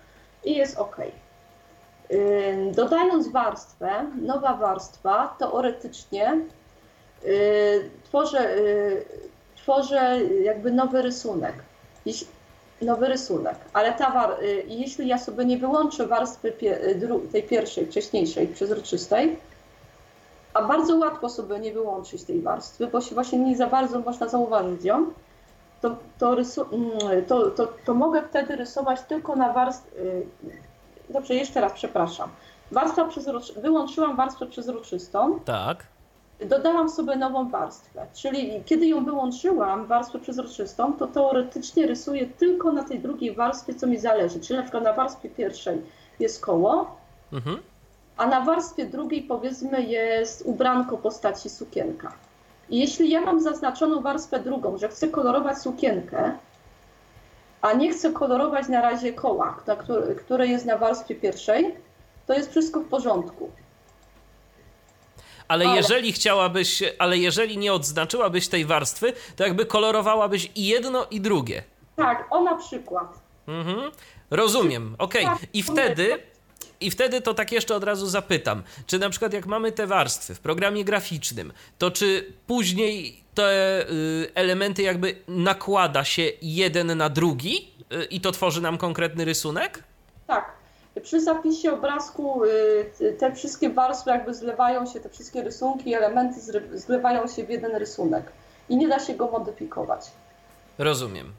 i 0.46 0.56
jest 0.56 0.78
ok. 0.78 0.98
Yy, 2.10 2.72
dodając 2.76 3.28
warstwę, 3.28 4.06
nowa 4.22 4.54
warstwa, 4.54 5.36
teoretycznie 5.40 6.40
yy, 7.24 7.90
tworzę 8.04 8.56
y, 8.56 9.27
tworzę 9.68 10.20
jakby 10.44 10.72
nowy 10.72 11.02
rysunek. 11.02 11.54
Nowy 12.82 13.08
rysunek, 13.08 13.56
ale 13.74 13.94
ta 13.94 14.12
war, 14.12 14.44
y, 14.44 14.64
jeśli 14.68 15.08
ja 15.08 15.18
sobie 15.18 15.46
nie 15.46 15.58
wyłączę 15.58 16.08
warstwy 16.08 16.54
y, 16.64 17.32
tej 17.32 17.44
pierwszej, 17.44 17.86
wcześniejszej, 17.86 18.48
przezroczystej, 18.48 19.38
a 20.54 20.62
bardzo 20.62 20.98
łatwo 20.98 21.30
sobie 21.30 21.60
nie 21.60 21.72
wyłączyć 21.72 22.24
tej 22.24 22.42
warstwy, 22.42 22.88
bo 22.88 23.02
się 23.02 23.16
właśnie 23.16 23.40
nie 23.40 23.58
za 23.58 23.68
bardzo 23.68 24.00
można 24.00 24.28
zauważyć 24.28 24.84
ją, 24.84 25.06
to, 25.82 25.96
to, 26.20 26.36
rysu, 26.36 26.66
mm, 26.72 27.26
to, 27.26 27.52
to, 27.52 27.68
to 27.86 27.94
mogę 27.94 28.22
wtedy 28.30 28.56
rysować 28.56 29.02
tylko 29.02 29.36
na 29.36 29.54
warstwie. 29.54 30.02
Dobrze, 31.10 31.36
jeszcze 31.36 31.62
raz, 31.62 31.74
przepraszam. 31.74 32.30
Warstwa 32.72 33.06
przezroczy... 33.06 33.62
Wyłączyłam 33.62 34.16
warstwę 34.16 34.46
przezroczystą. 34.46 35.40
Tak 35.40 35.97
dodałam 36.46 36.90
sobie 36.90 37.16
nową 37.16 37.50
warstwę, 37.50 38.06
czyli 38.14 38.64
kiedy 38.66 38.88
ją 38.88 39.06
wyłączyłam, 39.06 39.86
warstwę 39.86 40.20
przezroczystą, 40.20 40.94
to 40.94 41.08
teoretycznie 41.08 41.88
rysuję 41.88 42.28
tylko 42.28 42.72
na 42.72 42.84
tej 42.84 43.00
drugiej 43.00 43.36
warstwie, 43.36 43.74
co 43.76 43.88
mi 43.88 43.98
zależy. 43.98 44.40
Czyli 44.40 44.58
na 44.58 44.64
przykład 44.64 44.84
na 44.84 44.94
warstwie 44.94 45.30
pierwszej 45.30 45.82
jest 46.20 46.42
koło, 46.42 46.98
Mhm. 47.34 47.58
a 48.18 48.28
na 48.28 48.42
warstwie 48.42 48.86
drugiej 48.86 49.24
powiedzmy 49.24 49.82
jest 49.84 50.44
ubranko 50.46 50.98
postaci 50.98 51.50
sukienka. 51.50 52.14
I 52.70 52.80
jeśli 52.80 53.10
ja 53.10 53.22
mam 53.22 53.42
zaznaczoną 53.42 54.02
warstwę 54.02 54.40
drugą, 54.40 54.78
że 54.78 54.90
chcę 54.90 55.08
kolorować 55.08 55.58
sukienkę, 55.58 56.32
a 57.62 57.74
nie 57.74 57.92
chcę 57.92 58.12
kolorować 58.12 58.68
na 58.68 58.82
razie 58.82 59.14
koła, 59.14 59.58
które 60.18 60.48
jest 60.48 60.66
na 60.66 60.78
warstwie 60.78 61.16
pierwszej, 61.16 61.76
to 62.28 62.34
jest 62.34 62.52
wszystko 62.52 62.80
w 62.80 62.86
porządku. 62.88 63.50
Ale 65.48 65.66
Ale- 65.66 65.76
jeżeli 65.76 66.12
chciałabyś, 66.14 66.84
ale 67.00 67.18
jeżeli 67.18 67.58
nie 67.58 67.74
odznaczyłabyś 67.74 68.48
tej 68.48 68.66
warstwy, 68.66 69.14
to 69.36 69.44
jakby 69.44 69.66
kolorowałabyś 69.66 70.52
i 70.56 70.66
jedno, 70.68 71.08
i 71.12 71.22
drugie. 71.22 71.64
Tak, 71.96 72.28
o 72.30 72.42
na 72.44 72.56
przykład. 72.56 73.20
Mhm. 73.48 73.92
Rozumiem, 74.32 74.96
okej. 75.00 75.26
Tak, 75.26 75.38
I 75.54 75.64
wtedy, 75.64 76.20
I 76.80 76.92
wtedy 76.92 77.22
to 77.22 77.34
tak 77.34 77.52
jeszcze 77.52 77.76
od 77.76 77.84
razu 77.84 78.08
zapytam, 78.08 78.64
czy 78.88 79.00
na 79.00 79.10
przykład 79.10 79.34
jak 79.34 79.46
mamy 79.46 79.72
te 79.72 79.88
warstwy 79.88 80.36
w 80.36 80.40
programie 80.40 80.84
graficznym, 80.86 81.54
to 81.78 81.92
czy 81.92 82.34
później 82.48 83.24
te 83.34 83.86
y, 83.90 84.32
elementy 84.36 84.82
jakby 84.82 85.16
nakłada 85.28 86.04
się 86.04 86.24
jeden 86.42 86.98
na 86.98 87.10
drugi 87.10 87.72
y, 87.94 88.06
i 88.06 88.22
to 88.22 88.32
tworzy 88.32 88.62
nam 88.62 88.78
konkretny 88.78 89.26
rysunek? 89.26 89.84
Tak. 90.28 90.57
Przy 91.02 91.22
zapisie 91.22 91.74
obrazku 91.74 92.44
y, 93.02 93.14
te 93.20 93.36
wszystkie 93.36 93.70
warstwy 93.70 94.10
jakby 94.10 94.34
zlewają 94.34 94.86
się, 94.86 95.00
te 95.00 95.10
wszystkie 95.10 95.44
rysunki, 95.44 95.94
elementy 95.94 96.40
zlewają 96.74 97.28
się 97.28 97.44
w 97.44 97.50
jeden 97.50 97.76
rysunek 97.76 98.32
i 98.70 98.78
nie 98.78 98.88
da 98.88 99.00
się 99.00 99.14
go 99.14 99.28
modyfikować. 99.28 100.12
Rozumiem. 100.78 101.34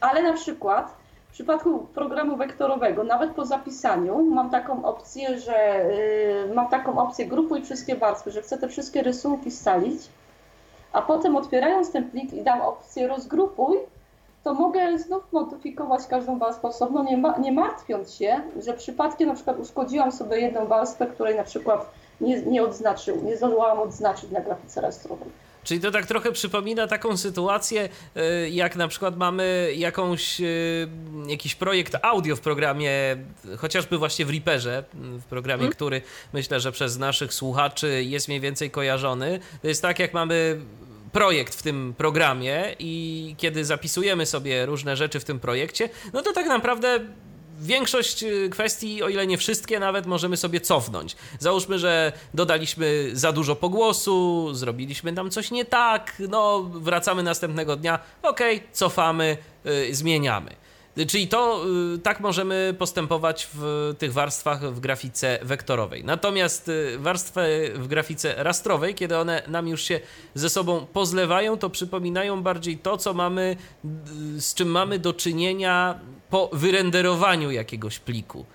Ale 0.00 0.22
na 0.22 0.32
przykład 0.32 0.94
w 1.30 1.32
przypadku 1.32 1.86
programu 1.94 2.36
wektorowego, 2.36 3.04
nawet 3.04 3.30
po 3.30 3.46
zapisaniu, 3.46 4.22
mam 4.22 4.50
taką 4.50 4.84
opcję, 4.84 5.38
że 5.38 5.84
y, 6.50 6.54
mam 6.54 6.68
taką 6.68 6.98
opcję 6.98 7.26
grupuj 7.26 7.62
wszystkie 7.62 7.96
warstwy, 7.96 8.30
że 8.30 8.42
chcę 8.42 8.58
te 8.58 8.68
wszystkie 8.68 9.02
rysunki 9.02 9.50
scalić, 9.50 10.02
a 10.92 11.02
potem 11.02 11.36
otwierając 11.36 11.92
ten 11.92 12.10
plik 12.10 12.32
i 12.32 12.42
dam 12.42 12.60
opcję 12.60 13.08
rozgrupuj, 13.08 13.76
to 14.44 14.54
mogę 14.54 14.98
znów 14.98 15.22
modyfikować 15.32 16.06
każdą 16.06 16.38
warstwę 16.38 16.68
osobno, 16.68 17.02
nie, 17.02 17.16
ma, 17.16 17.38
nie 17.38 17.52
martwiąc 17.52 18.14
się, 18.14 18.40
że 18.64 18.74
przypadkiem 18.74 19.28
na 19.28 19.34
przykład 19.34 19.58
uszkodziłam 19.58 20.12
sobie 20.12 20.40
jedną 20.40 20.66
warstwę, 20.66 21.06
której 21.06 21.36
na 21.36 21.44
przykład 21.44 21.90
nie, 22.20 22.42
nie 22.42 22.62
odznaczył, 22.62 23.24
nie 23.24 23.36
zdołałam 23.36 23.78
odznaczyć 23.78 24.30
na 24.30 24.40
grafice 24.40 24.80
rastrowej. 24.80 25.28
Czyli 25.64 25.80
to 25.80 25.90
tak 25.90 26.06
trochę 26.06 26.32
przypomina 26.32 26.86
taką 26.86 27.16
sytuację, 27.16 27.88
y, 28.16 28.50
jak 28.50 28.76
na 28.76 28.88
przykład 28.88 29.16
mamy 29.16 29.72
jakąś, 29.76 30.40
y, 30.40 30.88
jakiś 31.26 31.54
projekt 31.54 31.96
audio 32.02 32.36
w 32.36 32.40
programie, 32.40 32.92
chociażby 33.58 33.98
właśnie 33.98 34.26
w 34.26 34.30
Reaperze, 34.30 34.84
w 34.94 35.24
programie, 35.24 35.62
Mhm. 35.62 35.72
który 35.72 36.02
myślę, 36.32 36.60
że 36.60 36.72
przez 36.72 36.98
naszych 36.98 37.34
słuchaczy 37.34 38.04
jest 38.04 38.28
mniej 38.28 38.40
więcej 38.40 38.70
kojarzony. 38.70 39.40
To 39.62 39.68
jest 39.68 39.82
tak, 39.82 39.98
jak 39.98 40.14
mamy 40.14 40.60
projekt 41.12 41.54
w 41.54 41.62
tym 41.62 41.94
programie 41.98 42.76
i 42.78 43.34
kiedy 43.38 43.64
zapisujemy 43.64 44.26
sobie 44.26 44.66
różne 44.66 44.96
rzeczy 44.96 45.20
w 45.20 45.24
tym 45.24 45.40
projekcie, 45.40 45.88
no 46.12 46.22
to 46.22 46.32
tak 46.32 46.46
naprawdę 46.46 47.00
większość 47.60 48.22
y, 48.22 48.48
kwestii, 48.50 49.02
o 49.02 49.08
ile 49.08 49.26
nie 49.26 49.38
wszystkie, 49.38 49.80
nawet 49.80 50.06
możemy 50.06 50.36
sobie 50.36 50.60
cofnąć. 50.60 51.16
Załóżmy, 51.38 51.78
że 51.78 52.12
dodaliśmy 52.34 53.10
za 53.12 53.32
dużo 53.32 53.56
pogłosu, 53.56 54.48
zrobiliśmy 54.54 55.12
tam 55.12 55.30
coś 55.30 55.50
nie 55.50 55.64
tak, 55.64 56.22
no 56.28 56.62
wracamy 56.62 57.22
następnego 57.22 57.76
dnia, 57.76 57.98
okej, 58.22 58.62
cofamy, 58.72 59.36
y, 59.66 59.94
zmieniamy. 59.94 60.59
Czyli 61.08 61.28
to 61.28 61.64
y, 61.94 61.98
tak 61.98 62.20
możemy 62.20 62.74
postępować 62.78 63.48
w 63.54 63.94
tych 63.98 64.12
warstwach 64.12 64.60
w 64.74 64.80
grafice 64.80 65.38
wektorowej. 65.42 66.04
Natomiast 66.04 66.68
y, 66.68 66.98
warstwy 66.98 67.72
w 67.74 67.86
grafice 67.86 68.34
rastrowej, 68.36 68.94
kiedy 68.94 69.18
one 69.18 69.42
nam 69.48 69.68
już 69.68 69.82
się 69.82 70.00
ze 70.34 70.50
sobą 70.50 70.86
pozlewają, 70.92 71.58
to 71.58 71.70
przypominają 71.70 72.42
bardziej 72.42 72.78
to, 72.78 72.96
co 72.96 73.14
mamy, 73.14 73.56
y, 74.36 74.40
z 74.40 74.54
czym 74.54 74.68
mamy 74.68 74.98
do 74.98 75.12
czynienia 75.12 76.00
po 76.30 76.50
wyrenderowaniu 76.52 77.50
jakiegoś 77.50 77.98
pliku. 77.98 78.46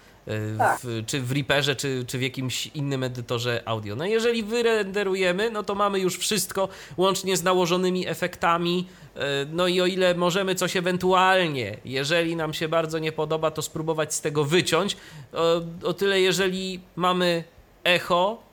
Tak. 0.57 0.79
W, 0.83 1.03
czy 1.05 1.21
w 1.21 1.31
Reaperze, 1.31 1.75
czy, 1.75 2.05
czy 2.07 2.17
w 2.17 2.21
jakimś 2.21 2.67
innym 2.67 3.03
edytorze 3.03 3.61
audio. 3.65 3.95
No 3.95 4.05
jeżeli 4.05 4.43
wyrenderujemy, 4.43 5.49
no 5.51 5.63
to 5.63 5.75
mamy 5.75 5.99
już 5.99 6.17
wszystko, 6.17 6.69
łącznie 6.97 7.37
z 7.37 7.43
nałożonymi 7.43 8.07
efektami. 8.07 8.87
y, 9.15 9.19
No 9.51 9.67
i 9.67 9.81
o 9.81 9.85
ile 9.85 10.15
możemy 10.15 10.55
coś 10.55 10.77
ewentualnie, 10.77 11.77
jeżeli 11.85 12.35
nam 12.35 12.53
się 12.53 12.67
bardzo 12.67 12.99
nie 12.99 13.11
podoba, 13.11 13.51
to 13.51 13.61
spróbować 13.61 14.13
z 14.13 14.21
tego 14.21 14.45
wyciąć, 14.45 14.97
o, 15.33 15.61
o 15.87 15.93
tyle 15.93 16.21
jeżeli 16.21 16.79
mamy 16.95 17.43
echo, 17.83 18.43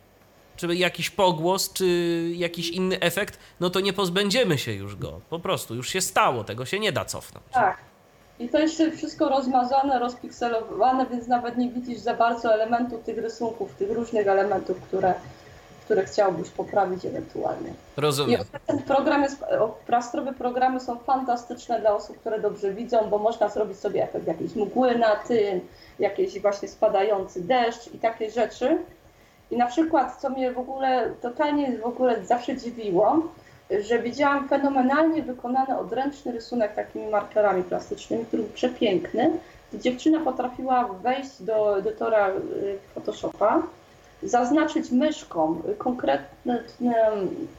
czy 0.57 0.75
jakiś 0.75 1.11
pogłos, 1.11 1.73
czy 1.73 1.87
jakiś 2.37 2.69
inny 2.69 3.01
efekt, 3.01 3.39
no 3.61 3.71
to 3.71 3.81
nie 3.81 3.93
pozbędziemy 3.93 4.59
się 4.59 4.73
już 4.73 4.97
go. 4.97 5.21
Po 5.31 5.39
prostu 5.39 5.75
już 5.75 5.89
się 5.89 6.01
stało, 6.01 6.45
tego 6.45 6.65
się 6.65 6.79
nie 6.79 6.93
da 6.93 7.05
cofnąć. 7.05 7.47
Tak. 7.53 7.92
I 8.43 8.49
to 8.49 8.59
jeszcze 8.59 8.91
wszystko 8.91 9.29
rozmazane, 9.29 9.99
rozpikselowane, 9.99 11.07
więc 11.07 11.29
nawet 11.29 11.59
nie 11.59 11.69
widzisz 11.69 11.99
za 11.99 12.15
bardzo 12.15 12.55
elementów 12.55 13.03
tych 13.03 13.19
rysunków, 13.19 13.75
tych 13.75 13.91
różnych 13.91 14.27
elementów, 14.27 14.81
które, 14.81 15.15
które 15.85 16.05
chciałbyś 16.05 16.51
poprawić 16.51 17.05
ewentualnie. 17.05 17.71
I 17.71 18.01
Rozumiem. 18.01 18.41
ten 18.67 18.79
program 18.79 19.23
jest, 19.23 19.45
programy 20.39 20.81
są 20.81 20.99
fantastyczne 20.99 21.81
dla 21.81 21.95
osób, 21.95 22.19
które 22.21 22.41
dobrze 22.41 22.73
widzą, 22.73 23.11
bo 23.11 23.19
można 23.19 23.49
zrobić 23.49 23.79
sobie 23.79 24.03
efekt 24.03 24.27
jakiejś 24.27 24.55
mgły 24.55 24.99
na 24.99 25.17
tym, 25.17 25.61
jakiś 25.99 26.41
właśnie 26.41 26.69
spadający 26.69 27.43
deszcz 27.43 27.95
i 27.95 27.99
takie 27.99 28.31
rzeczy. 28.31 28.79
I 29.51 29.57
na 29.57 29.67
przykład, 29.67 30.17
co 30.21 30.31
mnie 30.31 30.53
w 30.53 30.59
ogóle 30.59 31.11
totalnie 31.23 31.79
w 31.79 31.87
ogóle 31.87 32.25
zawsze 32.25 32.57
dziwiło, 32.57 33.23
że 33.81 33.99
widziałam 33.99 34.49
fenomenalnie 34.49 35.23
wykonany 35.23 35.79
odręczny 35.79 36.33
rysunek 36.33 36.75
takimi 36.75 37.07
markerami 37.07 37.63
plastycznymi, 37.63 38.25
który 38.25 38.43
był 38.43 38.53
przepiękny. 38.53 39.31
Dziewczyna 39.75 40.21
potrafiła 40.21 40.85
wejść 40.85 41.43
do 41.43 41.79
edytora 41.79 42.29
y, 42.29 42.79
Photoshopa, 42.95 43.63
zaznaczyć 44.23 44.91
myszką 44.91 45.63
konkretny 45.79 46.63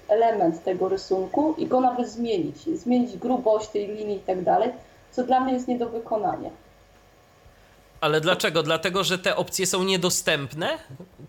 element 0.07 0.63
tego 0.63 0.89
rysunku 0.89 1.55
i 1.57 1.67
go 1.67 1.81
nawet 1.81 2.09
zmienić, 2.09 2.63
zmienić 2.63 3.17
grubość 3.17 3.69
tej 3.69 3.87
linii 3.87 4.17
i 4.17 4.19
tak 4.19 4.41
dalej, 4.41 4.69
co 5.11 5.23
dla 5.23 5.39
mnie 5.39 5.53
jest 5.53 5.67
nie 5.67 5.77
do 5.77 5.89
wykonania. 5.89 6.49
Ale 8.03 8.21
dlaczego? 8.21 8.63
Dlatego, 8.63 9.03
że 9.03 9.19
te 9.19 9.35
opcje 9.35 9.67
są 9.67 9.83
niedostępne? 9.83 10.69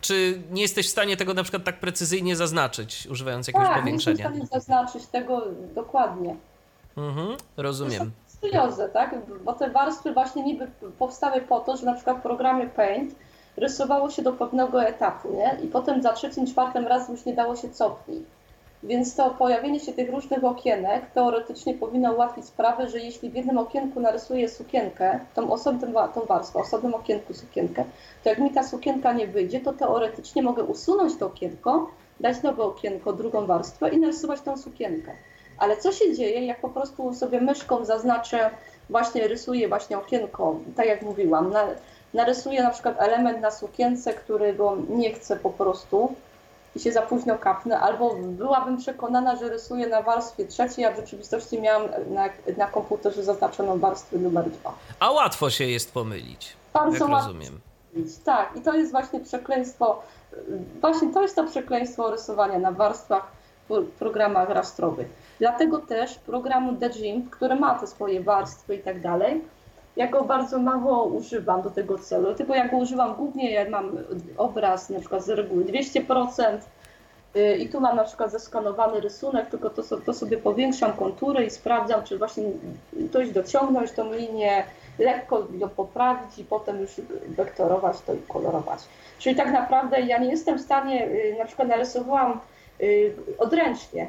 Czy 0.00 0.42
nie 0.50 0.62
jesteś 0.62 0.86
w 0.86 0.90
stanie 0.90 1.16
tego 1.16 1.34
na 1.34 1.42
przykład 1.42 1.64
tak 1.64 1.80
precyzyjnie 1.80 2.36
zaznaczyć, 2.36 3.06
używając 3.10 3.46
jakiegoś 3.46 3.68
tak, 3.68 3.84
nie 3.84 3.92
jestem 3.92 4.14
w 4.14 4.16
powiększenia? 4.16 4.46
stanie 4.46 4.60
zaznaczyć 4.60 5.06
tego 5.06 5.42
dokładnie. 5.74 6.36
Mhm, 6.96 7.36
rozumiem. 7.56 8.12
Studiozę, 8.26 8.88
tak? 8.88 9.16
Bo 9.44 9.52
te 9.52 9.70
warstwy 9.70 10.12
właśnie 10.12 10.42
niby 10.42 10.68
powstały 10.98 11.40
po 11.40 11.60
to, 11.60 11.76
że 11.76 11.86
na 11.86 11.94
przykład 11.94 12.18
w 12.18 12.22
programie 12.22 12.66
Paint 12.66 13.14
rysowało 13.56 14.10
się 14.10 14.22
do 14.22 14.32
pewnego 14.32 14.84
etapu, 14.84 15.34
nie? 15.36 15.58
I 15.64 15.68
potem 15.68 16.02
za 16.02 16.12
trzecim, 16.12 16.46
czwartym 16.46 16.86
razem 16.86 17.16
już 17.16 17.24
nie 17.24 17.34
dało 17.34 17.56
się 17.56 17.70
cofnąć. 17.70 18.20
Więc 18.84 19.14
to 19.14 19.30
pojawienie 19.30 19.80
się 19.80 19.92
tych 19.92 20.10
różnych 20.10 20.44
okienek 20.44 21.10
teoretycznie 21.14 21.74
powinno 21.74 22.12
ułatwić 22.12 22.44
sprawę, 22.44 22.88
że 22.88 22.98
jeśli 22.98 23.30
w 23.30 23.34
jednym 23.34 23.58
okienku 23.58 24.00
narysuję 24.00 24.48
sukienkę, 24.48 25.20
tą 25.34 25.52
osobną 25.52 26.08
tą 26.14 26.20
warstwę, 26.20 26.58
osobnym 26.58 26.94
okienku 26.94 27.34
sukienkę, 27.34 27.84
to 28.24 28.28
jak 28.28 28.38
mi 28.38 28.50
ta 28.50 28.62
sukienka 28.62 29.12
nie 29.12 29.26
wyjdzie, 29.26 29.60
to 29.60 29.72
teoretycznie 29.72 30.42
mogę 30.42 30.62
usunąć 30.62 31.16
to 31.18 31.26
okienko, 31.26 31.90
dać 32.20 32.42
nowe 32.42 32.62
okienko, 32.62 33.12
drugą 33.12 33.46
warstwę 33.46 33.88
i 33.88 33.98
narysować 33.98 34.40
tą 34.40 34.56
sukienkę. 34.56 35.12
Ale 35.58 35.76
co 35.76 35.92
się 35.92 36.14
dzieje, 36.14 36.46
jak 36.46 36.60
po 36.60 36.68
prostu 36.68 37.14
sobie 37.14 37.40
myszką 37.40 37.84
zaznaczę, 37.84 38.50
właśnie 38.90 39.28
rysuję 39.28 39.68
właśnie 39.68 39.98
okienko, 39.98 40.56
tak 40.76 40.86
jak 40.86 41.02
mówiłam, 41.02 41.50
na, 41.50 41.66
narysuję 42.14 42.62
na 42.62 42.70
przykład 42.70 43.02
element 43.02 43.40
na 43.40 43.50
sukience, 43.50 44.12
którego 44.12 44.76
nie 44.88 45.12
chcę 45.12 45.36
po 45.36 45.50
prostu 45.50 46.14
i 46.76 46.80
się 46.80 46.92
za 46.92 47.02
późno 47.02 47.38
kapnę, 47.38 47.80
albo 47.80 48.14
byłabym 48.14 48.76
przekonana, 48.76 49.36
że 49.36 49.48
rysuję 49.48 49.86
na 49.86 50.02
warstwie 50.02 50.44
trzeciej, 50.46 50.84
a 50.84 50.92
w 50.92 50.96
rzeczywistości 50.96 51.60
miałam 51.60 51.88
na, 52.10 52.28
na 52.56 52.66
komputerze 52.66 53.24
zaznaczoną 53.24 53.78
warstwę 53.78 54.18
numer 54.18 54.50
dwa. 54.50 54.74
A 55.00 55.10
łatwo 55.10 55.50
się 55.50 55.64
jest 55.64 55.92
pomylić, 55.92 56.56
Bardzo 56.72 57.08
jak 57.08 57.08
rozumiem. 57.08 57.60
Tak, 58.24 58.56
i 58.56 58.60
to 58.60 58.74
jest 58.74 58.92
właśnie 58.92 59.20
przekleństwo, 59.20 60.02
właśnie 60.80 61.12
to 61.12 61.22
jest 61.22 61.36
to 61.36 61.44
przekleństwo 61.44 62.10
rysowania 62.10 62.58
na 62.58 62.72
warstwach 62.72 63.26
w 63.68 63.86
programach 63.86 64.48
rastrowych. 64.48 65.06
Dlatego 65.38 65.78
też 65.78 66.14
programu 66.14 66.76
The 66.76 66.90
Gym, 66.90 67.30
który 67.30 67.54
ma 67.54 67.78
te 67.78 67.86
swoje 67.86 68.20
warstwy 68.20 68.74
i 68.74 68.78
tak 68.78 69.00
dalej, 69.00 69.42
ja 69.96 70.08
go 70.08 70.24
bardzo 70.24 70.58
mało 70.58 71.04
używam 71.04 71.62
do 71.62 71.70
tego 71.70 71.98
celu, 71.98 72.34
tylko 72.34 72.54
ja 72.54 72.68
go 72.68 72.76
używam 72.76 73.14
głównie, 73.14 73.50
jak 73.50 73.70
mam 73.70 73.98
obraz 74.36 74.90
na 74.90 75.00
przykład 75.00 75.24
z 75.24 75.28
reguły 75.28 75.64
200%, 75.64 76.58
Y, 77.36 77.56
I 77.56 77.68
tu 77.68 77.80
mam 77.80 77.96
na 77.96 78.04
przykład 78.04 78.30
zeskanowany 78.30 79.00
rysunek, 79.00 79.50
tylko 79.50 79.70
to, 79.70 79.82
to 80.06 80.12
sobie 80.12 80.36
powiększam 80.38 80.92
kontury 80.92 81.44
i 81.44 81.50
sprawdzam, 81.50 82.04
czy 82.04 82.18
właśnie 82.18 82.44
dość 82.92 83.30
dociągnąć 83.30 83.92
tą 83.92 84.12
linię, 84.12 84.64
lekko 84.98 85.46
ją 85.58 85.68
poprawić 85.68 86.38
i 86.38 86.44
potem 86.44 86.80
już 86.80 86.90
wektorować 87.28 88.00
to 88.00 88.14
i 88.14 88.18
kolorować. 88.18 88.78
Czyli 89.18 89.36
tak 89.36 89.52
naprawdę 89.52 90.00
ja 90.00 90.18
nie 90.18 90.30
jestem 90.30 90.58
w 90.58 90.60
stanie, 90.60 91.06
y, 91.06 91.36
na 91.38 91.44
przykład 91.44 91.68
narysowałam 91.68 92.40
y, 92.80 93.14
odręcznie, 93.38 94.08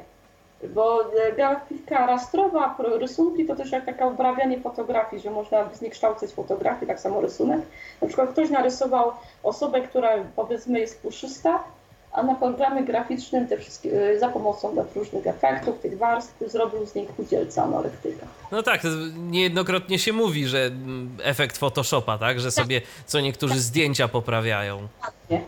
bo 0.64 1.02
y, 1.02 1.36
grafika 1.36 2.06
rastrowa, 2.08 2.70
pro- 2.70 2.98
rysunki 2.98 3.46
to 3.46 3.56
też 3.56 3.72
jak 3.72 3.86
taka 3.86 4.08
uprawianie 4.08 4.60
fotografii, 4.60 5.22
że 5.22 5.32
można 5.32 5.70
zniekształcać 5.74 6.30
fotografię, 6.32 6.86
tak 6.88 7.00
samo 7.00 7.22
rysunek. 7.22 7.62
Na 8.02 8.08
przykład 8.08 8.30
ktoś 8.30 8.50
narysował 8.50 9.12
osobę, 9.44 9.82
która 9.82 10.10
powiedzmy 10.36 10.80
jest 10.80 11.02
puszysta, 11.02 11.64
a 12.12 12.24
na 12.24 12.36
programie 12.36 12.84
graficznym 12.84 13.48
te 13.48 13.58
wszystkie, 13.58 14.10
y, 14.12 14.20
za 14.20 14.30
pomocą 14.30 14.76
tych 14.76 14.96
różnych 14.96 15.28
efektów, 15.28 15.80
tych 15.80 15.98
warstw 15.98 16.34
zrobił 16.48 16.86
z 16.86 16.96
niej 16.96 17.08
chudzielca 17.18 17.64
anorektyka. 17.64 18.26
No 18.52 18.64
tak, 18.64 18.82
niejednokrotnie 19.18 20.00
się 20.00 20.14
mówi, 20.14 20.48
że 20.48 20.66
mm, 20.66 21.18
efekt 21.24 21.58
Photoshopa, 21.58 22.18
tak? 22.18 22.40
Że 22.40 22.52
sobie 22.52 22.82
co 23.06 23.20
niektórzy 23.20 23.60
zdjęcia 23.60 24.08
poprawiają. 24.08 24.88
Nie. 25.30 25.36
Jak 25.38 25.44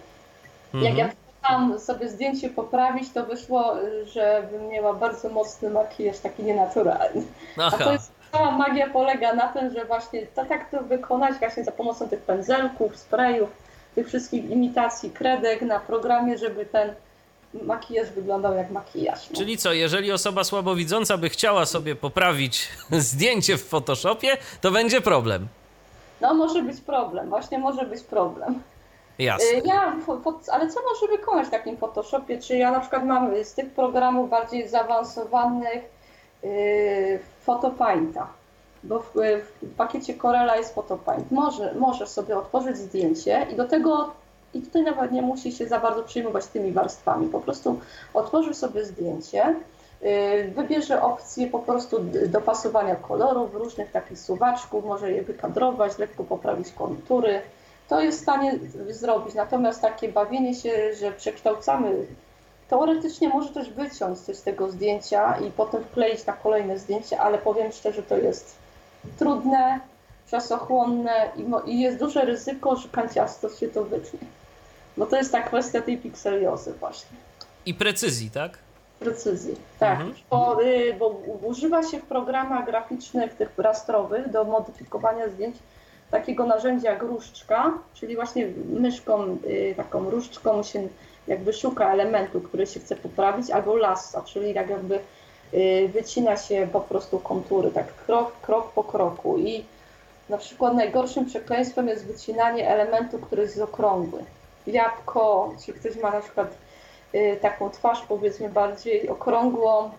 Mhm. 0.74 0.98
ja 0.98 1.10
chciałam 1.48 1.80
sobie 1.80 2.10
zdjęcie 2.10 2.49
poprawić, 2.49 3.10
to 3.14 3.26
wyszło, 3.26 3.74
żebym 4.14 4.68
miała 4.68 4.94
bardzo 4.94 5.30
mocny 5.30 5.69
makijaż, 5.69 6.19
taki 6.19 6.44
nienaturalny. 6.44 7.24
A 7.57 7.72
to 7.72 7.78
Aha, 7.82 7.91
jest 7.94 8.11
cała 8.32 8.52
magia 8.52 8.90
polega 8.90 9.34
na 9.34 9.48
tym, 9.48 9.74
że 9.74 9.86
właśnie 9.86 10.28
to 10.28 10.45
tak 10.45 10.72
to 10.72 10.84
wykonać 10.84 11.36
właśnie 11.40 11.64
za 11.64 11.72
pomocą 11.72 12.10
tych 12.10 12.22
pędzelków, 12.22 12.98
sprayów, 12.98 13.49
tych 13.95 14.07
wszystkich 14.07 14.49
imitacji 14.49 15.11
kredek 15.11 15.61
na 15.61 15.80
programie, 15.80 16.38
żeby 16.38 16.65
ten 16.65 16.94
makijaż 17.53 18.10
wyglądał 18.10 18.53
jak 18.53 18.72
makijaż. 18.72 19.30
No. 19.30 19.38
czyli 19.38 19.57
co, 19.57 19.74
jeżeli 19.74 20.11
osoba 20.11 20.44
słabowidząca 20.44 21.18
by 21.18 21.30
chciała 21.30 21.65
sobie 21.65 21.95
poprawić 21.95 22.69
zdjęcie 22.91 23.57
w 23.57 23.65
Photoshopie, 23.65 24.38
to 24.61 24.72
będzie 24.72 25.02
problem. 25.02 25.48
No 26.22 26.34
może 26.34 26.61
być 26.61 26.82
problem, 26.82 27.30
właśnie 27.30 27.60
może 27.60 27.86
być 27.86 28.03
problem. 28.03 28.61
Jasne. 29.19 29.57
Y, 29.57 29.61
Ja, 29.65 29.95
ale 30.52 30.69
co 30.69 30.80
może 30.89 31.18
wykonać 31.18 31.48
w 31.48 31.52
takim 31.52 31.77
Photoshopie? 31.77 32.41
Czy 32.41 32.57
ja 32.57 32.72
na 32.72 32.80
przykład 32.80 33.06
mam 33.06 33.44
z 33.44 33.53
tych 33.53 33.69
programów 33.72 34.30
bardziej 34.30 34.68
zaawansowanych 34.68 35.84
yy, 36.44 37.19
Photopainta, 37.45 38.27
bo 38.84 38.99
w, 38.99 39.11
w 39.61 39.76
pakiecie 39.77 40.14
Corella 40.14 40.56
jest 40.57 40.76
Photopaint. 40.76 41.31
Może, 41.31 41.73
możesz 41.76 42.10
sobie 42.10 42.38
otworzyć 42.38 42.77
zdjęcie 42.77 43.48
i 43.52 43.56
do 43.56 43.68
tego, 43.68 44.11
i 44.53 44.61
tutaj 44.61 44.84
nawet 44.84 45.11
nie 45.11 45.22
musi 45.22 45.52
się 45.52 45.68
za 45.68 45.80
bardzo 45.80 46.03
przejmować 46.03 46.45
tymi 46.48 46.72
warstwami, 46.72 47.27
po 47.27 47.39
prostu 47.39 47.80
otworzy 48.14 48.53
sobie 48.53 48.85
zdjęcie, 48.85 49.56
yy, 50.02 50.52
wybierze 50.56 51.02
opcję 51.02 51.48
po 51.48 51.60
prostu 51.60 51.99
dopasowania 52.27 52.95
kolorów, 52.95 53.56
różnych 53.56 53.91
takich 53.91 54.19
suwaczków, 54.19 54.85
może 54.85 55.11
je 55.11 55.22
wykadrować, 55.22 55.98
lekko 55.98 56.23
poprawić 56.23 56.72
kontury, 56.72 57.41
to 57.89 58.01
jest 58.01 58.19
w 58.19 58.22
stanie 58.22 58.59
zrobić. 58.89 59.35
Natomiast 59.35 59.81
takie 59.81 60.09
bawienie 60.09 60.55
się, 60.55 60.93
że 60.99 61.11
przekształcamy, 61.11 62.05
teoretycznie 62.69 63.30
może 63.30 63.49
też 63.49 63.69
wyciąć 63.69 64.19
coś 64.19 64.35
z 64.38 64.43
tego 64.43 64.72
zdjęcia 64.72 65.38
i 65.38 65.51
potem 65.51 65.84
wkleić 65.84 66.26
na 66.26 66.34
kolejne 66.34 66.80
zdjęcie, 66.80 67.19
ale 67.22 67.38
powiem 67.38 67.72
szczerze, 67.72 68.03
to 68.03 68.18
jest 68.18 68.55
trudne, 69.19 69.80
czasochłonne 70.31 71.31
i, 71.35 71.72
i 71.72 71.80
jest 71.80 71.97
duże 71.99 72.22
ryzyko, 72.26 72.76
że 72.76 72.89
kanciasto 72.89 73.49
się 73.49 73.68
to 73.68 73.84
wytnie. 73.84 74.19
Bo 74.97 75.05
to 75.05 75.15
jest 75.15 75.31
ta 75.31 75.41
kwestia 75.41 75.81
tej 75.81 75.97
pikseliozy 75.97 76.73
właśnie 76.73 77.18
I 77.65 77.73
precyzji, 77.73 78.30
tak? 78.31 78.57
precyzji. 78.99 79.55
Tak, 79.80 79.91
Mhm. 79.99 80.14
bo, 80.30 80.64
y, 80.64 80.93
bo 80.99 81.07
używa 81.43 81.84
się 81.84 81.99
w 81.99 82.05
programach 82.05 82.65
graficznych, 82.65 83.34
tych 83.34 83.49
rastrowych, 83.57 84.31
do 84.31 84.43
modyfikowania 84.43 85.30
zdjęć 85.30 85.55
takiego 86.12 86.46
narzędzia 86.46 86.92
jak 86.92 87.04
różdżka, 87.04 87.74
czyli 87.94 88.16
właśnie 88.16 88.48
myszką, 88.70 89.38
y, 89.46 89.74
taką 89.78 90.10
różdżką 90.10 90.64
się 90.64 90.88
jakby 91.28 91.54
szuka 91.54 91.94
elementu, 91.94 92.42
który 92.42 92.68
się 92.68 92.80
chce 92.80 92.96
poprawić, 92.96 93.52
albo 93.52 93.76
lassa, 93.76 94.22
czyli 94.22 94.54
tak 94.54 94.70
jakby 94.70 95.00
y, 95.54 95.90
wycina 95.94 96.38
się 96.38 96.68
po 96.72 96.80
prostu 96.80 97.20
kontury, 97.20 97.72
tak 97.72 97.94
krok, 98.06 98.32
krok 98.42 98.72
po 98.72 98.84
kroku 98.84 99.38
i 99.38 99.64
na 100.30 100.38
przykład 100.38 100.74
najgorszym 100.74 101.26
przekleństwem 101.26 101.88
jest 101.88 102.06
wycinanie 102.06 102.70
elementu, 102.70 103.20
który 103.20 103.42
jest 103.42 103.62
okrągły. 103.62 104.24
Jabłko, 104.68 105.54
czy 105.66 105.74
ktoś 105.74 105.96
ma 105.96 106.12
na 106.12 106.22
przykład 106.22 106.58
y, 107.16 107.38
taką 107.42 107.70
twarz 107.70 108.02
powiedzmy 108.08 108.50
bardziej 108.50 109.10
okrągłą, 109.10 109.92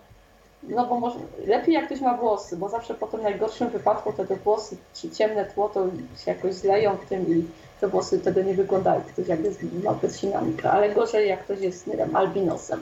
no 0.63 0.87
bo 0.87 1.01
może, 1.01 1.19
lepiej 1.47 1.75
jak 1.75 1.87
ktoś 1.87 2.01
ma 2.01 2.17
włosy, 2.17 2.57
bo 2.57 2.69
zawsze 2.69 2.95
po 2.95 3.07
tym 3.07 3.23
najgorszym 3.23 3.71
wypadku 3.71 4.13
te, 4.13 4.27
te 4.27 4.37
włosy 4.37 4.77
czy 4.95 5.11
ciemne 5.11 5.45
tło 5.45 5.69
to 5.69 5.87
się 6.25 6.31
jakoś 6.31 6.55
zleją 6.55 6.97
w 6.97 7.09
tym 7.09 7.39
i 7.39 7.45
te 7.81 7.89
włosy 7.89 8.19
wtedy 8.21 8.45
nie 8.45 8.55
wyglądają, 8.55 9.03
ktoś 9.13 9.29
jak 9.29 9.45
jest 9.45 9.63
ma 9.85 9.93
wycinanka, 9.93 10.73
ale 10.73 10.95
gorzej 10.95 11.29
jak 11.29 11.45
ktoś 11.45 11.61
jest, 11.61 11.87
nie 11.87 11.97
wiem, 11.97 12.17
albinosem. 12.17 12.81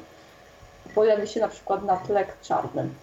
Pojawi 0.95 1.29
się 1.29 1.41
na 1.41 1.49
przykład 1.49 1.85
na 1.85 1.97
tle 1.97 2.27
czarnym. 2.43 2.95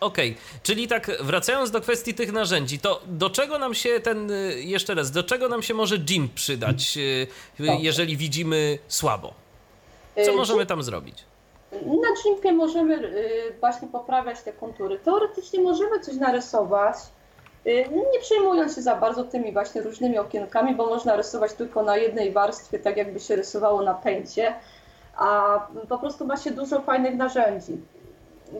Okej, 0.00 0.36
czyli 0.62 0.88
tak 0.88 1.10
wracając 1.20 1.70
do 1.70 1.80
kwestii 1.80 2.14
tych 2.14 2.32
narzędzi, 2.32 2.78
to 2.78 3.00
do 3.06 3.30
czego 3.30 3.58
nam 3.58 3.74
się 3.74 4.00
ten, 4.00 4.30
y, 4.30 4.62
jeszcze 4.62 4.94
raz, 4.94 5.10
do 5.10 5.22
czego 5.22 5.48
nam 5.48 5.62
się 5.62 5.74
może 5.74 5.98
GIMP 5.98 6.34
przydać, 6.34 6.98
y, 6.98 7.26
Dobrze. 7.58 7.76
jeżeli 7.80 8.16
widzimy 8.16 8.78
słabo? 8.88 9.34
Co 10.24 10.30
Y, 10.30 10.36
możemy 10.36 10.66
tam 10.66 10.82
zrobić? 10.82 11.27
Na 11.72 12.22
Gimpie 12.24 12.52
możemy 12.52 12.94
y, 12.94 13.54
właśnie 13.60 13.88
poprawiać 13.88 14.42
te 14.42 14.52
kontury. 14.52 14.98
Teoretycznie 14.98 15.60
możemy 15.60 16.00
coś 16.00 16.16
narysować, 16.16 16.96
y, 17.66 17.84
nie 18.12 18.20
przejmując 18.20 18.74
się 18.74 18.82
za 18.82 18.96
bardzo 18.96 19.24
tymi 19.24 19.52
właśnie 19.52 19.82
różnymi 19.82 20.18
okienkami, 20.18 20.74
bo 20.74 20.86
można 20.86 21.16
rysować 21.16 21.52
tylko 21.52 21.82
na 21.82 21.96
jednej 21.96 22.32
warstwie, 22.32 22.78
tak 22.78 22.96
jakby 22.96 23.20
się 23.20 23.36
rysowało 23.36 23.82
na 23.82 23.94
pęcie, 23.94 24.54
a 25.16 25.60
po 25.88 25.98
prostu 25.98 26.26
ma 26.26 26.36
się 26.36 26.50
dużo 26.50 26.80
fajnych 26.80 27.16
narzędzi. 27.16 27.80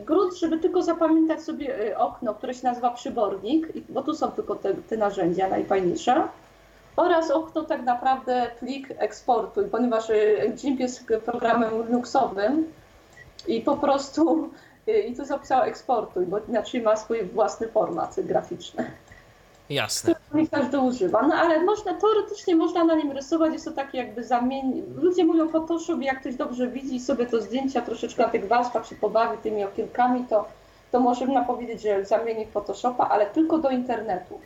Grunt, 0.07 0.35
żeby 0.35 0.59
tylko 0.59 0.83
zapamiętać 0.83 1.43
sobie 1.43 1.81
y, 1.81 1.99
okno, 1.99 2.35
które 2.35 2.55
się 2.55 2.67
nazywa 2.67 2.91
przybornik, 2.91 3.69
bo 3.89 4.03
tu 4.03 4.15
są 4.15 4.31
tylko 4.31 4.55
te, 4.55 4.75
te 4.75 4.97
narzędzia 4.97 5.49
najfajniejsze. 5.49 6.29
Oraz 6.97 7.31
okno 7.31 7.65
tak 7.65 7.83
naprawdę 7.83 8.51
plik 8.61 8.89
eksportu, 8.99 9.69
ponieważ 9.71 10.09
GIMP 10.55 10.81
jest 10.81 11.05
programem 11.25 11.87
Linuxowym 11.87 12.73
i 13.49 13.61
po 13.61 13.77
prostu 13.77 14.51
y, 14.89 14.93
i 14.93 15.15
tu 15.15 15.23
jest 15.23 15.33
opcja 15.33 15.65
eksportu, 15.65 16.21
bo 16.27 16.39
inaczej 16.49 16.83
ma 16.83 16.97
swój 16.97 17.23
własny 17.23 17.69
format 17.69 18.21
graficzny. 18.21 18.91
Jasne. 19.71 20.15
Nie 20.35 20.49
każdy 20.49 20.79
używa, 20.79 21.23
no 21.23 21.35
ale 21.35 21.61
można, 21.61 21.95
teoretycznie 21.95 22.57
można 22.57 22.85
na 22.85 22.95
nim 22.95 23.13
rysować, 23.13 23.53
jest 23.53 23.65
to 23.65 23.71
takie 23.71 23.99
jakby 23.99 24.25
zamień. 24.25 24.83
Ludzie 24.97 25.25
mówią 25.25 25.49
Photoshop, 25.49 26.01
jak 26.01 26.21
ktoś 26.21 26.35
dobrze 26.35 26.69
widzi 26.69 27.01
sobie 27.01 27.27
to 27.27 27.41
zdjęcia, 27.41 27.81
troszeczkę 27.81 28.23
na 28.23 28.29
tych 28.29 28.49
warstwach 28.49 28.87
się 28.87 28.97
pobawi 28.97 29.39
tymi 29.39 29.65
okienkami, 29.65 30.25
to, 30.31 30.49
to 30.93 31.01
można 31.01 31.45
powiedzieć, 31.45 31.83
że 31.83 32.05
zamieni 32.05 32.47
Photoshopa, 32.47 33.09
ale 33.09 33.27
tylko 33.27 33.59
do 33.59 33.71
internetu. 33.71 34.41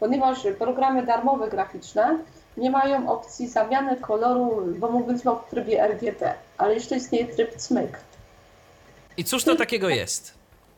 Ponieważ 0.00 0.38
programy 0.58 1.06
darmowe 1.06 1.48
graficzne 1.48 2.18
nie 2.56 2.70
mają 2.70 3.10
opcji 3.10 3.48
zamiany 3.48 3.96
koloru, 3.96 4.62
bo 4.78 4.90
mówiliśmy 4.90 5.30
o 5.30 5.44
trybie 5.50 5.82
RGB, 5.88 6.34
ale 6.58 6.74
jeszcze 6.74 6.96
istnieje 6.96 7.26
tryb 7.26 7.56
CMYK. 7.56 8.00
I 9.16 9.24
cóż 9.24 9.44
to 9.44 9.56
takiego 9.56 9.88
jest? 9.88 10.34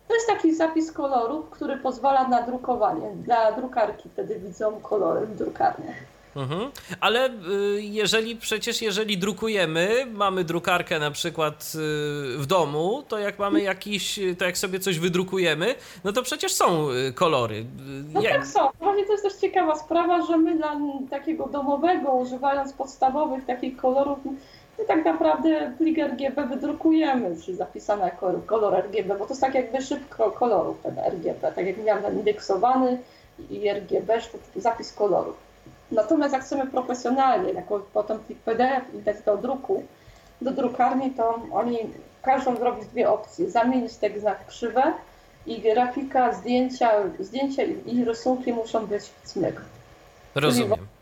To 0.09 0.15
jest 0.15 0.27
taki 0.27 0.55
zapis 0.55 0.93
kolorów, 0.93 1.51
który 1.51 1.77
pozwala 1.77 2.29
na 2.29 2.43
drukowanie. 2.43 3.11
Dla 3.15 3.53
drukarki 3.53 4.09
wtedy 4.09 4.39
widzą 4.39 4.81
kolory 4.81 5.27
w 5.27 5.37
drukarniach. 5.37 5.97
Mhm. 6.37 6.71
Ale 7.01 7.29
y, 7.29 7.33
jeżeli 7.83 8.37
przecież 8.37 8.83
jeżeli 8.83 9.19
drukujemy, 9.19 10.07
mamy 10.13 10.45
drukarkę 10.45 10.99
na 10.99 11.11
przykład 11.11 11.73
y, 11.75 12.39
w 12.39 12.45
domu, 12.47 13.03
to 13.09 13.19
jak 13.19 13.39
mamy 13.39 13.63
jakiś, 13.63 14.21
to 14.39 14.45
jak 14.45 14.59
sobie 14.59 14.81
coś 14.81 14.99
wydrukujemy, 14.99 15.75
no 16.05 16.13
to 16.13 16.23
przecież 16.23 16.55
są 16.55 16.91
y, 16.91 17.13
kolory. 17.13 17.65
No 18.13 18.23
jak- 18.23 18.33
tak 18.33 18.47
są. 18.47 18.69
Właśnie 18.81 19.07
to 19.07 19.13
jest 19.13 19.25
też 19.25 19.35
ciekawa 19.35 19.77
sprawa, 19.77 20.27
że 20.27 20.37
my 20.37 20.57
dla 20.57 20.77
takiego 21.11 21.47
domowego, 21.47 22.13
używając 22.13 22.73
podstawowych 22.73 23.45
takich 23.47 23.77
kolorów, 23.77 24.19
my 24.79 24.85
tak 24.85 25.05
naprawdę 25.05 25.73
plik 25.79 25.99
RGB 25.99 26.47
wydrukujemy, 26.47 27.37
czy 27.45 27.57
zapisany 27.57 28.03
jako 28.05 28.33
kolor 28.47 28.75
RGB, 28.75 29.19
bo 29.19 29.25
to 29.25 29.29
jest 29.29 29.41
tak 29.41 29.55
jakby 29.55 29.83
szyb 29.83 30.09
ko- 30.09 30.31
kolorów, 30.31 30.77
ten 30.83 30.99
RGB. 30.99 31.53
Tak 31.55 31.67
jak 31.67 31.85
miałem 31.85 32.19
indeksowany 32.19 32.99
i 33.51 33.69
RGB, 33.71 34.21
zapis 34.57 34.93
kolorów. 34.93 35.37
Natomiast 35.93 36.33
jak 36.35 36.43
chcemy 36.43 36.67
profesjonalnie, 36.67 37.53
jako 37.53 37.81
potem 37.93 38.19
plik 38.19 38.39
PDF 38.39 38.95
i 38.95 38.99
dać 38.99 39.17
do 39.27 39.37
druku, 39.37 39.83
do 40.41 40.51
drukarni, 40.51 41.11
to 41.11 41.41
oni 41.53 41.79
każą 42.23 42.57
zrobić 42.57 42.87
dwie 42.89 43.11
opcje. 43.11 43.51
Zamienić 43.51 43.97
tekst 43.97 44.25
na 44.25 44.35
krzywe 44.35 44.83
i 45.47 45.61
grafika, 45.61 46.33
zdjęcia, 46.33 46.91
zdjęcia 47.21 47.63
i 47.63 48.05
rysunki 48.05 48.53
muszą 48.53 48.87
być 48.87 49.03
w 49.03 49.23
cmyk. 49.23 49.61
Rozumiem. 50.35 50.79
W 50.79 50.98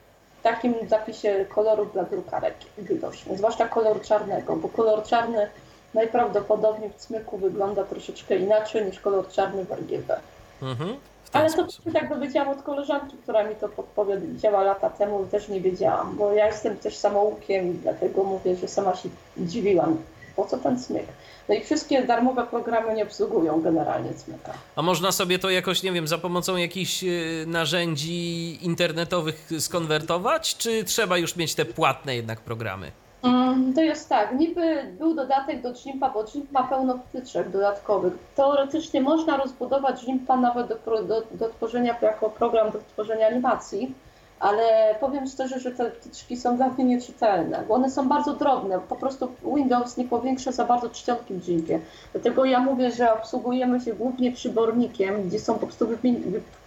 takim 0.47 0.74
zapisie 0.89 1.47
kolorów 1.48 1.93
dla 1.93 2.05
drukarek 2.05 2.55
widoczny, 2.78 3.36
zwłaszcza 3.36 3.68
kolor 3.68 4.01
czarnego, 4.01 4.56
bo 4.56 4.68
kolor 4.68 5.02
czarny 5.02 5.48
najprawdopodobniej 5.94 6.90
w 6.90 6.94
cmyku 6.94 7.39
wygląda 7.39 7.85
troszeczkę 7.85 8.36
inaczej 8.36 8.86
niż 8.86 9.01
kolor 9.01 9.28
czarny 9.28 9.64
w 9.64 9.73
RGB. 9.73 10.20
Mhm, 10.62 10.97
Ale 11.32 11.52
to 11.52 11.66
tak 11.93 12.09
dowiedziałam 12.09 12.48
od 12.48 12.62
koleżanki, 12.62 13.16
która 13.23 13.44
mi 13.44 13.55
to 13.55 13.68
podpowiedziała 13.68 14.62
lata 14.62 14.90
temu 14.90 15.27
też 15.27 15.48
nie 15.48 15.60
wiedziałam, 15.60 16.16
bo 16.16 16.32
ja 16.32 16.47
jestem 16.47 16.77
też 16.77 16.97
samoukiem 16.97 17.70
i 17.70 17.74
dlatego 17.74 18.24
mówię, 18.24 18.56
że 18.56 18.68
sama 18.68 18.97
się 18.97 19.09
dziwiłam, 19.39 19.97
po 20.37 20.45
co 20.45 20.59
ten 20.59 20.79
cmyk. 20.79 21.07
No 21.49 21.55
i 21.55 21.65
wszystkie 21.65 22.03
darmowe 22.03 22.47
programy 22.47 22.95
nie 22.95 23.03
obsługują 23.03 23.61
generalnie 23.61 24.15
cmyka. 24.15 24.53
A 24.77 24.83
można 24.83 25.13
sobie 25.13 25.39
to 25.39 25.51
jakoś, 25.51 25.83
nie 25.83 25.93
wiem, 25.93 26.09
za 26.09 26.19
pomocą 26.19 26.57
jakichś 26.57 27.05
y, 27.05 27.45
narzędzi 27.47 28.59
internetowych 28.67 29.51
skonwertować, 29.59 30.57
czy 30.57 30.85
trzeba 30.85 31.19
już 31.19 31.37
mieć 31.37 31.55
te 31.55 31.65
płatne 31.65 32.17
jednak 32.17 32.41
programy? 32.41 32.93
Mm, 33.23 33.75
to 33.75 33.81
jest 33.81 34.09
tak, 34.09 34.39
niby 34.39 34.95
był 34.99 35.15
dodatek 35.15 35.63
do 35.63 35.73
Jimpa, 35.85 36.11
bo 36.11 36.25
Jimp 36.35 36.53
ma 36.53 36.63
pełno 36.63 36.99
wtyczek 37.09 37.51
dodatkowych. 37.51 38.13
Teoretycznie 38.37 39.01
można 39.01 39.37
rozbudować 39.37 40.03
Jimpa 40.03 40.37
nawet 40.37 40.69
do, 40.69 41.03
do, 41.03 41.23
do 41.31 41.49
tworzenia 41.49 41.97
jako 42.03 42.31
program 42.31 42.71
do 42.71 42.79
tworzenia 42.93 43.27
animacji, 43.27 43.95
ale 44.41 44.95
powiem 45.01 45.27
szczerze, 45.27 45.61
że 45.61 45.71
te 45.71 45.91
wtyczki 45.91 46.37
są 46.37 46.57
dla 46.57 46.69
mnie 46.69 46.85
nieczytelne, 46.85 47.63
bo 47.69 47.75
one 47.75 47.91
są 47.91 48.09
bardzo 48.09 48.33
drobne. 48.33 48.81
Po 48.89 48.97
prostu 48.97 49.29
Windows 49.57 49.97
nie 49.97 50.05
powiększa 50.05 50.53
za 50.53 50.65
bardzo 50.65 50.91
czcionki 50.91 51.35
w 51.35 51.49
Jimpie. 51.49 51.81
Dlatego 52.13 52.45
ja 52.45 52.61
mówię, 52.61 52.91
że 52.91 53.15
obsługujemy 53.15 53.81
się 53.81 53.95
głównie 53.95 54.33
przybornikiem, 54.33 55.29
gdzie 55.29 55.39
są 55.39 55.55
po 55.55 55.67
prostu 55.67 55.87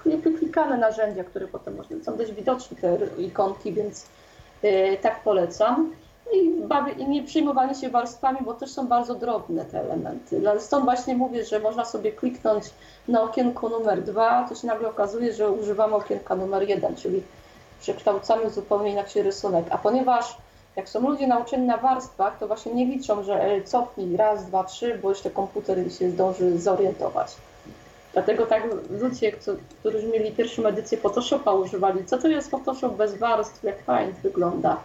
wyklikane 0.06 0.78
narzędzia, 0.78 1.24
które 1.24 1.48
potem 1.48 1.78
są 2.04 2.18
dość 2.18 2.32
widoczne 2.32 2.78
te 2.78 2.98
ikonki, 3.18 3.74
więc 3.74 4.06
yy, 4.64 4.98
tak 5.02 5.24
polecam 5.24 5.92
i, 6.34 6.62
bawię, 6.68 6.92
i 6.92 7.10
nie 7.10 7.24
przejmowanie 7.24 7.76
się 7.76 7.90
warstwami, 7.90 8.38
bo 8.46 8.54
też 8.54 8.72
są 8.72 8.88
bardzo 8.88 9.16
drobne 9.16 9.66
te 9.66 9.80
elementy. 9.80 10.42
Stąd 10.60 10.86
właśnie 10.86 11.16
mówię, 11.16 11.46
że 11.46 11.60
można 11.60 11.86
sobie 11.86 12.12
kliknąć 12.12 12.64
na 13.08 13.22
okienko 13.22 13.70
numer 13.70 14.04
dwa, 14.04 14.46
to 14.50 14.56
się 14.56 14.68
nagle 14.68 14.90
okazuje, 14.90 15.34
że 15.34 15.52
używamy 15.52 15.96
okienka 15.96 16.36
numer 16.36 16.70
jeden, 16.70 16.96
czyli 16.96 17.24
przekształcamy 17.80 18.50
zupełnie 18.50 18.92
inaczej 18.92 19.24
rysunek. 19.24 19.66
A 19.70 19.78
ponieważ 19.78 20.38
jak 20.76 20.90
są 20.90 21.10
ludzie 21.10 21.28
nauczeni 21.28 21.68
na 21.68 21.78
warstwach, 21.78 22.40
to 22.40 22.48
właśnie 22.48 22.74
nie 22.74 22.86
liczą, 22.86 23.24
że 23.24 23.62
cofnij 23.66 24.18
raz, 24.18 24.46
dwa, 24.46 24.64
trzy, 24.64 25.00
bo 25.04 25.10
jeszcze 25.10 25.30
komputer 25.30 25.94
się 25.94 26.10
zdąży 26.10 26.60
zorientować. 26.60 27.36
Dlatego 28.14 28.46
tak 28.46 28.64
ludzie, 28.90 29.32
którzy 29.80 30.08
mieli 30.08 30.32
pierwszą 30.32 30.66
edycję 30.66 30.98
Photoshopa 30.98 31.52
używali, 31.52 32.06
co 32.06 32.18
to 32.18 32.28
jest 32.28 32.52
Photoshop 32.52 32.90
bez 32.90 33.18
warstw, 33.18 33.64
jak 33.64 33.84
fajnie 33.84 34.14
wygląda 34.24 34.78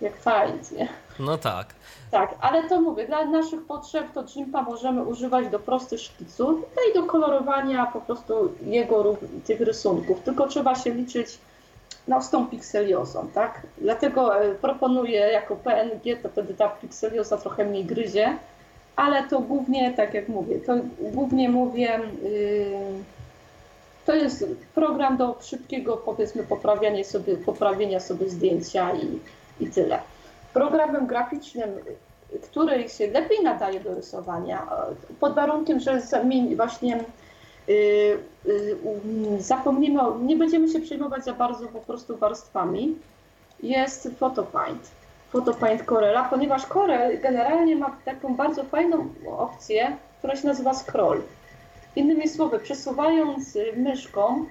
jak 0.00 0.16
fajnie. 0.16 0.88
No 1.18 1.38
tak. 1.38 1.74
Tak, 2.10 2.34
ale 2.40 2.68
to 2.68 2.80
mówię, 2.80 3.06
dla 3.06 3.24
naszych 3.24 3.66
potrzeb 3.66 4.12
to 4.14 4.24
Jimpa 4.34 4.62
możemy 4.62 5.04
używać 5.04 5.48
do 5.48 5.58
prostych 5.58 6.00
szkiców 6.00 6.60
no 6.76 6.82
i 6.90 6.94
do 6.94 7.06
kolorowania 7.06 7.86
po 7.86 8.00
prostu 8.00 8.54
jego 8.62 9.16
tych 9.44 9.60
rysunków. 9.60 10.20
Tylko 10.20 10.46
trzeba 10.46 10.74
się 10.74 10.90
liczyć 10.90 11.38
no, 12.10 12.22
z 12.22 12.30
tą 12.30 12.46
pikseliozą, 12.46 13.28
tak? 13.34 13.62
Dlatego 13.78 14.42
e, 14.42 14.54
proponuję 14.54 15.20
jako 15.20 15.56
PNG, 15.56 16.16
to 16.22 16.28
wtedy 16.28 16.54
ta 16.54 16.68
pikselioza 16.68 17.36
trochę 17.36 17.64
mniej 17.64 17.84
gryzie, 17.84 18.36
ale 18.96 19.22
to 19.22 19.40
głównie, 19.40 19.92
tak 19.92 20.14
jak 20.14 20.28
mówię, 20.28 20.60
to 20.60 20.74
głównie 21.00 21.48
mówię, 21.48 22.00
yy, 22.22 22.70
to 24.06 24.14
jest 24.14 24.46
program 24.74 25.16
do 25.16 25.38
szybkiego, 25.40 25.96
powiedzmy, 25.96 26.42
poprawiania 26.42 27.04
sobie, 27.04 27.36
poprawienia 27.36 28.00
sobie 28.00 28.30
zdjęcia 28.30 28.92
i 28.94 29.18
i 29.60 29.66
tyle. 29.66 29.98
Programem 30.54 31.06
graficznym, 31.06 31.70
który 32.42 32.88
się 32.88 33.06
lepiej 33.06 33.42
nadaje 33.42 33.80
do 33.80 33.94
rysowania, 33.94 34.66
pod 35.20 35.34
warunkiem, 35.34 35.80
że 35.80 36.00
właśnie 36.56 37.04
zapomnimy, 39.38 40.00
nie 40.22 40.36
będziemy 40.36 40.68
się 40.68 40.80
przejmować 40.80 41.24
za 41.24 41.32
bardzo 41.32 41.66
po 41.66 41.80
prostu 41.80 42.16
warstwami, 42.16 42.96
jest 43.62 44.08
Photopaint. 44.18 44.90
Photopaint 45.32 45.84
Corella, 45.84 46.24
ponieważ 46.24 46.66
Corel 46.66 47.20
generalnie 47.20 47.76
ma 47.76 47.96
taką 48.04 48.36
bardzo 48.36 48.64
fajną 48.64 49.08
opcję, 49.38 49.96
która 50.18 50.36
się 50.36 50.46
nazywa 50.46 50.74
scroll. 50.74 51.22
Innymi 51.96 52.28
słowy, 52.28 52.58
przesuwając 52.58 53.58
myszką 53.76 54.46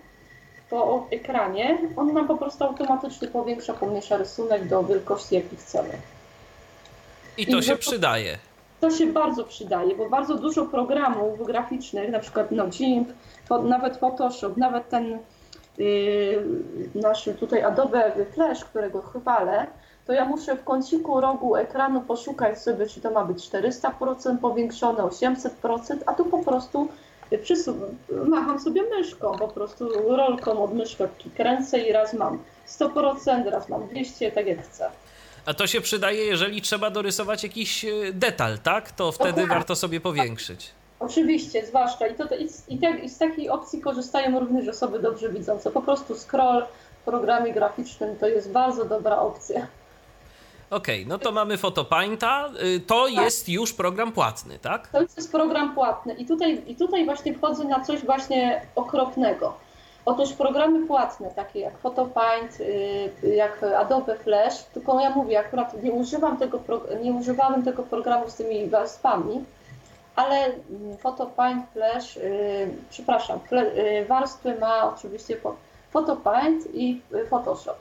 po 0.70 1.08
ekranie, 1.12 1.78
on 1.96 2.14
nam 2.14 2.28
po 2.28 2.38
prostu 2.38 2.64
automatycznie 2.64 3.28
powiększa, 3.28 3.74
pomniejsza 3.74 4.18
rysunek 4.18 4.68
do 4.68 4.84
wielkości, 4.84 5.36
jaki 5.36 5.56
chcemy. 5.56 5.90
I 7.38 7.48
to 7.48 7.58
I 7.58 7.64
się 7.64 7.72
to, 7.72 7.78
przydaje. 7.78 8.38
To 8.80 8.92
się 8.92 9.08
bardzo 9.08 9.44
przydaje, 9.44 9.96
bo 9.96 10.10
bardzo 10.10 10.36
dużo 10.36 10.66
programów 10.66 11.48
graficznych, 11.48 12.12
na 12.12 12.20
przykład 12.20 12.52
no, 12.52 12.68
GIMP, 12.68 13.10
nawet 13.64 13.98
Photoshop, 13.98 14.58
nawet 14.58 14.90
ten 14.90 15.20
yy, 15.78 16.44
nasz 16.96 17.30
tutaj 17.40 17.64
Adobe 17.64 18.12
Flash, 18.34 18.66
którego 18.66 19.02
chwalę, 19.02 19.68
to 20.10 20.14
ja 20.14 20.26
muszę 20.26 20.56
w 20.56 20.64
kąciku 20.64 21.22
rogu 21.22 21.56
ekranu 21.56 22.02
poszukać 22.02 22.62
sobie, 22.62 22.88
czy 22.88 23.02
to 23.02 23.12
ma 23.12 23.26
być 23.26 23.50
400% 23.50 24.38
powiększone, 24.38 25.04
800%, 25.04 25.98
a 26.06 26.14
tu 26.14 26.26
po 26.26 26.40
prostu 26.40 26.88
macham 28.28 28.60
sobie 28.60 28.84
myszką, 28.84 29.38
po 29.38 29.48
prostu 29.48 29.90
rolką 30.08 30.64
od 30.64 30.74
myszki 30.74 31.30
kręcę 31.38 31.80
i 31.80 31.92
raz 31.92 32.14
mam 32.14 32.40
100%, 32.68 33.50
raz 33.50 33.70
mam 33.70 33.88
200, 33.88 34.32
tak 34.32 34.48
jak 34.48 34.62
chcę. 34.62 34.90
A 35.46 35.54
to 35.54 35.68
się 35.68 35.82
przydaje, 35.82 36.26
jeżeli 36.26 36.62
trzeba 36.62 36.90
dorysować 36.90 37.44
jakiś 37.44 37.86
e, 37.86 37.90
detal, 38.14 38.60
tak? 38.60 38.92
To 38.92 39.12
wtedy 39.12 39.42
tak. 39.42 39.50
warto 39.50 39.76
sobie 39.76 40.02
powiększyć. 40.02 40.70
Oczywiście, 41.00 41.66
zwłaszcza. 41.66 42.08
I, 42.08 42.16
to, 42.16 42.24
i, 42.24 42.74
i, 42.74 42.78
te, 42.78 43.00
i 43.00 43.10
z 43.10 43.18
takiej 43.18 43.50
opcji 43.50 43.82
korzystają 43.82 44.40
również 44.40 44.68
osoby 44.68 45.00
dobrze 45.00 45.30
widzące. 45.30 45.72
Po 45.72 45.82
prostu 45.82 46.16
scroll 46.16 46.66
w 47.02 47.06
programie 47.06 47.54
graficznym 47.54 48.16
to 48.16 48.28
jest 48.28 48.52
bardzo 48.52 48.86
dobra 48.86 49.20
opcja. 49.20 49.68
Okej, 50.70 51.02
okay, 51.02 51.10
no 51.10 51.18
to 51.18 51.32
mamy 51.32 51.58
Photopainta. 51.58 52.50
Y, 52.64 52.80
to 52.80 53.06
tak. 53.06 53.14
jest 53.14 53.50
już 53.50 53.74
program 53.74 54.12
płatny, 54.12 54.60
tak? 54.60 54.88
To 54.88 55.02
jest 55.02 55.32
program 55.32 55.74
płatny 55.74 56.14
i 56.14 56.26
tutaj, 56.26 56.62
i 56.68 56.76
tutaj 56.76 57.06
właśnie 57.06 57.34
wchodzę 57.34 57.64
na 57.64 57.86
coś 57.86 58.06
właśnie 58.06 58.62
okropnego. 58.76 59.58
Otóż 60.10 60.34
programy 60.34 60.88
płatne, 60.88 61.32
takie 61.36 61.60
jak 61.60 61.78
Photopaint, 61.78 62.60
y, 62.60 63.36
jak 63.36 63.64
Adobe 63.64 64.16
Flash, 64.16 64.64
tylko 64.64 65.00
ja 65.00 65.10
mówię, 65.10 65.40
akurat 65.40 65.84
nie, 65.84 65.92
używam 65.92 66.38
tego, 66.38 66.60
nie 67.04 67.14
używałem 67.14 67.64
tego 67.64 67.84
programu 67.84 68.30
z 68.30 68.36
tymi 68.36 68.70
warstwami, 68.70 69.46
ale 70.16 70.36
mm, 70.36 70.98
Photopaint, 70.98 71.66
Flash, 71.74 72.16
yy, 72.16 72.24
przepraszam, 72.90 73.40
warstwy 74.08 74.56
ma 74.60 74.94
oczywiście 74.94 75.38
Photopaint 75.92 76.76
i 76.76 77.02
Photoshop. 77.30 77.78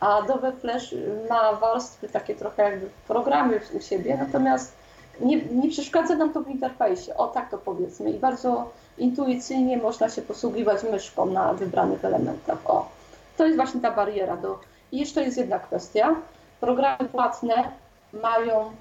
A 0.00 0.18
Adobe 0.18 0.52
Flash 0.52 0.94
ma 1.28 1.52
warstwy 1.52 2.08
takie 2.08 2.34
trochę 2.34 2.62
jakby 2.62 2.90
programy 3.08 3.60
u 3.74 3.80
siebie, 3.80 4.16
natomiast 4.16 4.81
nie, 5.20 5.42
nie 5.44 5.70
przeszkadza 5.70 6.14
nam 6.14 6.32
to 6.32 6.40
w 6.40 6.48
interfejsie, 6.48 7.14
o 7.14 7.28
tak 7.28 7.50
to 7.50 7.58
powiedzmy 7.58 8.10
i 8.10 8.18
bardzo 8.18 8.70
intuicyjnie 8.98 9.76
można 9.76 10.10
się 10.10 10.22
posługiwać 10.22 10.82
myszką 10.82 11.26
na 11.26 11.52
wybranych 11.52 12.04
elementach. 12.04 12.58
O, 12.64 12.88
to 13.36 13.44
jest 13.44 13.56
właśnie 13.56 13.80
ta 13.80 13.90
bariera. 13.90 14.36
Do... 14.36 14.58
I 14.92 14.98
jeszcze 14.98 15.22
jest 15.22 15.38
jedna 15.38 15.58
kwestia. 15.58 16.16
Programy 16.60 17.08
płatne 17.12 17.72
mają 18.12 18.72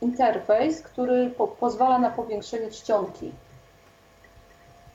interfejs, 0.00 0.82
który 0.82 1.30
po 1.30 1.48
pozwala 1.48 1.98
na 1.98 2.10
powiększenie 2.10 2.70
czcionki. 2.70 3.32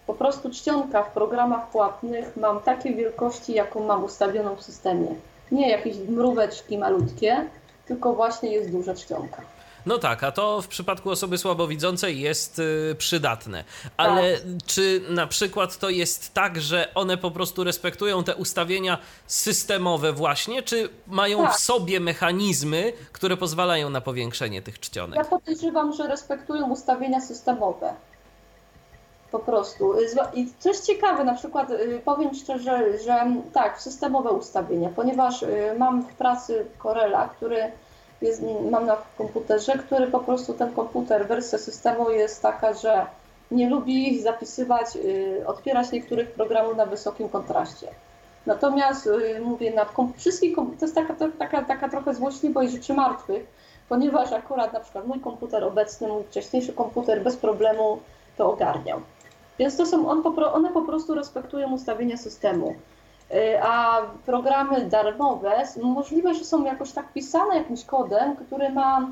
Po 0.08 0.14
prostu 0.14 0.50
czcionka 0.50 1.04
w 1.04 1.12
programach 1.12 1.70
płatnych 1.70 2.38
mam 2.38 2.60
takie 2.60 2.94
wielkości, 2.94 3.54
jaką 3.54 3.86
mam 3.86 4.04
ustawioną 4.04 4.56
w 4.56 4.64
systemie. 4.64 5.08
Nie 5.52 5.70
jakieś 5.70 5.98
mróweczki 5.98 6.78
malutkie, 6.78 7.46
tylko 7.86 8.14
właśnie 8.14 8.50
jest 8.50 8.72
duża 8.72 8.94
czcionka. 8.94 9.42
No 9.90 9.98
tak, 9.98 10.24
a 10.24 10.32
to 10.32 10.62
w 10.62 10.68
przypadku 10.68 11.10
osoby 11.10 11.38
słabowidzącej 11.38 12.20
jest 12.20 12.60
y, 12.60 12.96
przydatne. 12.98 13.64
Ale 13.98 14.34
tak. 14.34 14.44
czy 14.66 15.02
na 15.10 15.28
przykład 15.28 15.78
to 15.78 15.90
jest 15.90 16.34
tak, 16.34 16.62
że 16.62 16.94
one 16.96 17.18
po 17.18 17.32
prostu 17.32 17.64
respektują 17.64 18.24
te 18.24 18.36
ustawienia 18.36 18.98
systemowe 19.28 20.14
właśnie, 20.14 20.64
czy 20.64 20.90
mają 21.08 21.44
tak. 21.44 21.54
w 21.54 21.60
sobie 21.60 22.00
mechanizmy, 22.00 22.94
które 23.12 23.38
pozwalają 23.38 23.90
na 23.90 24.02
powiększenie 24.02 24.62
tych 24.62 24.80
czcionek? 24.80 25.18
Ja 25.18 25.26
podejrzewam, 25.26 25.94
że 25.94 26.08
respektują 26.08 26.70
ustawienia 26.70 27.22
systemowe. 27.22 27.94
Po 29.32 29.40
prostu. 29.40 29.94
I 30.34 30.54
coś 30.60 30.78
ciekawe, 30.78 31.24
na 31.24 31.34
przykład 31.34 31.72
y, 31.72 32.02
powiem 32.06 32.36
szczerze, 32.36 33.00
że 33.06 33.26
tak, 33.54 33.82
systemowe 33.82 34.30
ustawienia, 34.30 34.90
ponieważ 34.96 35.44
y, 35.44 35.76
mam 35.78 36.02
w 36.02 36.14
pracy 36.14 36.66
Corella, 36.84 37.30
który 37.30 37.72
jest, 38.22 38.44
mam 38.72 38.86
na 38.86 38.98
komputerze, 39.18 39.78
który 39.78 40.08
po 40.08 40.20
prostu 40.20 40.54
ten 40.54 40.72
komputer, 40.72 41.28
wersja 41.28 41.58
systemu 41.58 42.10
jest 42.10 42.42
taka, 42.42 42.74
że 42.74 43.06
nie 43.52 43.70
lubi 43.70 44.22
zapisywać, 44.22 44.96
y, 44.96 45.44
otwierać 45.48 45.92
niektórych 45.92 46.32
programów 46.32 46.78
na 46.78 46.86
wysokim 46.86 47.30
kontraście. 47.30 47.88
Natomiast 48.46 49.10
mówię, 49.42 49.72
nad 49.72 49.94
wszystkich, 50.18 50.56
to 50.56 50.66
jest 50.82 50.96
taka, 50.96 51.16
taka, 51.40 51.64
taka 51.64 51.90
trochę 51.90 52.14
złośliwość 52.14 52.72
rzeczy 52.72 52.94
martwych, 52.94 53.48
ponieważ 53.90 54.32
akurat 54.32 54.74
na 54.74 54.80
przykład 54.80 55.08
mój 55.08 55.20
komputer 55.20 55.64
obecny, 55.64 56.08
mój 56.08 56.24
wcześniejszy 56.24 56.74
komputer 56.74 57.24
bez 57.24 57.38
problemu 57.38 58.00
to 58.38 58.52
ogarniał. 58.52 59.02
Więc 59.60 59.78
to 59.78 59.86
są, 59.86 60.10
on 60.10 60.24
one 60.54 60.70
po 60.70 60.82
prostu 60.82 61.16
respektują 61.16 61.74
ustawienia 61.74 62.18
systemu. 62.18 62.76
Y, 63.34 63.64
a 63.64 64.02
programy 64.26 64.86
darmowe 64.86 65.64
możliwe, 65.84 66.34
że 66.34 66.46
są 66.46 66.66
jakoś 66.66 66.92
tak 66.92 67.14
pisane 67.14 67.58
jakimś 67.58 67.86
kodem, 67.86 68.36
który 68.36 68.70
ma 68.70 69.10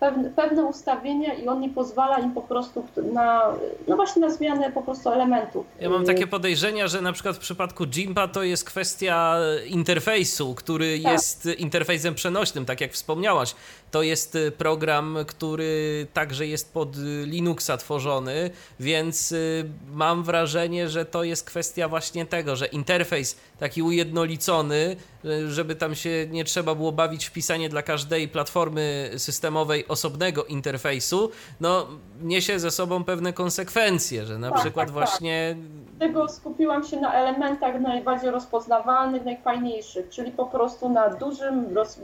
pewne, 0.00 0.30
pewne 0.30 0.64
ustawienia 0.64 1.34
i 1.34 1.48
on 1.48 1.60
nie 1.60 1.68
pozwala 1.68 2.18
im 2.18 2.34
po 2.34 2.42
prostu 2.42 2.84
na, 3.12 3.42
no 3.88 3.96
właśnie 3.96 4.22
na 4.22 4.30
zmianę 4.30 4.72
po 4.72 4.82
prostu 4.82 5.10
elementów. 5.10 5.66
Ja 5.80 5.90
mam 5.90 6.04
takie 6.04 6.26
podejrzenia, 6.26 6.88
że 6.88 7.00
na 7.00 7.12
przykład 7.12 7.36
w 7.36 7.38
przypadku 7.38 7.84
Jimpa 7.84 8.28
to 8.28 8.42
jest 8.42 8.64
kwestia 8.64 9.38
interfejsu, 9.66 10.54
który 10.54 11.00
tak. 11.02 11.12
jest 11.12 11.46
interfejsem 11.46 12.14
przenośnym, 12.14 12.64
tak 12.64 12.80
jak 12.80 12.92
wspomniałaś. 12.92 13.54
To 13.90 14.02
jest 14.02 14.38
program, 14.58 15.18
który 15.26 16.06
także 16.12 16.46
jest 16.46 16.72
pod 16.72 16.96
Linuxa 17.24 17.76
tworzony, 17.78 18.50
więc 18.80 19.32
y, 19.32 19.64
mam 19.92 20.22
wrażenie, 20.22 20.88
że 20.88 21.04
to 21.04 21.24
jest 21.24 21.44
kwestia 21.44 21.88
właśnie 21.88 22.26
tego, 22.26 22.56
że 22.56 22.66
interfejs 22.66 23.36
taki 23.58 23.82
ujednolicony, 23.82 24.96
y, 25.24 25.50
żeby 25.50 25.74
tam 25.74 25.94
się 25.94 26.26
nie 26.30 26.44
trzeba 26.44 26.74
było 26.74 26.92
bawić 26.92 27.26
w 27.26 27.32
pisanie 27.32 27.68
dla 27.68 27.82
każdej 27.82 28.28
platformy 28.28 29.10
systemowej 29.16 29.88
osobnego 29.88 30.44
interfejsu, 30.44 31.30
no 31.60 31.86
niesie 32.22 32.58
ze 32.58 32.70
sobą 32.70 33.04
pewne 33.04 33.32
konsekwencje, 33.32 34.24
że 34.26 34.38
na 34.38 34.50
tak, 34.50 34.60
przykład 34.60 34.86
tak, 34.88 34.94
tak. 34.96 35.08
właśnie... 35.08 35.56
Tak. 35.98 36.08
Tego 36.08 36.28
skupiłam 36.28 36.84
się 36.84 37.00
na 37.00 37.14
elementach 37.14 37.80
najbardziej 37.80 38.30
rozpoznawalnych, 38.30 39.24
najfajniejszych, 39.24 40.08
czyli 40.08 40.32
po 40.32 40.46
prostu 40.46 40.88
na 40.88 41.08
dużym 41.08 41.74
roz, 41.76 42.00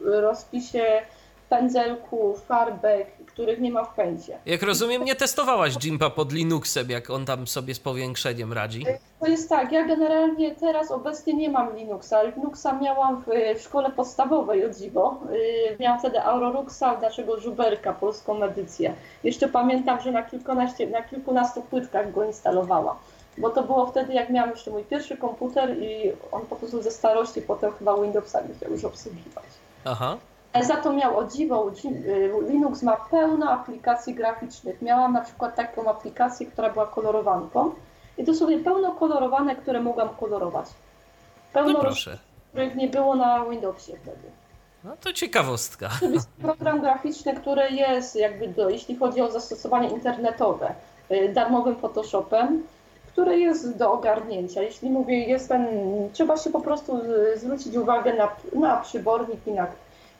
rozpisie 0.00 0.84
pędzelków, 1.48 2.44
farbek, 2.44 3.06
których 3.26 3.60
nie 3.60 3.70
ma 3.70 3.84
w 3.84 3.94
pędzie. 3.94 4.38
Jak 4.46 4.62
rozumiem, 4.62 5.04
nie 5.04 5.14
testowałaś 5.14 5.74
Jimpa 5.84 6.10
pod 6.10 6.32
Linuxem, 6.32 6.90
jak 6.90 7.10
on 7.10 7.24
tam 7.24 7.46
sobie 7.46 7.74
z 7.74 7.80
powiększeniem 7.80 8.52
radzi? 8.52 8.86
To 9.20 9.26
jest 9.26 9.48
tak, 9.48 9.72
ja 9.72 9.86
generalnie 9.86 10.54
teraz 10.54 10.90
obecnie 10.90 11.34
nie 11.34 11.50
mam 11.50 11.76
Linuxa. 11.76 12.22
Linuxa 12.22 12.72
miałam 12.82 13.22
w, 13.22 13.58
w 13.58 13.62
szkole 13.62 13.90
podstawowej 13.90 14.64
od 14.64 14.76
dziwo. 14.76 15.20
Y, 15.32 15.76
miałam 15.80 15.98
wtedy 15.98 16.22
Auroruxa, 16.22 17.00
naszego 17.02 17.40
żuberka, 17.40 17.92
polską 17.92 18.42
edycję. 18.42 18.94
Jeszcze 19.24 19.48
pamiętam, 19.48 20.00
że 20.00 20.12
na, 20.12 20.22
kilkunaście, 20.22 20.86
na 20.86 21.02
kilkunastu 21.02 21.62
płytkach 21.62 22.12
go 22.12 22.24
instalowałam. 22.24 22.96
Bo 23.38 23.50
to 23.50 23.62
było 23.62 23.86
wtedy, 23.86 24.12
jak 24.12 24.30
miałam 24.30 24.50
jeszcze 24.50 24.70
mój 24.70 24.84
pierwszy 24.84 25.16
komputer 25.16 25.82
i 25.82 26.12
on 26.32 26.46
po 26.46 26.56
prostu 26.56 26.82
ze 26.82 26.90
starości 26.90 27.42
potem 27.42 27.72
chyba 27.72 28.00
Windowsa 28.02 28.40
nie 28.40 28.54
chciał 28.54 28.70
już 28.72 28.84
obsługiwać. 28.84 29.44
Aha. 29.84 30.16
Za 30.54 30.76
to 30.76 30.92
miał 30.92 31.18
o 31.18 31.24
dziwo, 31.24 31.70
y, 31.84 32.32
Linux 32.48 32.82
ma 32.82 32.96
pełno 32.96 33.50
aplikacji 33.50 34.14
graficznych. 34.14 34.82
Miałam 34.82 35.12
na 35.12 35.20
przykład 35.20 35.56
taką 35.56 35.90
aplikację, 35.90 36.46
która 36.46 36.70
była 36.70 36.86
kolorowanką 36.86 37.70
i 38.18 38.24
to 38.24 38.34
sobie 38.34 38.58
pełno 38.58 38.92
kolorowane, 38.92 39.56
które 39.56 39.80
mogłam 39.80 40.08
kolorować. 40.08 40.66
Pełno 41.52 41.72
no 41.72 41.80
proszę. 41.80 42.18
których 42.48 42.74
nie 42.74 42.88
było 42.88 43.16
na 43.16 43.44
Windowsie 43.44 43.92
wtedy. 44.02 44.30
No 44.84 44.96
to 45.00 45.12
ciekawostka. 45.12 45.90
To 46.00 46.06
jest 46.06 46.28
program 46.42 46.80
graficzny, 46.80 47.34
który 47.34 47.70
jest 47.70 48.16
jakby, 48.16 48.48
do, 48.48 48.70
jeśli 48.70 48.96
chodzi 48.96 49.20
o 49.20 49.30
zastosowanie 49.30 49.88
internetowe, 49.88 50.74
y, 51.10 51.32
darmowym 51.34 51.76
Photoshopem, 51.76 52.62
który 53.06 53.38
jest 53.38 53.76
do 53.76 53.92
ogarnięcia. 53.92 54.62
Jeśli 54.62 54.90
mówię, 54.90 55.24
jest 55.24 55.48
ten, 55.48 55.66
trzeba 56.12 56.36
się 56.36 56.50
po 56.50 56.60
prostu 56.60 57.00
zwrócić 57.36 57.76
uwagę 57.76 58.14
na, 58.14 58.28
na 58.60 58.76
przybornik 58.76 59.46
i 59.46 59.52
na 59.52 59.66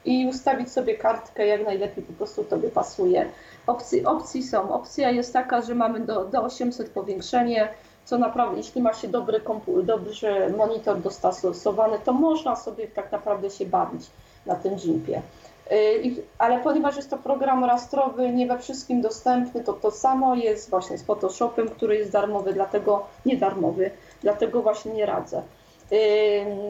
i 0.05 0.27
ustawić 0.27 0.71
sobie 0.71 0.97
kartkę 0.97 1.47
jak 1.47 1.65
najlepiej 1.65 2.03
po 2.03 2.13
prostu 2.13 2.43
tobie 2.43 2.69
pasuje. 2.69 3.25
Opcji, 3.67 4.05
opcji 4.05 4.43
są. 4.43 4.73
Opcja 4.73 5.09
jest 5.11 5.33
taka, 5.33 5.61
że 5.61 5.75
mamy 5.75 5.99
do, 5.99 6.25
do 6.25 6.43
800 6.43 6.89
powiększenie, 6.89 7.69
co 8.05 8.17
naprawdę, 8.17 8.57
jeśli 8.57 8.81
ma 8.81 8.93
się 8.93 9.07
dobry, 9.07 9.41
dobry 9.83 10.13
monitor 10.57 10.99
dostosowany, 10.99 11.97
to 12.05 12.13
można 12.13 12.55
sobie 12.55 12.87
tak 12.87 13.11
naprawdę 13.11 13.49
się 13.49 13.65
bawić 13.65 14.01
na 14.45 14.55
tym 14.55 14.75
Jimpie. 14.75 15.21
Y, 15.71 16.15
ale 16.37 16.59
ponieważ 16.59 16.95
jest 16.95 17.09
to 17.09 17.17
program 17.17 17.63
rastrowy, 17.65 18.29
nie 18.29 18.47
we 18.47 18.59
wszystkim 18.59 19.01
dostępny, 19.01 19.63
to 19.63 19.73
to 19.73 19.91
samo 19.91 20.35
jest 20.35 20.69
właśnie 20.69 20.97
z 20.97 21.03
Photoshopem, 21.03 21.69
który 21.69 21.95
jest 21.95 22.11
darmowy, 22.11 22.53
dlatego 22.53 23.05
nie 23.25 23.37
darmowy, 23.37 23.91
dlatego 24.21 24.61
właśnie 24.61 24.93
nie 24.93 25.05
radzę. 25.05 25.41
Y, 25.91 25.97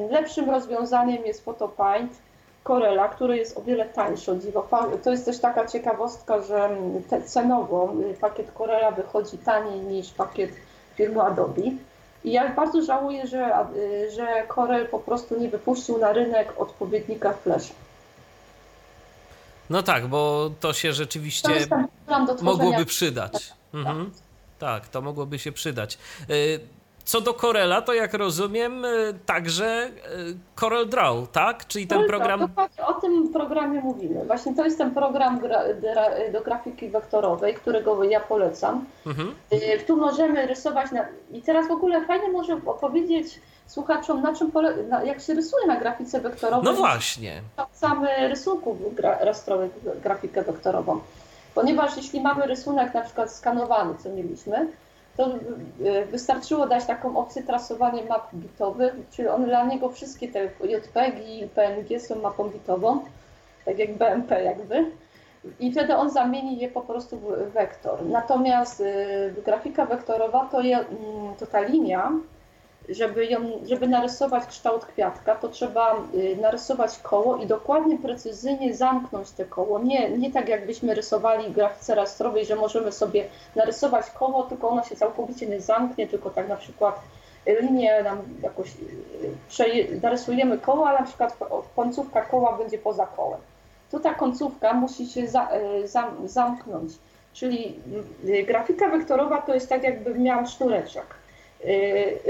lepszym 0.10 0.50
rozwiązaniem 0.50 1.26
jest 1.26 1.46
PhotoPaint, 1.46 2.12
Corella, 2.70 3.10
który 3.10 3.38
jest 3.38 3.58
o 3.58 3.62
wiele 3.62 3.86
tańszy 3.86 4.32
od 4.32 4.40
dziwo. 4.42 4.68
To 5.04 5.12
jest 5.12 5.26
też 5.26 5.40
taka 5.40 5.68
ciekawostka, 5.68 6.42
że 6.42 6.70
cenowo 7.26 7.94
y, 8.12 8.14
pakiet 8.14 8.52
Corella 8.58 8.92
wychodzi 8.92 9.38
taniej 9.38 9.80
niż 9.80 10.10
pakiet 10.10 10.52
firmy 10.96 11.22
Adobe. 11.22 11.62
I 12.24 12.32
ja 12.32 12.56
bardzo 12.56 12.82
żałuję, 12.82 13.28
że, 13.28 13.66
y, 13.76 14.12
że 14.12 14.48
Corel 14.56 14.88
po 14.88 15.00
prostu 15.00 15.40
nie 15.40 15.50
wypuścił 15.50 15.98
na 15.98 16.14
rynek 16.14 16.54
odpowiednika 16.58 17.34
Flash. 17.34 17.72
No 19.70 19.84
tak, 19.84 20.08
bo 20.08 20.52
to 20.60 20.74
się 20.74 20.94
rzeczywiście 20.94 21.68
to 21.68 22.36
mogłoby 22.42 22.86
przydać. 22.86 23.32
Tak, 23.32 23.52
mhm. 23.74 24.12
tak, 24.60 24.88
to 24.88 25.02
mogłoby 25.02 25.40
się 25.40 25.52
przydać. 25.52 25.98
Co 27.10 27.22
do 27.22 27.34
Corela, 27.34 27.82
to 27.82 27.94
jak 27.94 28.14
rozumiem, 28.14 28.86
y, 28.86 29.14
także 29.26 29.88
y, 29.88 30.38
Corel 30.56 30.90
Draw, 30.90 31.32
tak? 31.32 31.68
Czyli 31.68 31.88
ten 31.88 32.08
program. 32.08 32.40
Dokładnie 32.40 32.86
o 32.86 32.94
tym 32.94 33.34
programie 33.34 33.82
mówimy. 33.82 34.26
Właśnie 34.26 34.56
to 34.56 34.66
jest 34.66 34.78
ten 34.78 34.92
program 34.94 35.42
do 36.34 36.42
grafiki 36.42 36.90
wektorowej, 36.90 37.54
którego 37.54 38.04
ja 38.04 38.20
polecam. 38.20 38.86
Mhm. 39.06 39.36
Y, 39.54 39.84
tu 39.88 39.98
możemy 39.98 40.48
rysować. 40.48 40.92
Na... 40.92 41.06
I 41.32 41.42
teraz 41.42 41.68
w 41.68 41.72
ogóle 41.72 42.06
fajnie 42.06 42.30
może 42.32 42.60
opowiedzieć 42.66 43.42
słuchaczom, 43.68 44.22
na 44.22 44.36
czym 44.36 44.52
pole... 44.52 44.76
na, 44.90 45.04
jak 45.04 45.22
się 45.22 45.34
rysuje 45.34 45.68
na 45.68 45.80
grafice 45.80 46.22
wektorowej. 46.22 46.66
No 46.66 46.74
właśnie. 46.74 47.42
Same 47.72 48.28
rysunków 48.28 48.96
gra... 48.96 49.18
rastrowych, 49.22 49.72
grafikę 50.04 50.44
wektorową. 50.44 51.00
Ponieważ 51.56 51.98
jeśli 51.98 52.22
mamy 52.22 52.48
rysunek 52.48 52.94
na 52.94 53.02
przykład 53.02 53.34
skanowany, 53.34 53.94
co 54.04 54.10
mieliśmy, 54.10 54.68
to 55.20 55.26
e, 55.86 56.06
wystarczyło 56.06 56.68
dać 56.68 56.86
taką 56.86 57.18
opcję 57.18 57.44
trasowania 57.44 58.04
map 58.04 58.34
bitowych, 58.34 58.94
czyli 59.12 59.28
on 59.28 59.46
dla 59.46 59.64
niego 59.64 59.90
wszystkie 59.90 60.28
te 60.28 60.50
JPEG 60.64 61.28
i 61.28 61.48
PNG 61.56 62.00
są 62.00 62.22
mapą 62.22 62.50
bitową, 62.50 63.00
tak 63.66 63.80
jak 63.80 63.98
BMP 63.98 64.44
jakby. 64.44 64.92
I 65.60 65.72
wtedy 65.72 65.96
on 65.96 66.10
zamieni 66.10 66.58
je 66.58 66.70
po 66.70 66.82
prostu 66.82 67.18
w 67.18 67.52
wektor. 67.54 68.06
Natomiast 68.06 68.82
e, 68.82 69.32
grafika 69.46 69.86
wektorowa 69.86 70.46
to, 70.46 70.62
je, 70.62 70.78
mm, 70.78 71.36
to 71.40 71.46
ta 71.46 71.62
linia, 71.62 72.12
żeby, 72.90 73.26
ją, 73.26 73.40
żeby 73.66 73.88
narysować 73.88 74.46
kształt 74.46 74.86
kwiatka, 74.86 75.36
to 75.36 75.50
trzeba 75.50 75.96
y, 76.16 76.38
narysować 76.42 77.00
koło 77.00 77.38
i 77.38 77.48
dokładnie, 77.48 77.98
precyzyjnie 77.98 78.76
zamknąć 78.76 79.32
te 79.32 79.46
koło. 79.46 79.80
Nie, 79.80 80.10
nie 80.10 80.32
tak 80.32 80.50
jakbyśmy 80.50 80.96
rysowali 80.96 81.52
grafice 81.52 81.96
rastrowej, 81.96 82.46
że 82.46 82.56
możemy 82.56 82.92
sobie 82.92 83.26
narysować 83.56 84.12
koło, 84.12 84.44
tylko 84.44 84.70
ono 84.70 84.84
się 84.84 84.96
całkowicie 84.96 85.48
nie 85.48 85.62
zamknie, 85.62 86.08
tylko 86.08 86.30
tak 86.30 86.50
na 86.50 86.56
przykład 86.56 87.00
linię 87.62 88.04
nam 88.04 88.18
jakoś 88.44 88.70
y, 89.60 90.00
narysujemy 90.02 90.58
koło, 90.58 90.88
ale 90.88 91.00
na 91.00 91.06
przykład 91.06 91.38
końcówka 91.76 92.22
koła 92.22 92.58
będzie 92.58 92.78
poza 92.78 93.06
kołem. 93.06 93.40
Tu 93.92 94.00
ta 94.00 94.14
końcówka 94.14 94.74
musi 94.74 95.08
się 95.08 95.28
za, 95.28 95.50
y, 95.84 95.88
za, 95.88 96.12
zamknąć. 96.26 96.92
Czyli 97.34 97.80
grafika 98.48 98.90
wektorowa 98.90 99.42
to 99.42 99.54
jest 99.54 99.70
tak, 99.70 99.84
jakby 99.84 100.20
miałam 100.20 100.48
sznureczek 100.48 101.06
Y, 101.06 101.19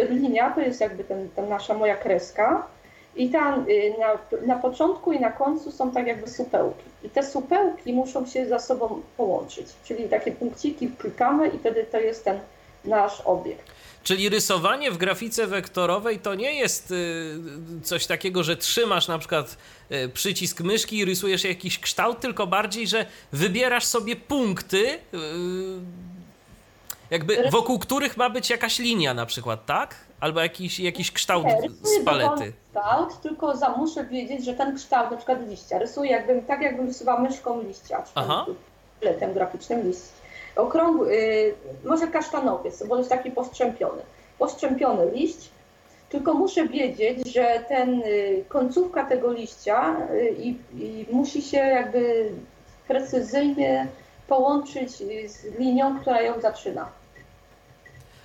linia 0.10 0.51
to 0.51 0.61
jest 0.61 0.81
jakby 0.81 1.03
ten, 1.03 1.30
ta 1.35 1.41
nasza 1.41 1.73
moja 1.73 1.95
kreska 1.95 2.68
i 3.15 3.30
tam 3.30 3.65
y, 3.69 3.93
na, 3.99 4.38
na 4.45 4.61
początku 4.61 5.14
i 5.14 5.19
na 5.19 5.31
końcu 5.31 5.72
są 5.72 5.91
tak 5.91 6.07
jakby 6.07 6.30
supełki. 6.30 6.84
I 7.03 7.10
te 7.10 7.23
supełki 7.23 7.93
muszą 7.93 8.26
się 8.26 8.47
ze 8.47 8.60
sobą 8.60 9.01
połączyć, 9.18 9.68
czyli 9.84 10.10
takie 10.10 10.31
punkciki 10.31 10.88
klikamy 10.97 11.47
i 11.47 11.60
wtedy 11.60 11.85
to 11.91 11.99
jest 11.99 12.23
ten 12.23 12.39
nasz 12.85 13.22
obiekt. 13.22 13.65
Czyli 14.03 14.30
rysowanie 14.30 14.91
w 14.91 14.97
grafice 14.97 15.47
wektorowej 15.47 16.19
to 16.19 16.35
nie 16.35 16.53
jest 16.53 16.91
y, 16.91 17.38
coś 17.84 18.06
takiego, 18.06 18.43
że 18.43 18.57
trzymasz 18.57 19.07
na 19.07 19.19
przykład 19.19 19.57
przycisk 20.14 20.61
myszki 20.61 20.97
i 20.97 21.06
rysujesz 21.06 21.43
jakiś 21.43 21.80
kształt, 21.80 22.19
tylko 22.19 22.47
bardziej, 22.47 22.88
że 22.88 23.06
wybierasz 23.31 23.85
sobie 23.85 24.15
punkty 24.15 24.99
jakby 27.11 27.49
wokół 27.49 27.80
których 27.80 28.18
ma 28.18 28.30
być 28.30 28.49
jakaś 28.49 28.80
linia 28.80 29.14
na 29.14 29.26
przykład, 29.26 29.65
tak? 29.65 29.95
Albo 30.19 30.40
jakiś, 30.40 30.80
jakiś 30.80 31.11
kształt 31.11 31.45
nie, 31.45 31.69
z 31.69 32.06
palety. 32.06 32.53
kształt, 32.73 33.22
tylko 33.22 33.57
za, 33.57 33.69
muszę 33.69 34.06
wiedzieć, 34.06 34.45
że 34.45 34.53
ten 34.53 34.76
kształt 34.76 35.11
na 35.11 35.18
przykład 35.18 35.48
liścia 35.48 35.80
rysuję 35.80 36.11
jakbym, 36.11 36.41
tak 36.41 36.61
jakbym 36.61 36.88
rysowała 36.88 37.19
myszką 37.19 37.61
liścia, 37.61 38.03
czy 38.03 38.22
letem 39.06 39.34
graficznym 39.34 39.88
liść. 39.88 39.99
Okrągły, 40.56 41.15
yy, 41.15 41.56
może 41.90 42.07
kasztanowiec, 42.07 42.84
bo 42.88 42.98
jest 42.98 43.10
taki 43.10 43.31
postrzępiony. 43.31 44.02
Postrzępiony 44.40 45.11
liść, 45.11 45.49
tylko 46.10 46.34
muszę 46.34 46.68
wiedzieć, 46.68 47.34
że 47.34 47.65
ten 47.68 48.02
y, 48.02 48.44
końcówka 48.48 49.06
tego 49.06 49.34
liścia 49.34 49.95
y, 50.11 50.36
i, 50.40 50.49
i 50.77 51.06
musi 51.11 51.41
się 51.41 51.57
jakby 51.57 52.31
precyzyjnie 52.88 53.88
połączyć 54.27 54.91
z 55.31 55.60
linią, 55.60 55.99
która 55.99 56.22
ją 56.22 56.41
zaczyna. 56.41 56.90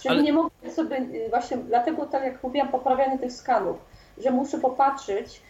Czyli 0.04 0.14
Ale... 0.14 0.22
nie 0.22 0.32
mogę 0.32 0.70
sobie, 0.76 0.96
y, 0.96 1.26
właśnie 1.30 1.56
dlatego 1.56 2.06
tak 2.06 2.24
jak 2.24 2.42
mówiłam, 2.42 2.68
poprawianie 2.68 3.18
tych 3.18 3.32
skanów, 3.32 3.76
że 4.18 4.30
muszę 4.30 4.58
popatrzeć, 4.58 5.40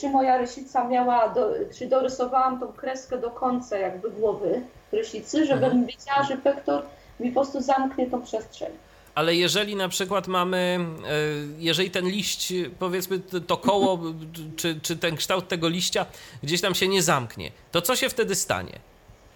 czy 0.00 0.08
moja 0.08 0.38
rysica 0.38 0.88
miała, 0.88 1.28
do, 1.28 1.52
czy 1.78 1.86
dorysowałam 1.86 2.60
tą 2.60 2.72
kreskę 2.72 3.18
do 3.18 3.30
końca 3.30 3.78
jakby 3.78 4.10
głowy 4.10 4.62
rysicy, 4.92 5.46
żebym 5.46 5.64
mhm. 5.64 5.86
wiedziała, 5.86 6.22
że 6.22 6.36
wektor 6.36 6.82
mi 7.20 7.28
po 7.30 7.40
prostu 7.40 7.60
zamknie 7.60 8.06
tą 8.06 8.22
przestrzeń 8.22 8.72
ale 9.16 9.34
jeżeli 9.34 9.76
na 9.76 9.88
przykład 9.88 10.28
mamy, 10.28 10.78
e, 11.04 11.10
jeżeli 11.58 11.90
ten 11.90 12.08
liść, 12.08 12.52
powiedzmy 12.78 13.20
to 13.46 13.56
koło, 13.56 13.98
czy, 14.56 14.80
czy 14.82 14.96
ten 14.96 15.16
kształt 15.16 15.48
tego 15.48 15.68
liścia 15.68 16.06
gdzieś 16.42 16.60
tam 16.60 16.74
się 16.74 16.88
nie 16.88 17.02
zamknie, 17.02 17.50
to 17.72 17.82
co 17.82 17.96
się 17.96 18.08
wtedy 18.08 18.34
stanie? 18.34 18.78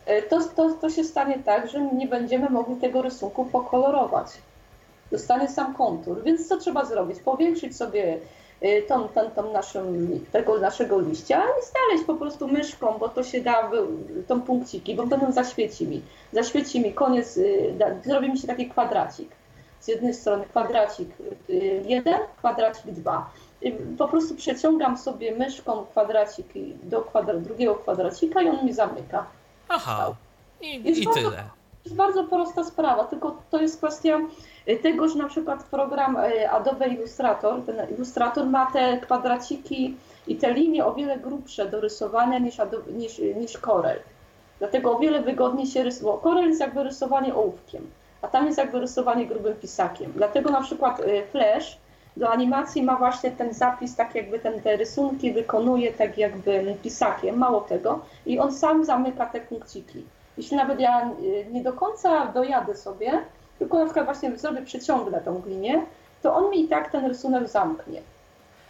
E, 0.07 0.23
to, 0.23 0.41
to, 0.57 0.75
to 0.75 0.91
się 0.91 1.05
stanie 1.05 1.39
tak, 1.45 1.71
że 1.71 1.81
nie 1.81 2.07
będziemy 2.07 2.51
mogli 2.51 2.77
tego 2.77 3.03
rysunku 3.03 3.45
pokolorować. 3.45 4.27
Zostanie 5.13 5.49
sam 5.49 5.75
kontur. 5.75 6.23
Więc 6.23 6.49
co 6.49 6.57
trzeba 6.57 6.85
zrobić? 6.85 7.21
Powiększyć 7.21 7.77
sobie 7.77 8.19
e, 8.61 8.83
tą, 8.83 9.09
tą, 9.09 9.31
tą 9.31 9.53
naszą, 9.53 9.85
tego 10.33 10.59
naszego 10.59 11.01
liścia 11.01 11.43
i 11.43 11.67
znaleźć 11.67 12.07
po 12.07 12.15
prostu 12.15 12.49
myszką, 12.49 12.99
bo 12.99 13.09
to 13.09 13.23
się 13.23 13.41
da, 13.41 13.71
tą 14.27 14.41
punkciki, 14.41 14.95
bo 14.95 15.07
potem 15.07 15.33
zaświeci 15.33 15.87
mi. 15.87 16.03
Zaświeci 16.33 16.81
mi 16.81 16.95
koniec, 16.95 17.39
da, 17.79 17.87
zrobi 18.05 18.31
mi 18.31 18.39
się 18.39 18.47
taki 18.47 18.69
kwadracik 18.69 19.41
z 19.81 19.89
jednej 19.89 20.15
strony 20.15 20.45
kwadracik 20.45 21.09
1, 21.85 22.15
kwadracik 22.39 22.91
2. 22.91 23.31
Po 23.99 24.09
prostu 24.09 24.35
przeciągam 24.35 24.99
sobie 24.99 25.35
myszką 25.35 25.87
kwadracik 25.87 26.47
do 26.83 27.03
kwadra, 27.03 27.35
drugiego 27.35 27.75
kwadracika 27.75 28.43
i 28.43 28.49
on 28.49 28.67
mi 28.67 28.73
zamyka. 28.73 29.27
Aha, 29.73 30.15
i, 30.61 30.75
i 30.75 31.05
bardzo, 31.05 31.21
tyle. 31.21 31.37
To 31.37 31.85
jest 31.85 31.97
bardzo 31.97 32.25
prosta 32.25 32.65
sprawa, 32.65 33.05
tylko 33.05 33.37
to 33.51 33.61
jest 33.61 33.79
kwestia 33.79 34.21
tego, 34.83 35.09
że 35.09 35.19
na 35.19 35.29
przykład 35.29 35.65
program 35.65 36.17
e, 36.17 36.51
Adobe 36.51 36.89
Illustrator, 36.89 37.63
ten 37.67 37.91
Illustrator 37.91 38.47
ma 38.47 38.73
te 38.73 38.99
kwadraciki 38.99 39.97
i 40.27 40.37
te 40.37 40.55
linie 40.55 40.85
o 40.85 40.95
wiele 40.95 41.19
grubsze 41.19 41.67
do 41.67 41.81
rysowania 41.81 42.39
niż, 42.39 42.61
Adobe, 42.61 42.93
niż, 42.93 43.19
niż 43.19 43.59
Corel. 43.59 44.01
Dlatego 44.59 44.97
o 44.97 44.99
wiele 44.99 45.23
wygodniej 45.23 45.67
się 45.67 45.83
rysuje. 45.83 46.13
Corel 46.23 46.49
jest 46.49 46.61
jakby 46.61 46.83
rysowanie 46.83 47.35
ołówkiem 47.35 47.91
a 48.23 48.29
tam 48.29 48.47
jest 48.47 48.59
jakby 48.59 48.81
rysowanie 48.81 49.27
grubym 49.27 49.57
pisakiem. 49.57 50.13
Dlatego 50.17 50.51
na 50.51 50.61
przykład 50.61 51.01
y, 51.01 51.27
Flash 51.31 51.79
do 52.17 52.31
animacji 52.31 52.83
ma 52.83 52.97
właśnie 52.97 53.31
ten 53.31 53.55
zapis, 53.55 53.97
tak 53.97 54.15
jakby 54.15 54.39
ten, 54.39 54.61
te 54.61 54.77
rysunki 54.77 55.33
wykonuje 55.33 55.93
tak 55.93 56.19
jakby 56.19 56.77
pisakiem, 56.83 57.39
mało 57.39 57.61
tego, 57.61 58.01
i 58.27 58.39
on 58.39 58.53
sam 58.53 58.85
zamyka 58.85 59.27
te 59.27 59.41
punkciki. 59.41 60.05
Jeśli 60.37 60.57
nawet 60.57 60.81
ja 60.81 61.11
y, 61.23 61.47
nie 61.53 61.63
do 61.63 61.73
końca 61.73 62.27
dojadę 62.27 62.77
sobie, 62.77 63.13
tylko 63.59 63.79
na 63.79 63.85
przykład 63.85 64.05
właśnie 64.05 64.39
zrobię, 64.39 64.63
przeciągnę 64.63 65.21
tą 65.21 65.43
linię, 65.47 65.83
to 66.23 66.35
on 66.35 66.51
mi 66.51 66.65
i 66.65 66.69
tak 66.69 66.91
ten 66.91 67.07
rysunek 67.07 67.49
zamknie. 67.49 68.03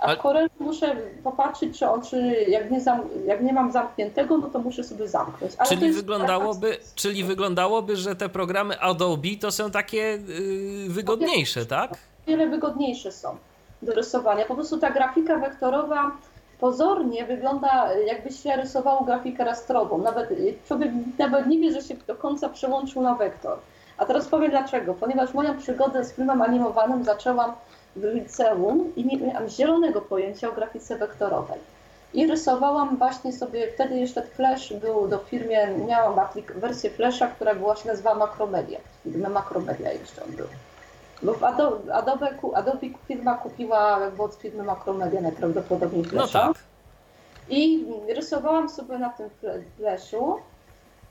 A 0.00 0.16
w 0.16 0.18
Corel 0.18 0.48
muszę 0.60 0.96
popatrzeć, 1.24 1.78
czy 1.78 1.88
on, 1.88 2.02
czy 2.02 2.16
jak 2.48 2.70
nie, 2.70 2.80
zam, 2.80 3.00
jak 3.26 3.42
nie 3.42 3.52
mam 3.52 3.72
zamkniętego, 3.72 4.38
no 4.38 4.48
to 4.48 4.58
muszę 4.58 4.84
sobie 4.84 5.08
zamknąć. 5.08 5.52
Ale 5.58 5.68
czyli, 5.68 5.92
wyglądałoby, 5.92 6.78
czyli 6.94 7.24
wyglądałoby, 7.24 7.96
że 7.96 8.16
te 8.16 8.28
programy 8.28 8.80
Adobe 8.80 9.28
to 9.40 9.52
są 9.52 9.70
takie 9.70 9.98
yy, 9.98 10.88
wygodniejsze, 10.88 11.66
tak? 11.66 11.98
Wiele 12.26 12.46
wygodniejsze 12.46 13.12
są 13.12 13.36
do 13.82 13.92
rysowania. 13.92 14.44
Po 14.44 14.54
prostu 14.54 14.78
ta 14.78 14.90
grafika 14.90 15.38
wektorowa 15.38 16.10
pozornie 16.60 17.24
wygląda, 17.24 17.94
jakby 17.94 18.32
się 18.32 18.56
rysowało 18.56 19.04
grafikę 19.04 19.44
rastrową. 19.44 19.98
Nawet 19.98 20.28
nawet 21.18 21.46
nie 21.46 21.58
wie, 21.58 21.72
że 21.72 21.82
się 21.82 21.94
do 22.06 22.14
końca 22.14 22.48
przełączył 22.48 23.02
na 23.02 23.14
wektor. 23.14 23.58
A 23.98 24.06
teraz 24.06 24.28
powiem 24.28 24.50
dlaczego. 24.50 24.94
Ponieważ 24.94 25.34
moją 25.34 25.58
przygodę 25.58 26.04
z 26.04 26.12
filmem 26.12 26.42
animowanym 26.42 27.04
zaczęłam 27.04 27.52
w 27.96 28.04
liceum 28.04 28.92
i 28.96 29.04
nie 29.04 29.26
miałam 29.26 29.48
zielonego 29.48 30.00
pojęcia 30.00 30.48
o 30.48 30.52
grafice 30.52 30.98
wektorowej. 30.98 31.58
I 32.14 32.26
rysowałam 32.26 32.96
właśnie 32.96 33.32
sobie, 33.32 33.72
wtedy 33.74 33.98
jeszcze 33.98 34.22
Flash 34.22 34.72
był 34.72 35.08
do 35.08 35.18
firmy, 35.18 35.74
miałam 35.88 36.26
wersję 36.54 36.90
Flasha, 36.90 37.26
która 37.26 37.54
była 37.54 37.76
się 37.76 37.88
nazywała 37.88 38.16
Macromedia. 38.16 38.78
Firma 39.02 39.28
Macromedia 39.28 39.92
jeszcze 39.92 40.24
on 40.24 40.30
był. 40.30 40.46
Bo 41.22 41.34
w 41.34 41.44
Adobe, 41.44 41.94
Adobe, 41.94 42.28
Adobe 42.54 42.86
firma 43.08 43.34
kupiła 43.34 44.00
od 44.18 44.34
firmy 44.34 44.62
Macromedia 44.62 45.20
najprawdopodobniej 45.20 46.02
no 46.02 46.08
Flasha. 46.08 46.46
No 46.46 46.54
tak. 46.54 46.62
I 47.48 47.84
rysowałam 48.08 48.68
sobie 48.68 48.98
na 48.98 49.10
tym 49.10 49.30
Flashu 49.76 50.40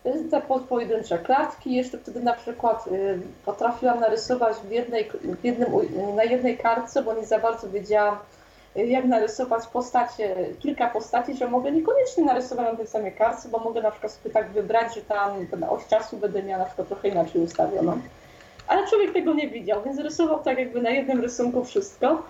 te 0.03 0.41
pojedyncze 0.69 1.19
klatki. 1.19 1.75
Jeszcze 1.75 1.97
wtedy 1.97 2.23
na 2.23 2.33
przykład 2.33 2.87
y, 2.87 3.19
potrafiłam 3.45 3.99
narysować 3.99 4.57
w 4.57 4.71
jednej, 4.71 5.11
w 5.23 5.45
jednym, 5.45 5.69
na 6.15 6.23
jednej 6.23 6.57
kartce, 6.57 7.03
bo 7.03 7.13
nie 7.13 7.25
za 7.25 7.39
bardzo 7.39 7.69
wiedziałam, 7.69 8.17
y, 8.77 8.85
jak 8.85 9.05
narysować 9.05 9.67
postacie, 9.67 10.35
kilka 10.59 10.87
postaci, 10.87 11.37
że 11.37 11.47
mogę 11.47 11.71
niekoniecznie 11.71 12.25
narysować 12.25 12.71
na 12.71 12.77
tej 12.77 12.87
samej 12.87 13.11
kartce, 13.15 13.49
bo 13.49 13.59
mogę 13.59 13.81
na 13.81 13.91
przykład 13.91 14.11
sobie 14.11 14.33
tak 14.33 14.51
wybrać, 14.51 14.95
że 14.95 15.01
tam 15.01 15.47
na 15.59 15.69
oś 15.69 15.87
czasu 15.87 16.17
będę 16.17 16.43
miała 16.43 16.59
na 16.59 16.65
przykład 16.65 16.87
trochę 16.87 17.07
inaczej 17.07 17.41
ustawioną. 17.41 17.99
Ale 18.69 18.87
człowiek 18.87 19.13
tego 19.13 19.33
nie 19.33 19.47
widział, 19.47 19.83
więc 19.85 19.99
rysował 19.99 20.43
tak 20.43 20.59
jakby 20.59 20.81
na 20.81 20.89
jednym 20.89 21.21
rysunku 21.21 21.63
wszystko. 21.63 22.23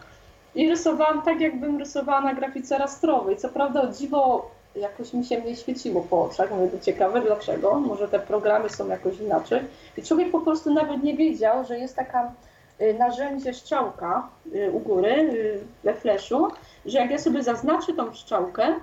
I 0.56 0.70
rysowałam 0.70 1.22
tak, 1.22 1.42
jakbym 1.42 1.78
rysowała 1.78 2.22
na 2.22 2.34
grafice 2.34 2.78
rastrowej. 2.78 3.38
Co 3.38 3.50
prawda 3.50 3.92
dziwo 3.92 4.52
jakoś 4.76 5.14
mi 5.14 5.26
się 5.26 5.42
nie 5.42 5.56
świeciło 5.56 6.02
po 6.10 6.24
oczach. 6.24 6.52
Mówię, 6.52 6.68
to 6.68 6.86
ciekawe, 6.86 7.22
dlaczego? 7.22 7.80
Może 7.80 8.08
te 8.08 8.20
programy 8.20 8.70
są 8.70 8.88
jakoś 8.88 9.20
inaczej. 9.20 9.62
I 9.98 10.04
człowiek 10.04 10.32
po 10.32 10.40
prostu 10.40 10.74
nawet 10.74 11.04
nie 11.04 11.18
wiedział, 11.18 11.66
że 11.66 11.80
jest 11.80 11.96
taka 11.96 12.32
y, 12.82 12.94
narzędzie 12.94 13.54
szczałka 13.54 14.30
y, 14.56 14.72
u 14.72 14.80
góry 14.80 15.12
y, 15.12 15.60
we 15.84 15.94
Flashu, 15.94 16.48
że 16.86 16.98
jak 16.98 17.12
ja 17.12 17.18
sobie 17.18 17.44
zaznaczę 17.44 17.94
tą 17.94 18.14
szczałkę, 18.14 18.76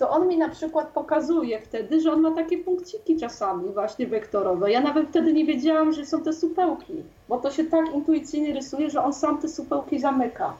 to 0.00 0.10
on 0.10 0.28
mi 0.28 0.38
na 0.38 0.48
przykład 0.48 0.88
pokazuje 0.88 1.60
wtedy, 1.60 2.00
że 2.00 2.12
on 2.12 2.20
ma 2.20 2.30
takie 2.34 2.58
punkciki 2.58 3.16
czasami 3.16 3.72
właśnie 3.72 4.06
wektorowe. 4.06 4.70
Ja 4.70 4.80
nawet 4.80 5.08
wtedy 5.08 5.32
nie 5.32 5.44
wiedziałam, 5.44 5.92
że 5.92 6.06
są 6.06 6.22
te 6.22 6.32
supełki, 6.32 7.02
bo 7.28 7.38
to 7.38 7.50
się 7.50 7.64
tak 7.64 7.94
intuicyjnie 7.94 8.54
rysuje, 8.54 8.90
że 8.90 9.04
on 9.04 9.14
sam 9.14 9.38
te 9.38 9.48
supełki 9.48 10.00
zamyka. 10.00 10.54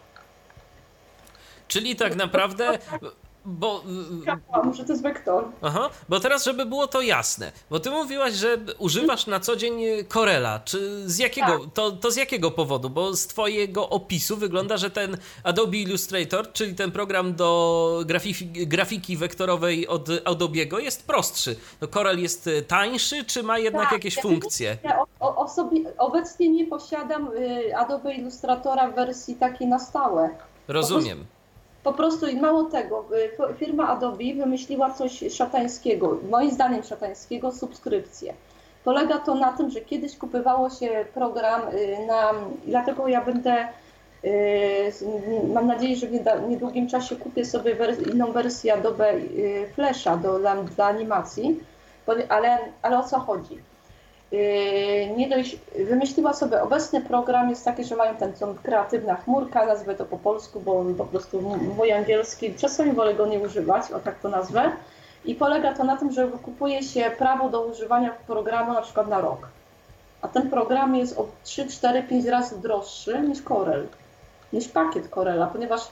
Czyli 1.69 1.97
tak 1.97 2.17
naprawdę 2.17 2.79
bo. 3.51 3.85
Może 4.64 4.85
to 4.85 4.93
jest 4.93 5.02
wektor. 5.02 5.44
Aha, 5.62 5.90
bo 6.09 6.20
teraz, 6.20 6.44
żeby 6.44 6.66
było 6.66 6.86
to 6.86 7.01
jasne, 7.01 7.52
bo 7.70 7.81
ty 7.81 7.90
mówiłaś, 7.90 8.35
że 8.35 8.59
używasz 8.78 9.27
na 9.27 9.40
co 9.40 9.56
dzień 9.56 9.81
Corela. 10.09 10.60
Czy 10.64 11.09
z 11.10 11.18
jakiego, 11.18 11.59
tak. 11.59 11.72
to, 11.74 11.90
to 11.90 12.10
z 12.10 12.16
jakiego 12.16 12.51
powodu? 12.51 12.90
Bo 12.90 13.16
z 13.16 13.27
twojego 13.27 13.89
opisu 13.89 14.36
wygląda, 14.36 14.77
że 14.77 14.90
ten 14.90 15.16
Adobe 15.44 15.77
Illustrator, 15.77 16.52
czyli 16.52 16.74
ten 16.74 16.93
program 16.93 17.35
do 17.35 18.02
grafiki, 18.06 18.66
grafiki 18.66 19.16
wektorowej 19.16 19.89
od 19.89 20.09
Adobe'ego 20.09 20.78
jest 20.78 21.06
prostszy. 21.06 21.56
No 21.81 21.89
Corel 21.89 22.20
jest 22.20 22.51
tańszy, 22.68 23.24
czy 23.24 23.43
ma 23.43 23.59
jednak 23.59 23.85
tak, 23.85 23.93
jakieś 23.93 24.16
ja 24.16 24.22
funkcje? 24.22 24.78
Ja 24.85 25.02
o, 25.20 25.36
o 25.36 25.48
sobie, 25.48 25.81
obecnie 25.98 26.48
nie 26.48 26.66
posiadam 26.66 27.28
y, 27.36 27.77
Adobe 27.77 28.14
Illustratora 28.14 28.90
w 28.90 28.94
wersji 28.94 29.35
takiej 29.35 29.68
na 29.68 29.78
stałe. 29.78 30.31
Rozumiem. 30.68 31.27
Po 31.82 31.93
prostu 31.93 32.27
i 32.27 32.36
mało 32.36 32.65
tego, 32.65 33.05
y, 33.51 33.55
firma 33.55 33.89
Adobe 33.89 34.35
wymyśliła 34.36 34.90
coś 34.90 35.24
szatańskiego, 35.32 36.19
moim 36.31 36.51
zdaniem 36.51 36.82
szatańskiego, 36.82 37.52
subskrypcję. 37.52 38.35
Polega 38.85 39.19
to 39.19 39.35
na 39.35 39.52
tym, 39.52 39.70
że 39.70 39.81
kiedyś 39.81 40.16
kupywało 40.16 40.70
się 40.70 41.05
program 41.15 41.62
y, 41.69 42.07
na, 42.07 42.32
dlatego 42.66 43.09
ja 43.09 43.24
będę, 43.24 43.69
y, 44.24 44.93
mam 45.55 45.66
nadzieję, 45.66 45.97
że 45.97 46.07
w 46.07 46.48
niedługim 46.48 46.89
czasie 46.89 47.16
kupię 47.16 47.44
sobie 47.44 47.77
inną 48.12 48.32
wersję 48.32 48.74
Adobe 48.74 49.15
Flasha 49.74 50.16
do, 50.16 50.39
dla, 50.39 50.62
dla 50.62 50.86
animacji, 50.86 51.61
ale, 52.28 52.59
ale 52.82 52.98
o 52.98 53.02
co 53.02 53.19
chodzi? 53.19 53.70
Yy, 54.32 55.16
nie 55.16 55.28
dość, 55.28 55.57
wymyśliła 55.89 56.32
sobie 56.32 56.62
obecny 56.62 57.01
program, 57.01 57.51
jest 57.51 57.65
taki, 57.65 57.85
że 57.85 57.97
mają 57.97 58.15
ten 58.16 58.32
kreatywna 58.62 59.16
chmurka, 59.16 59.66
nazwę 59.66 59.94
to 59.94 60.05
po 60.05 60.19
polsku, 60.19 60.61
bo 60.61 60.85
po 60.98 61.05
prostu 61.05 61.43
mój 61.77 61.93
angielski, 61.93 62.55
czasami 62.55 62.93
wolę 62.93 63.15
go 63.15 63.27
nie 63.27 63.40
używać, 63.40 63.93
o 63.93 64.01
tak 64.01 64.19
to 64.19 64.28
nazwę. 64.28 64.73
I 65.24 65.35
polega 65.35 65.74
to 65.74 65.85
na 65.85 65.97
tym, 65.97 66.12
że 66.12 66.28
kupuje 66.28 66.82
się 66.82 67.11
prawo 67.19 67.48
do 67.48 67.62
używania 67.62 68.11
programu 68.27 68.73
na 68.73 68.82
przykład 68.82 69.09
na 69.09 69.20
rok. 69.20 69.48
A 70.23 70.28
ten 70.28 70.51
program 70.51 70.97
jest 70.97 71.19
o 71.19 71.27
3, 71.44 71.69
4, 71.69 72.02
5 72.02 72.24
razy 72.24 72.61
droższy 72.61 73.20
niż 73.20 73.43
Corel, 73.43 73.86
niż 74.52 74.69
pakiet 74.69 75.09
Corela, 75.09 75.47
ponieważ 75.47 75.89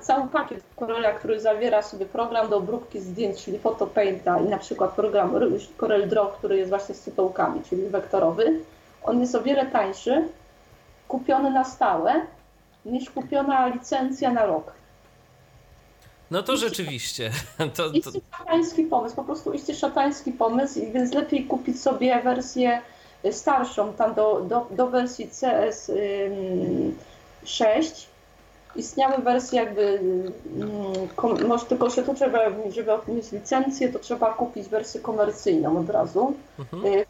cały 0.00 0.28
pakiet 0.28 0.64
Corela, 0.78 1.12
który 1.12 1.40
zawiera 1.40 1.82
sobie 1.82 2.06
program 2.06 2.48
do 2.48 2.56
obróbki 2.56 3.00
zdjęć, 3.00 3.44
czyli 3.44 3.58
Photopainta 3.58 4.40
i 4.40 4.44
na 4.44 4.58
przykład 4.58 4.90
program 4.90 5.34
Corel 5.80 6.08
Draw, 6.08 6.36
który 6.38 6.56
jest 6.56 6.68
właśnie 6.68 6.94
z 6.94 7.00
cytołkami, 7.00 7.62
czyli 7.70 7.88
wektorowy, 7.88 8.60
on 9.02 9.20
jest 9.20 9.34
o 9.34 9.42
wiele 9.42 9.66
tańszy, 9.66 10.28
kupiony 11.08 11.50
na 11.50 11.64
stałe, 11.64 12.14
niż 12.84 13.10
kupiona 13.10 13.66
licencja 13.66 14.32
na 14.32 14.46
rok. 14.46 14.72
No 16.30 16.42
to 16.42 16.56
rzeczywiście. 16.56 17.30
To, 17.76 17.90
to... 17.90 17.92
Iście 17.92 18.20
szatański 18.38 18.82
pomysł, 18.82 19.16
po 19.16 19.24
prostu 19.24 19.52
iście 19.52 19.74
szatański 19.74 20.32
pomysł, 20.32 20.80
więc 20.92 21.14
lepiej 21.14 21.44
kupić 21.44 21.82
sobie 21.82 22.22
wersję 22.22 22.80
starszą, 23.32 23.92
tam 23.92 24.14
do, 24.14 24.40
do, 24.40 24.66
do 24.70 24.86
wersji 24.86 25.28
CS6. 25.28 28.06
Istniały 28.76 29.22
wersje 29.22 29.60
jakby, 29.60 30.00
może 31.48 31.64
tylko 31.64 31.90
się 31.90 32.02
tu 32.02 32.14
trzeba, 32.14 32.38
żeby 32.70 32.92
mieć 33.08 33.32
licencję, 33.32 33.92
to 33.92 33.98
trzeba 33.98 34.34
kupić 34.34 34.68
wersję 34.68 35.00
komercyjną 35.00 35.78
od 35.78 35.90
razu. 35.90 36.32
Mhm. 36.58 37.04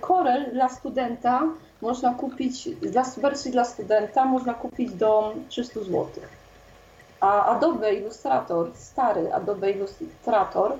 Corel 0.00 0.50
dla 0.52 0.68
studenta 0.68 1.42
można 1.82 2.14
kupić, 2.14 2.68
dla 2.68 3.04
wersji 3.16 3.50
dla 3.50 3.64
studenta 3.64 4.24
można 4.24 4.54
kupić 4.54 4.94
do 4.94 5.34
300 5.48 5.80
złotych 5.80 6.42
a 7.22 7.56
Adobe 7.56 7.94
Illustrator, 7.94 8.70
stary 8.74 9.32
Adobe 9.32 9.70
Illustrator 9.70 10.72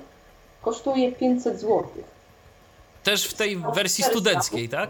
kosztuje 0.61 1.11
500 1.11 1.59
zł. 1.59 1.83
Też 3.03 3.27
w 3.27 3.33
tej 3.33 3.57
wersji 3.75 4.03
studenckiej, 4.03 4.69
tak? 4.69 4.89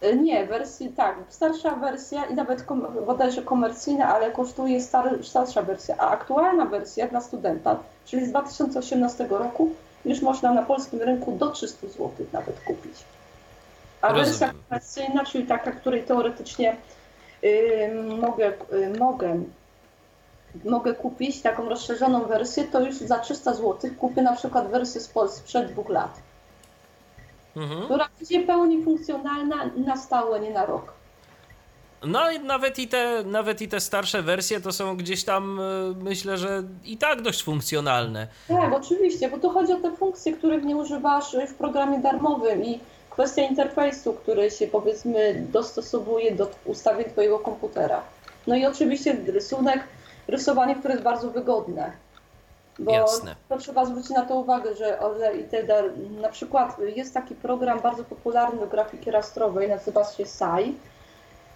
E, 0.00 0.16
nie, 0.16 0.46
wersji 0.46 0.88
tak, 0.88 1.16
starsza 1.28 1.74
wersja 1.74 2.24
i 2.24 2.34
nawet 2.34 2.62
kom, 2.62 2.86
bodajże 3.06 3.42
komercyjna, 3.42 4.14
ale 4.14 4.30
kosztuje 4.30 4.80
stary, 4.80 5.24
starsza 5.24 5.62
wersja, 5.62 5.96
a 5.98 6.08
aktualna 6.10 6.64
wersja 6.64 7.08
dla 7.08 7.20
studenta, 7.20 7.78
czyli 8.04 8.26
z 8.26 8.30
2018 8.30 9.26
roku, 9.30 9.70
już 10.04 10.22
można 10.22 10.52
na 10.52 10.62
polskim 10.62 11.00
rynku 11.00 11.32
do 11.32 11.50
300 11.50 11.86
zł 11.86 12.10
nawet 12.32 12.60
kupić. 12.60 13.04
A 14.00 14.08
Rozumiem. 14.08 14.26
wersja 14.26 14.52
komercyjna, 14.68 15.24
czyli 15.24 15.46
taka, 15.46 15.72
której 15.72 16.02
teoretycznie 16.02 16.76
yy, 17.42 18.16
mogę, 18.20 18.52
yy, 18.72 18.98
mogę 18.98 19.40
mogę 20.64 20.94
kupić 20.94 21.42
taką 21.42 21.68
rozszerzoną 21.68 22.24
wersję, 22.24 22.64
to 22.64 22.80
już 22.80 22.96
za 22.96 23.18
300 23.18 23.54
zł 23.54 23.90
kupię 23.98 24.22
na 24.22 24.36
przykład 24.36 24.70
wersję 24.70 25.00
z 25.00 25.08
Polski 25.08 25.40
sprzed 25.40 25.72
dwóch 25.72 25.88
lat, 25.88 26.20
mhm. 27.58 27.84
która 27.84 28.08
będzie 28.18 28.40
pełni 28.40 28.84
funkcjonalna 28.84 29.70
na 29.76 29.96
stałe, 29.96 30.40
nie 30.40 30.50
na 30.50 30.66
rok. 30.66 30.98
No 32.04 32.30
i 32.30 32.40
nawet 32.40 32.78
i, 32.78 32.88
te, 32.88 33.24
nawet 33.26 33.62
i 33.62 33.68
te 33.68 33.80
starsze 33.80 34.22
wersje 34.22 34.60
to 34.60 34.72
są 34.72 34.96
gdzieś 34.96 35.24
tam, 35.24 35.60
e, 35.60 35.64
myślę, 36.04 36.38
że 36.38 36.62
i 36.84 36.96
tak 36.96 37.22
dość 37.22 37.42
funkcjonalne. 37.42 38.28
Tak, 38.48 38.72
oczywiście, 38.72 39.28
bo 39.28 39.38
tu 39.38 39.50
chodzi 39.50 39.72
o 39.72 39.76
te 39.76 39.96
funkcje, 39.96 40.32
których 40.32 40.64
nie 40.64 40.76
używasz 40.76 41.36
w 41.48 41.54
programie 41.54 41.98
darmowym 41.98 42.64
i 42.64 42.80
kwestia 43.10 43.42
interfejsu, 43.42 44.12
który 44.12 44.50
się 44.50 44.66
powiedzmy 44.66 45.46
dostosowuje 45.52 46.34
do 46.34 46.50
ustawień 46.64 47.10
Twojego 47.10 47.38
komputera. 47.38 48.02
No 48.46 48.56
i 48.56 48.66
oczywiście 48.66 49.16
rysunek 49.26 49.84
rysowanie, 50.28 50.76
które 50.76 50.94
jest 50.94 51.04
bardzo 51.04 51.30
wygodne. 51.30 51.92
Bo 52.78 52.92
Jasne. 52.92 53.36
to 53.48 53.58
trzeba 53.58 53.84
zwrócić 53.84 54.10
na 54.10 54.24
to 54.24 54.34
uwagę, 54.34 54.74
że 54.74 54.98
na 56.20 56.28
przykład 56.28 56.76
jest 56.96 57.14
taki 57.14 57.34
program 57.34 57.80
bardzo 57.80 58.04
popularny 58.04 58.60
do 58.60 58.66
grafiki 58.66 59.10
rastrowej, 59.10 59.68
nazywa 59.68 60.04
się 60.04 60.26
SAI, 60.26 60.74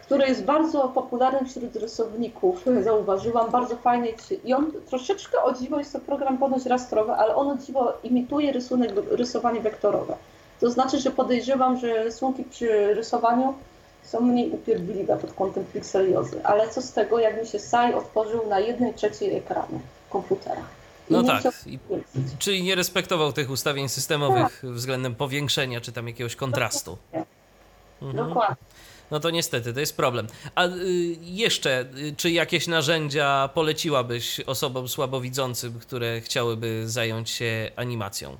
który 0.03 0.27
jest 0.27 0.45
bardzo 0.45 0.89
popularny 0.89 1.49
wśród 1.49 1.77
rysowników, 1.77 2.65
zauważyłam, 2.83 3.51
bardzo 3.51 3.77
fajnie 3.77 4.13
i 4.45 4.55
on 4.55 4.73
troszeczkę 4.87 5.43
o 5.43 5.53
dziwo, 5.53 5.79
jest 5.79 5.93
to 5.93 6.01
program 6.01 6.39
ponoć 6.39 6.67
rastrowy, 6.67 7.13
ale 7.13 7.37
on 7.37 7.51
o 7.51 7.57
dziwo 7.57 7.93
imituje 8.05 8.53
rysunek, 8.53 8.91
rysowanie 9.11 9.61
wektorowe. 9.61 10.17
To 10.61 10.71
znaczy, 10.71 10.99
że 10.99 11.11
podejrzewam, 11.11 11.77
że 11.77 12.05
rysunki 12.05 12.45
przy 12.45 12.95
rysowaniu 12.95 13.55
są 14.03 14.21
mniej 14.21 14.51
upierdliwe 14.51 15.17
pod 15.17 15.33
kątem 15.33 15.65
pikseliozy. 15.65 16.41
Ale 16.45 16.69
co 16.69 16.83
z 16.83 16.93
tego, 16.93 17.19
jakby 17.19 17.47
się 17.47 17.59
SAI 17.59 17.95
otworzył 17.95 18.47
na 18.49 18.61
jednej 18.61 18.95
trzeciej 18.95 19.37
ekranu 19.37 19.81
komputera. 20.11 20.63
No 21.11 21.23
tak, 21.23 21.43
I, 21.67 21.79
czyli 22.39 22.63
nie 22.63 22.75
respektował 22.75 23.33
tych 23.33 23.51
ustawień 23.51 23.89
systemowych 23.89 24.61
tak. 24.63 24.71
względem 24.71 25.15
powiększenia 25.15 25.81
czy 25.81 25.93
tam 25.93 26.09
jakiegoś 26.09 26.37
kontrastu. 26.37 26.99
Mhm. 28.03 28.29
Dokładnie. 28.29 28.57
No 29.11 29.21
to 29.21 29.31
niestety, 29.31 29.73
to 29.73 29.81
jest 29.81 29.97
problem. 29.97 30.27
A 30.55 30.67
y, 30.67 30.71
jeszcze, 31.21 31.81
y, 31.81 32.15
czy 32.17 32.31
jakieś 32.31 32.69
narzędzia 32.69 33.49
poleciłabyś 33.55 34.41
osobom 34.41 34.89
słabowidzącym, 34.89 35.81
które 35.81 36.21
chciałyby 36.21 36.89
zająć 36.89 37.31
się 37.31 37.71
animacją? 37.77 38.37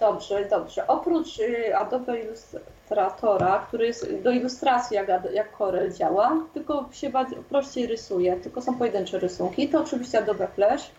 Dobrze, 0.00 0.48
dobrze. 0.50 0.86
Oprócz 0.86 1.38
y, 1.38 1.76
Adobe 1.76 2.20
Illustratora, 2.20 3.66
który 3.68 3.86
jest 3.86 4.14
do 4.22 4.30
ilustracji, 4.30 4.94
jak, 4.94 5.08
jak 5.32 5.58
Corel 5.58 5.92
działa, 5.92 6.44
tylko 6.54 6.88
się 6.92 7.12
prościej 7.48 7.86
rysuje, 7.86 8.36
tylko 8.36 8.62
są 8.62 8.78
pojedyncze 8.78 9.18
rysunki, 9.18 9.68
to 9.68 9.80
oczywiście 9.80 10.18
Adobe 10.18 10.48
Flash, 10.48 10.90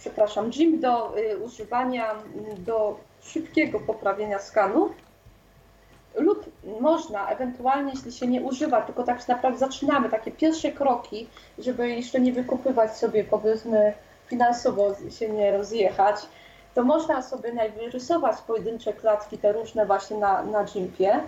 przepraszam, 0.00 0.50
Jim 0.54 0.80
do 0.80 1.18
y, 1.18 1.38
używania 1.38 2.14
do 2.58 2.96
szybkiego 3.22 3.80
poprawienia 3.80 4.38
skanu 4.38 4.90
lub 6.14 6.50
można 6.80 7.28
ewentualnie, 7.28 7.92
jeśli 7.94 8.12
się 8.12 8.26
nie 8.26 8.40
używa, 8.40 8.82
tylko 8.82 9.02
tak 9.02 9.28
naprawdę 9.28 9.58
zaczynamy 9.58 10.08
takie 10.08 10.30
pierwsze 10.30 10.72
kroki, 10.72 11.28
żeby 11.58 11.88
jeszcze 11.88 12.20
nie 12.20 12.32
wykupywać 12.32 12.96
sobie 12.96 13.24
powiedzmy 13.24 13.92
finansowo 14.26 14.94
się 15.10 15.28
nie 15.28 15.52
rozjechać, 15.52 16.16
to 16.74 16.82
można 16.82 17.22
sobie 17.22 17.52
najwyrysować 17.52 18.40
pojedyncze 18.46 18.92
klatki, 18.92 19.38
te 19.38 19.52
różne 19.52 19.86
właśnie 19.86 20.16
na, 20.16 20.42
na 20.42 20.64
Gimpie, 20.64 21.20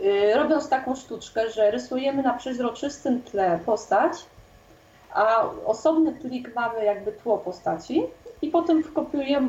yy, 0.00 0.34
robiąc 0.34 0.68
taką 0.68 0.96
sztuczkę, 0.96 1.50
że 1.50 1.70
rysujemy 1.70 2.22
na 2.22 2.34
przezroczystym 2.34 3.22
tle 3.22 3.58
postać, 3.66 4.12
a 5.18 5.50
osobny 5.66 6.12
plik 6.12 6.54
mamy 6.54 6.84
jakby 6.84 7.12
tło 7.12 7.38
postaci 7.38 8.02
i 8.42 8.48
potem 8.48 8.82
wkopiujemy, 8.82 9.48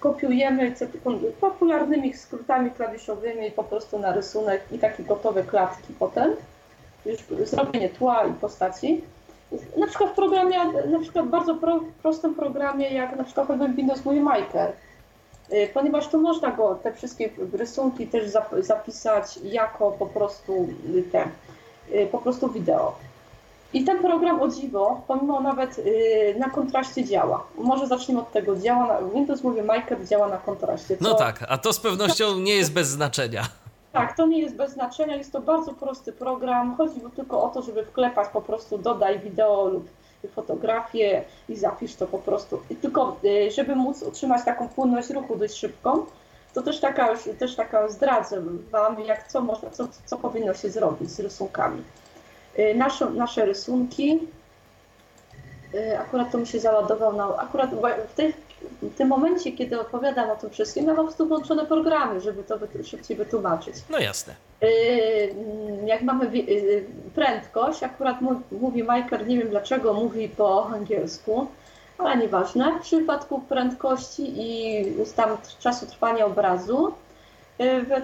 kopiujemy 0.00 0.74
popularnymi 1.40 2.14
skrótami 2.14 2.70
klawiszowymi 2.70 3.50
po 3.50 3.64
prostu 3.64 3.98
na 3.98 4.12
rysunek 4.12 4.62
i 4.72 4.78
takie 4.78 5.02
gotowe 5.02 5.42
klatki 5.42 5.94
potem, 5.98 6.32
już 7.06 7.48
zrobienie 7.48 7.88
tła 7.88 8.24
i 8.24 8.32
postaci 8.32 9.02
na 9.76 9.86
przykład 9.86 10.10
w 10.10 10.14
programie, 10.14 10.58
na 10.90 11.00
przykład 11.00 11.28
bardzo 11.28 11.54
pro, 11.54 11.80
prostym 12.02 12.34
programie, 12.34 12.90
jak 12.90 13.16
na 13.16 13.24
przykład 13.24 13.74
Windows 13.76 14.04
Movie 14.04 14.20
Maker, 14.20 14.72
y, 15.52 15.68
ponieważ 15.74 16.08
tu 16.08 16.20
można 16.20 16.50
go, 16.50 16.74
te 16.74 16.92
wszystkie 16.92 17.30
rysunki 17.52 18.06
też 18.06 18.24
zapisać 18.58 19.36
jako 19.44 19.92
po 19.92 20.06
prostu 20.06 20.68
te, 21.12 21.24
y, 21.94 22.06
po 22.06 22.18
prostu 22.18 22.48
wideo. 22.48 23.09
I 23.72 23.84
ten 23.84 23.98
program 23.98 24.42
o 24.42 24.48
dziwo, 24.48 25.00
pomimo 25.08 25.40
nawet 25.40 25.78
y, 25.78 26.34
na 26.38 26.50
kontraście 26.50 27.04
działa. 27.04 27.46
Może 27.58 27.86
zacznijmy 27.86 28.22
od 28.22 28.32
tego. 28.32 28.56
Działa 28.56 28.86
na, 28.86 29.08
Windows 29.14 29.42
Movie 29.42 29.62
Maker 29.62 30.06
działa 30.06 30.28
na 30.28 30.36
kontraście. 30.36 30.96
Co... 30.96 31.04
No 31.04 31.14
tak, 31.14 31.44
a 31.48 31.58
to 31.58 31.72
z 31.72 31.80
pewnością 31.80 32.36
nie 32.36 32.54
jest 32.54 32.72
bez 32.72 32.88
znaczenia. 32.88 33.42
Tak, 33.92 34.16
to 34.16 34.26
nie 34.26 34.40
jest 34.40 34.56
bez 34.56 34.72
znaczenia, 34.72 35.16
jest 35.16 35.32
to 35.32 35.40
bardzo 35.40 35.72
prosty 35.74 36.12
program. 36.12 36.76
Chodzi 36.76 37.00
tylko 37.16 37.42
o 37.42 37.48
to, 37.48 37.62
żeby 37.62 37.84
wklepać 37.84 38.28
po 38.28 38.40
prostu 38.40 38.78
dodaj 38.78 39.20
wideo 39.20 39.64
lub 39.68 39.88
fotografię 40.34 41.24
i 41.48 41.56
zapisz 41.56 41.94
to 41.94 42.06
po 42.06 42.18
prostu. 42.18 42.60
I 42.70 42.76
tylko, 42.76 43.16
y, 43.24 43.50
żeby 43.50 43.76
móc 43.76 44.02
utrzymać 44.02 44.44
taką 44.44 44.68
płynność 44.68 45.10
ruchu 45.10 45.36
dość 45.36 45.54
szybką, 45.54 46.06
to 46.54 46.62
też 46.62 46.80
taka, 46.80 47.08
też 47.38 47.56
taka 47.56 47.88
zdradzę 47.88 48.42
Wam, 48.70 49.00
jak 49.00 49.28
co, 49.28 49.40
można, 49.40 49.70
co, 49.70 49.88
co 50.06 50.16
powinno 50.16 50.54
się 50.54 50.70
zrobić 50.70 51.10
z 51.10 51.20
rysunkami. 51.20 51.82
Y, 52.58 52.74
nasze, 52.74 53.10
nasze 53.10 53.46
rysunki, 53.46 54.18
y, 55.74 55.98
akurat 55.98 56.32
to 56.32 56.38
mi 56.38 56.46
się 56.46 56.60
załadował 56.60 57.16
na, 57.16 57.36
akurat 57.36 57.70
w 58.10 58.14
tej 58.14 58.34
w 58.82 58.94
tym 58.94 59.08
momencie, 59.08 59.52
kiedy 59.52 59.80
opowiadam 59.80 60.30
o 60.30 60.36
tym 60.36 60.50
wszystkim, 60.50 60.84
ja 60.84 60.88
mam 60.88 60.96
po 60.96 61.02
prostu 61.02 61.26
włączone 61.26 61.66
programy, 61.66 62.20
żeby 62.20 62.44
to 62.44 62.58
szybciej 62.84 63.16
wytłumaczyć. 63.16 63.74
No 63.90 63.98
jasne. 63.98 64.34
Y, 64.62 65.34
jak 65.86 66.02
mamy 66.02 66.30
prędkość, 67.14 67.82
akurat 67.82 68.16
mówi 68.50 68.82
Michael, 68.82 69.26
nie 69.26 69.38
wiem 69.38 69.48
dlaczego 69.48 69.92
mówi 69.92 70.28
po 70.28 70.66
angielsku, 70.66 71.46
ale 71.98 72.16
nieważne. 72.16 72.78
W 72.78 72.82
przypadku 72.82 73.38
prędkości 73.38 74.32
i 74.36 74.84
tam 75.16 75.36
czasu 75.58 75.86
trwania 75.86 76.26
obrazu, 76.26 76.94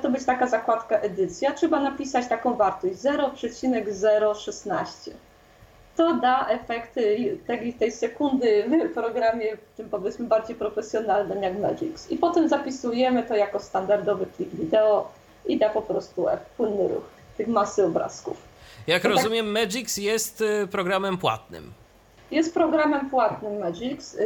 to 0.02 0.10
być 0.10 0.24
taka 0.24 0.46
zakładka 0.46 0.96
edycja, 0.96 1.52
trzeba 1.52 1.80
napisać 1.80 2.28
taką 2.28 2.54
wartość 2.54 2.96
0,016 2.96 5.12
to 5.96 6.14
da 6.14 6.48
efekty 6.48 7.38
tej, 7.46 7.72
tej 7.72 7.92
sekundy 7.92 8.64
w 8.90 8.94
programie, 8.94 9.56
tym 9.76 9.88
powiedzmy 9.88 10.26
bardziej 10.26 10.56
profesjonalnym 10.56 11.42
jak 11.42 11.58
Magix. 11.58 12.10
I 12.10 12.16
potem 12.16 12.48
zapisujemy 12.48 13.22
to 13.22 13.36
jako 13.36 13.60
standardowy 13.60 14.26
plik 14.26 14.48
wideo 14.48 15.08
i 15.46 15.58
da 15.58 15.68
po 15.68 15.82
prostu 15.82 16.26
płynny 16.56 16.88
ruch 16.88 17.04
tych 17.36 17.48
masy 17.48 17.84
obrazków. 17.84 18.36
Jak 18.86 19.02
to 19.02 19.08
tak- 19.08 19.16
rozumiem, 19.16 19.46
tak... 19.46 19.54
Magix 19.54 19.96
jest 19.96 20.40
y, 20.40 20.66
programem 20.66 21.18
płatnym. 21.18 21.72
Jest 22.30 22.54
programem 22.54 23.10
płatnym 23.10 23.58
Magix. 23.58 24.14
Yy, 24.14 24.24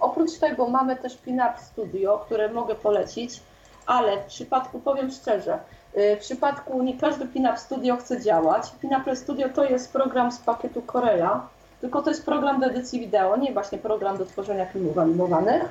oprócz 0.00 0.38
tego 0.38 0.68
mamy 0.68 0.96
też 0.96 1.16
Pinup 1.16 1.58
Studio, 1.72 2.18
które 2.18 2.48
mogę 2.48 2.74
polecić. 2.74 3.40
Ale 3.86 4.22
w 4.22 4.24
przypadku, 4.24 4.80
powiem 4.80 5.10
szczerze, 5.10 5.58
y, 5.96 6.16
w 6.16 6.20
przypadku 6.20 6.82
nie 6.82 6.98
każdy 6.98 7.26
Pinup 7.26 7.58
Studio 7.58 7.96
chce 7.96 8.22
działać. 8.22 8.72
Pinup 8.80 9.18
Studio 9.18 9.48
to 9.48 9.64
jest 9.64 9.92
program 9.92 10.32
z 10.32 10.38
pakietu 10.38 10.82
Korea, 10.82 11.48
tylko 11.80 12.02
to 12.02 12.10
jest 12.10 12.24
program 12.24 12.60
do 12.60 12.66
edycji 12.66 13.00
wideo, 13.00 13.36
nie 13.36 13.52
właśnie 13.52 13.78
program 13.78 14.18
do 14.18 14.26
tworzenia 14.26 14.66
filmów 14.66 14.98
animowanych, 14.98 15.62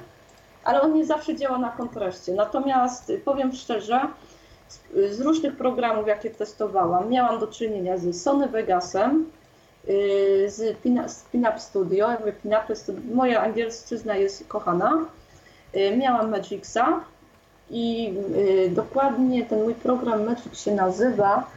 ale 0.63 0.81
on 0.81 0.93
nie 0.93 1.05
zawsze 1.05 1.35
działa 1.35 1.57
na 1.57 1.69
kontraście. 1.69 2.33
Natomiast 2.33 3.09
y, 3.09 3.19
powiem 3.19 3.53
szczerze, 3.53 3.99
z, 4.67 4.79
z 5.15 5.21
różnych 5.21 5.57
programów, 5.57 6.07
jakie 6.07 6.29
testowałam, 6.29 7.09
miałam 7.09 7.39
do 7.39 7.47
czynienia 7.47 7.97
z 7.97 8.21
Sony 8.21 8.47
Vegasem, 8.47 9.29
y, 9.89 10.45
z 10.49 11.23
Pinup 11.31 11.59
Studio, 11.59 12.11
jakby 12.11 12.33
Pinup 12.33 12.77
Studio, 12.77 13.01
moja 13.13 13.41
angielszczyzna 13.41 14.15
jest 14.15 14.47
kochana. 14.47 15.05
Miałam 15.97 16.29
Magixa, 16.29 17.03
i 17.69 18.13
y, 18.37 18.69
dokładnie 18.69 19.45
ten 19.45 19.63
mój 19.63 19.75
program 19.75 20.25
Magic 20.25 20.59
się 20.59 20.75
nazywa 20.75 21.47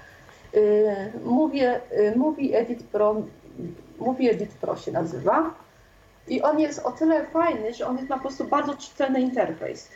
y, 0.54 1.12
Mówię, 1.24 1.80
y, 1.92 2.14
Mówi 2.16 2.54
Edit 2.54 2.82
Pro, 2.82 3.16
Mówi 3.98 4.30
Edit 4.30 4.50
Pro 4.50 4.76
się 4.76 4.92
nazywa. 4.92 5.54
I 6.28 6.42
on 6.42 6.60
jest 6.60 6.78
o 6.78 6.92
tyle 6.92 7.26
fajny, 7.26 7.74
że 7.74 7.86
on 7.86 7.96
jest 7.96 8.08
ma 8.08 8.16
po 8.16 8.22
prostu 8.22 8.44
bardzo 8.44 8.74
czytelny 8.74 9.20
interfejs. 9.20 9.88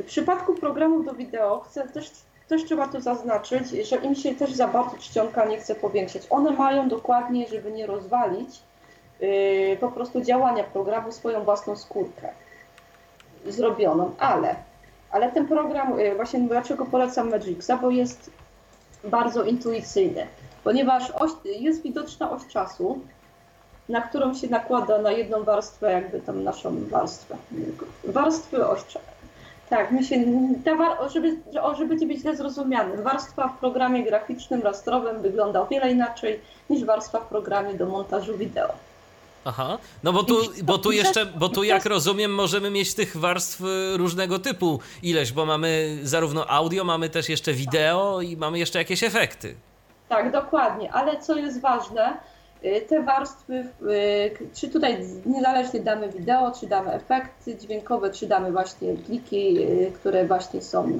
W 0.00 0.04
przypadku 0.04 0.54
programów 0.54 1.04
do 1.04 1.14
wideo 1.14 1.60
chcę 1.60 1.88
też, 1.88 2.10
też 2.48 2.64
trzeba 2.64 2.88
tu 2.88 3.00
zaznaczyć, 3.00 3.68
że 3.68 3.96
im 3.96 4.14
się 4.14 4.34
też 4.34 4.52
za 4.52 4.68
bardzo 4.68 4.96
czcionka 4.98 5.44
nie 5.44 5.58
chce 5.58 5.74
powiększać. 5.74 6.22
One 6.30 6.50
mają 6.50 6.88
dokładnie, 6.88 7.48
żeby 7.48 7.72
nie 7.72 7.86
rozwalić, 7.86 8.62
po 9.80 9.88
prostu 9.88 10.20
działania 10.20 10.64
programu 10.64 11.12
swoją 11.12 11.44
własną 11.44 11.76
skórkę 11.76 12.28
zrobioną, 13.46 14.10
ale 14.18 14.56
ale 15.10 15.32
ten 15.32 15.46
program, 15.46 16.00
y, 16.00 16.14
właśnie 16.14 16.40
dlaczego 16.40 16.86
polecam 16.86 17.30
Magixa, 17.30 17.76
bo 17.82 17.90
jest 17.90 18.30
bardzo 19.04 19.44
intuicyjny, 19.44 20.26
ponieważ 20.64 21.10
oś, 21.10 21.30
jest 21.44 21.82
widoczna 21.82 22.30
oś 22.30 22.46
czasu, 22.46 23.00
na 23.88 24.00
którą 24.00 24.34
się 24.34 24.48
nakłada 24.48 24.98
na 24.98 25.12
jedną 25.12 25.44
warstwę, 25.44 25.92
jakby 25.92 26.20
tam 26.20 26.44
naszą 26.44 26.84
warstwę. 26.88 27.36
Warstwy 28.04 28.66
oś 28.66 28.84
czasu. 28.84 29.06
Tak, 29.70 29.92
mi 29.92 30.04
się, 30.04 30.16
ta, 30.64 31.08
żeby, 31.08 31.36
żeby 31.78 31.96
nie 31.96 32.06
być 32.06 32.20
źle 32.20 32.36
zrozumiany, 32.36 33.02
warstwa 33.02 33.48
w 33.48 33.58
programie 33.58 34.04
graficznym, 34.04 34.62
rastrowym 34.62 35.22
wygląda 35.22 35.60
o 35.60 35.66
wiele 35.66 35.92
inaczej 35.92 36.40
niż 36.70 36.84
warstwa 36.84 37.20
w 37.20 37.26
programie 37.26 37.74
do 37.74 37.86
montażu 37.86 38.36
wideo. 38.36 38.72
Aha, 39.48 39.78
no 40.02 40.12
bo 40.12 40.22
tu, 40.22 40.34
bo 40.62 40.78
tu 40.78 40.92
jeszcze, 40.92 41.26
bo 41.26 41.48
tu 41.48 41.64
jak 41.64 41.86
rozumiem, 41.86 42.34
możemy 42.34 42.70
mieć 42.70 42.94
tych 42.94 43.16
warstw 43.16 43.60
y, 43.60 43.96
różnego 43.96 44.38
typu 44.38 44.80
ileś, 45.02 45.32
bo 45.32 45.46
mamy 45.46 45.98
zarówno 46.02 46.50
audio, 46.50 46.84
mamy 46.84 47.10
też 47.10 47.28
jeszcze 47.28 47.52
wideo 47.52 48.20
i 48.20 48.36
mamy 48.36 48.58
jeszcze 48.58 48.78
jakieś 48.78 49.02
efekty. 49.02 49.54
Tak, 50.08 50.32
dokładnie, 50.32 50.92
ale 50.92 51.20
co 51.20 51.36
jest 51.36 51.60
ważne, 51.60 52.16
y, 52.64 52.80
te 52.88 53.02
warstwy, 53.02 53.54
y, 53.54 54.48
czy 54.54 54.68
tutaj 54.68 54.98
niezależnie 55.26 55.80
damy 55.80 56.08
wideo, 56.08 56.52
czy 56.60 56.66
damy 56.66 56.92
efekty 56.92 57.56
dźwiękowe, 57.56 58.10
czy 58.10 58.26
damy 58.26 58.52
właśnie 58.52 58.94
pliki, 58.94 59.58
które 59.94 60.26
właśnie 60.26 60.62
są 60.62 60.98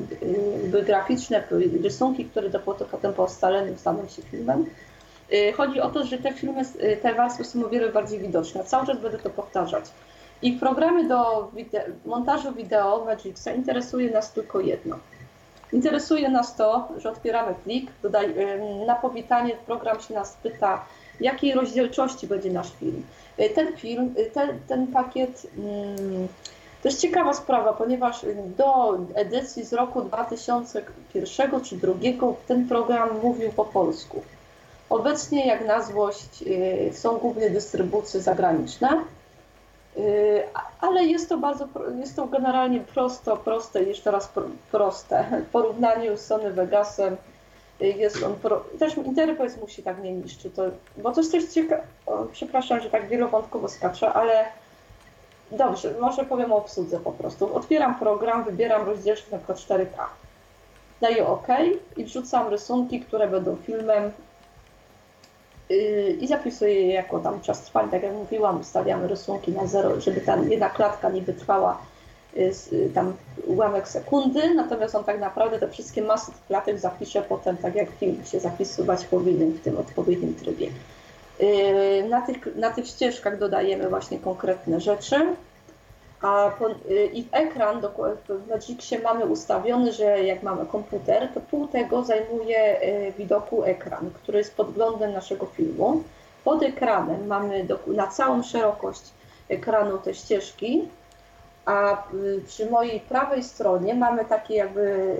graficzne, 0.87 1.43
rysunki, 1.83 2.25
które 2.25 2.51
potem 2.91 3.13
po 3.13 3.25
ustaleniu 3.25 3.77
staną 3.79 4.09
się 4.09 4.23
filmem, 4.23 4.67
chodzi 5.57 5.81
o 5.81 5.91
to, 5.91 6.05
że 6.05 6.19
te 6.19 6.33
filmy, 6.33 6.63
y, 6.83 6.99
te 7.03 7.15
warstwy 7.15 7.45
są 7.45 7.65
o 7.65 7.69
wiele 7.69 7.93
bardziej 7.93 8.19
widoczne. 8.19 8.65
Cały 8.65 8.87
czas 8.87 9.01
będę 9.01 9.19
to 9.19 9.31
powtarzać. 9.31 9.85
I 10.43 10.53
w 10.53 10.61
programie 10.61 11.05
do 11.05 11.51
montażu 12.05 12.53
wideo 12.53 13.05
Magixa 13.05 13.53
interesuje 13.57 14.11
nas 14.11 14.33
tylko 14.33 14.61
jedno. 14.61 14.99
Interesuje 15.73 16.29
nas 16.29 16.57
to, 16.57 16.89
że 16.99 17.11
otwieramy 17.11 17.55
plik, 17.65 17.91
dodaj, 18.03 18.27
y, 18.27 18.87
na 18.87 18.95
powitanie 18.95 19.57
program 19.67 20.01
się 20.01 20.15
nas 20.15 20.37
pyta, 20.43 20.85
jakiej 21.21 21.55
rozdzielczości 21.55 22.27
będzie 22.27 22.51
nasz 22.51 22.73
film. 22.81 23.03
Ten 23.55 23.77
film, 23.77 24.15
ten, 24.35 24.59
ten 24.69 24.87
pakiet, 24.87 25.47
mm, 25.59 26.29
to 26.83 26.89
jest 26.89 27.01
ciekawa 27.01 27.35
sprawa, 27.35 27.73
ponieważ 27.73 28.27
do 28.57 28.99
edycji 29.15 29.65
z 29.65 29.73
roku 29.73 30.03
2001 30.03 31.61
czy 31.61 31.77
2002 31.77 32.35
ten 32.47 32.69
program 32.69 33.09
mówił 33.23 33.53
po 33.53 33.65
polsku. 33.65 34.23
Obecnie, 34.91 35.47
jak 35.47 35.67
na 35.67 35.83
złość, 35.83 36.43
y, 36.43 36.91
są 36.93 37.19
głównie 37.19 37.51
dystrybucje 37.51 38.21
zagraniczne, 38.21 39.05
y, 39.97 40.43
ale 40.81 41.05
jest 41.05 41.29
to 41.29 41.39
bardzo, 41.39 41.69
jest 41.99 42.17
to 42.17 42.27
generalnie 42.27 42.81
prosto, 42.81 43.37
proste 43.37 43.83
i 43.83 43.89
jeszcze 43.89 44.11
raz 44.11 44.33
proste. 44.71 45.43
W 45.49 45.51
porównaniu 45.51 46.17
z 46.17 46.21
Sony 46.21 46.51
Vegasem 46.51 47.17
y, 47.81 47.87
jest 47.87 48.23
on, 48.23 48.35
pro, 48.35 48.65
też 48.79 48.97
interfejs 48.97 49.57
musi 49.61 49.83
tak 49.83 50.03
nie 50.03 50.13
niszczy, 50.13 50.51
to, 50.51 50.63
bo 50.97 51.13
to 51.13 51.21
jest 51.21 51.33
coś 51.33 51.45
ciekawe, 51.45 51.83
przepraszam, 52.33 52.81
że 52.81 52.91
tak 52.91 53.09
wielowątkowo 53.09 53.69
skaczę, 53.69 54.13
ale 54.13 54.45
dobrze, 55.51 55.95
może 56.01 56.25
powiem 56.25 56.53
o 56.53 56.57
obsłudze 56.57 57.01
po 57.01 57.13
prostu. 57.13 57.57
Otwieram 57.57 57.95
program, 57.95 58.45
wybieram 58.45 58.87
rozdzielczość 58.87 59.31
na 59.31 59.39
przykład 59.39 59.59
4K. 59.59 60.05
Daję 61.01 61.27
OK 61.27 61.47
i 61.97 62.05
wrzucam 62.05 62.49
rysunki, 62.49 63.01
które 63.01 63.29
będą 63.29 63.57
filmem 63.57 64.13
i 66.21 66.27
zapisuję 66.27 66.75
je 66.75 66.95
jako 66.95 67.19
tam 67.19 67.41
czas 67.41 67.63
trwania, 67.63 67.89
tak 67.89 68.03
jak 68.03 68.13
mówiłam, 68.13 68.61
ustawiamy 68.61 69.09
rysunki 69.09 69.53
na 69.53 69.67
zero, 69.67 70.01
żeby 70.01 70.21
ta 70.21 70.37
jedna 70.37 70.71
klatka 70.71 71.11
nie 71.11 71.23
wytrwała 71.23 71.79
yy, 72.37 72.53
yy, 72.73 72.91
tam 72.95 73.13
ułamek 73.47 73.89
sekundy, 73.89 74.55
natomiast 74.55 74.95
on 74.95 75.05
tak 75.05 75.21
naprawdę 75.21 75.59
te 75.59 75.69
wszystkie 75.69 76.03
masy 76.03 76.33
klatek 76.47 76.79
zapisze 76.79 77.23
potem 77.23 77.57
tak 77.57 77.75
jak 77.75 77.89
film 77.91 78.25
się 78.25 78.41
zapisywać 78.41 79.05
powinien 79.05 79.53
w 79.53 79.61
tym 79.61 79.79
odpowiednim 79.79 80.35
trybie. 80.35 80.69
Na 82.09 82.21
tych, 82.21 82.57
na 82.57 82.71
tych 82.71 82.87
ścieżkach 82.87 83.39
dodajemy 83.39 83.89
właśnie 83.89 84.19
konkretne 84.19 84.81
rzeczy, 84.81 85.17
a 86.23 86.51
po, 86.59 86.71
y, 86.71 87.11
i 87.13 87.29
ekran 87.33 87.81
w 88.29 88.49
Magixie 88.51 88.99
mamy 88.99 89.25
ustawiony, 89.27 89.93
że 89.93 90.25
jak 90.25 90.43
mamy 90.43 90.67
komputer, 90.67 91.29
to 91.35 91.41
pół 91.41 91.69
tego 91.69 92.05
zajmuje 92.05 92.83
y, 92.83 93.13
widoku 93.19 93.65
ekran, 93.65 94.11
który 94.15 94.39
jest 94.39 94.57
podglądem 94.57 95.13
naszego 95.13 95.47
filmu. 95.47 96.03
Pod 96.45 96.63
ekranem 96.63 97.27
mamy 97.27 97.65
do, 97.65 97.79
na 97.87 98.07
całą 98.07 98.43
szerokość 98.43 99.03
ekranu 99.49 99.99
te 99.99 100.15
ścieżki, 100.15 100.89
a 101.65 102.03
y, 102.15 102.43
przy 102.47 102.71
mojej 102.71 103.01
prawej 103.01 103.43
stronie 103.43 103.95
mamy 103.95 104.25
takie 104.25 104.55
jakby 104.55 105.17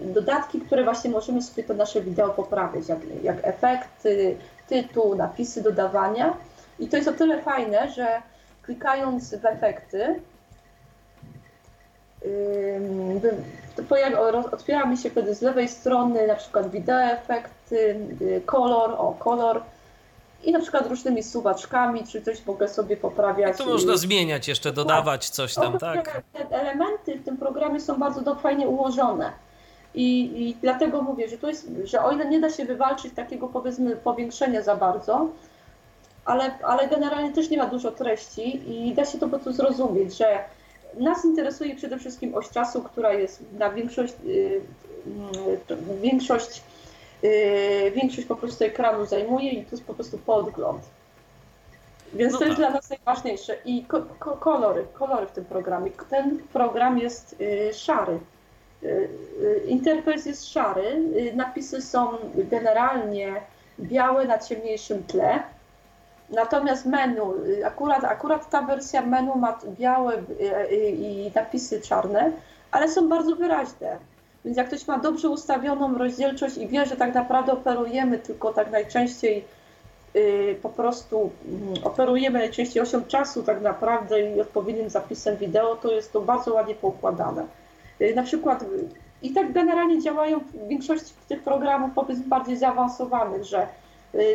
dodatki, 0.00 0.60
które 0.60 0.84
właśnie 0.84 1.10
możemy 1.10 1.42
sobie 1.42 1.64
to 1.64 1.74
nasze 1.74 2.00
wideo 2.00 2.30
poprawić, 2.30 2.88
jak, 2.88 2.98
jak 3.22 3.36
efekty, 3.42 4.36
tytuł, 4.68 5.14
napisy 5.14 5.62
dodawania. 5.62 6.36
I 6.78 6.88
to 6.88 6.96
jest 6.96 7.08
o 7.08 7.12
tyle 7.12 7.42
fajne, 7.42 7.90
że 7.90 8.22
klikając 8.62 9.34
w 9.34 9.44
efekty, 9.44 10.20
otwiera 14.52 14.86
mi 14.86 14.96
się 14.96 15.10
wtedy 15.10 15.34
z 15.34 15.42
lewej 15.42 15.68
strony 15.68 16.26
na 16.26 16.34
przykład 16.34 16.70
wideo 16.70 17.00
efekty, 17.00 17.96
y, 18.22 18.42
kolor, 18.46 18.90
o 18.98 19.16
kolor 19.18 19.62
i 20.44 20.52
na 20.52 20.60
przykład 20.60 20.86
różnymi 20.86 21.22
suwaczkami, 21.22 22.06
czy 22.06 22.22
coś 22.22 22.46
mogę 22.46 22.68
sobie 22.68 22.96
poprawiać. 22.96 23.58
To 23.58 23.66
można 23.66 23.96
zmieniać 23.96 24.48
jeszcze, 24.48 24.72
dodawać 24.72 25.30
coś 25.30 25.54
tam, 25.54 25.78
tak? 25.78 26.22
Te 26.32 26.60
elementy 26.60 27.18
w 27.18 27.24
tym 27.24 27.36
programie 27.36 27.80
są 27.80 27.98
bardzo 27.98 28.34
fajnie 28.34 28.68
ułożone. 28.68 29.32
I, 29.94 30.20
I, 30.48 30.56
dlatego 30.62 31.02
mówię, 31.02 31.28
że 31.28 31.38
to 31.38 31.48
jest, 31.48 31.68
że 31.84 32.04
o 32.04 32.12
ile 32.12 32.26
nie 32.26 32.40
da 32.40 32.50
się 32.50 32.64
wywalczyć 32.64 33.14
takiego 33.14 33.48
powiedzmy 33.48 33.96
powiększenia 33.96 34.62
za 34.62 34.76
bardzo, 34.76 35.28
ale, 36.24 36.58
ale 36.62 36.88
generalnie 36.88 37.32
też 37.32 37.50
nie 37.50 37.58
ma 37.58 37.66
dużo 37.66 37.90
treści 37.90 38.70
i 38.70 38.94
da 38.94 39.04
się 39.04 39.18
to 39.18 39.26
po 39.26 39.38
prostu 39.38 39.52
zrozumieć, 39.52 40.16
że 40.16 40.38
nas 40.98 41.24
interesuje 41.24 41.76
przede 41.76 41.98
wszystkim 41.98 42.34
oś 42.34 42.48
czasu, 42.48 42.82
która 42.82 43.12
jest 43.12 43.42
na 43.58 43.70
większość, 43.70 44.14
y, 44.26 44.60
y, 45.70 46.00
większość, 46.02 46.62
y, 47.24 47.92
większość 47.94 48.26
po 48.26 48.36
prostu 48.36 48.64
ekranu 48.64 49.06
zajmuje 49.06 49.50
i 49.50 49.64
to 49.64 49.70
jest 49.70 49.84
po 49.84 49.94
prostu 49.94 50.18
podgląd. 50.18 50.82
Więc 52.14 52.32
no 52.32 52.38
to 52.38 52.44
jest 52.44 52.56
tak. 52.56 52.66
dla 52.66 52.70
nas 52.70 52.90
najważniejsze. 52.90 53.56
I 53.64 53.84
ko 53.84 54.02
ko 54.18 54.30
kolory, 54.30 54.86
kolory 54.92 55.26
w 55.26 55.32
tym 55.32 55.44
programie. 55.44 55.90
Ten 56.10 56.38
program 56.52 56.98
jest 56.98 57.36
szary. 57.72 58.18
Interfejs 59.66 60.26
jest 60.26 60.48
szary. 60.48 61.02
Napisy 61.34 61.82
są 61.82 62.08
generalnie 62.34 63.40
białe 63.80 64.26
na 64.26 64.38
ciemniejszym 64.38 65.04
tle 65.04 65.42
Natomiast 66.30 66.86
menu, 66.86 67.34
y, 67.46 67.66
akurat, 67.66 68.04
akurat 68.04 68.50
ta 68.50 68.62
wersja 68.62 69.02
menu 69.02 69.38
ma 69.38 69.58
białe 69.78 70.14
y, 70.14 70.72
y, 70.72 70.90
i 70.90 71.32
napisy 71.34 71.80
czarne, 71.80 72.32
ale 72.70 72.88
są 72.88 73.08
bardzo 73.08 73.36
wyraźne. 73.36 73.96
Więc 74.44 74.56
jak 74.56 74.66
ktoś 74.66 74.86
ma 74.88 74.98
dobrze 74.98 75.28
ustawioną 75.28 75.98
rozdzielczość 75.98 76.56
i 76.56 76.68
wie, 76.68 76.86
że 76.86 76.96
tak 76.96 77.14
naprawdę 77.14 77.52
operujemy 77.52 78.18
tylko 78.18 78.52
tak 78.52 78.70
najczęściej 78.70 79.44
po 80.62 80.68
prostu 80.68 81.30
mm, 81.48 81.84
operujemy 81.84 82.38
najczęściej 82.38 82.82
osią 82.82 83.04
czasu 83.04 83.42
tak 83.42 83.60
naprawdę 83.60 84.34
i 84.34 84.40
odpowiednim 84.40 84.90
zapisem 84.90 85.36
wideo, 85.36 85.76
to 85.76 85.92
jest 85.92 86.12
to 86.12 86.20
bardzo 86.20 86.54
ładnie 86.54 86.74
poukładane. 86.74 87.46
Na 88.14 88.22
przykład 88.22 88.64
i 89.24 89.30
tak 89.30 89.52
generalnie 89.52 90.02
działają 90.02 90.40
w 90.40 90.68
większości 90.68 91.12
tych 91.28 91.42
programów 91.42 91.90
powiedzmy 91.94 92.24
bardziej 92.24 92.56
zaawansowanych, 92.56 93.44
że 93.44 93.66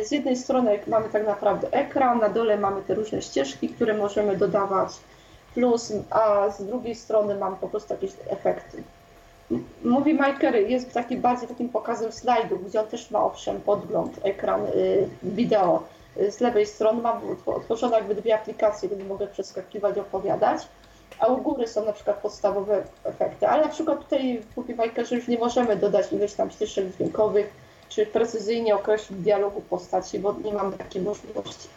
z 0.04 0.10
jednej 0.10 0.36
strony 0.36 0.78
mamy 0.86 1.08
tak 1.08 1.26
naprawdę 1.26 1.68
ekran, 1.72 2.18
na 2.18 2.28
dole 2.28 2.58
mamy 2.58 2.82
te 2.82 2.94
różne 2.94 3.22
ścieżki, 3.22 3.68
które 3.68 3.94
możemy 3.94 4.36
dodawać, 4.36 4.88
plus, 5.54 5.92
a 6.10 6.50
z 6.50 6.64
drugiej 6.64 6.94
strony 6.94 7.34
mamy 7.34 7.56
po 7.60 7.68
prostu 7.68 7.94
jakieś 7.94 8.10
efekty. 8.28 8.82
Movie 9.84 10.14
Maker 10.14 10.54
jest 10.54 10.92
taki 10.92 11.16
bardziej 11.16 11.48
takim 11.48 11.68
pokazem 11.68 12.12
slajdów, 12.12 12.68
gdzie 12.68 12.80
on 12.80 12.86
też 12.86 13.10
ma 13.10 13.24
owszem 13.24 13.60
podgląd, 13.60 14.20
ekran, 14.22 14.66
y, 14.66 15.08
wideo. 15.22 15.82
Z 16.30 16.40
lewej 16.40 16.66
strony 16.66 17.02
mam 17.02 17.20
otworzone 17.46 17.96
jakby 17.96 18.14
dwie 18.14 18.34
aplikacje, 18.34 18.88
gdzie 18.88 19.04
mogę 19.04 19.26
przeskakiwać, 19.26 19.98
opowiadać 19.98 20.66
a 21.20 21.26
u 21.26 21.42
góry 21.42 21.66
są 21.66 21.84
na 21.84 21.92
przykład 21.92 22.16
podstawowe 22.16 22.82
efekty. 23.04 23.48
Ale 23.48 23.62
na 23.62 23.68
przykład 23.68 24.04
tutaj 24.04 24.40
w 24.40 24.56
Movie 24.56 24.74
Makerze 24.74 25.16
już 25.16 25.28
nie 25.28 25.38
możemy 25.38 25.76
dodać 25.76 26.12
ileś 26.12 26.32
tam 26.32 26.50
ścieżek 26.50 26.84
dźwiękowych, 26.96 27.50
czy 27.90 28.06
precyzyjnie 28.06 28.74
określić 28.74 29.18
dialogu 29.18 29.60
postaci, 29.60 30.18
bo 30.18 30.36
nie 30.44 30.52
mamy 30.52 30.78
takiej 30.78 31.02
możliwości. 31.02 31.68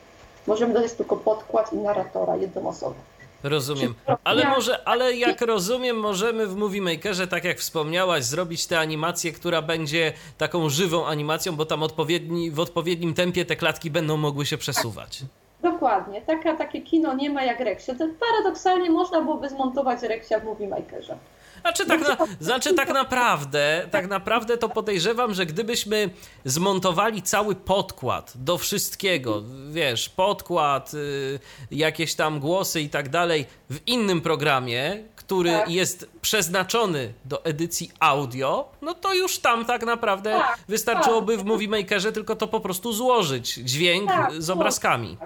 Możemy 0.48 0.74
dodać 0.74 0.92
tylko 0.92 1.16
podkład 1.16 1.74
i 1.74 1.78
narratora, 1.78 2.36
jedną 2.36 2.68
osobę. 2.68 2.96
Rozumiem. 3.44 3.96
Ale 4.24 4.46
może, 4.46 4.88
ale 4.88 5.14
jak 5.14 5.42
rozumiem, 5.42 6.00
możemy 6.00 6.48
w 6.48 6.56
Movie 6.56 6.82
Makerze, 6.82 7.28
tak 7.28 7.44
jak 7.44 7.58
wspomniałaś, 7.58 8.24
zrobić 8.24 8.68
tę 8.68 8.80
animację, 8.80 9.32
która 9.32 9.62
będzie 9.62 10.14
taką 10.38 10.70
żywą 10.70 11.06
animacją, 11.06 11.56
bo 11.56 11.66
tam 11.66 11.84
odpowiedni, 11.84 12.52
w 12.52 12.60
odpowiednim 12.60 13.14
tempie 13.14 13.46
te 13.46 13.56
klatki 13.56 13.92
będą 13.92 14.18
mogły 14.18 14.46
się 14.46 14.58
przesuwać. 14.58 15.22
Dokładnie. 15.62 16.22
Taka, 16.22 16.58
takie 16.58 16.82
kino 16.82 17.14
nie 17.14 17.30
ma 17.30 17.44
jak 17.44 17.60
Rexia. 17.60 17.96
To 17.96 18.08
paradoksalnie 18.20 18.90
można 18.92 19.22
byłoby 19.22 19.50
zmontować 19.50 20.02
Rexia 20.02 20.40
w 20.40 20.44
Movie 20.44 20.68
Makerze. 20.68 21.18
Znaczy 21.64 21.86
tak, 21.86 22.02
na, 22.02 22.18
znaczy 22.40 22.74
tak 22.74 22.90
naprawdę, 22.90 23.88
tak 23.92 24.08
naprawdę 24.08 24.58
to 24.58 24.70
podejrzewam, 24.70 25.34
że 25.34 25.46
gdybyśmy 25.46 26.10
zmontowali 26.46 27.22
cały 27.22 27.56
podkład 27.56 28.34
do 28.36 28.58
wszystkiego, 28.58 29.44
wiesz, 29.72 30.10
podkład, 30.10 30.94
y, 30.94 31.40
jakieś 31.72 32.16
tam 32.16 32.40
głosy 32.40 32.82
i 32.82 32.90
tak 32.90 33.10
dalej 33.10 33.46
w 33.70 33.80
innym 33.88 34.22
programie, 34.22 35.04
który 35.16 35.52
tak. 35.52 35.70
jest 35.70 36.10
przeznaczony 36.22 37.14
do 37.26 37.46
edycji 37.46 37.92
audio, 38.00 38.70
no 38.82 38.94
to 38.94 39.14
już 39.14 39.40
tam 39.40 39.66
tak 39.66 39.86
naprawdę 39.86 40.32
tak, 40.32 40.60
wystarczyłoby 40.68 41.36
tak. 41.36 41.46
w 41.46 41.48
Movie 41.48 41.68
Makerze 41.68 42.12
tylko 42.12 42.36
to 42.36 42.48
po 42.48 42.60
prostu 42.60 42.94
złożyć, 42.94 43.54
dźwięk 43.54 44.08
tak, 44.10 44.42
z 44.42 44.50
obrazkami. 44.50 45.18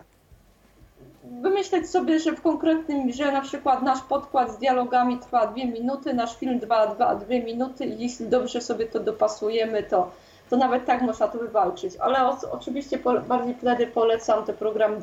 Wymyśleć 1.41 1.89
sobie, 1.89 2.19
że 2.19 2.31
w 2.31 2.41
konkretnym, 2.41 3.11
że 3.11 3.31
na 3.31 3.41
przykład 3.41 3.81
nasz 3.81 4.01
podkład 4.01 4.51
z 4.51 4.57
dialogami 4.57 5.19
trwa 5.19 5.47
dwie 5.47 5.65
minuty, 5.65 6.13
nasz 6.13 6.37
film 6.37 6.59
trwa 6.59 6.87
dwa, 6.87 7.15
dwie 7.15 7.43
minuty 7.43 7.85
i 7.85 7.99
jeśli 7.99 8.27
dobrze 8.27 8.61
sobie 8.61 8.85
to 8.85 8.99
dopasujemy, 8.99 9.83
to, 9.83 10.11
to 10.49 10.57
nawet 10.57 10.85
tak 10.85 11.01
można 11.01 11.27
to 11.27 11.37
wywalczyć. 11.37 11.95
Ale 11.95 12.25
o, 12.25 12.37
oczywiście 12.51 12.97
po, 12.97 13.19
bardziej 13.19 13.55
wtedy 13.55 13.87
polecam 13.87 14.45
te 14.45 14.53
programy 14.53 14.97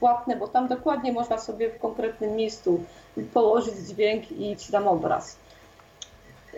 płatne, 0.00 0.36
bo 0.36 0.48
tam 0.48 0.68
dokładnie 0.68 1.12
można 1.12 1.38
sobie 1.38 1.70
w 1.70 1.78
konkretnym 1.78 2.36
miejscu 2.36 2.84
położyć 3.34 3.74
dźwięk 3.74 4.32
i 4.32 4.56
czy 4.56 4.72
tam 4.72 4.88
obraz. 4.88 5.38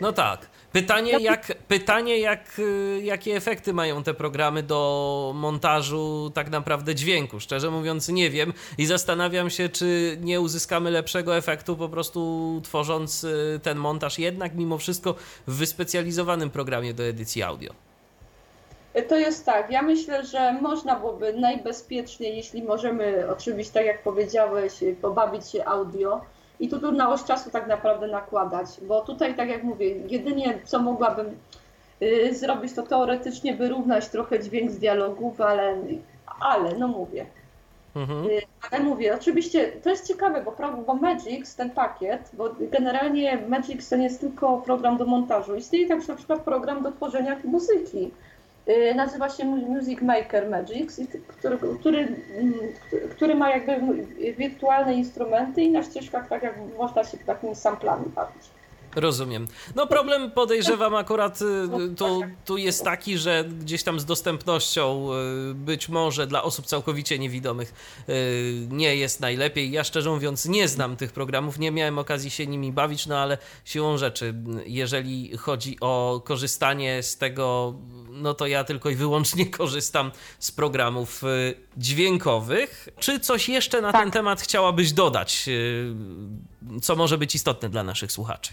No 0.00 0.12
tak. 0.12 0.40
Pytanie, 0.72 1.12
jak, 1.20 1.52
pytanie 1.68 2.18
jak, 2.18 2.58
y, 2.58 3.00
jakie 3.02 3.36
efekty 3.36 3.72
mają 3.72 4.02
te 4.02 4.14
programy 4.14 4.62
do 4.62 5.32
montażu 5.34 6.30
tak 6.34 6.50
naprawdę 6.50 6.94
dźwięku. 6.94 7.40
Szczerze 7.40 7.70
mówiąc, 7.70 8.08
nie 8.08 8.30
wiem 8.30 8.52
i 8.78 8.86
zastanawiam 8.86 9.50
się, 9.50 9.68
czy 9.68 10.18
nie 10.20 10.40
uzyskamy 10.40 10.90
lepszego 10.90 11.36
efektu 11.36 11.76
po 11.76 11.88
prostu 11.88 12.60
tworząc 12.64 13.24
y, 13.24 13.60
ten 13.62 13.78
montaż 13.78 14.18
jednak 14.18 14.54
mimo 14.54 14.78
wszystko 14.78 15.14
w 15.46 15.54
wyspecjalizowanym 15.54 16.50
programie 16.50 16.94
do 16.94 17.02
edycji 17.02 17.42
audio. 17.42 17.72
To 19.08 19.16
jest 19.16 19.46
tak, 19.46 19.70
ja 19.70 19.82
myślę, 19.82 20.24
że 20.26 20.52
można 20.52 20.96
byłoby 20.96 21.32
najbezpieczniej, 21.32 22.36
jeśli 22.36 22.62
możemy, 22.62 23.30
oczywiście, 23.30 23.72
tak 23.72 23.86
jak 23.86 24.02
powiedziałeś, 24.02 24.72
pobawić 25.02 25.50
się 25.50 25.64
audio 25.64 26.20
i 26.60 26.68
tu 26.68 26.78
trudność 26.78 27.24
czasu 27.24 27.50
tak 27.50 27.66
naprawdę 27.66 28.06
nakładać, 28.06 28.66
bo 28.82 29.00
tutaj, 29.00 29.34
tak 29.34 29.48
jak 29.48 29.62
mówię, 29.62 29.96
jedynie 30.08 30.58
co 30.64 30.78
mogłabym 30.78 31.36
y, 32.02 32.34
zrobić, 32.34 32.72
to 32.72 32.82
teoretycznie 32.82 33.54
wyrównać 33.54 34.08
trochę 34.08 34.40
dźwięk 34.40 34.70
z 34.70 34.78
dialogów, 34.78 35.40
ale, 35.40 35.76
ale 36.40 36.78
no 36.78 36.88
mówię. 36.88 37.26
Mhm. 37.96 38.26
Y, 38.26 38.40
ale 38.70 38.84
mówię, 38.84 39.14
oczywiście 39.14 39.72
to 39.84 39.90
jest 39.90 40.08
ciekawe, 40.08 40.42
bo, 40.42 40.54
bo 40.86 40.94
Magix, 40.94 41.56
ten 41.56 41.70
pakiet, 41.70 42.30
bo 42.32 42.50
generalnie 42.60 43.38
Magix 43.48 43.88
to 43.88 43.96
nie 43.96 44.04
jest 44.04 44.20
tylko 44.20 44.56
program 44.56 44.96
do 44.96 45.06
montażu, 45.06 45.56
istnieje 45.56 45.88
także 45.88 46.08
na 46.08 46.16
przykład 46.16 46.40
program 46.40 46.82
do 46.82 46.92
tworzenia 46.92 47.36
muzyki. 47.44 48.10
Y, 48.68 48.94
nazywa 48.94 49.28
się 49.28 49.44
Music 49.44 50.00
Maker 50.00 50.50
Magix, 50.50 51.00
który, 51.28 51.58
który, 51.80 51.98
mm, 51.98 52.54
który 53.10 53.34
ma 53.34 53.50
jakby 53.50 54.04
wirtualne 54.32 54.94
instrumenty 54.94 55.62
i 55.62 55.70
na 55.70 55.82
ścieżkach 55.82 56.28
tak 56.28 56.42
jak 56.42 56.54
można 56.78 57.04
się 57.04 57.18
takimi 57.18 57.54
samplami 57.54 58.06
bawić. 58.14 58.57
Rozumiem. 58.96 59.48
No 59.74 59.86
problem 59.86 60.30
podejrzewam 60.30 60.94
akurat 60.94 61.42
y, 61.42 61.94
tu, 61.96 62.22
tu 62.44 62.56
jest 62.56 62.84
taki, 62.84 63.18
że 63.18 63.44
gdzieś 63.44 63.82
tam 63.82 64.00
z 64.00 64.04
dostępnością 64.04 65.08
y, 65.50 65.54
być 65.54 65.88
może 65.88 66.26
dla 66.26 66.42
osób 66.42 66.66
całkowicie 66.66 67.18
niewidomych 67.18 67.74
y, 68.08 68.66
nie 68.70 68.96
jest 68.96 69.20
najlepiej. 69.20 69.70
Ja 69.70 69.84
szczerze 69.84 70.10
mówiąc 70.10 70.46
nie 70.46 70.68
znam 70.68 70.96
tych 70.96 71.12
programów, 71.12 71.58
nie 71.58 71.70
miałem 71.70 71.98
okazji 71.98 72.30
się 72.30 72.46
nimi 72.46 72.72
bawić, 72.72 73.06
no 73.06 73.18
ale 73.18 73.38
siłą 73.64 73.98
rzeczy, 73.98 74.34
jeżeli 74.66 75.36
chodzi 75.36 75.76
o 75.80 76.22
korzystanie 76.24 77.02
z 77.02 77.16
tego, 77.16 77.74
no 78.10 78.34
to 78.34 78.46
ja 78.46 78.64
tylko 78.64 78.90
i 78.90 78.94
wyłącznie 78.94 79.46
korzystam 79.60 80.12
z 80.38 80.52
programów 80.52 81.22
dźwiękowych. 81.76 82.88
Czy 82.98 83.20
coś 83.20 83.48
jeszcze 83.48 83.80
na 83.80 83.92
tak. 83.92 84.02
ten 84.02 84.10
temat 84.10 84.40
chciałabyś 84.40 84.92
dodać, 84.92 85.48
co 86.82 86.96
może 86.96 87.18
być 87.18 87.34
istotne 87.34 87.68
dla 87.68 87.84
naszych 87.84 88.12
słuchaczy? 88.12 88.52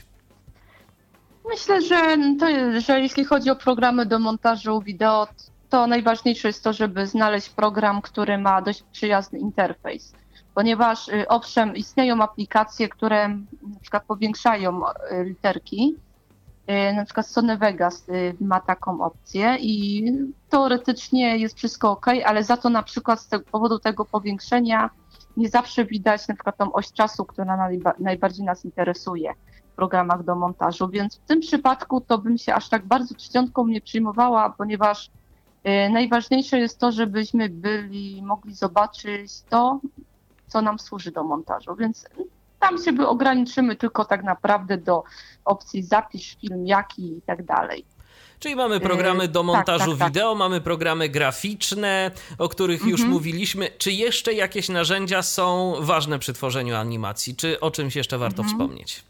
Myślę, 1.49 1.81
że, 1.81 2.17
to, 2.39 2.45
że 2.81 3.01
jeśli 3.01 3.25
chodzi 3.25 3.49
o 3.49 3.55
programy 3.55 4.05
do 4.05 4.19
montażu 4.19 4.81
wideo, 4.81 5.27
to 5.69 5.87
najważniejsze 5.87 6.47
jest 6.47 6.63
to, 6.63 6.73
żeby 6.73 7.07
znaleźć 7.07 7.49
program, 7.49 8.01
który 8.01 8.37
ma 8.37 8.61
dość 8.61 8.83
przyjazny 8.83 9.39
interfejs. 9.39 10.13
Ponieważ 10.53 11.07
y, 11.07 11.27
owszem, 11.27 11.75
istnieją 11.75 12.21
aplikacje, 12.21 12.89
które 12.89 13.27
na 13.29 13.79
przykład 13.81 14.03
powiększają 14.03 14.81
y, 14.87 15.23
literki. 15.23 15.95
Y, 16.91 16.93
na 16.93 17.05
przykład 17.05 17.27
Sony 17.27 17.57
Vegas 17.57 18.05
ma 18.41 18.59
taką 18.59 19.01
opcję 19.01 19.57
i 19.59 20.05
teoretycznie 20.49 21.37
jest 21.37 21.57
wszystko 21.57 21.91
ok, 21.91 22.05
ale 22.25 22.43
za 22.43 22.57
to 22.57 22.69
na 22.69 22.83
przykład 22.83 23.21
z 23.21 23.27
tego 23.27 23.45
powodu 23.51 23.79
tego 23.79 24.05
powiększenia 24.05 24.89
nie 25.37 25.49
zawsze 25.49 25.85
widać 25.85 26.27
na 26.27 26.33
przykład 26.35 26.57
tą 26.57 26.73
oś 26.73 26.91
czasu, 26.91 27.25
która 27.25 27.69
najbardziej 27.99 28.45
nas 28.45 28.65
interesuje 28.65 29.33
programach 29.75 30.23
do 30.23 30.35
montażu, 30.35 30.89
więc 30.89 31.15
w 31.15 31.27
tym 31.27 31.39
przypadku 31.39 32.01
to 32.01 32.17
bym 32.17 32.37
się 32.37 32.53
aż 32.53 32.69
tak 32.69 32.85
bardzo 32.85 33.15
czcionką 33.15 33.67
nie 33.67 33.81
przyjmowała, 33.81 34.49
ponieważ 34.49 35.07
y, 35.07 35.89
najważniejsze 35.89 36.59
jest 36.59 36.79
to, 36.79 36.91
żebyśmy 36.91 37.49
byli, 37.49 38.21
mogli 38.23 38.53
zobaczyć 38.53 39.41
to, 39.49 39.79
co 40.47 40.61
nam 40.61 40.79
służy 40.79 41.11
do 41.11 41.23
montażu, 41.23 41.75
więc 41.75 42.05
tam 42.59 42.77
się 42.77 43.07
ograniczymy 43.07 43.75
tylko 43.75 44.05
tak 44.05 44.23
naprawdę 44.23 44.77
do 44.77 45.03
opcji 45.45 45.83
zapisz 45.83 46.37
film, 46.41 46.67
jaki 46.67 47.17
i 47.17 47.21
tak 47.21 47.45
dalej. 47.45 47.85
Czyli 48.39 48.55
mamy 48.55 48.79
programy 48.79 49.27
do 49.27 49.39
y, 49.39 49.43
montażu 49.43 49.79
tak, 49.79 49.89
tak, 49.89 49.99
tak. 49.99 50.07
wideo, 50.07 50.35
mamy 50.35 50.61
programy 50.61 51.09
graficzne, 51.09 52.11
o 52.37 52.49
których 52.49 52.81
już 52.81 53.01
mhm. 53.01 53.09
mówiliśmy. 53.09 53.69
Czy 53.77 53.91
jeszcze 53.91 54.33
jakieś 54.33 54.69
narzędzia 54.69 55.21
są 55.21 55.73
ważne 55.79 56.19
przy 56.19 56.33
tworzeniu 56.33 56.75
animacji? 56.75 57.35
Czy 57.35 57.59
o 57.59 57.71
czymś 57.71 57.95
jeszcze 57.95 58.17
warto 58.17 58.41
mhm. 58.41 58.49
wspomnieć? 58.49 59.03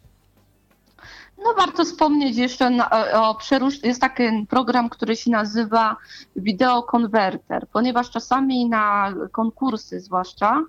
No 1.37 1.53
warto 1.53 1.85
wspomnieć 1.85 2.37
jeszcze 2.37 2.69
na, 2.69 2.89
o 3.13 3.35
przeróż... 3.35 3.83
Jest 3.83 4.01
taki 4.01 4.23
program, 4.49 4.89
który 4.89 5.15
się 5.15 5.31
nazywa 5.31 5.97
Video 6.35 6.83
Converter, 6.83 7.67
ponieważ 7.67 8.09
czasami 8.09 8.69
na 8.69 9.13
konkursy 9.31 9.99
zwłaszcza 9.99 10.63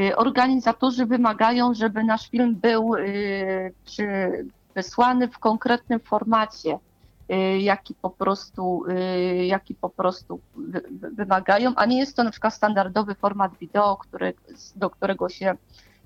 y, 0.00 0.16
organizatorzy 0.16 1.06
wymagają, 1.06 1.74
żeby 1.74 2.04
nasz 2.04 2.30
film 2.30 2.54
był 2.54 2.94
y, 2.94 3.74
wysłany 4.74 5.28
w 5.28 5.38
konkretnym 5.38 6.00
formacie, 6.00 6.78
y, 7.32 7.58
jaki 7.58 7.94
po 7.94 8.10
prostu, 8.10 8.84
jaki 9.46 9.74
po 9.74 9.90
prostu 9.90 10.40
wymagają, 11.12 11.72
a 11.76 11.86
nie 11.86 11.98
jest 11.98 12.16
to 12.16 12.24
na 12.24 12.30
przykład 12.30 12.54
standardowy 12.54 13.14
format 13.14 13.52
wideo, 13.60 13.96
który, 13.96 14.34
do 14.76 14.90
którego 14.90 15.28
się 15.28 15.56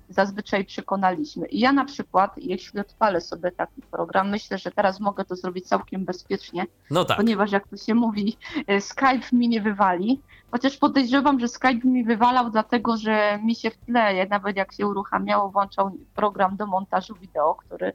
zazwyczaj 0.09 0.65
przekonaliśmy. 0.65 1.47
I 1.47 1.59
ja 1.59 1.71
na 1.71 1.85
przykład, 1.85 2.31
jeśli 2.37 2.79
odpalę 2.79 3.21
sobie 3.21 3.51
taki 3.51 3.81
program, 3.81 4.29
myślę, 4.29 4.57
że 4.57 4.71
teraz 4.71 4.99
mogę 4.99 5.25
to 5.25 5.35
zrobić 5.35 5.67
całkiem 5.67 6.05
bezpiecznie, 6.05 6.65
no 6.91 7.05
tak. 7.05 7.17
ponieważ 7.17 7.51
jak 7.51 7.67
to 7.67 7.77
się 7.77 7.95
mówi, 7.95 8.37
e, 8.67 8.81
Skype 8.81 9.27
mi 9.31 9.49
nie 9.49 9.61
wywali, 9.61 10.21
chociaż 10.51 10.77
podejrzewam, 10.77 11.39
że 11.39 11.47
Skype 11.47 11.87
mi 11.87 12.03
wywalał 12.03 12.49
dlatego, 12.49 12.97
że 12.97 13.39
mi 13.43 13.55
się 13.55 13.71
w 13.71 13.77
tle, 13.77 14.27
nawet 14.27 14.57
jak 14.57 14.73
się 14.73 14.87
uruchamiało, 14.87 15.49
włączał 15.49 15.91
program 16.15 16.55
do 16.55 16.67
montażu 16.67 17.15
wideo, 17.15 17.55
który 17.55 17.93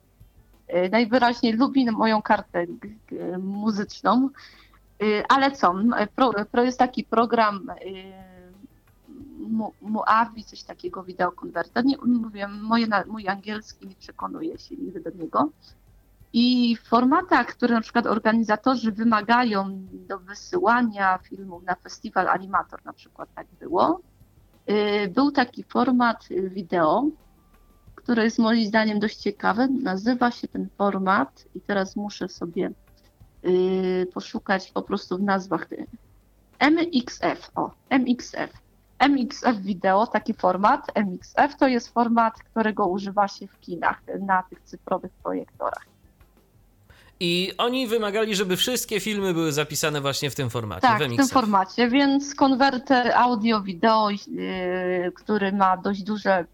najwyraźniej 0.90 1.52
lubi 1.52 1.90
moją 1.90 2.22
kartę 2.22 2.66
muzyczną. 3.39 4.28
Ale 5.28 5.51
co, 5.51 5.74
pro, 6.14 6.32
pro 6.51 6.62
jest 6.62 6.78
taki 6.78 7.05
program 7.05 7.66
Muavi, 9.81 10.44
coś 10.44 10.62
takiego, 10.62 11.05
wideokonwerter. 11.05 11.85
Nie 11.85 11.97
mówię, 11.97 12.48
moje, 12.48 12.86
mój 13.06 13.28
angielski 13.28 13.89
nie 13.89 13.94
przekonuje 13.94 14.59
się 14.59 14.77
nigdy 14.77 15.01
do 15.01 15.10
niego. 15.10 15.51
I 16.32 16.77
w 16.77 16.89
formatach, 16.89 17.47
które 17.47 17.74
na 17.74 17.81
przykład 17.81 18.06
organizatorzy 18.06 18.93
wymagają 18.93 19.86
do 19.93 20.19
wysyłania 20.19 21.19
filmów 21.19 21.62
na 21.65 21.74
festiwal 21.74 22.28
Animator, 22.28 22.85
na 22.85 22.93
przykład 22.93 23.28
tak 23.35 23.47
było, 23.60 24.01
y, 24.70 25.09
był 25.09 25.31
taki 25.31 25.65
format 25.65 26.28
wideo, 26.51 27.05
który 27.94 28.24
jest 28.24 28.39
moim 28.39 28.66
zdaniem 28.66 28.98
dość 28.98 29.16
ciekawy. 29.16 29.69
Nazywa 29.69 30.31
się 30.31 30.48
ten 30.48 30.69
format, 30.78 31.44
i 31.55 31.60
teraz 31.60 31.97
muszę 31.97 32.28
sobie 32.28 32.70
y, 33.44 34.06
poszukać 34.15 34.73
po 34.73 34.82
prostu 34.82 35.19
w 35.19 35.23
nazwach. 35.23 35.69
MXF, 36.59 37.51
o, 37.55 37.70
MXF. 37.90 38.68
MXF 38.99 39.57
Video, 39.57 40.07
taki 40.07 40.35
format, 40.35 40.87
MXF 40.95 41.57
to 41.59 41.69
jest 41.69 41.89
format, 41.89 42.35
którego 42.43 42.87
używa 42.87 43.29
się 43.29 43.47
w 43.47 43.61
kinach 43.61 44.03
na 44.20 44.43
tych 44.43 44.62
cyfrowych 44.62 45.12
projektorach. 45.23 45.87
I 47.20 47.53
oni 47.59 47.87
wymagali, 47.87 48.35
żeby 48.35 48.57
wszystkie 48.57 49.01
filmy 49.01 49.35
były 49.35 49.53
zapisane 49.53 50.01
właśnie 50.01 50.31
w 50.31 50.35
tym 50.35 50.51
formacie. 50.51 50.81
Tak, 50.81 51.03
w, 51.03 51.12
w 51.12 51.16
tym 51.16 51.29
formacie, 51.29 51.89
więc 51.89 52.35
konwerter 52.35 53.12
audio-wideo, 53.12 54.11
yy, 54.11 55.12
który 55.15 55.53
ma 55.53 55.77
dość 55.77 56.03
duże, 56.03 56.45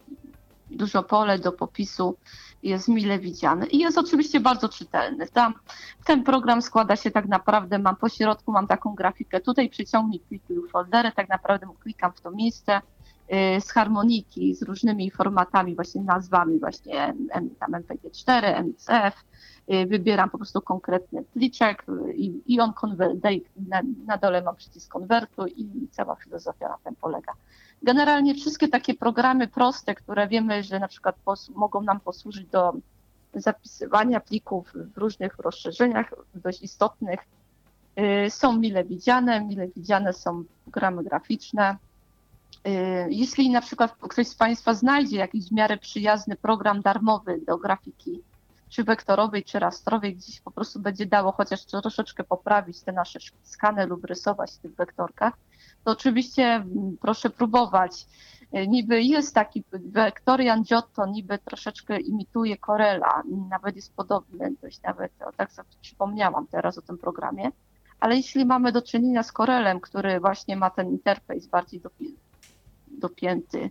dużo 0.71 1.03
pole 1.03 1.39
do 1.39 1.53
popisu, 1.53 2.17
jest 2.65 2.89
mile 2.89 3.19
widziany 3.19 3.67
i 3.67 3.79
jest 3.79 3.99
oczywiście 3.99 4.41
bardzo 4.41 4.69
czytelny. 4.69 5.27
Tam, 5.29 5.55
ten 6.05 6.25
program 6.25 6.63
składa 6.63 6.97
się 6.97 7.11
tak 7.11 7.29
naprawdę, 7.29 7.79
mam 7.79 7.97
po 7.97 8.09
środku, 8.09 8.53
mam 8.53 8.67
taką 8.67 8.95
grafikę, 8.95 9.41
tutaj 9.41 9.69
przyciągnij 9.69 10.21
klikuj 10.21 10.69
foldery, 10.71 11.13
tak 11.13 11.29
naprawdę 11.29 11.67
klikam 11.81 12.13
w 12.13 12.21
to 12.21 12.31
miejsce, 12.31 12.81
yy, 13.29 13.61
z 13.61 13.71
harmoniki, 13.71 14.55
z 14.55 14.63
różnymi 14.63 15.11
formatami, 15.11 15.75
właśnie 15.75 16.03
nazwami, 16.03 16.61
właśnie 16.61 17.15
tam 17.61 17.73
MP4, 17.73 18.45
MXF, 18.45 19.25
Y, 19.73 19.87
wybieram 19.87 20.31
po 20.31 20.39
prostu 20.39 20.61
konkretny 20.61 21.23
pliczek 21.23 21.85
y, 21.89 22.15
i, 22.15 22.55
i 22.55 22.61
on 22.61 22.73
konwertuje, 22.73 23.41
na, 23.69 23.83
na 24.07 24.17
dole 24.19 24.43
mam 24.43 24.57
przycisk 24.57 24.93
konwertu 24.93 25.47
i 25.47 25.89
cała 25.91 26.17
filozofia 26.17 26.69
na 26.69 26.79
tym 26.85 26.97
polega. 26.97 27.33
Generalnie 27.85 28.35
wszystkie 28.35 28.69
takie 28.69 28.95
programy 28.95 29.49
proste, 29.49 29.95
które 29.95 30.29
wiemy, 30.29 30.63
że 30.63 30.81
na 30.81 30.89
przykład 30.89 31.17
mogą 31.55 31.83
nam 31.83 32.01
posłużyć 32.01 32.47
do 32.47 32.73
zapisywania 33.35 34.21
plików 34.21 34.73
w 34.75 34.99
różnych 34.99 35.39
rozszerzeniach 35.39 36.15
dość 36.35 36.63
istotnych, 36.63 37.21
y, 38.27 38.31
są 38.31 38.59
mile 38.59 38.85
widziane, 38.85 39.41
mile 39.41 39.69
widziane 39.69 40.13
są 40.13 40.45
programy 40.65 41.05
graficzne. 41.05 41.77
Jeśli 43.09 43.51
na 43.51 43.61
przykład 43.61 43.97
ktoś 44.01 44.29
z 44.29 44.35
Państwa 44.35 44.75
znajdzie 44.75 45.17
jakiś 45.17 45.49
w 45.49 45.53
miarę 45.53 45.77
przyjazny 45.77 46.37
program 46.37 46.83
darmowy 46.83 47.41
do 47.47 47.59
grafiki, 47.59 48.21
czy 48.69 48.85
wektorowej, 48.85 49.45
czy 49.45 49.59
rastrowej, 49.59 50.17
gdzieś 50.17 50.41
po 50.41 50.51
prostu 50.51 50.81
będzie 50.81 51.07
dało 51.07 51.33
chociaż 51.33 51.65
troszeczkę 51.65 52.25
poprawić 52.25 52.81
te 52.81 52.93
nasze 52.93 53.19
skany 53.43 53.87
lub 53.87 54.05
rysować 54.05 54.53
w 54.53 54.59
tych 54.59 54.75
wektorkach, 54.75 55.35
to 55.85 55.91
oczywiście 55.91 56.45
mm, 56.45 56.97
proszę 57.01 57.31
próbować. 57.31 58.07
E, 58.53 58.67
niby 58.67 59.03
jest 59.03 59.35
taki 59.35 59.65
Vectorian 59.73 60.63
Giotto, 60.63 61.07
niby 61.07 61.39
troszeczkę 61.39 62.01
imituje 62.01 62.57
Corella, 62.57 63.23
nawet 63.51 63.77
jest 63.77 63.97
podobny, 63.97 64.55
dość 64.63 64.83
nawet, 64.83 65.13
o, 65.27 65.33
tak 65.33 65.53
sobie 65.53 65.69
przypomniałam 65.83 66.47
teraz 66.47 66.79
o 66.79 66.83
tym 66.83 66.99
programie, 66.99 67.51
ale 68.01 68.17
jeśli 68.17 68.45
mamy 68.45 68.73
do 68.73 68.83
czynienia 68.83 69.23
z 69.23 69.33
Corelem, 69.33 69.81
który 69.81 70.21
właśnie 70.21 70.57
ma 70.57 70.71
ten 70.71 70.89
interfejs 70.89 71.47
bardziej 71.47 71.81
do, 71.81 71.91
dopięty, 72.89 73.71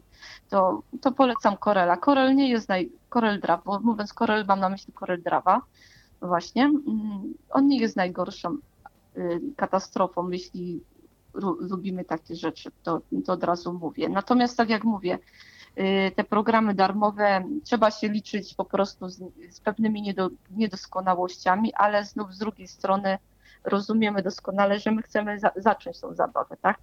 to, 0.49 0.83
to 1.01 1.11
polecam 1.11 1.57
Corela. 1.57 1.97
Corel 1.97 2.35
nie 2.35 2.49
jest 2.49 2.69
naj... 2.69 2.91
Corel 3.09 3.39
Draw, 3.39 3.63
bo 3.63 3.79
mówiąc 3.79 4.13
Corel 4.13 4.45
mam 4.47 4.59
na 4.59 4.69
myśli 4.69 4.93
Corel 4.93 5.21
Drawa 5.21 5.61
właśnie. 6.21 6.63
Mm, 6.63 7.33
on 7.49 7.67
nie 7.67 7.79
jest 7.79 7.95
najgorszą 7.95 8.57
y, 9.17 9.41
katastrofą, 9.55 10.29
jeśli 10.29 10.83
lubimy 11.59 12.05
takie 12.05 12.35
rzeczy, 12.35 12.71
to, 12.83 13.01
to 13.25 13.33
od 13.33 13.43
razu 13.43 13.73
mówię. 13.73 14.09
Natomiast 14.09 14.57
tak 14.57 14.69
jak 14.69 14.83
mówię, 14.83 15.19
y, 15.77 16.11
te 16.15 16.23
programy 16.23 16.73
darmowe 16.73 17.43
trzeba 17.63 17.91
się 17.91 18.09
liczyć 18.09 18.53
po 18.53 18.65
prostu 18.65 19.09
z, 19.09 19.19
z 19.49 19.59
pewnymi 19.59 20.01
niedo, 20.01 20.29
niedoskonałościami, 20.51 21.73
ale 21.73 22.05
znów 22.05 22.33
z 22.33 22.37
drugiej 22.37 22.67
strony 22.67 23.17
rozumiemy 23.63 24.23
doskonale, 24.23 24.79
że 24.79 24.91
my 24.91 25.01
chcemy 25.01 25.39
za, 25.39 25.51
zacząć 25.55 25.99
tą 25.99 26.13
zabawę, 26.13 26.57
tak? 26.61 26.77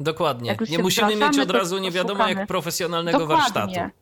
Dokładnie. 0.00 0.56
Nie 0.70 0.78
musimy 0.78 1.16
mieć 1.16 1.38
od 1.38 1.50
razu 1.50 1.78
nie 1.78 1.90
wiadomo 1.90 2.28
jak 2.28 2.46
profesjonalnego 2.46 3.18
Dokładnie. 3.18 3.42
warsztatu. 3.54 3.96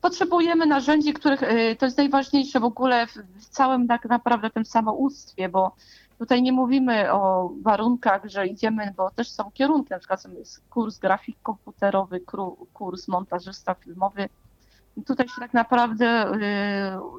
Potrzebujemy 0.00 0.66
narzędzi, 0.66 1.12
których 1.12 1.42
y, 1.42 1.76
to 1.78 1.86
jest 1.86 1.98
najważniejsze 1.98 2.60
w 2.60 2.64
ogóle 2.64 3.06
w 3.40 3.48
całym 3.48 3.88
tak 3.88 4.04
naprawdę 4.04 4.50
tym 4.50 4.64
samoustwie, 4.64 5.48
bo 5.48 5.76
tutaj 6.22 6.42
nie 6.42 6.52
mówimy 6.52 7.12
o 7.12 7.50
warunkach, 7.62 8.22
że 8.24 8.46
idziemy, 8.46 8.94
bo 8.96 9.10
też 9.10 9.30
są 9.30 9.50
kierunki, 9.50 9.90
na 9.90 9.98
przykład 9.98 10.24
jest 10.38 10.68
kurs 10.70 10.98
grafik 10.98 11.36
komputerowy, 11.42 12.20
kurs 12.72 13.08
montażysta 13.08 13.74
filmowy. 13.74 14.28
Tutaj 15.06 15.28
się 15.28 15.40
tak 15.40 15.54
naprawdę 15.54 16.32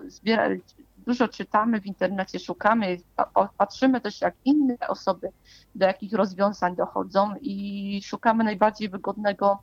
y, 0.06 0.12
zbiera, 0.12 0.50
dużo 0.98 1.28
czytamy 1.28 1.82
w 1.82 1.86
internecie, 1.86 2.40
szukamy, 2.40 2.98
patrzymy 3.58 4.02
też 4.02 4.22
jak 4.22 4.36
inne 4.46 4.78
osoby 4.88 5.30
do 5.76 5.86
jakich 5.86 6.14
rozwiązań 6.14 6.76
dochodzą 6.76 7.34
i 7.42 8.02
szukamy 8.04 8.44
najbardziej 8.44 8.90
wygodnego 8.90 9.60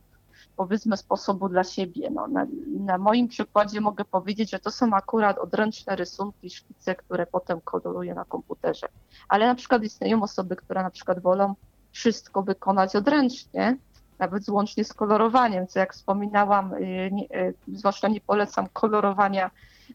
powiedzmy 0.56 0.97
sposobu 0.97 1.48
dla 1.48 1.64
siebie. 1.64 2.10
No, 2.10 2.27
na, 2.28 2.47
na, 2.66 2.98
moim 2.98 3.28
przykładzie 3.28 3.81
mogę 3.81 4.05
powiedzieć, 4.05 4.51
że 4.51 4.59
to 4.59 4.70
są 4.70 4.94
akurat 4.94 5.39
odręczne 5.39 5.97
rysunki, 5.97 6.51
szkice, 6.51 6.94
które 6.94 7.27
potem 7.27 7.60
koloruję 7.60 8.14
na 8.14 8.24
komputerze. 8.24 8.86
Ale 9.28 9.47
na 9.47 9.55
przykład 9.55 9.82
istnieją 9.82 10.22
osoby, 10.22 10.56
które 10.56 10.82
na 10.82 10.90
przykład 10.90 11.20
wolą 11.20 11.55
wszystko 11.93 12.43
wykonać 12.43 12.97
odręcznie, 12.97 13.77
nawet 14.18 14.48
łącznie 14.48 14.85
z 14.85 14.93
kolorowaniem, 14.93 15.66
co 15.66 15.78
jak 15.78 15.94
wspominałam, 15.94 16.74
y, 16.74 17.10
nie, 17.12 17.24
y, 17.24 17.55
zwłaszcza 17.68 18.09
nie 18.09 18.20
polecam 18.20 18.68
kolorowania 18.72 19.51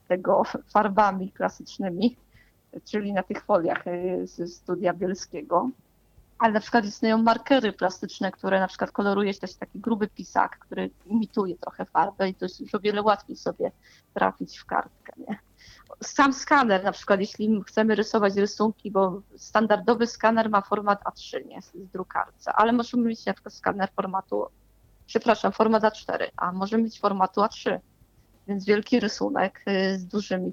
tego 0.07 0.43
farbami 0.73 1.31
klasycznymi, 1.31 2.17
czyli 2.83 3.13
na 3.13 3.23
tych 3.23 3.43
foliach 3.43 3.87
y, 3.87 4.27
ze 4.27 4.47
studia 4.47 4.93
bielskiego. 4.93 5.69
Ale 6.39 6.53
na 6.53 6.59
przykład 6.59 6.85
istnieją 6.85 7.17
markery 7.17 7.73
plastyczne, 7.73 8.31
które 8.31 8.59
na 8.59 8.67
przykład 8.67 8.91
koloruje 8.91 9.33
się 9.33 9.39
też 9.39 9.55
taki 9.55 9.79
gruby 9.79 10.07
pisak, 10.07 10.59
który 10.59 10.89
imituje 11.05 11.57
trochę 11.57 11.85
farbę 11.85 12.29
i 12.29 12.35
to 12.35 12.45
jest 12.45 12.59
już 12.59 12.75
o 12.75 12.79
wiele 12.79 13.01
łatwiej 13.01 13.35
sobie 13.35 13.71
trafić 14.13 14.57
w 14.57 14.65
kartkę. 14.65 15.13
Nie? 15.17 15.39
Sam 16.01 16.33
skaner, 16.33 16.83
na 16.83 16.91
przykład 16.91 17.19
jeśli 17.19 17.63
chcemy 17.67 17.95
rysować 17.95 18.35
rysunki, 18.35 18.91
bo 18.91 19.21
standardowy 19.37 20.07
skaner 20.07 20.49
ma 20.49 20.61
format 20.61 21.03
A3, 21.03 21.45
nie, 21.45 21.61
z 21.61 21.71
drukarce, 21.93 22.53
ale 22.53 22.71
możemy 22.71 23.03
mieć 23.03 23.25
na 23.25 23.33
przykład 23.33 23.53
skaner 23.53 23.89
formatu, 23.95 24.45
przepraszam, 25.05 25.51
format 25.51 25.83
A4, 25.83 26.27
a 26.37 26.51
możemy 26.51 26.83
mieć 26.83 26.99
formatu 26.99 27.41
A3 27.41 27.79
więc 28.47 28.65
wielki 28.65 28.99
rysunek 28.99 29.61
y, 29.67 29.99
z 29.99 30.05
dużym 30.05 30.51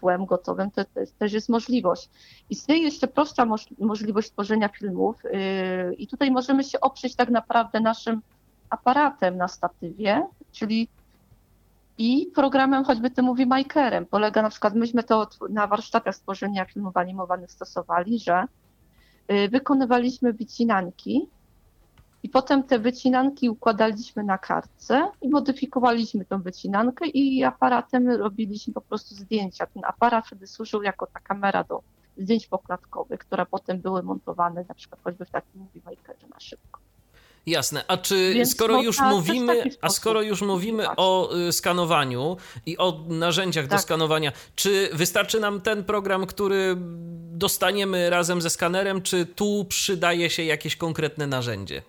tłem 0.00 0.26
gotowym 0.26 0.70
to, 0.70 0.84
to 0.84 1.00
też 1.18 1.32
jest 1.32 1.48
możliwość. 1.48 2.10
Istnieje 2.50 2.82
jeszcze 2.82 3.08
prostsza 3.08 3.44
moż, 3.44 3.66
możliwość 3.78 4.30
tworzenia 4.30 4.68
filmów 4.68 5.16
yy, 5.24 5.94
i 5.94 6.06
tutaj 6.06 6.30
możemy 6.30 6.64
się 6.64 6.80
oprzeć 6.80 7.16
tak 7.16 7.30
naprawdę 7.30 7.80
naszym 7.80 8.20
aparatem 8.70 9.36
na 9.36 9.48
statywie, 9.48 10.26
czyli 10.52 10.88
i 11.98 12.26
programem 12.34 12.84
choćby 12.84 13.10
tym 13.10 13.24
mówi 13.24 13.46
Makerem. 13.46 14.06
Polega 14.06 14.42
na 14.42 14.50
przykład, 14.50 14.74
myśmy 14.74 15.02
to 15.02 15.28
na 15.50 15.66
warsztatach 15.66 16.16
stworzenia 16.16 16.64
filmów 16.64 16.96
animowanych 16.96 17.52
stosowali, 17.52 18.18
że 18.18 18.44
yy, 19.28 19.48
wykonywaliśmy 19.48 20.32
wycinanki 20.32 21.28
i 22.22 22.28
potem 22.28 22.62
te 22.62 22.78
wycinanki 22.78 23.50
układaliśmy 23.50 24.24
na 24.24 24.38
kartce 24.38 25.10
i 25.22 25.28
modyfikowaliśmy 25.28 26.24
tą 26.24 26.42
wycinankę 26.42 27.06
i 27.06 27.44
aparatem 27.44 28.10
robiliśmy 28.10 28.72
po 28.72 28.80
prostu 28.80 29.14
zdjęcia. 29.14 29.66
Ten 29.66 29.84
aparat 29.84 30.26
wtedy 30.26 30.46
służył 30.46 30.82
jako 30.82 31.06
ta 31.06 31.20
kamera 31.20 31.64
do 31.64 31.82
zdjęć 32.16 32.46
pokładkowych, 32.46 33.20
które 33.20 33.46
potem 33.46 33.80
były 33.80 34.02
montowane 34.02 34.64
na 34.68 34.74
przykład 34.74 35.00
choćby 35.04 35.24
w 35.24 35.30
takim 35.30 35.60
movie 35.60 35.80
makerze 35.84 36.28
na 36.28 36.40
szybko. 36.40 36.80
Jasne. 37.46 37.84
A 37.88 37.96
czy 37.96 38.34
Więc 38.34 38.50
skoro 38.50 38.82
już 38.82 39.00
mówimy, 39.00 39.64
a 39.80 39.88
skoro 39.88 40.22
już 40.22 40.42
mówimy 40.42 40.86
o 40.96 41.36
y, 41.48 41.52
skanowaniu 41.52 42.36
i 42.66 42.78
o 42.78 43.04
narzędziach 43.08 43.66
tak. 43.66 43.78
do 43.78 43.82
skanowania, 43.82 44.32
czy 44.54 44.90
wystarczy 44.92 45.40
nam 45.40 45.60
ten 45.60 45.84
program, 45.84 46.26
który 46.26 46.76
dostaniemy 47.32 48.10
razem 48.10 48.42
ze 48.42 48.50
skanerem, 48.50 49.02
czy 49.02 49.26
tu 49.26 49.66
przydaje 49.68 50.30
się 50.30 50.42
jakieś 50.42 50.76
konkretne 50.76 51.26
narzędzie? 51.26 51.82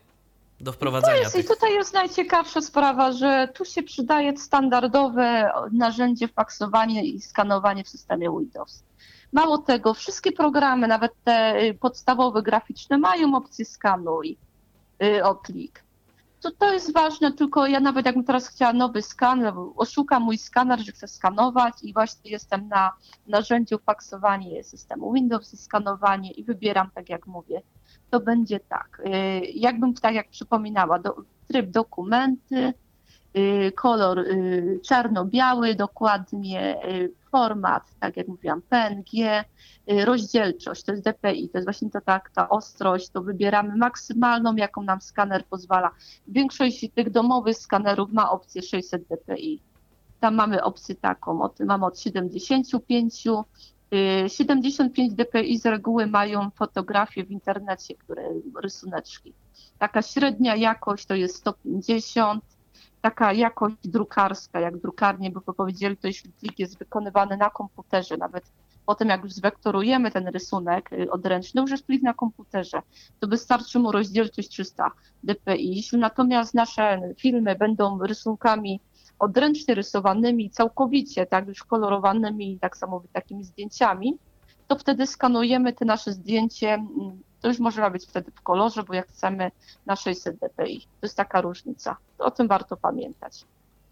Do 0.64 0.72
wprowadzenia. 0.72 1.18
jest, 1.18 1.34
tych... 1.34 1.46
I 1.46 1.48
tutaj 1.48 1.74
jest 1.74 1.94
najciekawsza 1.94 2.62
sprawa, 2.62 3.12
że 3.12 3.48
tu 3.54 3.66
się 3.66 3.84
przydaje 3.84 4.38
standardowe 4.38 5.52
narzędzie 5.72 6.28
faksowanie 6.28 7.04
i 7.04 7.22
skanowanie 7.22 7.84
w 7.84 7.90
systemie 7.90 8.30
Windows. 8.40 8.84
Mało 9.32 9.58
tego, 9.58 9.94
wszystkie 9.94 10.32
programy, 10.32 10.88
nawet 10.88 11.12
te 11.24 11.62
y, 11.62 11.74
podstawowe 11.74 12.42
graficzne, 12.42 12.98
mają 12.98 13.36
opcję 13.36 13.66
skanuj 13.66 14.38
y, 15.04 15.24
o 15.24 15.36
klik. 15.36 15.84
To, 16.42 16.52
to 16.52 16.74
jest 16.74 16.94
ważne, 16.94 17.32
tylko 17.32 17.68
ja 17.68 17.80
nawet 17.80 18.06
jakbym 18.06 18.24
teraz 18.24 18.48
chciała 18.48 18.74
nowy 18.74 19.02
skaner, 19.02 19.54
oszukam 19.76 20.24
mój 20.24 20.38
skaner, 20.38 20.80
że 20.80 20.92
chcę 20.92 21.08
skanować 21.08 21.74
i 21.84 21.94
właśnie 21.94 22.32
jestem 22.32 22.68
na 22.68 22.92
narzędziu 23.28 23.80
faksowanie 23.80 24.64
systemu 24.64 25.14
Windows 25.14 25.54
i 25.54 25.58
skanowanie 25.58 26.32
i 26.32 26.44
wybieram, 26.44 26.90
tak 26.96 27.10
jak 27.10 27.28
mówię, 27.28 27.62
to 28.14 28.20
będzie 28.20 28.60
tak. 28.60 29.02
Y, 29.06 29.12
jakbym 29.54 29.94
tak 29.94 30.16
jak 30.16 30.30
przypominała, 30.30 31.00
do, 31.00 31.16
tryb 31.48 31.70
dokumenty, 31.70 32.74
y, 33.38 33.72
kolor 33.76 34.20
y, 34.20 34.80
czarno-biały 34.84 35.76
dokładnie, 35.76 36.78
format, 37.32 37.84
tak 38.00 38.18
jak 38.18 38.28
mówiłam, 38.28 38.62
PNG, 38.62 39.44
rozdzielczość, 40.06 40.84
to 40.84 40.92
jest 40.92 41.04
DPI, 41.04 41.50
to 41.50 41.58
jest 41.58 41.66
właśnie 41.66 41.90
to 41.90 42.02
tak, 42.02 42.30
ta 42.30 42.50
ostrość, 42.50 43.10
to 43.10 43.22
wybieramy 43.22 43.76
maksymalną, 43.76 44.56
jaką 44.56 44.84
nam 44.84 45.02
skaner 45.02 45.46
pozwala. 45.46 45.92
Większość 46.28 46.86
tych 46.96 47.10
domowych 47.10 47.58
skanerów 47.58 48.12
ma 48.12 48.32
opcję 48.32 48.62
600 48.62 49.04
dpi. 49.04 49.62
Tam 50.20 50.36
mamy 50.36 50.64
opcję 50.64 50.96
taką, 50.96 51.50
mamy 51.60 51.86
od 51.86 52.00
75 52.00 53.28
75 54.28 55.14
dpi 55.14 55.58
z 55.58 55.66
reguły 55.66 56.08
mają 56.08 56.50
fotografie 56.50 57.24
w 57.24 57.32
internecie, 57.32 57.96
które 57.96 58.24
rysuneczki. 58.62 59.34
Taka 59.80 60.02
średnia 60.02 60.56
jakość 60.56 61.06
to 61.06 61.16
jest 61.16 61.36
150, 61.36 62.44
taka 63.02 63.34
jakość 63.34 63.76
drukarska, 63.84 64.60
jak 64.60 64.78
drukarnie 64.78 65.32
by 65.32 65.42
powiedzieli, 65.42 65.98
to 65.98 66.08
jeśli 66.08 66.32
klik 66.34 66.60
jest 66.60 66.80
wykonywany 66.80 67.38
na 67.38 67.50
komputerze, 67.50 68.18
nawet 68.18 68.44
potem 68.86 69.10
jak 69.10 69.24
już 69.24 69.34
zwektorujemy 69.34 70.12
ten 70.12 70.28
rysunek 70.28 70.94
y, 70.94 71.12
odręczny, 71.12 71.62
już 71.62 71.72
jest 71.72 71.86
plik 71.86 72.04
na 72.04 72.14
komputerze, 72.14 72.82
to 73.20 73.28
wystarczy 73.28 73.80
mu 73.80 73.92
rozdzielczość 73.92 74.50
300 74.50 74.92
dpi. 75.24 75.84
Natomiast 75.94 76.54
nasze 76.54 77.02
filmy 77.18 77.56
będą 77.56 78.00
rysunkami 78.00 78.80
odręcznie 79.24 79.76
rysowanymi, 79.76 80.50
całkowicie, 80.50 81.26
tak, 81.26 81.48
już 81.48 81.64
kolorowanymi, 81.64 82.60
tak 82.62 82.78
samo 82.78 83.04
takimi 83.14 83.44
zdjęciami, 83.44 84.18
to 84.68 84.76
wtedy 84.76 85.08
skanujemy 85.08 85.74
te 85.74 85.86
nasze 85.86 86.12
zdjęcie, 86.12 86.74
mm, 86.74 87.22
to 87.42 87.48
już 87.48 87.60
może 87.60 87.92
być 87.92 88.06
wtedy 88.06 88.32
w 88.32 88.42
kolorze, 88.42 88.84
bo 88.84 88.94
jak 88.94 89.08
chcemy 89.08 89.52
na 89.86 89.96
600 89.96 90.36
dpi. 90.36 90.80
To 90.80 91.06
jest 91.06 91.18
taka 91.18 91.42
różnica. 91.42 91.98
O 92.20 92.32
tym 92.32 92.48
warto 92.48 92.78
pamiętać. 92.78 93.46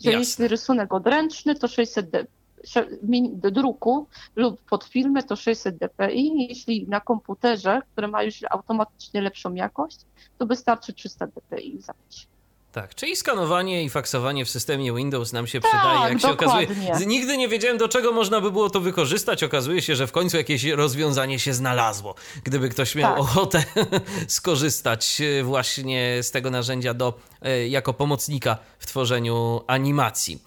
Że 0.04 0.12
Jasne. 0.12 0.20
jeśli 0.20 0.48
rysunek 0.48 0.94
odręczny, 0.94 1.56
to 1.56 1.68
600 1.68 2.12
dpi 2.12 3.30
do 3.34 3.52
druku 3.52 4.08
lub 4.36 4.62
pod 4.62 4.84
filmy 4.84 5.24
to 5.24 5.36
600 5.36 5.78
dpi. 5.78 6.48
Jeśli 6.50 6.88
na 6.88 7.00
komputerze, 7.00 7.82
który 7.92 8.08
ma 8.08 8.24
już 8.24 8.40
automatycznie 8.50 9.22
lepszą 9.22 9.54
jakość, 9.54 10.00
to 10.38 10.46
wystarczy 10.46 10.94
300 10.94 11.28
dpi 11.28 11.82
zapić. 11.82 12.28
Tak, 12.72 12.96
czyli 12.96 13.16
skanowanie 13.16 13.84
i 13.84 13.90
faksowanie 13.90 14.46
w 14.46 14.50
systemie 14.50 14.94
Windows 14.94 15.34
nam 15.34 15.48
się 15.48 15.62
tak, 15.62 15.72
przydaje, 15.72 16.14
jak 16.14 16.22
się 16.22 16.28
okazuje. 16.28 16.68
Nigdy 17.06 17.38
nie 17.38 17.48
wiedziałem, 17.48 17.78
do 17.78 17.88
czego 17.88 18.12
można 18.12 18.42
by 18.42 18.52
było 18.52 18.70
to 18.70 18.80
wykorzystać. 18.80 19.44
Okazuje 19.44 19.82
się, 19.82 19.96
że 19.96 20.08
w 20.08 20.12
końcu 20.12 20.38
jakieś 20.38 20.64
rozwiązanie 20.64 21.40
się 21.40 21.54
znalazło. 21.54 22.16
Gdyby 22.44 22.70
ktoś 22.70 22.96
miał 22.96 23.12
tak. 23.12 23.22
ochotę 23.22 23.64
skorzystać 24.28 25.22
e, 25.22 25.44
właśnie 25.44 26.18
z 26.22 26.32
tego 26.32 26.50
narzędzia 26.50 26.94
do, 26.94 27.14
e, 27.42 27.68
jako 27.68 27.94
pomocnika 27.94 28.58
w 28.80 28.86
tworzeniu 28.86 29.62
animacji. 29.68 30.42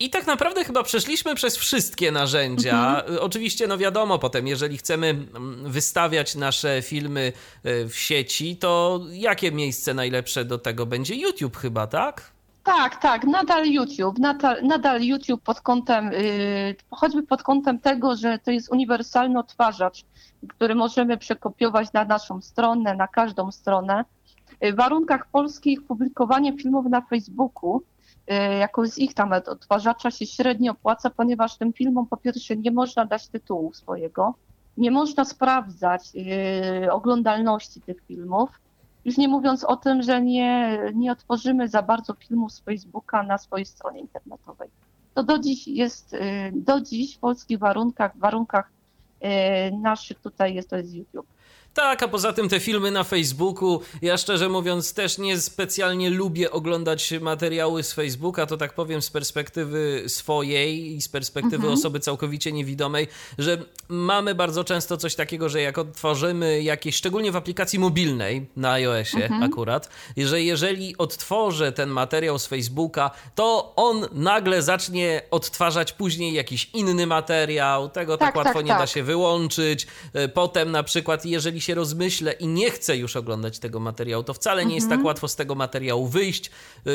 I 0.00 0.10
tak 0.10 0.26
naprawdę 0.26 0.64
chyba 0.64 0.82
przeszliśmy 0.82 1.34
przez 1.34 1.56
wszystkie 1.56 2.12
narzędzia. 2.12 3.00
Mhm. 3.00 3.18
Oczywiście, 3.20 3.66
no 3.66 3.78
wiadomo, 3.78 4.18
potem, 4.18 4.46
jeżeli 4.46 4.78
chcemy 4.78 5.06
mm, 5.06 5.72
wystawiać 5.72 6.34
nasze 6.34 6.82
filmy 6.82 7.32
e, 7.64 7.84
w 7.84 7.96
sieci, 7.96 8.56
to 8.56 9.00
jakie 9.12 9.52
miejsce 9.52 9.94
najlepsze 9.94 10.44
do 10.44 10.58
tego 10.58 10.86
będzie? 10.86 11.14
YouTube 11.14 11.56
chyba, 11.56 11.86
tak? 11.86 12.30
Tak, 12.64 13.02
tak, 13.02 13.24
nadal 13.24 13.66
YouTube, 13.66 14.18
nadal, 14.18 14.62
nadal 14.62 15.02
YouTube 15.02 15.42
pod 15.42 15.60
kątem, 15.60 16.12
yy, 16.12 16.76
choćby 16.90 17.22
pod 17.22 17.42
kątem 17.42 17.78
tego, 17.78 18.16
że 18.16 18.38
to 18.38 18.50
jest 18.50 18.72
uniwersalny 18.72 19.38
odtwarzacz, 19.38 20.04
który 20.48 20.74
możemy 20.74 21.18
przekopiować 21.18 21.92
na 21.92 22.04
naszą 22.04 22.40
stronę, 22.40 22.94
na 22.94 23.08
każdą 23.08 23.52
stronę. 23.52 24.04
W 24.62 24.76
warunkach 24.76 25.26
polskich 25.32 25.82
publikowanie 25.82 26.56
filmów 26.56 26.86
na 26.90 27.00
Facebooku 27.00 27.82
Y, 28.30 28.58
jako 28.58 28.86
z 28.86 28.98
ich 28.98 29.14
tam 29.14 29.32
odtwarzacza 29.32 30.10
się 30.10 30.26
średnio 30.26 30.72
opłaca, 30.72 31.10
ponieważ 31.10 31.56
tym 31.56 31.72
filmom 31.72 32.06
po 32.06 32.16
pierwsze 32.16 32.56
nie 32.56 32.70
można 32.70 33.04
dać 33.04 33.28
tytułu 33.28 33.72
swojego, 33.72 34.34
nie 34.76 34.90
można 34.90 35.24
sprawdzać 35.24 36.02
y, 36.84 36.92
oglądalności 36.92 37.80
tych 37.80 38.02
filmów, 38.06 38.50
już 39.04 39.16
nie 39.16 39.28
mówiąc 39.28 39.64
o 39.64 39.76
tym, 39.76 40.02
że 40.02 40.22
nie, 40.22 40.78
nie 40.94 41.12
otworzymy 41.12 41.68
za 41.68 41.82
bardzo 41.82 42.14
filmów 42.14 42.52
z 42.52 42.60
Facebooka 42.60 43.22
na 43.22 43.38
swojej 43.38 43.66
stronie 43.66 44.00
internetowej. 44.00 44.68
To 45.14 45.22
do 45.22 45.38
dziś 45.38 45.68
jest, 45.68 46.14
y, 46.14 46.18
do 46.54 46.80
dziś 46.80 47.16
w 47.16 47.18
polskich 47.18 47.58
warunkach, 47.58 48.16
w 48.16 48.18
warunkach 48.18 48.70
naszych 49.82 50.20
tutaj 50.20 50.54
jest 50.54 50.70
to 50.70 50.76
jest 50.76 50.94
YouTube. 50.94 51.26
Tak, 51.74 52.02
a 52.02 52.08
poza 52.08 52.32
tym 52.32 52.48
te 52.48 52.60
filmy 52.60 52.90
na 52.90 53.04
Facebooku, 53.04 53.80
ja 54.02 54.16
szczerze 54.16 54.48
mówiąc 54.48 54.94
też 54.94 55.18
nie 55.18 55.40
specjalnie 55.40 56.10
lubię 56.10 56.50
oglądać 56.50 57.14
materiały 57.20 57.82
z 57.82 57.92
Facebooka, 57.92 58.46
to 58.46 58.56
tak 58.56 58.74
powiem 58.74 59.02
z 59.02 59.10
perspektywy 59.10 60.04
swojej 60.06 60.96
i 60.96 61.02
z 61.02 61.08
perspektywy 61.08 61.56
mhm. 61.56 61.74
osoby 61.74 62.00
całkowicie 62.00 62.52
niewidomej, 62.52 63.08
że 63.38 63.58
mamy 63.88 64.34
bardzo 64.34 64.64
często 64.64 64.96
coś 64.96 65.14
takiego, 65.14 65.48
że 65.48 65.60
jak 65.60 65.78
odtworzymy 65.78 66.62
jakieś, 66.62 66.96
szczególnie 66.96 67.32
w 67.32 67.36
aplikacji 67.36 67.78
mobilnej 67.78 68.46
na 68.56 68.72
iOSie 68.72 69.24
mhm. 69.24 69.42
akurat, 69.42 69.88
że 70.16 70.42
jeżeli 70.42 70.96
odtworzę 70.98 71.72
ten 71.72 71.88
materiał 71.88 72.38
z 72.38 72.46
Facebooka, 72.46 73.10
to 73.34 73.72
on 73.76 74.06
nagle 74.12 74.62
zacznie 74.62 75.22
odtwarzać 75.30 75.92
później 75.92 76.34
jakiś 76.34 76.70
inny 76.72 77.06
materiał, 77.06 77.88
tego 77.88 78.16
tak, 78.16 78.28
tak 78.28 78.36
łatwo 78.36 78.54
tak, 78.54 78.64
nie 78.64 78.70
tak. 78.70 78.80
da 78.80 78.86
się 78.86 79.02
wyłączyć. 79.02 79.86
E, 80.12 80.28
potem 80.28 80.70
na 80.70 80.82
przykład, 80.82 81.26
jeżeli 81.26 81.59
jeżeli 81.60 81.66
się 81.66 81.74
rozmyślę 81.74 82.32
i 82.32 82.46
nie 82.46 82.70
chcę 82.70 82.96
już 82.96 83.16
oglądać 83.16 83.58
tego 83.58 83.80
materiału, 83.80 84.24
to 84.24 84.34
wcale 84.34 84.56
nie 84.56 84.62
mhm. 84.62 84.74
jest 84.74 84.86
tak 84.86 84.98
mhm. 84.98 85.06
łatwo 85.06 85.28
z 85.28 85.36
tego 85.36 85.54
materiału 85.54 86.06
wyjść, 86.06 86.50
yy, 86.84 86.92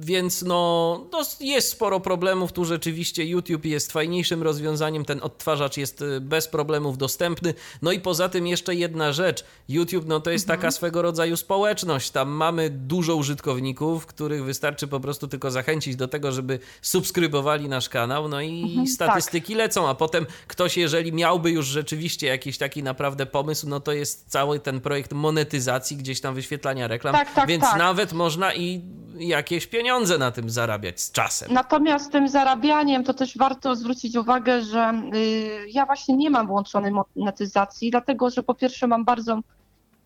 więc 0.00 0.42
no, 0.42 1.06
no, 1.12 1.22
jest 1.40 1.68
sporo 1.68 2.00
problemów. 2.00 2.52
Tu 2.52 2.64
rzeczywiście 2.64 3.24
YouTube 3.24 3.64
jest 3.64 3.92
fajniejszym 3.92 4.42
rozwiązaniem, 4.42 5.04
ten 5.04 5.20
odtwarzacz 5.22 5.76
jest 5.76 6.02
y, 6.02 6.20
bez 6.20 6.48
problemów 6.48 6.98
dostępny. 6.98 7.54
No 7.82 7.92
i 7.92 8.00
poza 8.00 8.28
tym 8.28 8.46
jeszcze 8.46 8.74
jedna 8.74 9.12
rzecz, 9.12 9.44
YouTube 9.68 10.04
no 10.06 10.20
to 10.20 10.30
jest 10.30 10.44
mhm. 10.44 10.60
taka 10.60 10.70
swego 10.70 11.02
rodzaju 11.02 11.36
społeczność, 11.36 12.10
tam 12.10 12.28
mamy 12.28 12.70
dużo 12.70 13.16
użytkowników, 13.16 14.06
których 14.06 14.44
wystarczy 14.44 14.88
po 14.88 15.00
prostu 15.00 15.28
tylko 15.28 15.50
zachęcić 15.50 15.96
do 15.96 16.08
tego, 16.08 16.32
żeby 16.32 16.58
subskrybowali 16.82 17.68
nasz 17.68 17.88
kanał, 17.88 18.28
no 18.28 18.40
i 18.40 18.62
mhm, 18.62 18.86
statystyki 18.86 19.52
tak. 19.52 19.58
lecą, 19.58 19.88
a 19.88 19.94
potem 19.94 20.26
ktoś, 20.46 20.76
jeżeli 20.76 21.12
miałby 21.12 21.50
już 21.50 21.66
rzeczywiście 21.66 22.26
jakiś 22.26 22.58
taki 22.58 22.82
naprawdę 22.82 23.26
pomysł, 23.26 23.68
no 23.68 23.80
to 23.80 23.93
jest 23.96 24.30
cały 24.30 24.60
ten 24.60 24.80
projekt 24.80 25.12
monetyzacji, 25.12 25.96
gdzieś 25.96 26.20
tam 26.20 26.34
wyświetlania 26.34 26.88
reklam, 26.88 27.14
tak, 27.14 27.34
tak, 27.34 27.48
więc 27.48 27.64
tak. 27.64 27.78
nawet 27.78 28.12
można 28.12 28.54
i 28.54 28.82
jakieś 29.18 29.66
pieniądze 29.66 30.18
na 30.18 30.30
tym 30.30 30.50
zarabiać 30.50 31.00
z 31.00 31.12
czasem. 31.12 31.52
Natomiast 31.52 32.12
tym 32.12 32.28
zarabianiem 32.28 33.04
to 33.04 33.14
też 33.14 33.38
warto 33.38 33.76
zwrócić 33.76 34.16
uwagę, 34.16 34.62
że 34.62 35.02
y, 35.14 35.68
ja 35.68 35.86
właśnie 35.86 36.16
nie 36.16 36.30
mam 36.30 36.46
włączonej 36.46 36.92
monetyzacji, 37.16 37.90
dlatego 37.90 38.30
że 38.30 38.42
po 38.42 38.54
pierwsze 38.54 38.86
mam 38.86 39.04
bardzo 39.04 39.40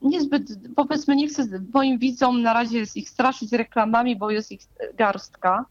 niezbyt, 0.02 0.42
powiedzmy, 0.76 1.16
nie 1.16 1.28
chcę 1.28 1.44
moim 1.74 1.98
widzom 1.98 2.42
na 2.42 2.52
razie 2.52 2.82
ich 2.94 3.10
straszyć 3.10 3.52
reklamami, 3.52 4.16
bo 4.16 4.30
jest 4.30 4.52
ich 4.52 4.60
garstka. 4.94 5.64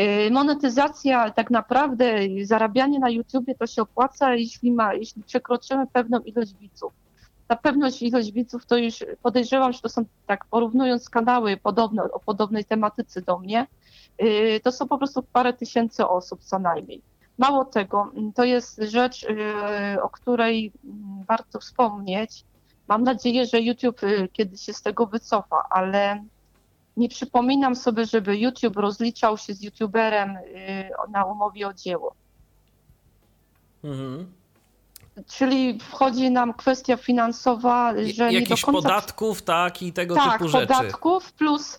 Y, 0.00 0.30
monetyzacja, 0.30 1.30
tak 1.30 1.50
naprawdę 1.50 2.18
zarabianie 2.42 2.98
na 2.98 3.10
YouTubie 3.10 3.54
to 3.54 3.66
się 3.66 3.82
opłaca, 3.82 4.34
jeśli, 4.34 4.72
ma, 4.72 4.94
jeśli 4.94 5.22
przekroczymy 5.22 5.86
pewną 5.92 6.20
ilość 6.20 6.54
widzów 6.60 7.05
na 7.48 7.56
pewność 7.56 8.02
ilość 8.02 8.32
widzów 8.32 8.66
to 8.66 8.76
już 8.76 9.04
podejrzewam, 9.22 9.72
że 9.72 9.80
to 9.80 9.88
są 9.88 10.04
tak 10.26 10.44
porównując 10.44 11.10
kanały 11.10 11.56
podobne, 11.56 12.02
o 12.02 12.20
podobnej 12.20 12.64
tematyce 12.64 13.22
do 13.22 13.38
mnie, 13.38 13.66
y, 14.22 14.60
to 14.64 14.72
są 14.72 14.88
po 14.88 14.98
prostu 14.98 15.22
parę 15.22 15.52
tysięcy 15.52 16.06
osób 16.06 16.40
co 16.40 16.58
najmniej. 16.58 17.02
Mało 17.38 17.64
tego, 17.64 18.12
to 18.34 18.44
jest 18.44 18.80
rzecz, 18.82 19.22
y, 19.24 20.02
o 20.02 20.08
której 20.08 20.72
warto 21.28 21.60
wspomnieć. 21.60 22.44
Mam 22.88 23.02
nadzieję, 23.02 23.46
że 23.46 23.60
YouTube 23.60 24.02
y, 24.02 24.28
kiedyś 24.32 24.60
się 24.60 24.72
z 24.72 24.82
tego 24.82 25.06
wycofa, 25.06 25.62
ale 25.70 26.24
nie 26.96 27.08
przypominam 27.08 27.76
sobie, 27.76 28.06
żeby 28.06 28.38
YouTube 28.38 28.76
rozliczał 28.76 29.38
się 29.38 29.54
z 29.54 29.62
YouTuberem 29.62 30.38
na 31.08 31.24
umowie 31.24 31.68
o 31.68 31.74
dzieło. 31.74 32.14
Mhm. 33.84 34.32
Czyli 35.26 35.78
wchodzi 35.90 36.30
nam 36.30 36.54
kwestia 36.54 36.96
finansowa, 36.96 37.92
że 37.92 38.26
nie 38.26 38.32
do 38.32 38.40
Jakichś 38.40 38.62
końca... 38.62 38.82
podatków, 38.82 39.42
tak, 39.42 39.82
i 39.82 39.92
tego 39.92 40.14
tak, 40.14 40.32
typu 40.32 40.48
rzeczy. 40.48 40.66
podatków 40.66 41.32
plus, 41.32 41.78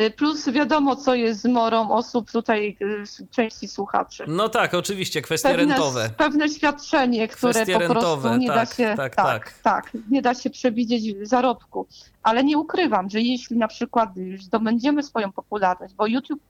y, 0.00 0.10
plus 0.10 0.48
wiadomo, 0.48 0.96
co 0.96 1.14
jest 1.14 1.40
z 1.40 1.44
morą 1.44 1.90
osób 1.90 2.30
tutaj, 2.30 2.76
y, 2.82 3.26
części 3.30 3.68
słuchaczy. 3.68 4.24
No 4.28 4.48
tak, 4.48 4.74
oczywiście, 4.74 5.22
kwestie 5.22 5.48
Pewne, 5.48 5.66
rentowe. 5.66 6.10
pewne 6.16 6.48
świadczenie, 6.48 7.28
które 7.28 7.52
Kwestie 7.52 7.72
po 7.72 7.78
rentowe, 7.78 8.22
prostu 8.22 8.38
nie 8.38 8.46
tak, 8.48 8.56
da 8.56 8.74
się, 8.74 8.94
tak, 8.96 9.14
tak, 9.14 9.24
tak. 9.26 9.52
tak, 9.62 9.92
nie 10.10 10.22
da 10.22 10.34
się 10.34 10.50
przewidzieć 10.50 11.28
zarobku. 11.28 11.86
Ale 12.22 12.44
nie 12.44 12.58
ukrywam, 12.58 13.10
że 13.10 13.20
jeśli 13.20 13.56
na 13.56 13.68
przykład 13.68 14.16
już 14.16 14.44
zdobędziemy 14.44 15.02
swoją 15.02 15.32
popularność, 15.32 15.94
bo 15.94 16.06
YouTube 16.06 16.40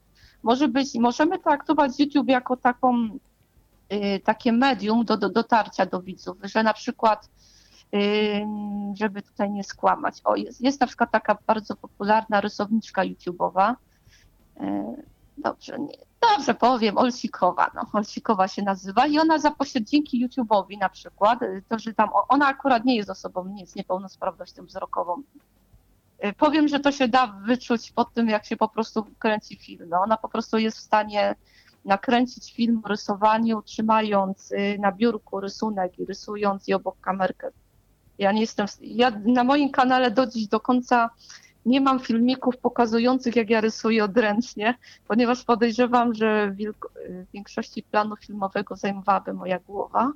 może 0.43 0.69
być, 0.69 0.95
możemy 0.95 1.39
traktować 1.39 2.01
YouTube 2.01 2.29
jako 2.29 2.57
taką, 2.57 3.09
takie 4.25 4.53
medium 4.53 5.05
do, 5.05 5.17
do 5.17 5.29
dotarcia 5.29 5.87
do 5.87 6.03
widzów, 6.03 6.37
że 6.43 6.63
na 6.63 6.75
przykład 6.75 7.29
y, 7.95 8.47
żeby 8.95 9.23
tutaj 9.23 9.51
nie 9.51 9.65
skłamać. 9.65 10.21
O, 10.25 10.37
jest, 10.37 10.61
jest 10.61 10.81
na 10.81 10.87
przykład 10.87 11.11
taka 11.11 11.39
bardzo 11.47 11.77
popularna 11.77 12.41
rysowniczka 12.41 13.03
YouTube'owa. 13.03 13.75
y, 14.61 15.15
Dobrze, 15.39 15.79
nie, 15.79 15.95
dobrze 16.31 16.55
powiem, 16.55 16.99
Olsikowa. 16.99 17.71
No, 17.75 17.83
Olsikowa 17.93 18.49
się 18.49 18.63
nazywa 18.63 19.07
i 19.07 19.19
ona 19.19 19.39
za 19.39 19.51
pośred 19.51 19.85
dzięki 19.85 20.29
YouTube'owi 20.29 20.79
na 20.79 20.89
przykład, 20.89 21.43
y, 21.43 21.63
to, 21.69 21.79
że 21.79 21.95
tam 21.95 22.09
ona 22.29 22.47
akurat 22.47 22.85
nie 22.85 22.97
jest 22.97 23.11
osobą 23.11 23.45
nie, 23.45 23.67
z 23.67 23.75
niepełnosprawnością 23.75 24.67
wzrokową. 24.67 25.23
Y, 26.25 26.33
Powiem, 26.33 26.69
że 26.69 26.81
to 26.81 26.93
się 26.93 27.09
da 27.09 27.27
wyczuć 27.27 27.93
po 27.93 28.05
tym, 28.05 28.29
jak 28.29 28.45
się 28.47 28.57
po 28.57 28.69
prostu 28.69 29.07
kręci 29.19 29.57
film. 29.57 29.89
No, 29.89 30.01
ona 30.01 30.17
po 30.17 30.29
prostu 30.29 30.59
jest 30.59 30.77
w 30.77 30.81
stanie 30.81 31.35
nakręcić 31.85 32.53
film 32.53 32.81
o 32.85 32.89
rysowaniu, 32.89 33.63
trzymając 33.63 34.53
y, 34.53 34.79
na 34.81 34.93
biurku 34.93 35.41
rysunek 35.41 35.99
i 35.99 36.05
rysując 36.05 36.69
i 36.69 36.75
obok 36.75 37.01
kamerkę. 37.01 37.51
Ja 38.19 38.33
nie 38.33 38.41
jestem. 38.41 38.67
Ja 38.81 39.11
na 39.25 39.45
moim 39.45 39.71
kanale 39.71 40.11
do 40.11 40.27
dziś 40.27 40.47
do 40.47 40.61
końca 40.61 41.11
nie 41.67 41.81
mam 41.81 42.01
filmików 42.01 42.57
pokazujących, 42.57 43.37
jak 43.37 43.51
ja 43.51 43.61
rysuję 43.61 44.05
odręcznie, 44.05 44.75
ponieważ 45.09 45.45
podejrzewam, 45.45 46.15
że 46.15 46.55
wilk- 46.59 46.89
w 47.09 47.33
większości 47.33 47.83
planu 47.83 48.17
filmowego 48.17 48.77
zajmowałaby 48.77 49.33
moja 49.33 49.59
głowa. 49.59 50.13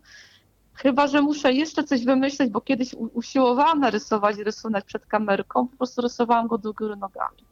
Chyba, 0.74 1.06
że 1.06 1.22
muszę 1.22 1.52
jeszcze 1.52 1.84
coś 1.84 2.04
wymyśleć, 2.04 2.50
bo 2.50 2.60
kiedyś 2.60 2.94
usiłowałam 2.94 3.80
narysować 3.80 4.36
rysunek 4.36 4.84
przed 4.84 5.06
kamerką, 5.06 5.68
po 5.68 5.76
prostu 5.76 6.02
rysowałam 6.02 6.46
go 6.46 6.58
do 6.58 6.72
góry 6.72 6.96
nogami. 6.96 7.44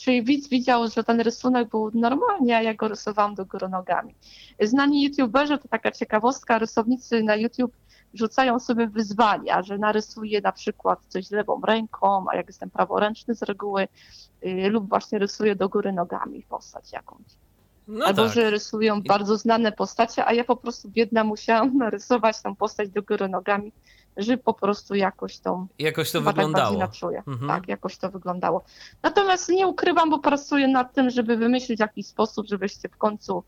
Czyli 0.00 0.24
widz 0.24 0.48
widział, 0.48 0.88
że 0.88 1.04
ten 1.04 1.20
rysunek 1.20 1.68
był 1.68 1.90
normalnie, 1.94 2.56
a 2.56 2.62
ja 2.62 2.74
go 2.74 2.88
rysowałam 2.88 3.34
do 3.34 3.46
góry 3.46 3.68
nogami. 3.68 4.14
Znani 4.60 5.02
youtuberzy, 5.04 5.58
to 5.58 5.68
taka 5.68 5.90
ciekawostka, 5.90 6.58
rysownicy 6.58 7.22
na 7.22 7.36
YouTube 7.36 7.72
rzucają 8.14 8.58
sobie 8.58 8.86
wyzwania, 8.86 9.62
że 9.62 9.78
narysuję 9.78 10.40
na 10.40 10.52
przykład 10.52 10.98
coś 11.08 11.30
lewą 11.30 11.60
ręką, 11.66 12.24
a 12.30 12.36
jak 12.36 12.46
jestem 12.46 12.70
praworęczny 12.70 13.34
z 13.34 13.42
reguły, 13.42 13.88
y, 14.46 14.68
lub 14.70 14.88
właśnie 14.88 15.18
rysuję 15.18 15.56
do 15.56 15.68
góry 15.68 15.92
nogami 15.92 16.42
postać 16.48 16.92
jakąś. 16.92 17.26
No 17.88 18.06
Albo 18.06 18.24
tak. 18.24 18.32
że 18.32 18.50
rysują 18.50 19.02
bardzo 19.02 19.36
znane 19.36 19.72
postacie, 19.72 20.26
a 20.26 20.32
ja 20.32 20.44
po 20.44 20.56
prostu 20.56 20.88
biedna 20.88 21.24
musiałam 21.24 21.76
narysować 21.76 22.42
tą 22.42 22.56
postać 22.56 22.90
do 22.90 23.02
góry 23.02 23.28
nogami, 23.28 23.72
żeby 24.22 24.42
po 24.42 24.54
prostu 24.54 24.94
jakoś 24.94 25.38
tą 25.38 25.66
Jakoś 25.78 26.12
to 26.12 26.22
tak 26.22 26.26
wyglądało. 26.26 26.88
czuje. 26.88 27.18
Mhm. 27.18 27.48
Tak, 27.48 27.68
jakoś 27.68 27.96
to 27.96 28.10
wyglądało. 28.10 28.64
Natomiast 29.02 29.48
nie 29.48 29.66
ukrywam, 29.66 30.10
bo 30.10 30.18
pracuję 30.18 30.68
nad 30.68 30.94
tym, 30.94 31.10
żeby 31.10 31.36
wymyślić 31.36 31.80
jakiś 31.80 32.06
sposób, 32.06 32.46
żebyście 32.46 32.88
w 32.88 32.96
końcu 32.96 33.44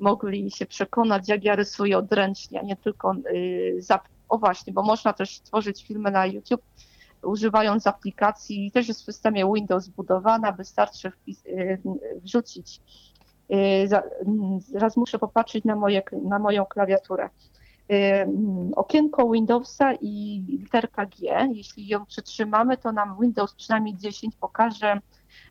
mogli 0.00 0.50
się 0.50 0.66
przekonać, 0.66 1.28
jak 1.28 1.44
ja 1.44 1.56
rysuję 1.56 1.98
odręcznie, 1.98 2.60
a 2.60 2.62
nie 2.62 2.76
tylko 2.76 3.14
yy, 3.32 3.82
zap... 3.82 4.08
O 4.28 4.38
właśnie, 4.38 4.72
bo 4.72 4.82
można 4.82 5.12
też 5.12 5.40
tworzyć 5.40 5.86
filmy 5.86 6.10
na 6.10 6.26
YouTube 6.26 6.62
używając 7.22 7.86
aplikacji, 7.86 8.70
też 8.70 8.88
jest 8.88 9.00
w 9.00 9.04
systemie 9.04 9.52
Windows 9.54 9.84
zbudowana, 9.84 10.52
wystarczy 10.52 11.10
wpis, 11.10 11.44
yy, 11.44 11.78
wrzucić. 12.22 12.80
Yy, 13.48 13.88
za, 13.88 14.02
mm, 14.26 14.60
zaraz 14.60 14.96
muszę 14.96 15.18
popatrzeć 15.18 15.64
na, 15.64 15.76
moje, 15.76 16.02
na 16.22 16.38
moją 16.38 16.66
klawiaturę. 16.66 17.28
Mm, 17.88 18.72
Okienko 18.76 19.30
Windowsa 19.30 19.92
i 20.00 20.44
literka 20.48 21.06
G. 21.06 21.48
Jeśli 21.52 21.86
ją 21.86 22.06
przytrzymamy, 22.06 22.76
to 22.76 22.92
nam 22.92 23.16
Windows 23.20 23.54
przynajmniej 23.54 23.96
10 23.96 24.36
pokaże 24.36 25.00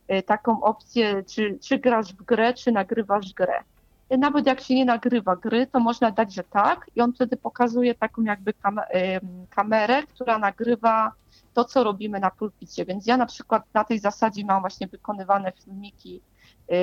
yy, 0.07 0.23
taką 0.23 0.61
opcję, 0.61 1.23
czy, 1.23 1.59
czy 1.61 1.79
grasz 1.79 2.13
w 2.13 2.23
grę, 2.23 2.53
czy 2.53 2.71
nagrywasz 2.71 3.33
grę. 3.33 3.63
Yy, 4.09 4.17
Nawet 4.17 4.45
jak 4.45 4.61
się 4.61 4.75
nie 4.75 4.85
nagrywa 4.85 5.35
gry, 5.35 5.67
to 5.67 5.79
można 5.79 6.11
dać, 6.11 6.33
że 6.33 6.43
tak, 6.43 6.91
i 6.95 7.01
on 7.01 7.13
wtedy 7.13 7.37
pokazuje 7.37 7.95
taką 7.95 8.21
jakby 8.23 8.53
kam 8.53 8.79
kamerę, 9.49 10.03
która 10.03 10.37
nagrywa 10.39 11.11
to, 11.53 11.65
co 11.65 11.83
robimy 11.83 12.19
na 12.19 12.31
pulpicie. 12.31 12.85
Więc 12.85 13.05
ja 13.05 13.17
na 13.17 13.25
przykład 13.25 13.63
na 13.73 13.83
tej 13.83 13.99
zasadzie 13.99 14.45
mam 14.45 14.61
właśnie 14.61 14.87
wykonywane 14.87 15.51
filmiki 15.51 16.15
y, 16.17 16.30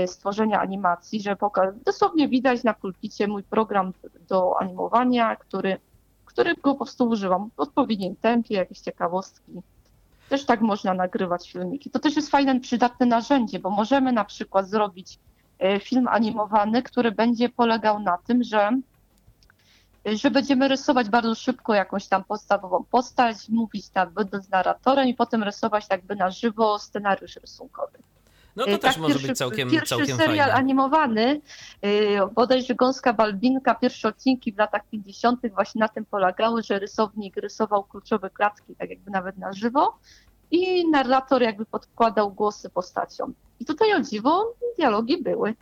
stworzenia 0.07 0.61
animacji, 0.61 1.23
że 1.23 1.37
poka- 1.37 1.73
dosłownie 1.85 2.29
widać 2.29 2.65
na 2.65 2.75
pulpicie 2.75 3.27
mój 3.27 3.43
program 3.43 3.93
do 4.29 4.61
animowania, 4.61 5.37
który, 5.37 5.77
który 6.25 6.55
go 6.55 6.75
po 6.75 6.85
prostu 6.85 7.09
używam 7.09 7.51
w 7.57 7.61
odpowiednim 7.61 8.17
tempie, 8.17 8.55
jakieś 8.55 8.81
ciekawostki. 8.81 9.53
Też 10.29 10.45
tak 10.45 10.61
można 10.61 10.95
nagrywać 10.95 11.53
filmiki. 11.53 11.91
To 11.91 11.99
też 11.99 12.17
jest 12.17 12.31
fajne, 12.31 12.61
przydatne 12.61 13.07
narzędzie, 13.07 13.59
bo 13.59 13.71
możemy 13.71 14.13
na 14.13 14.25
przykład 14.25 14.69
zrobić 14.69 15.19
y, 15.77 15.81
film 15.81 16.09
animowany, 16.09 16.83
który 16.83 17.13
będzie 17.13 17.49
polegał 17.49 18.01
na 18.01 18.19
tym, 18.19 18.43
że 18.43 18.71
że 20.05 20.31
będziemy 20.31 20.69
rysować 20.69 21.09
bardzo 21.09 21.35
szybko 21.35 21.75
jakąś 21.75 22.09
tam 22.09 22.25
podstawową 22.25 22.85
postać, 22.91 23.49
mówić 23.49 23.89
tam 23.89 24.11
będąc 24.11 24.51
narratorem 24.51 25.09
i 25.09 25.15
potem 25.15 25.43
rysować 25.43 25.87
jakby 25.91 26.17
na 26.17 26.31
żywo 26.31 26.79
scenariusz 26.79 27.37
rysunkowy. 27.37 27.99
No 28.59 28.65
to 28.65 28.71
Y, 28.71 28.79
też 28.79 28.95
tak, 28.95 29.03
może 29.03 29.15
pierwszy, 29.15 29.29
być 29.29 29.39
całkiem, 29.39 29.71
Pierwszy 29.71 29.97
całkiem 29.97 30.17
serial 30.17 30.37
fajne. 30.49 30.55
animowany, 30.55 31.41
y, 31.85 32.19
bodajże 32.35 32.75
Gąska 32.75 33.13
Balbinka, 33.13 33.75
pierwsze 33.75 34.09
odcinki 34.09 34.53
w 34.53 34.59
latach 34.59 34.83
50. 34.91 35.41
właśnie 35.55 35.79
na 35.79 35.89
tym 35.89 36.05
polegały, 36.05 36.63
że 36.63 36.79
rysownik 36.79 37.37
rysował 37.37 37.85
kluczowe 37.85 38.31
klatki, 38.31 38.75
tak 38.77 38.91
jakby 38.91 39.11
nawet 39.11 39.39
na 39.39 39.53
żywo 39.53 39.99
i 40.51 40.89
narrator 40.91 41.43
jakby 41.43 41.67
podkładał 41.67 42.31
głosy 42.33 42.71
postaciom. 42.71 43.35
I 43.61 43.65
tutaj 43.65 43.95
o 43.95 44.01
dziwo 44.01 44.55
dialogi 44.79 45.23
były. 45.23 45.55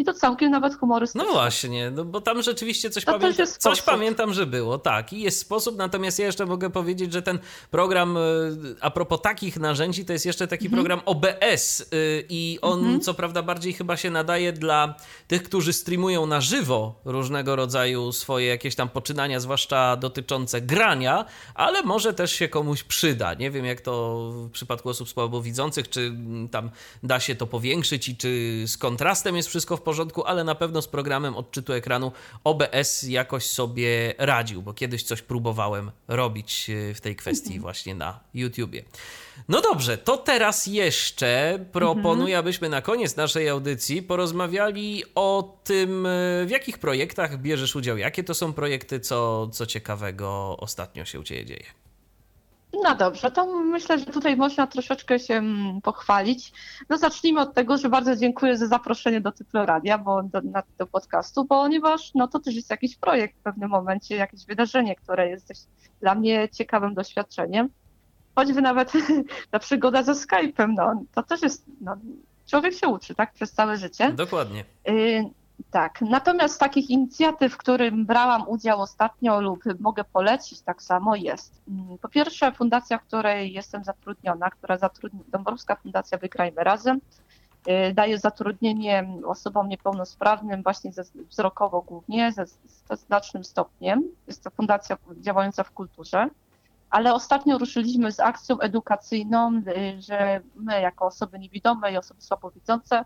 I 0.00 0.04
to 0.04 0.14
całkiem 0.14 0.50
nawet 0.50 0.74
humorystyczne. 0.74 1.28
No 1.28 1.32
właśnie, 1.32 1.90
no 1.90 2.04
bo 2.04 2.20
tam 2.20 2.42
rzeczywiście 2.42 2.90
coś, 2.90 3.04
jest 3.38 3.56
coś 3.56 3.82
pamiętam, 3.82 4.32
że 4.32 4.46
było, 4.46 4.78
tak. 4.78 5.12
I 5.12 5.20
jest 5.20 5.38
sposób, 5.38 5.76
natomiast 5.76 6.18
ja 6.18 6.26
jeszcze 6.26 6.46
mogę 6.46 6.70
powiedzieć, 6.70 7.12
że 7.12 7.22
ten 7.22 7.38
program, 7.70 8.16
y, 8.16 8.20
a 8.80 8.90
propos 8.90 9.20
takich 9.22 9.56
narzędzi, 9.56 10.04
to 10.04 10.12
jest 10.12 10.26
jeszcze 10.26 10.46
taki 10.48 10.66
Mhm. 10.66 10.82
program 10.84 11.00
OBS 11.06 11.80
y, 11.80 12.26
i 12.28 12.58
on 12.62 13.00
co 13.00 13.14
prawda 13.14 13.42
bardziej 13.42 13.72
chyba 13.72 13.96
się 13.96 14.10
nadaje 14.10 14.52
dla 14.52 14.94
tych, 15.28 15.42
którzy 15.42 15.72
streamują 15.72 16.26
na 16.26 16.40
żywo 16.40 17.00
różnego 17.04 17.56
rodzaju 17.56 18.12
swoje 18.12 18.46
jakieś 18.46 18.74
tam 18.74 18.88
poczynania, 18.88 19.40
zwłaszcza 19.40 19.96
dotyczące 19.96 20.60
grania, 20.60 21.24
ale 21.54 21.82
może 21.82 22.14
też 22.14 22.32
się 22.32 22.48
komuś 22.48 22.82
przyda. 22.82 23.34
Nie 23.34 23.50
wiem, 23.50 23.64
jak 23.64 23.80
to 23.80 24.18
w 24.32 24.50
przypadku 24.50 24.88
osób 24.88 25.08
słabowidzących, 25.08 25.88
czy 25.88 26.00
mm, 26.00 26.48
tam 26.48 26.70
da 27.02 27.20
się 27.20 27.34
to 27.34 27.46
powiększyć 27.46 28.08
i 28.08 28.16
czy 28.16 28.62
z 28.66 28.76
kontrastem 28.76 29.36
jest 29.36 29.48
wszystko 29.48 29.76
w 29.76 29.80
porządku, 29.80 29.89
ale 30.26 30.44
na 30.44 30.54
pewno 30.54 30.82
z 30.82 30.88
programem 30.88 31.36
odczytu 31.36 31.72
ekranu 31.72 32.12
OBS 32.44 33.02
jakoś 33.02 33.46
sobie 33.46 34.14
radził, 34.18 34.62
bo 34.62 34.74
kiedyś 34.74 35.02
coś 35.02 35.22
próbowałem 35.22 35.90
robić 36.08 36.70
e, 36.70 36.94
w 36.94 37.00
tej 37.00 37.16
kwestii 37.16 37.60
właśnie 37.60 37.94
na 37.94 38.20
YouTubie. 38.34 38.84
No 39.48 39.60
dobrze, 39.60 39.98
to 39.98 40.16
teraz 40.16 40.66
jeszcze 40.66 41.58
proponuję, 41.72 42.38
abyśmy 42.38 42.68
na 42.68 42.82
koniec 42.82 43.16
naszej 43.16 43.48
audycji 43.48 44.02
porozmawiali 44.02 45.04
o 45.14 45.58
tym, 45.64 46.06
e, 46.06 46.10
w 46.46 46.50
jakich 46.50 46.78
projektach 46.78 47.38
bierzesz 47.38 47.76
udział, 47.76 47.98
jakie 47.98 48.24
to 48.24 48.34
są 48.34 48.52
projekty, 48.52 49.00
co, 49.00 49.48
co 49.48 49.66
ciekawego 49.66 50.56
ostatnio 50.58 51.04
się 51.04 51.20
u 51.20 51.22
Ciebie 51.22 51.44
dzieje. 51.44 51.89
No 52.72 52.94
dobrze, 52.94 53.30
to 53.30 53.46
myślę, 53.46 53.98
że 53.98 54.06
tutaj 54.06 54.36
można 54.36 54.66
troszeczkę 54.66 55.18
się 55.18 55.34
mm, 55.34 55.80
pochwalić. 55.80 56.52
No 56.88 56.98
zacznijmy 56.98 57.40
od 57.40 57.54
tego, 57.54 57.78
że 57.78 57.88
bardzo 57.88 58.16
dziękuję 58.16 58.56
za 58.56 58.66
zaproszenie 58.66 59.20
do 59.20 59.32
Tyfloradia, 59.32 59.98
bo 59.98 60.22
do, 60.22 60.40
na, 60.40 60.62
do 60.78 60.86
podcastu, 60.86 61.44
ponieważ 61.44 62.14
no 62.14 62.28
to 62.28 62.38
też 62.38 62.54
jest 62.54 62.70
jakiś 62.70 62.96
projekt 62.96 63.38
w 63.38 63.42
pewnym 63.42 63.70
momencie, 63.70 64.16
jakieś 64.16 64.46
wydarzenie, 64.46 64.96
które 64.96 65.28
jest 65.28 65.48
też 65.48 65.58
dla 66.00 66.14
mnie 66.14 66.48
ciekawym 66.48 66.94
doświadczeniem. 66.94 67.68
Choćby 68.34 68.62
nawet 68.62 68.92
ta 69.50 69.58
przygoda 69.58 70.02
ze 70.02 70.12
Skype'em, 70.12 70.74
no 70.76 71.02
to 71.14 71.22
też 71.22 71.42
jest, 71.42 71.64
no, 71.80 71.96
człowiek 72.46 72.74
się 72.74 72.88
uczy, 72.88 73.14
tak, 73.14 73.32
przez 73.32 73.52
całe 73.52 73.76
życie. 73.76 74.12
Dokładnie. 74.12 74.64
Y, 74.88 75.24
Tak, 75.70 76.00
natomiast 76.00 76.60
takich 76.60 76.90
inicjatyw, 76.90 77.52
w 77.52 77.56
którym 77.56 78.06
brałam 78.06 78.48
udział 78.48 78.80
ostatnio 78.80 79.40
lub 79.40 79.64
mogę 79.80 80.04
polecić, 80.04 80.60
tak 80.62 80.82
samo 80.82 81.16
jest. 81.16 81.62
Mm, 81.68 81.98
Po 81.98 82.08
pierwsze, 82.08 82.52
fundacja, 82.52 82.98
w 82.98 83.02
której 83.02 83.52
jestem 83.52 83.84
zatrudniona, 83.84 84.50
która 84.50 84.78
zatrudni, 84.78 85.20
Dąbrowska 85.28 85.76
Fundacja 85.76 86.18
Wygrajmy 86.18 86.64
Razem, 86.64 87.00
y, 87.90 87.94
daje 87.94 88.18
zatrudnienie 88.18 89.08
osobom 89.26 89.68
niepełnosprawnym, 89.68 90.62
właśnie 90.62 90.92
ze, 90.92 91.02
wzrokowo 91.30 91.82
głównie, 91.82 92.32
ze, 92.32 92.46
ze 92.88 92.96
znacznym 92.96 93.44
stopniem. 93.44 94.04
Jest 94.26 94.44
to 94.44 94.50
fundacja 94.50 94.96
działająca 95.16 95.64
w 95.64 95.70
kulturze. 95.70 96.28
Ale 96.90 97.14
ostatnio 97.14 97.58
ruszyliśmy 97.58 98.12
z 98.12 98.20
akcją 98.20 98.60
edukacyjną, 98.60 99.62
y, 99.68 100.02
że 100.02 100.40
my, 100.54 100.80
jako 100.80 101.06
osoby 101.06 101.38
niewidome 101.38 101.92
i 101.92 101.96
osoby 101.96 102.22
słabowidzące, 102.22 103.04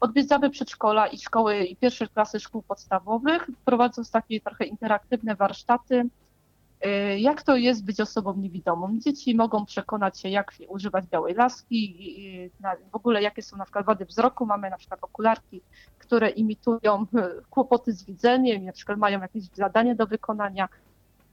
odwiedzamy 0.00 0.50
przedszkola 0.50 1.06
i 1.06 1.18
szkoły 1.18 1.64
i 1.64 1.76
pierwsze 1.76 2.06
klasy 2.08 2.40
szkół 2.40 2.62
podstawowych, 2.62 3.46
prowadząc 3.64 4.10
takie 4.10 4.40
trochę 4.40 4.64
interaktywne 4.64 5.36
warsztaty, 5.36 6.08
y, 6.86 7.18
jak 7.18 7.42
to 7.42 7.56
jest 7.56 7.84
być 7.84 8.00
osobą 8.00 8.34
niewidomą. 8.36 8.98
Dzieci 8.98 9.34
mogą 9.34 9.64
przekonać 9.66 10.20
się, 10.20 10.28
jak 10.28 10.52
używać 10.68 11.06
białej 11.06 11.34
laski, 11.34 12.50
w 12.92 12.96
ogóle 12.96 13.22
jakie 13.22 13.42
są 13.42 13.56
na 13.56 13.64
przykład 13.64 13.86
wady 13.86 14.04
wzroku. 14.04 14.46
Mamy 14.46 14.70
na 14.70 14.76
przykład 14.76 15.00
okularki, 15.02 15.60
które 15.98 16.30
imitują 16.30 17.02
y, 17.02 17.06
kłopoty 17.50 17.92
z 17.92 18.04
widzeniem, 18.04 18.64
na 18.64 18.72
przykład 18.72 18.98
mają 18.98 19.20
jakieś 19.20 19.44
zadanie 19.44 19.94
do 19.94 20.06
wykonania. 20.06 20.68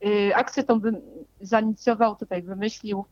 Y, 0.05 0.35
akcję 0.35 0.63
tą 0.63 0.81
zainicjował, 1.41 2.15
tutaj 2.15 2.41
wymyślił 2.41 3.05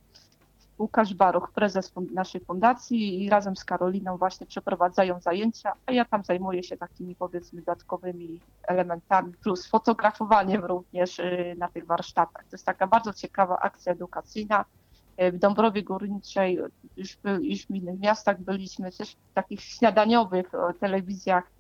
Łukasz 0.80 1.14
Baruch, 1.14 1.52
prezes 1.52 1.94
naszej 2.14 2.42
fundacji 2.42 3.24
i 3.24 3.30
razem 3.30 3.56
z 3.56 3.66
Karoliną 3.66 4.18
właśnie 4.18 4.48
przeprowadzają 4.48 5.20
zajęcia, 5.20 5.74
a 5.86 5.92
ja 5.92 6.06
tam 6.06 6.24
zajmuję 6.24 6.64
się 6.64 6.78
takimi 6.78 7.16
powiedzmy 7.16 7.62
dodatkowymi 7.62 8.40
elementami, 8.64 9.34
plus 9.34 9.68
fotografowaniem 9.68 10.66
również 10.66 11.20
y, 11.20 11.56
na 11.58 11.68
tych 11.68 11.86
warsztatach. 11.86 12.44
To 12.44 12.50
jest 12.52 12.66
taka 12.66 12.88
bardzo 12.88 13.14
ciekawa 13.14 13.60
akcja 13.60 13.92
edukacyjna. 13.92 14.66
Y, 15.22 15.32
w 15.32 15.38
Dąbrowie 15.40 15.84
Górniczej, 15.84 16.60
już, 16.98 17.18
już 17.42 17.66
w 17.66 17.72
innych 17.72 18.00
miastach 18.00 18.42
byliśmy, 18.42 18.92
też 18.92 19.12
w 19.12 19.34
takich 19.34 19.62
śniadaniowych 19.62 20.52
telewizjach, 20.80 21.52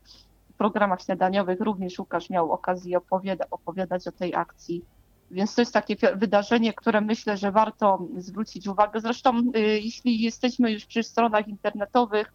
programach 0.57 1.01
śniadaniowych 1.01 1.61
również 1.61 1.99
Łukasz 1.99 2.29
miał 2.29 2.51
okazję 2.51 2.97
opowiada, 2.97 3.45
opowiadać 3.51 4.07
o 4.07 4.11
tej 4.11 4.35
akcji 4.35 4.85
więc 5.31 5.55
to 5.55 5.61
jest 5.61 5.73
takie 5.73 5.95
wydarzenie, 6.15 6.73
które 6.73 7.01
myślę, 7.01 7.37
że 7.37 7.51
warto 7.51 7.99
zwrócić 8.17 8.67
uwagę. 8.67 9.01
Zresztą, 9.01 9.51
y, 9.55 9.59
jeśli 9.59 10.21
jesteśmy 10.21 10.71
już 10.71 10.85
przy 10.85 11.03
stronach 11.03 11.47
internetowych, 11.47 12.33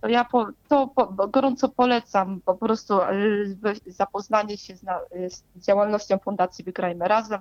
to 0.00 0.08
ja 0.08 0.24
po, 0.24 0.46
to 0.68 0.88
po, 0.88 1.06
gorąco 1.06 1.68
polecam 1.68 2.40
po 2.40 2.54
prostu 2.54 3.02
y, 3.02 3.56
zapoznanie 3.86 4.58
się 4.58 4.76
z, 4.76 4.82
y, 4.82 4.86
z 5.30 5.44
działalnością 5.56 6.18
Fundacji 6.18 6.64
Wygrajmy 6.64 7.08
Razem. 7.08 7.40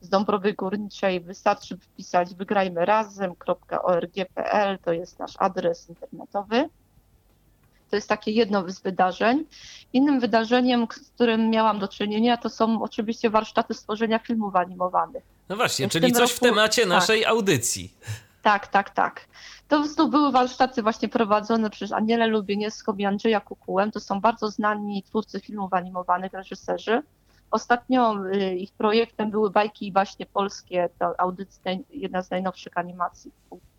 Z 0.00 0.08
Dąbrowy 0.08 0.52
Górniczej 0.52 1.20
wystarczy 1.20 1.76
wpisać 1.76 2.34
wygrajmyrazem.org.pl, 2.34 4.78
to 4.78 4.92
jest 4.92 5.18
nasz 5.18 5.34
adres 5.38 5.88
internetowy. 5.88 6.68
To 7.94 7.96
jest 7.96 8.08
takie 8.08 8.30
jedno 8.30 8.70
z 8.70 8.80
wydarzeń. 8.80 9.44
Innym 9.92 10.20
wydarzeniem, 10.20 10.86
z 10.90 11.10
którym 11.10 11.50
miałam 11.50 11.78
do 11.78 11.88
czynienia, 11.88 12.36
to 12.36 12.48
są 12.48 12.82
oczywiście 12.82 13.30
warsztaty 13.30 13.74
stworzenia 13.74 14.18
filmów 14.18 14.56
animowanych. 14.56 15.22
No 15.48 15.56
właśnie, 15.56 15.88
czyli 15.88 16.12
coś 16.12 16.20
roku, 16.20 16.34
w 16.34 16.40
temacie 16.40 16.82
tak. 16.82 16.88
naszej 16.88 17.24
audycji. 17.24 17.94
Tak, 18.42 18.66
tak, 18.66 18.90
tak. 18.90 19.26
To, 19.68 19.84
to 19.96 20.06
były 20.06 20.32
warsztaty 20.32 20.82
właśnie 20.82 21.08
prowadzone 21.08 21.70
przez 21.70 21.92
Anielę 21.92 22.26
Lubieniewską 22.26 22.96
i 22.96 23.04
Andrzeja 23.04 23.40
Kukułem. 23.40 23.90
To 23.90 24.00
są 24.00 24.20
bardzo 24.20 24.50
znani 24.50 25.02
twórcy 25.02 25.40
filmów 25.40 25.74
animowanych, 25.74 26.32
reżyserzy. 26.32 27.02
Ostatnio 27.50 28.14
y, 28.34 28.54
ich 28.54 28.72
projektem 28.72 29.30
były 29.30 29.50
bajki 29.50 29.86
i 29.86 29.92
baśnie 29.92 30.26
polskie, 30.26 30.88
to 30.98 31.20
audycja, 31.20 31.72
jedna 31.90 32.22
z 32.22 32.30
najnowszych 32.30 32.78
animacji 32.78 33.30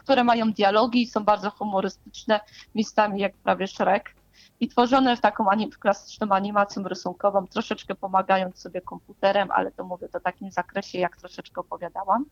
które 0.06 0.24
mają 0.24 0.52
dialogi 0.52 1.08
są 1.08 1.24
bardzo 1.24 1.52
humorystyczne, 1.52 2.40
miejscami 2.76 3.22
jak 3.22 3.34
prawie 3.34 3.68
Shrek 3.68 4.16
i 4.60 4.68
tworzone 4.68 5.18
w 5.18 5.22
taką 5.22 5.50
anim 5.50 5.70
klasyczną 5.70 6.30
animacją 6.30 6.84
rysunkową, 6.84 7.48
troszeczkę 7.48 7.96
pomagając 7.96 8.60
sobie 8.60 8.82
komputerem, 8.82 9.52
ale 9.52 9.72
to 9.72 9.84
mówię 9.84 10.10
to 10.10 10.20
takim 10.20 10.52
zakresie, 10.52 11.00
jak 11.00 11.18
troszeczkę 11.18 11.62
opowiadałam. 11.62 12.26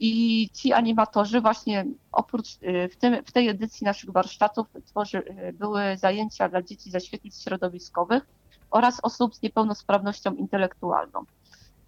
I 0.00 0.48
ci 0.52 0.72
animatorzy 0.72 1.40
właśnie 1.40 1.84
oprócz 2.12 2.48
y, 2.62 2.88
w, 2.88 2.96
tym, 2.96 3.24
w 3.24 3.32
tej 3.32 3.48
edycji 3.48 3.84
naszych 3.84 4.10
warsztatów 4.10 4.66
tworzy, 4.86 5.18
y, 5.18 5.52
były 5.52 5.96
zajęcia 5.96 6.48
dla 6.48 6.62
dzieci 6.62 6.90
ze 6.90 7.00
świetlic 7.00 7.42
środowiskowych 7.42 8.26
oraz 8.70 9.00
osób 9.02 9.34
z 9.34 9.42
niepełnosprawnością 9.42 10.34
intelektualną. 10.34 11.24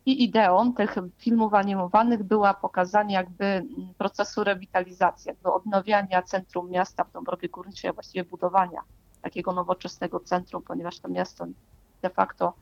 I 0.07 0.24
ideą 0.24 0.74
tych 0.74 0.94
filmów 1.18 1.55
animowanych 1.55 2.23
była 2.23 2.55
pokazanie 2.55 3.15
jakby 3.15 3.66
procesu 3.99 4.44
rewitalizacji, 4.44 5.28
jakby 5.28 5.52
odnawiania 5.52 6.23
centrum 6.23 6.70
miasta 6.70 7.05
w 7.05 7.12
Dąbrowie 7.12 7.49
Górniczej, 7.49 7.92
właściwie 7.92 8.24
budowania 8.24 8.83
takiego 9.23 9.52
nowoczesnego 9.52 10.20
centrum, 10.20 10.62
ponieważ 10.62 10.99
to 10.99 11.08
miasto 11.08 11.47
de 12.02 12.10
facto 12.10 12.52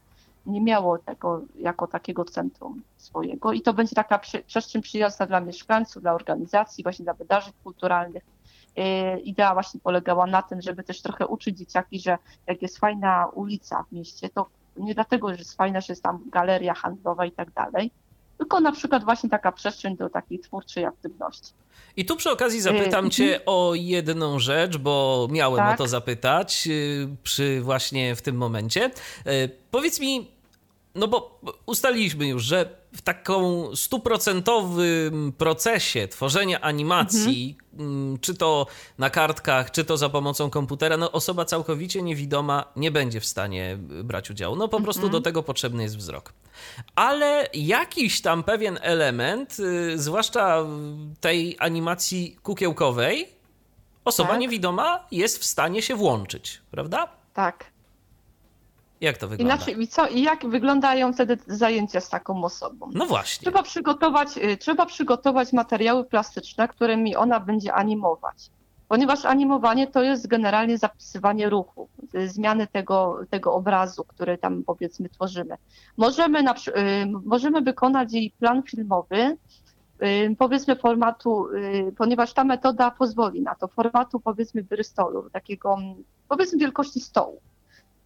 nie 0.47 0.61
miało 0.61 0.99
tego 0.99 1.43
jako 1.59 1.87
takiego 1.87 2.25
centrum 2.25 2.83
swojego. 2.97 3.53
I 3.53 3.61
to 3.61 3.75
będzie 3.75 3.95
taka 3.95 4.19
przestrzeń 4.47 4.83
przyjazna 4.83 5.27
dla 5.27 5.41
mieszkańców, 5.41 6.03
dla 6.03 6.15
organizacji, 6.15 6.83
właśnie 6.83 7.05
dla 7.05 7.15
wydarzeń 7.15 7.53
kulturalnych. 7.65 8.23
E, 8.77 9.19
idea 9.19 9.55
właśnie 9.55 9.81
polegała 9.81 10.27
na 10.27 10.43
tym, 10.43 10.63
żeby 10.63 10.83
też 10.83 11.03
trochę 11.03 11.27
uczyć 11.27 11.59
dzieciaki, 11.59 12.01
że 12.01 12.19
jak 12.47 12.63
jest 12.63 12.79
fajna 12.79 13.27
ulica 13.27 13.83
w 13.83 13.93
mieście, 13.93 14.29
to 14.29 14.47
nie 14.77 14.95
dlatego, 14.95 15.29
że 15.29 15.35
jest 15.35 15.57
fajna, 15.57 15.81
że 15.81 15.93
jest 15.93 16.03
tam 16.03 16.19
galeria 16.27 16.75
handlowa 16.75 17.27
i 17.27 17.33
tak 17.33 17.51
dalej, 17.51 17.91
tylko 18.39 18.61
na 18.61 18.73
przykład 18.73 19.05
właśnie 19.05 19.31
taka 19.31 19.53
przestrzeń 19.53 19.97
do 19.97 20.09
takiej 20.09 20.39
twórczej 20.39 20.85
aktywności. 20.85 21.53
I 21.97 22.05
tu 22.05 22.17
przy 22.17 22.31
okazji 22.31 22.61
zapytam 22.61 23.07
y, 23.07 23.11
Cię 23.11 23.25
mhm. 23.25 23.43
o 23.47 23.75
jedną 23.75 24.39
rzecz, 24.39 24.77
bo 24.77 25.29
miałem 25.31 25.59
tak. 25.59 25.75
o 25.75 25.83
to 25.83 25.89
zapytać 25.89 26.69
y, 26.71 27.09
przy 27.23 27.61
właśnie 27.61 28.17
w 28.17 28.23
tym 28.23 28.37
momencie. 28.37 28.91
Y, 29.27 29.51
powiedz 29.71 30.01
mi, 30.01 30.31
no 30.95 31.09
bo 31.09 31.41
ustaliliśmy 31.67 32.27
już, 32.27 32.43
że 32.43 32.82
w 32.95 33.03
taką 33.03 33.69
stuprocentowym 33.77 35.33
procesie 35.39 36.09
tworzenia 36.09 36.61
animacji, 36.61 37.57
mhm. 37.73 38.19
czy 38.19 38.35
to 38.35 38.67
na 38.99 39.11
kartkach, 39.11 39.71
czy 39.71 39.85
to 39.85 39.97
za 39.97 40.09
pomocą 40.09 40.51
komputera, 40.51 40.97
no 40.97 41.13
osoba 41.13 41.45
całkowicie 41.45 42.03
niewidoma 42.03 42.65
nie 42.77 42.91
będzie 42.91 43.21
w 43.21 43.27
stanie 43.27 43.79
brać 44.05 44.31
udziału. 44.31 44.57
No 44.57 44.69
po 44.69 44.77
mhm. 44.77 44.85
prostu 44.85 45.09
do 45.09 45.21
tego 45.21 45.43
potrzebny 45.43 45.83
jest 45.83 45.97
wzrok. 45.97 46.33
Ale 46.95 47.49
jakiś 47.55 48.21
tam 48.21 48.43
pewien 48.43 48.79
element, 48.83 49.57
y, 49.61 49.99
zwłaszcza 49.99 50.67
tej 51.21 51.57
animacji 51.59 52.37
kukiełkowej, 52.43 53.29
osoba 54.05 54.31
tak. 54.31 54.41
niewidoma 54.41 55.07
jest 55.11 55.39
w 55.39 55.45
stanie 55.45 55.83
się 55.83 55.97
włączyć, 55.97 56.61
prawda? 56.71 57.09
Tak. 57.35 57.72
Jak 59.03 59.19
to 59.19 59.29
wygląda? 59.29 59.55
Inaczej, 59.55 59.83
i, 59.83 59.89
co, 59.89 60.09
I 60.09 60.23
jak 60.23 60.47
wyglądają 60.47 61.13
wtedy 61.13 61.39
zajęcia 61.47 62.01
z 62.01 62.09
taką 62.09 62.45
osobą? 62.45 62.91
No 62.95 63.07
właśnie. 63.07 63.45
Trzeba 63.45 63.63
przygotować, 63.63 64.39
y, 64.39 64.57
trzeba 64.57 64.87
przygotować 64.87 65.53
materiały 65.53 66.05
plastyczne, 66.05 66.69
którymi 66.69 67.17
ona 67.17 67.41
będzie 67.41 67.75
animować. 67.75 68.51
Ponieważ 68.89 69.25
animowanie 69.25 69.87
to 69.87 70.03
jest 70.03 70.27
generalnie 70.27 70.79
zapisywanie 70.79 71.51
ruchu, 71.51 71.89
y, 72.15 72.29
zmiany 72.29 72.67
tego, 72.67 73.21
tego 73.31 73.55
obrazu, 73.55 74.05
który 74.05 74.39
tam 74.39 74.63
powiedzmy 74.65 75.09
tworzymy. 75.09 75.57
Możemy, 75.97 76.43
na, 76.43 76.55
y, 76.55 77.07
możemy 77.25 77.61
wykonać 77.61 78.13
jej 78.13 78.31
plan 78.31 78.63
filmowy, 78.63 79.37
powiedzmy 80.39 80.77
formatu, 80.77 81.47
ponieważ 81.99 82.33
ta 82.33 82.45
metoda 82.45 82.91
pozwoli 82.91 83.43
na 83.43 83.55
to, 83.55 83.69
formatu 83.69 84.21
powiedzmy 84.21 84.63
Bristolu, 84.63 85.31
takiego 85.31 85.79
powiedzmy 86.29 86.59
wielkości 86.59 87.01
stołu. 87.01 87.41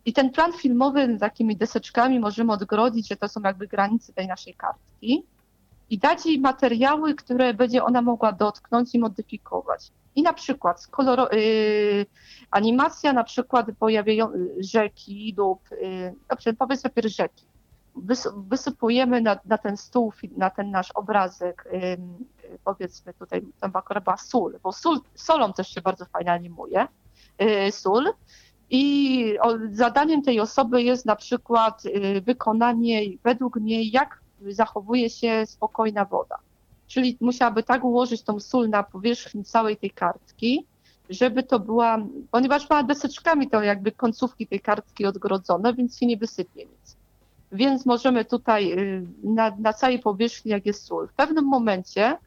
I 0.07 0.13
ten 0.13 0.31
plan 0.31 0.53
filmowy 0.53 1.19
takimi 1.19 1.57
deseczkami 1.57 2.21
możemy 2.21 2.53
odgrodzić, 2.53 3.09
że 3.09 3.17
to 3.17 3.29
są 3.29 3.41
jakby 3.45 3.67
granice 3.67 4.13
tej 4.13 4.27
naszej 4.27 4.55
kartki 4.55 5.27
i 5.91 5.99
dać 5.99 6.27
jej 6.27 6.41
materiały, 6.41 7.15
które 7.15 7.55
będzie 7.55 7.85
ona 7.85 8.03
mogła 8.03 8.33
dotknąć 8.33 8.95
i 8.95 8.99
modyfikować. 8.99 9.93
I 10.15 10.23
na 10.23 10.33
przykład 10.33 10.89
yy, 11.33 12.07
animacja 12.51 13.13
na 13.13 13.25
przykład 13.25 13.67
pojawiają 13.79 14.33
rzeki 14.59 15.35
lub 15.37 15.61
dobrze, 16.31 16.53
powiedzmy 16.53 16.91
najpierw 16.91 17.15
rzeki. 17.15 17.47
Wys, 17.97 18.29
wysypujemy 18.37 19.21
na, 19.21 19.39
na, 19.45 19.59
ten 19.59 19.77
stół, 19.77 20.13
na 20.37 20.51
ten 20.51 20.71
nasz 20.71 20.91
obrazek, 20.91 21.69
yy, 21.73 22.59
powiedzmy 22.65 23.15
tutaj, 23.15 23.43
tam 23.61 23.71
akurat 23.75 24.05
była 24.05 24.17
sól, 24.17 24.59
bo 24.63 24.73
sól, 24.73 25.01
solą 25.15 25.53
też 25.53 25.69
się 25.69 25.81
bardzo 25.81 26.05
fajnie 26.05 26.33
animuje, 26.33 26.89
yy, 27.39 27.73
sól 27.73 28.13
i 28.71 29.35
zadaniem 29.73 30.23
tej 30.23 30.41
osoby 30.41 30.83
jest 30.83 31.07
na 31.07 31.17
przykład 31.17 31.87
y, 31.87 32.21
wykonanie 32.21 33.03
według 33.25 33.57
niej, 33.57 33.91
jak 33.91 34.21
zachowuje 34.49 35.11
się 35.11 35.47
spokojna 35.47 36.05
woda. 36.05 36.39
Czyli 36.87 37.17
musiałaby 37.21 37.63
tak 37.63 37.85
ułożyć 37.85 38.23
tą 38.23 38.41
sól 38.41 38.69
na 38.69 38.83
powierzchni 38.83 39.45
całej 39.45 39.77
tej 39.77 39.91
kartki, 39.91 40.67
żeby 41.11 41.43
to 41.43 41.61
była, 41.61 41.99
ponieważ 42.31 42.71
ma 42.71 42.83
deseczkami 42.83 43.51
to 43.51 43.63
jakby 43.63 43.93
końcówki 43.93 44.47
tej 44.47 44.61
kartki 44.61 45.07
odgrodzone, 45.07 45.75
więc 45.75 45.99
się 45.99 46.07
nie 46.07 46.17
wysypie 46.17 46.65
nic. 46.65 46.97
Więc 47.53 47.87
możemy 47.87 48.25
tutaj 48.25 48.73
y, 48.73 49.07
na, 49.25 49.57
na 49.59 49.73
całej 49.73 49.99
powierzchni, 49.99 50.51
jak 50.51 50.67
jest 50.67 50.85
sól, 50.85 51.09
w 51.09 51.13
pewnym 51.13 51.45
momencie 51.45 52.19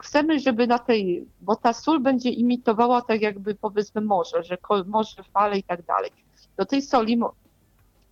chcemy, 0.00 0.40
żeby 0.40 0.66
na 0.66 0.78
tej, 0.78 1.26
bo 1.40 1.56
ta 1.56 1.72
sól 1.72 2.00
będzie 2.00 2.30
imitowała 2.30 3.02
tak 3.02 3.22
jakby 3.22 3.54
powiedzmy 3.54 4.00
morze, 4.00 4.42
że 4.42 4.58
morze, 4.86 5.22
fale 5.22 5.58
i 5.58 5.62
tak 5.62 5.82
dalej. 5.82 6.10
Do 6.56 6.66
tej 6.66 6.82
soli 6.82 7.20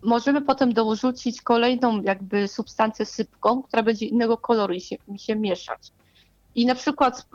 możemy 0.03 0.43
potem 0.43 0.73
dorzucić 0.73 1.43
kolejną 1.43 2.03
jakby 2.03 2.49
substancję 2.49 3.07
sypką, 3.07 3.63
która 3.63 3.83
będzie 3.83 4.07
innego 4.07 4.37
koloru 4.37 4.75
i 4.75 4.81
się, 4.81 4.97
się 5.17 5.37
mieszać. 5.37 5.93
I 6.55 6.67
na 6.67 6.75
przykład 6.75 7.27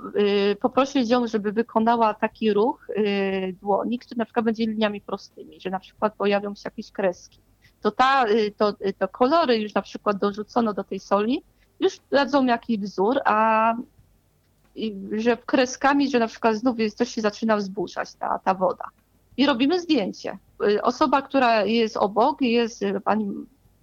y, 0.52 0.56
poprosić 0.62 1.10
ją, 1.10 1.28
żeby 1.28 1.52
wykonała 1.52 2.14
taki 2.14 2.54
ruch 2.54 2.90
y, 2.90 3.56
dłoni, 3.62 4.00
który 4.00 4.18
na 4.18 4.26
przykład 4.26 4.46
będzie 4.46 4.66
liniami 4.66 5.02
prostymi, 5.02 5.62
że 5.62 5.70
na 5.70 5.80
przykład 5.80 6.16
pojawią 6.16 6.56
się 6.56 6.62
jakieś 6.66 6.92
kreski. 6.92 7.40
To, 7.82 7.92
ta, 7.92 8.28
y, 8.28 8.52
to, 8.58 8.74
y, 8.86 8.94
to 8.94 9.08
kolory 9.08 9.58
już 9.58 9.74
na 9.74 9.82
przykład 9.82 10.18
dorzucono 10.18 10.74
do 10.74 10.84
tej 10.84 11.00
soli, 11.00 11.44
już 11.80 12.00
dadzą 12.12 12.46
jakiś 12.46 12.78
wzór, 12.78 13.20
a 13.26 13.76
że 15.12 15.38
kreskami, 15.38 16.10
że 16.10 16.20
na 16.20 16.28
przykład 16.28 16.56
znów 16.56 16.80
jest, 16.80 16.98
coś 16.98 17.10
się 17.10 17.22
zaczyna 17.22 17.58
wzburzać, 17.58 18.14
ta, 18.14 18.40
ta 18.40 18.54
woda. 18.54 18.86
I 19.38 19.46
robimy 19.46 19.80
zdjęcie. 19.80 20.38
Y, 20.64 20.82
osoba, 20.82 21.22
która 21.22 21.66
jest 21.66 21.98
obok, 21.98 22.42
jest, 22.42 22.82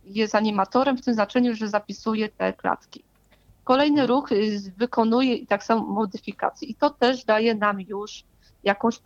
jest 0.05 0.34
animatorem 0.34 0.97
w 0.97 1.05
tym 1.05 1.15
znaczeniu, 1.15 1.55
że 1.55 1.68
zapisuje 1.68 2.28
te 2.28 2.52
klatki. 2.52 3.02
Kolejny 3.65 4.07
ruch 4.07 4.31
wykonuje 4.76 5.47
tak 5.47 5.65
samo 5.65 5.86
modyfikację 5.86 6.68
i 6.68 6.75
to 6.75 6.91
też 6.91 7.25
daje 7.25 7.55
nam 7.55 7.81
już 7.81 8.25
jakąś, 8.65 9.00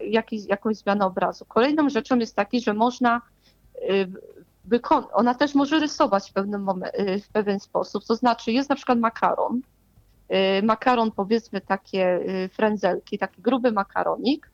jakąś, 0.00 0.44
jakąś 0.48 0.76
zmianę 0.76 1.06
obrazu. 1.06 1.44
Kolejną 1.48 1.88
rzeczą 1.88 2.18
jest 2.18 2.36
taki, 2.36 2.60
że 2.60 2.74
można 2.74 3.20
ona 5.12 5.34
też 5.34 5.54
może 5.54 5.78
rysować 5.78 6.30
w 6.30 6.32
pewnym 6.32 6.68
y, 6.68 7.20
w 7.20 7.28
pewien 7.28 7.60
sposób. 7.60 8.04
To 8.04 8.14
znaczy 8.14 8.52
jest 8.52 8.68
na 8.68 8.76
przykład 8.76 8.98
makaron, 8.98 9.60
y, 10.60 10.62
makaron 10.62 11.10
powiedzmy 11.10 11.60
takie 11.60 12.16
y, 12.16 12.48
frędzelki, 12.48 13.18
taki 13.18 13.42
gruby 13.42 13.72
makaronik, 13.72 14.50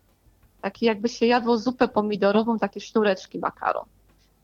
taki 0.61 0.87
jakby 0.87 1.09
się 1.09 1.27
jadło 1.27 1.59
zupę 1.59 1.89
pomidorową, 1.89 2.59
takie 2.59 2.81
sznureczki 2.81 3.39
makaron. 3.39 3.85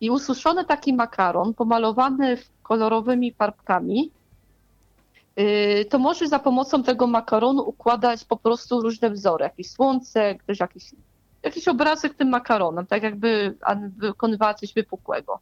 I 0.00 0.10
ususzony 0.10 0.64
taki 0.64 0.94
makaron, 0.94 1.54
pomalowany 1.54 2.38
kolorowymi 2.62 3.32
farbkami, 3.32 4.10
to 5.90 5.98
może 5.98 6.28
za 6.28 6.38
pomocą 6.38 6.82
tego 6.82 7.06
makaronu 7.06 7.62
układać 7.62 8.24
po 8.24 8.36
prostu 8.36 8.80
różne 8.82 9.10
wzory, 9.10 9.42
jakieś 9.42 9.70
słońce, 9.70 10.34
też 10.46 10.60
jakiś, 10.60 10.84
jakiś 11.42 11.68
obrazek 11.68 12.14
tym 12.14 12.28
makaronem, 12.28 12.86
tak 12.86 13.02
jakby 13.02 13.54
wykonywała 13.98 14.54
coś 14.54 14.74
wypukłego 14.74 15.40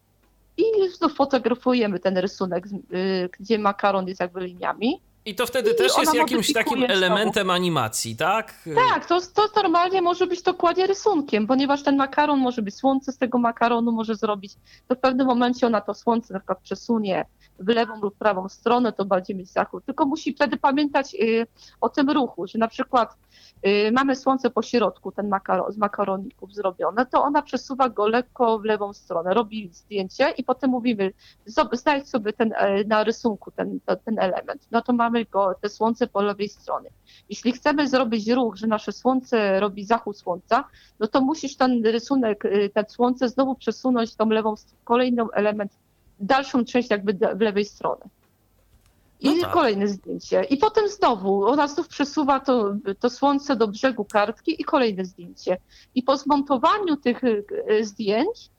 i 0.56 0.88
znów 0.96 1.14
fotografujemy 1.14 1.98
ten 1.98 2.18
rysunek, 2.18 2.66
y, 2.66 3.28
gdzie 3.38 3.58
makaron 3.58 4.08
jest 4.08 4.20
jakby 4.20 4.46
liniami. 4.46 5.00
I 5.26 5.34
to 5.34 5.46
wtedy 5.46 5.70
I 5.70 5.74
też 5.74 5.98
jest 5.98 6.14
jakimś 6.14 6.52
takim 6.52 6.84
elementem 6.84 7.50
animacji, 7.50 8.16
tak? 8.16 8.54
Tak, 8.74 9.06
to, 9.06 9.20
to 9.34 9.48
normalnie 9.56 10.02
może 10.02 10.26
być 10.26 10.42
dokładnie 10.42 10.86
rysunkiem, 10.86 11.46
ponieważ 11.46 11.82
ten 11.82 11.96
makaron 11.96 12.40
może 12.40 12.62
być 12.62 12.74
słońce 12.74 13.12
z 13.12 13.18
tego 13.18 13.38
makaronu 13.38 13.92
może 13.92 14.14
zrobić, 14.14 14.52
to 14.88 14.94
w 14.94 14.98
pewnym 14.98 15.26
momencie 15.26 15.66
ona 15.66 15.80
to 15.80 15.94
słońce 15.94 16.34
na 16.34 16.40
przykład 16.40 16.60
przesunie 16.60 17.26
w 17.58 17.68
lewą 17.68 18.00
lub 18.00 18.16
prawą 18.16 18.48
stronę, 18.48 18.92
to 18.92 19.04
będzie 19.04 19.34
mieć 19.34 19.48
zachód. 19.48 19.84
Tylko 19.84 20.06
musi 20.06 20.32
wtedy 20.32 20.56
pamiętać 20.56 21.14
y, 21.14 21.46
o 21.80 21.88
tym 21.88 22.10
ruchu, 22.10 22.46
że 22.46 22.58
na 22.58 22.68
przykład 22.68 23.16
y, 23.66 23.92
mamy 23.92 24.16
słońce 24.16 24.50
po 24.50 24.62
środku, 24.62 25.12
ten 25.12 25.30
z 25.68 25.76
makaroników 25.76 26.54
zrobione, 26.54 27.06
to 27.06 27.22
ona 27.22 27.42
przesuwa 27.42 27.88
go 27.88 28.08
lekko 28.08 28.58
w 28.58 28.64
lewą 28.64 28.92
stronę, 28.92 29.34
robi 29.34 29.70
zdjęcie 29.72 30.30
i 30.30 30.44
potem 30.44 30.70
mówimy, 30.70 31.12
znajdź 31.72 32.08
sobie 32.08 32.32
ten, 32.32 32.52
e, 32.56 32.84
na 32.84 33.04
rysunku 33.04 33.50
ten, 33.50 33.80
ten 34.04 34.18
element. 34.18 34.68
No 34.70 34.82
to 34.82 34.92
mamy 34.92 35.24
go, 35.24 35.54
te 35.60 35.68
słońce 35.68 36.06
po 36.06 36.22
lewej 36.22 36.48
stronie. 36.48 36.90
Jeśli 37.28 37.52
chcemy 37.52 37.88
zrobić 37.88 38.28
ruch, 38.30 38.56
że 38.56 38.66
nasze 38.66 38.92
słońce 38.92 39.60
robi 39.60 39.84
zachód 39.84 40.18
słońca, 40.18 40.64
no 41.00 41.06
to 41.06 41.20
musisz 41.20 41.56
ten 41.56 41.86
rysunek, 41.86 42.44
y, 42.44 42.70
ten 42.74 42.84
słońce 42.88 43.28
znowu 43.28 43.54
przesunąć 43.54 44.16
tą 44.16 44.28
lewą, 44.28 44.54
kolejną 44.84 45.30
element 45.30 45.72
dalszą 46.20 46.64
część 46.64 46.90
jakby 46.90 47.18
w 47.34 47.40
lewej 47.40 47.64
strony. 47.64 48.02
I 49.20 49.34
no 49.36 49.42
tak. 49.42 49.52
kolejne 49.52 49.88
zdjęcie. 49.88 50.44
I 50.44 50.56
potem 50.56 50.88
znowu, 50.88 51.44
ona 51.46 51.68
znów 51.68 51.88
przesuwa 51.88 52.40
to, 52.40 52.74
to 53.00 53.10
słońce 53.10 53.56
do 53.56 53.68
brzegu 53.68 54.04
kartki 54.04 54.62
i 54.62 54.64
kolejne 54.64 55.04
zdjęcie. 55.04 55.56
I 55.94 56.02
po 56.02 56.16
zmontowaniu 56.16 56.96
tych 56.96 57.24
y, 57.24 57.44
zdjęć, 57.80 58.50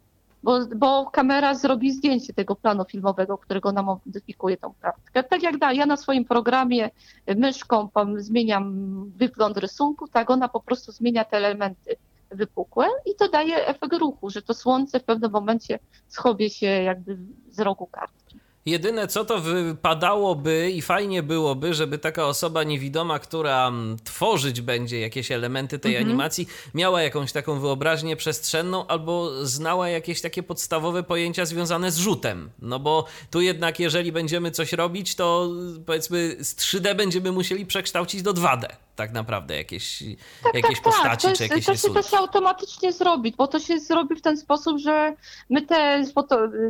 bo, 0.43 0.59
bo 0.75 1.05
kamera 1.05 1.53
zrobi 1.55 1.91
zdjęcie 1.91 2.33
tego 2.33 2.55
planu 2.55 2.85
filmowego, 2.85 3.37
którego 3.37 3.69
ona 3.69 3.83
modyfikuje 3.83 4.57
tą 4.57 4.73
kartkę. 4.81 5.23
Tak 5.23 5.43
jak 5.43 5.57
da, 5.57 5.73
ja 5.73 5.85
na 5.85 5.97
swoim 5.97 6.25
programie 6.25 6.89
myszką 7.35 7.89
zmieniam 8.17 8.75
wygląd 9.15 9.57
rysunku, 9.57 10.07
tak 10.07 10.29
ona 10.29 10.49
po 10.49 10.59
prostu 10.59 10.91
zmienia 10.91 11.25
te 11.25 11.37
elementy 11.37 11.95
wypukłe 12.31 12.87
i 13.05 13.15
to 13.15 13.29
daje 13.29 13.67
efekt 13.67 13.93
ruchu, 13.93 14.29
że 14.29 14.41
to 14.41 14.53
słońce 14.53 14.99
w 14.99 15.03
pewnym 15.03 15.31
momencie 15.31 15.79
schowie 16.07 16.49
się 16.49 16.65
jakby 16.65 17.17
z 17.49 17.59
rogu 17.59 17.87
kartki. 17.87 18.39
Jedyne 18.65 19.07
co 19.07 19.25
to 19.25 19.39
wypadałoby 19.39 20.71
i 20.71 20.81
fajnie 20.81 21.23
byłoby, 21.23 21.73
żeby 21.73 21.97
taka 21.97 22.25
osoba 22.25 22.63
niewidoma, 22.63 23.19
która 23.19 23.67
mm, 23.67 23.97
tworzyć 24.03 24.61
będzie 24.61 24.99
jakieś 24.99 25.31
elementy 25.31 25.79
tej 25.79 25.91
mhm. 25.91 26.09
animacji, 26.09 26.47
miała 26.73 27.01
jakąś 27.01 27.31
taką 27.31 27.59
wyobraźnię 27.59 28.15
przestrzenną 28.15 28.87
albo 28.87 29.45
znała 29.45 29.89
jakieś 29.89 30.21
takie 30.21 30.43
podstawowe 30.43 31.03
pojęcia 31.03 31.45
związane 31.45 31.91
z 31.91 31.97
rzutem. 31.97 32.49
No 32.59 32.79
bo 32.79 33.05
tu 33.31 33.41
jednak, 33.41 33.79
jeżeli 33.79 34.11
będziemy 34.11 34.51
coś 34.51 34.73
robić, 34.73 35.15
to 35.15 35.49
powiedzmy 35.85 36.35
z 36.39 36.55
3D 36.55 36.95
będziemy 36.95 37.31
musieli 37.31 37.65
przekształcić 37.65 38.21
do 38.21 38.33
2D 38.33 38.65
tak 38.95 39.11
naprawdę 39.13 39.55
jakieś, 39.55 40.03
tak, 40.43 40.53
jakieś 40.55 40.81
tak, 40.81 40.83
tak. 40.83 40.93
postaci 40.93 41.27
tak. 41.27 41.35
czy 41.35 41.43
jakieś 41.43 41.65
To 41.65 41.75
się, 41.75 41.89
to 41.89 42.01
się 42.01 42.17
automatycznie 42.17 42.91
zrobi, 42.91 43.33
bo 43.37 43.47
to 43.47 43.59
się 43.59 43.79
zrobi 43.79 44.15
w 44.15 44.21
ten 44.21 44.37
sposób, 44.37 44.77
że 44.77 45.15
my 45.49 45.61
te, 45.61 46.03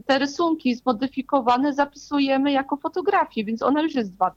te 0.05 0.19
rysunki 0.19 0.75
zmodyfikowane 0.75 1.73
zapisujemy 1.73 2.51
jako 2.51 2.77
fotografię, 2.77 3.43
więc 3.43 3.61
ona 3.61 3.81
już 3.81 3.95
jest 3.95 4.11
2D. 4.11 4.31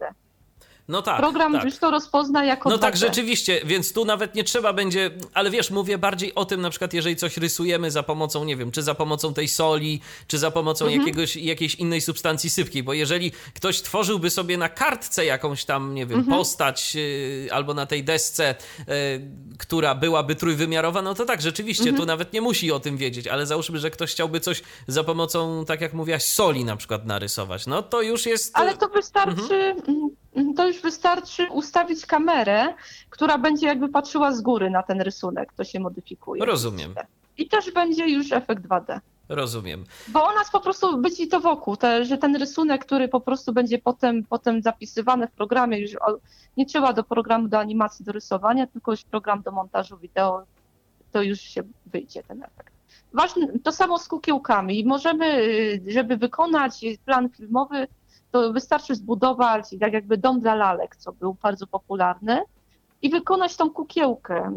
No 0.89 1.03
tak. 1.03 1.19
Program 1.19 1.53
tak. 1.53 1.65
już 1.65 1.79
to 1.79 1.91
rozpozna 1.91 2.45
jako. 2.45 2.71
No 2.71 2.79
tak, 2.79 2.97
rzeczywiście, 2.97 3.61
więc 3.65 3.93
tu 3.93 4.05
nawet 4.05 4.35
nie 4.35 4.45
trzeba 4.45 4.73
będzie, 4.73 5.11
ale 5.35 5.51
wiesz, 5.51 5.71
mówię 5.71 5.99
bardziej 5.99 6.35
o 6.35 6.45
tym, 6.45 6.61
na 6.61 6.71
przykład, 6.71 6.93
jeżeli 6.93 7.17
coś 7.17 7.37
rysujemy 7.37 7.91
za 7.91 8.03
pomocą, 8.03 8.45
nie 8.45 8.57
wiem, 8.57 8.71
czy 8.71 8.83
za 8.83 8.95
pomocą 8.95 9.35
tej 9.35 9.49
soli, 9.49 10.01
czy 10.27 10.39
za 10.39 10.51
pomocą 10.51 10.85
mhm. 10.85 11.01
jakiegoś, 11.01 11.37
jakiejś 11.37 11.75
innej 11.75 12.01
substancji 12.01 12.51
sypkiej, 12.51 12.83
bo 12.83 12.93
jeżeli 12.93 13.33
ktoś 13.55 13.83
tworzyłby 13.83 14.31
sobie 14.31 14.59
na 14.59 14.69
kartce 14.69 15.25
jakąś 15.25 15.65
tam, 15.65 15.95
nie 15.95 16.07
wiem, 16.07 16.19
mhm. 16.19 16.39
postać 16.39 16.95
yy, 16.95 17.49
albo 17.53 17.75
na 17.75 17.87
tej 17.87 18.05
desce, 18.05 18.55
yy, 18.79 18.95
która 19.59 19.95
byłaby 19.95 20.35
trójwymiarowa, 20.35 21.03
no 21.03 21.15
to 21.15 21.25
tak, 21.25 21.43
rzeczywiście, 21.43 21.89
mhm. 21.89 21.97
tu 21.97 22.07
nawet 22.07 22.33
nie 22.33 22.41
musi 22.41 22.73
o 22.73 22.81
tym 22.81 22.97
wiedzieć, 22.97 23.27
ale 23.27 23.47
załóżmy, 23.47 23.79
że 23.79 23.91
ktoś 23.91 24.11
chciałby 24.11 24.41
coś 24.41 24.63
za 24.87 25.05
pomocą, 25.05 25.65
tak 25.65 25.81
jak 25.81 25.93
mówiłaś, 25.93 26.25
soli 26.25 26.65
na 26.65 26.77
przykład 26.77 27.07
narysować, 27.07 27.67
no 27.67 27.83
to 27.83 28.03
już 28.03 28.27
jest. 28.27 28.51
Ale 28.55 28.77
to 28.77 28.89
wystarczy 28.89 29.55
mhm. 29.55 30.11
Mhm, 30.39 30.55
to 30.55 30.67
już 30.67 30.83
wystarczy 30.83 31.47
ustawić 31.51 32.07
kamerę, 32.07 32.75
która 33.11 33.39
będzie 33.39 33.67
jakby 33.67 33.89
patrzyła 33.89 34.33
z 34.33 34.41
góry 34.41 34.71
na 34.71 34.83
ten 34.83 35.01
rysunek, 35.01 35.53
to 35.53 35.65
się 35.65 35.81
modyfikuje. 35.81 36.45
Rozumiem. 36.45 36.95
I 37.39 37.49
też 37.49 37.71
będzie 37.71 38.09
już 38.09 38.33
efekt 38.33 38.63
2D. 38.63 39.01
Rozumiem. 39.29 39.85
Bo 40.09 40.21
u 40.33 40.35
nas 40.35 40.51
po 40.51 40.61
prostu 40.61 40.99
będzie 40.99 41.27
to 41.27 41.41
wokół, 41.41 41.77
te, 41.77 42.05
że 42.05 42.19
ten 42.19 42.37
rysunek, 42.37 42.85
który 42.85 43.09
po 43.09 43.21
prostu 43.21 43.53
będzie 43.53 43.79
potem, 43.79 44.25
potem 44.25 44.63
zapisywany 44.63 45.27
w 45.27 45.31
programie, 45.31 45.79
już 45.79 45.91
nie 46.57 46.67
trzeba 46.67 46.93
do 46.93 47.05
programu 47.05 47.49
do 47.49 47.59
animacji, 47.59 48.05
do 48.05 48.13
rysowania, 48.13 48.67
tylko 48.67 48.91
już 48.91 49.05
program 49.05 49.43
do 49.43 49.51
montażu 49.51 49.99
wideo, 49.99 50.45
to 51.13 51.23
już 51.23 51.41
się 51.41 51.63
wyjdzie 51.87 52.23
ten 52.23 52.43
efekt. 52.43 52.73
Ważne, 53.13 53.47
to 53.65 53.73
samo 53.73 53.99
z 53.99 54.09
kukiełkami. 54.09 54.85
Możemy, 54.85 55.27
y, 55.27 55.83
żeby 55.87 56.17
wykonać 56.17 56.85
plan 57.05 57.29
filmowy, 57.29 57.89
to 58.31 58.53
wystarczy 58.53 58.95
zbudować 58.95 59.65
tak 59.81 59.93
jakby 59.93 60.19
dom 60.19 60.41
dla 60.41 60.55
lalek, 60.55 60.97
co 60.97 61.13
był 61.13 61.35
bardzo 61.43 61.67
popularny, 61.67 62.43
i 63.03 63.11
wykonać 63.11 63.57
tą 63.57 63.71
kukiełkę 63.71 64.53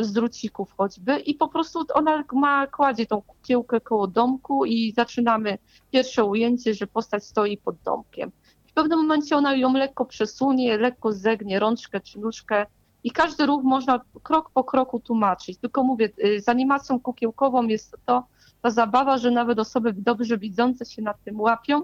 y, 0.00 0.04
z 0.04 0.12
drucików 0.12 0.74
choćby 0.76 1.18
i 1.18 1.34
po 1.34 1.48
prostu 1.48 1.84
ona 1.94 2.24
ma, 2.32 2.66
kładzie 2.66 3.06
tą 3.06 3.22
kukiełkę 3.22 3.80
koło 3.80 4.06
domku 4.06 4.64
i 4.64 4.92
zaczynamy 4.92 5.58
pierwsze 5.90 6.24
ujęcie, 6.24 6.74
że 6.74 6.86
postać 6.86 7.24
stoi 7.24 7.56
pod 7.56 7.76
domkiem. 7.84 8.32
W 8.66 8.72
pewnym 8.72 8.98
momencie 8.98 9.36
ona 9.36 9.54
ją 9.54 9.72
lekko 9.72 10.04
przesunie, 10.04 10.78
lekko 10.78 11.12
zegnie 11.12 11.58
rączkę 11.58 12.00
czy 12.00 12.18
nóżkę 12.18 12.66
i 13.04 13.10
każdy 13.10 13.46
ruch 13.46 13.64
można 13.64 14.00
krok 14.22 14.50
po 14.50 14.64
kroku 14.64 15.00
tłumaczyć. 15.00 15.58
Tylko 15.58 15.84
mówię, 15.84 16.08
y, 16.24 16.40
z 16.40 16.48
animacją 16.48 17.00
kukiełkową 17.00 17.62
jest 17.62 17.96
to 18.04 18.24
ta 18.62 18.70
zabawa, 18.70 19.18
że 19.18 19.30
nawet 19.30 19.58
osoby 19.58 19.92
dobrze 19.92 20.38
widzące 20.38 20.84
się 20.84 21.02
nad 21.02 21.24
tym 21.24 21.40
łapią, 21.40 21.82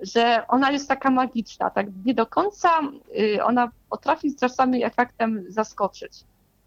że 0.00 0.46
ona 0.48 0.70
jest 0.70 0.88
taka 0.88 1.10
magiczna, 1.10 1.70
tak 1.70 1.86
nie 2.04 2.14
do 2.14 2.26
końca 2.26 2.80
y, 3.18 3.44
ona 3.44 3.70
potrafi 3.90 4.36
czasami 4.36 4.84
efektem 4.84 5.44
zaskoczyć, 5.48 6.12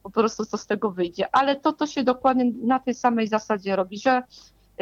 po 0.03 0.09
prostu 0.09 0.45
co 0.45 0.57
z 0.57 0.65
tego 0.65 0.91
wyjdzie, 0.91 1.35
ale 1.35 1.55
to, 1.55 1.73
to 1.73 1.87
się 1.87 2.03
dokładnie 2.03 2.51
na 2.63 2.79
tej 2.79 2.93
samej 2.93 3.27
zasadzie 3.27 3.75
robi, 3.75 3.99
że 3.99 4.23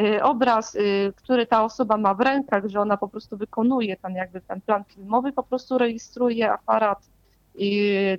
y, 0.00 0.22
obraz, 0.22 0.74
y, 0.74 1.12
który 1.16 1.46
ta 1.46 1.64
osoba 1.64 1.96
ma 1.96 2.14
w 2.14 2.20
rękach, 2.20 2.66
że 2.66 2.80
ona 2.80 2.96
po 2.96 3.08
prostu 3.08 3.36
wykonuje 3.36 3.96
ten 3.96 4.14
jakby 4.14 4.40
ten 4.40 4.60
plan 4.60 4.84
filmowy, 4.84 5.32
po 5.32 5.42
prostu 5.42 5.78
rejestruje 5.78 6.52
aparat 6.52 6.98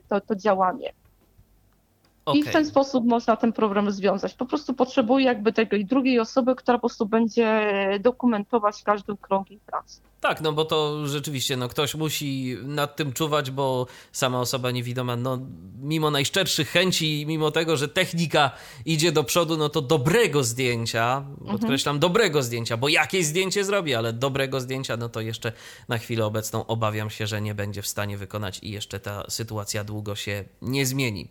to, 0.09 0.22
to 0.22 0.35
działanie. 0.35 0.93
Okay. 2.30 2.40
I 2.40 2.43
w 2.43 2.51
ten 2.51 2.66
sposób 2.66 3.06
można 3.06 3.35
ten 3.35 3.53
problem 3.53 3.85
rozwiązać. 3.85 4.33
Po 4.33 4.45
prostu 4.45 4.74
potrzebuje 4.74 5.25
jakby 5.25 5.53
tej 5.53 5.85
drugiej 5.85 6.19
osoby, 6.19 6.56
która 6.56 6.77
po 6.77 6.82
prostu 6.82 7.06
będzie 7.06 7.69
dokumentować 7.99 8.83
każdy 8.83 9.17
krok 9.17 9.49
jej 9.49 9.59
pracy. 9.59 10.01
Tak, 10.22 10.41
no 10.41 10.53
bo 10.53 10.66
to 10.66 11.08
rzeczywiście, 11.08 11.58
no 11.58 11.69
ktoś 11.69 11.95
musi 11.95 12.58
nad 12.64 12.95
tym 12.95 13.14
czuwać, 13.14 13.51
bo 13.51 13.88
sama 14.11 14.40
osoba 14.40 14.72
niewidoma, 14.72 15.16
no 15.16 15.40
mimo 15.82 16.11
najszczerszych 16.11 16.69
chęci, 16.69 17.25
mimo 17.27 17.51
tego, 17.51 17.77
że 17.77 17.88
technika 17.88 18.51
idzie 18.85 19.11
do 19.11 19.24
przodu, 19.24 19.58
no 19.58 19.69
to 19.69 19.82
dobrego 19.82 20.43
zdjęcia, 20.43 21.25
mhm. 21.40 21.59
podkreślam, 21.59 21.99
dobrego 21.99 22.43
zdjęcia, 22.43 22.77
bo 22.77 22.90
jakieś 22.90 23.25
zdjęcie 23.25 23.64
zrobi, 23.64 23.95
ale 23.95 24.14
dobrego 24.14 24.59
zdjęcia, 24.59 24.98
no 24.98 25.09
to 25.09 25.22
jeszcze 25.22 25.51
na 25.88 25.98
chwilę 25.98 26.25
obecną 26.25 26.66
obawiam 26.66 27.09
się, 27.09 27.27
że 27.27 27.41
nie 27.41 27.56
będzie 27.56 27.82
w 27.82 27.88
stanie 27.88 28.17
wykonać 28.17 28.59
i 28.64 28.72
jeszcze 28.72 28.99
ta 28.99 29.24
sytuacja 29.30 29.83
długo 29.83 30.16
się 30.16 30.43
nie 30.61 30.85
zmieni. 30.85 31.30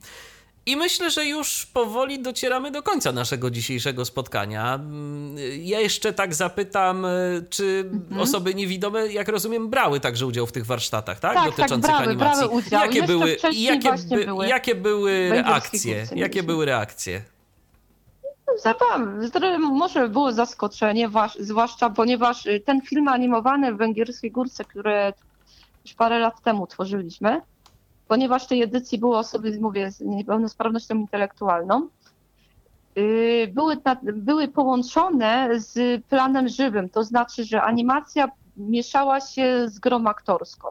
I 0.68 0.76
myślę, 0.76 1.10
że 1.10 1.26
już 1.26 1.66
powoli 1.66 2.22
docieramy 2.22 2.70
do 2.70 2.82
końca 2.82 3.12
naszego 3.12 3.50
dzisiejszego 3.50 4.04
spotkania. 4.04 4.74
Mm, 4.74 5.36
ja 5.60 5.80
jeszcze 5.80 6.12
tak 6.12 6.34
zapytam, 6.34 7.04
e, 7.04 7.08
czy 7.50 7.90
mhm. 7.92 8.20
osoby 8.20 8.54
niewidome, 8.54 9.06
jak 9.06 9.28
rozumiem, 9.28 9.70
brały 9.70 10.00
także 10.00 10.26
udział 10.26 10.46
w 10.46 10.52
tych 10.52 10.66
warsztatach, 10.66 11.20
tak? 11.20 11.34
tak, 11.34 11.44
tak 11.44 11.56
Dotyczących 11.56 11.90
tak, 11.90 12.00
brały, 12.00 12.10
animacji. 12.10 12.44
Brały 12.44 12.58
udział. 12.58 12.80
Jakie 12.80 13.02
były, 13.02 13.36
jakie, 13.52 13.92
by, 14.08 14.24
były, 14.24 14.48
jakie 14.48 14.74
były 14.74 15.28
reakcje? 15.30 16.06
Jakie 16.14 16.42
były 16.42 16.66
reakcje? 16.66 17.22
Zabawy. 18.62 19.58
Może 19.58 20.08
było 20.08 20.32
zaskoczenie, 20.32 21.10
zwłaszcza 21.38 21.90
ponieważ 21.90 22.46
y, 22.46 22.60
ten 22.60 22.80
film 22.80 23.08
animowany 23.08 23.74
w 23.74 23.76
Węgierskiej 23.76 24.30
Górce, 24.30 24.64
który 24.64 25.12
już 25.84 25.94
parę 25.94 26.18
lat 26.18 26.42
temu 26.42 26.66
tworzyliśmy, 26.66 27.40
ponieważ 28.08 28.44
w 28.44 28.48
tej 28.48 28.62
edycji 28.62 28.98
były 28.98 29.16
osoby, 29.16 29.58
mówię, 29.60 29.90
z 29.90 30.00
niepełnosprawnością 30.00 30.94
intelektualną, 30.94 31.88
y, 32.98 33.50
były, 33.54 33.76
były 34.02 34.48
połączone 34.48 35.48
z 35.60 36.04
planem 36.04 36.48
żywym, 36.48 36.88
to 36.88 37.04
znaczy, 37.04 37.44
że 37.44 37.62
animacja 37.62 38.28
mieszała 38.56 39.20
się 39.20 39.68
z 39.68 39.78
grą 39.78 40.06
aktorską. 40.06 40.68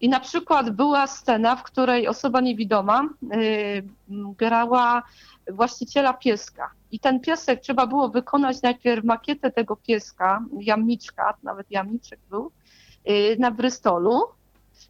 I 0.00 0.08
na 0.08 0.20
przykład 0.20 0.70
była 0.70 1.06
scena, 1.06 1.56
w 1.56 1.62
której 1.62 2.08
osoba 2.08 2.40
niewidoma 2.40 3.02
y, 3.02 3.88
grała 4.38 5.02
właściciela 5.52 6.12
pieska. 6.12 6.70
I 6.92 7.00
ten 7.00 7.20
piesek 7.20 7.60
trzeba 7.60 7.86
było 7.86 8.08
wykonać 8.08 8.62
najpierw 8.62 9.04
makietę 9.04 9.50
tego 9.50 9.76
pieska, 9.76 10.44
jamniczka, 10.60 11.34
nawet 11.42 11.70
jamniczek 11.70 12.20
był, 12.30 12.50
y, 13.08 13.36
na 13.38 13.50
Brystolu. 13.50 14.22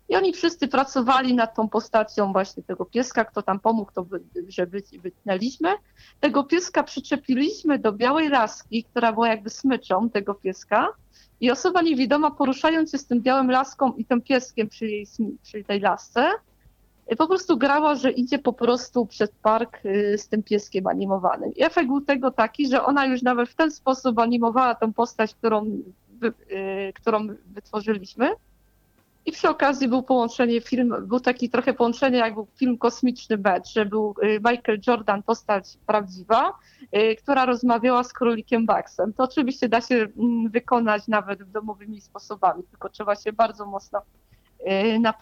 I 0.08 0.16
oni 0.16 0.32
wszyscy 0.32 0.68
pracowali 0.68 1.34
nad 1.34 1.54
tą 1.54 1.68
postacią 1.68 2.32
właśnie 2.32 2.62
tego 2.62 2.84
pieska, 2.84 3.24
kto 3.24 3.42
tam 3.42 3.60
pomógł, 3.60 3.92
to 3.92 4.06
że 4.48 4.66
wytnęliśmy. 5.02 5.68
Tego 6.20 6.44
pieska 6.44 6.82
przyczepiliśmy 6.82 7.78
do 7.78 7.92
białej 7.92 8.28
laski, 8.28 8.84
która 8.84 9.12
była 9.12 9.28
jakby 9.28 9.50
smyczą 9.50 10.10
tego 10.10 10.34
pieska. 10.34 10.88
I 11.40 11.50
osoba 11.50 11.82
niewidoma 11.82 12.30
poruszając 12.30 12.92
się 12.92 12.98
z 12.98 13.06
tym 13.06 13.22
białym 13.22 13.50
laską 13.50 13.92
i 13.92 14.04
tym 14.04 14.22
pieskiem 14.22 14.68
przy, 14.68 14.86
jej, 14.86 15.06
przy 15.42 15.64
tej 15.64 15.80
lasce, 15.80 16.30
po 17.18 17.26
prostu 17.26 17.56
grała, 17.56 17.94
że 17.94 18.10
idzie 18.10 18.38
po 18.38 18.52
prostu 18.52 19.06
przed 19.06 19.32
park 19.42 19.84
y, 19.84 20.18
z 20.18 20.28
tym 20.28 20.42
pieskiem 20.42 20.86
animowanym. 20.86 21.54
I 21.54 21.62
efekt 21.62 21.88
był 21.88 22.00
tego 22.00 22.30
taki, 22.30 22.68
że 22.68 22.84
ona 22.84 23.06
już 23.06 23.22
nawet 23.22 23.48
w 23.48 23.54
ten 23.54 23.70
sposób 23.70 24.18
animowała 24.18 24.74
tą 24.74 24.92
postać, 24.92 25.34
którą, 25.34 25.64
y, 25.64 26.92
którą 26.94 27.26
wytworzyliśmy 27.46 28.30
i 29.26 29.32
przy 29.32 29.48
okazji 29.48 29.88
był 29.88 30.02
połączenie 30.02 30.60
film, 30.60 30.94
był 31.00 31.20
taki 31.20 31.50
trochę 31.50 31.74
połączenie 31.74 32.18
jak 32.18 32.34
był 32.34 32.46
film 32.56 32.78
Kosmiczny 32.78 33.38
Mecz, 33.38 33.72
że 33.72 33.86
był 33.86 34.14
y, 34.22 34.40
Michael 34.50 34.80
Jordan, 34.86 35.22
postać 35.22 35.78
prawdziwa, 35.86 36.52
y, 36.96 37.16
która 37.16 37.46
rozmawiała 37.46 38.04
z 38.04 38.12
królikiem 38.12 38.66
Baxem. 38.66 39.12
To 39.12 39.24
oczywiście 39.24 39.68
da 39.68 39.80
się 39.80 39.94
mm, 39.94 40.50
wykonać 40.50 41.08
nawet 41.08 41.50
domowymi 41.50 42.00
sposobami, 42.00 42.62
tylko 42.62 42.88
trzeba 42.88 43.16
się 43.16 43.32
bardzo 43.32 43.66
mocno 43.66 44.02
y, 44.60 44.98
na 44.98 45.14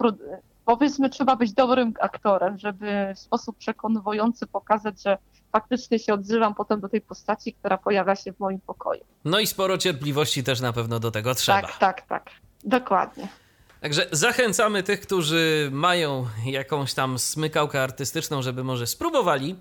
powiedzmy, 0.65 1.10
trzeba 1.10 1.36
być 1.36 1.52
dobrym 1.52 1.92
aktorem, 2.00 2.58
żeby 2.58 3.12
w 3.16 3.18
sposób 3.18 3.57
przekonujący 3.57 4.47
pokazać, 4.47 5.02
że 5.02 5.18
faktycznie 5.52 5.99
się 5.99 6.15
odzywam 6.15 6.55
potem 6.55 6.81
do 6.81 6.89
tej 6.89 7.00
postaci, 7.00 7.52
która 7.52 7.78
pojawia 7.78 8.16
się 8.16 8.33
w 8.33 8.41
moim 8.41 8.60
pokoju. 8.60 9.05
No 9.24 9.41
i 9.41 9.47
sporo 9.47 9.78
cierpliwości 9.78 10.44
też 10.44 10.60
na 10.60 10.73
pewno 10.73 11.00
do 11.00 11.10
tego 11.10 11.34
trzeba. 11.34 11.62
Tak, 11.62 11.78
tak, 11.78 12.02
tak. 12.02 12.31
Dokładnie. 12.65 13.28
Także 13.84 14.06
zachęcamy 14.12 14.82
tych, 14.82 15.00
którzy 15.00 15.68
mają 15.72 16.26
jakąś 16.46 16.94
tam 16.94 17.18
smykałkę 17.18 17.82
artystyczną, 17.82 18.42
żeby 18.42 18.64
może 18.64 18.86
spróbowali 18.86 19.56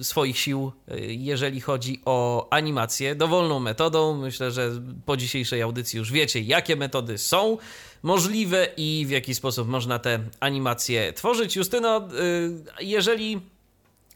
y, 0.00 0.04
swoich 0.04 0.38
sił, 0.38 0.72
y, 0.90 1.00
jeżeli 1.14 1.60
chodzi 1.60 2.00
o 2.04 2.48
animację, 2.50 3.14
dowolną 3.14 3.60
metodą. 3.60 4.16
Myślę, 4.16 4.50
że 4.50 4.70
po 5.04 5.16
dzisiejszej 5.16 5.62
audycji 5.62 5.98
już 5.98 6.12
wiecie, 6.12 6.40
jakie 6.40 6.76
metody 6.76 7.18
są 7.18 7.58
możliwe 8.02 8.68
i 8.76 9.04
w 9.08 9.10
jaki 9.10 9.34
sposób 9.34 9.68
można 9.68 9.98
te 9.98 10.18
animacje 10.40 11.12
tworzyć. 11.12 11.56
Justyno, 11.56 12.08
y, 12.80 12.84
jeżeli 12.84 13.40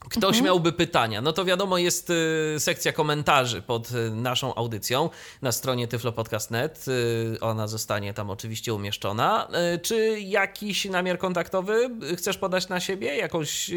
Ktoś 0.09 0.37
mhm. 0.37 0.45
miałby 0.45 0.73
pytania, 0.73 1.21
no 1.21 1.33
to 1.33 1.45
wiadomo, 1.45 1.79
jest 1.79 2.11
y, 2.11 2.61
sekcja 2.61 2.93
komentarzy 2.93 3.63
pod 3.63 3.91
y, 3.91 4.11
naszą 4.11 4.55
audycją 4.55 5.11
na 5.43 5.53
stronie 5.53 5.89
tyflopodcast.net. 5.89 6.85
Y, 6.89 7.41
ona 7.41 7.69
zostanie 7.69 8.15
tam 8.15 8.31
oczywiście 8.31 8.75
umieszczona. 8.75 9.49
Czy 9.83 10.21
jakiś 10.21 10.85
namiar 10.85 11.19
kontaktowy 11.19 11.91
chcesz 12.17 12.39
podać 12.39 12.69
na 12.69 12.81
siebie? 12.81 13.17
Jakąś, 13.17 13.69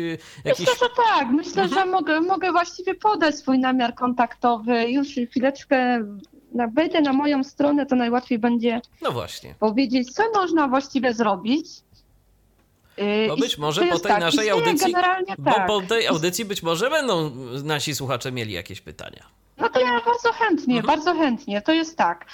jakiś... 0.46 0.60
Myślę, 0.60 0.74
że 0.80 0.88
tak. 1.10 1.28
Myślę, 1.28 1.64
mhm. 1.64 1.72
że 1.74 1.92
mogę, 1.92 2.22
mogę 2.22 2.52
właściwie 2.52 2.96
podać 2.96 3.36
swój 3.36 3.60
namiar 3.60 3.96
kontaktowy. 3.96 4.90
Już 4.90 5.08
chwileczkę 5.30 6.06
wejdę 6.74 7.02
na 7.02 7.14
moją 7.14 7.44
stronę, 7.44 7.86
to 7.86 7.96
najłatwiej 7.96 8.40
będzie 8.40 8.82
no 9.02 9.12
właśnie. 9.12 9.56
powiedzieć, 9.60 10.14
co 10.14 10.24
można 10.34 10.68
właściwie 10.68 11.14
zrobić. 11.14 11.68
Y, 13.00 13.28
bo 13.28 13.38
być 13.38 13.58
może 13.58 13.86
po 13.86 14.00
tej 14.00 14.12
tak, 14.12 14.22
naszej 14.22 14.50
audycji. 14.50 14.94
Bo 15.38 15.52
tak. 15.52 15.68
po 15.68 15.82
tej 15.82 16.08
audycji 16.08 16.46
być 16.46 16.64
może 16.64 16.90
będą 16.90 17.32
nasi 17.64 17.96
słuchacze 17.96 18.32
mieli 18.32 18.54
jakieś 18.54 18.82
pytania. 18.82 19.26
No 19.58 19.70
to 19.70 19.80
ja 19.80 20.02
bardzo 20.06 20.32
chętnie, 20.34 20.78
mhm. 20.78 20.98
bardzo 20.98 21.14
chętnie. 21.14 21.62
To 21.62 21.74
jest 21.74 21.98
tak. 21.98 22.26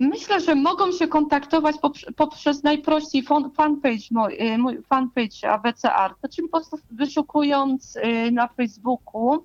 Myślę, 0.00 0.40
że 0.40 0.54
mogą 0.54 0.92
się 0.92 1.08
kontaktować 1.08 1.76
poprzez 2.16 2.62
najprościej 2.62 3.22
fanpage, 3.56 4.04
mój, 4.10 4.34
y, 4.34 4.58
mój 4.58 4.82
fanpage 4.82 5.50
ABC 5.50 5.92
Art, 5.92 6.16
czyli 6.34 6.48
po 6.48 6.58
prostu 6.58 6.78
wyszukując 6.90 7.96
y, 7.96 8.30
na 8.30 8.48
Facebooku 8.48 9.44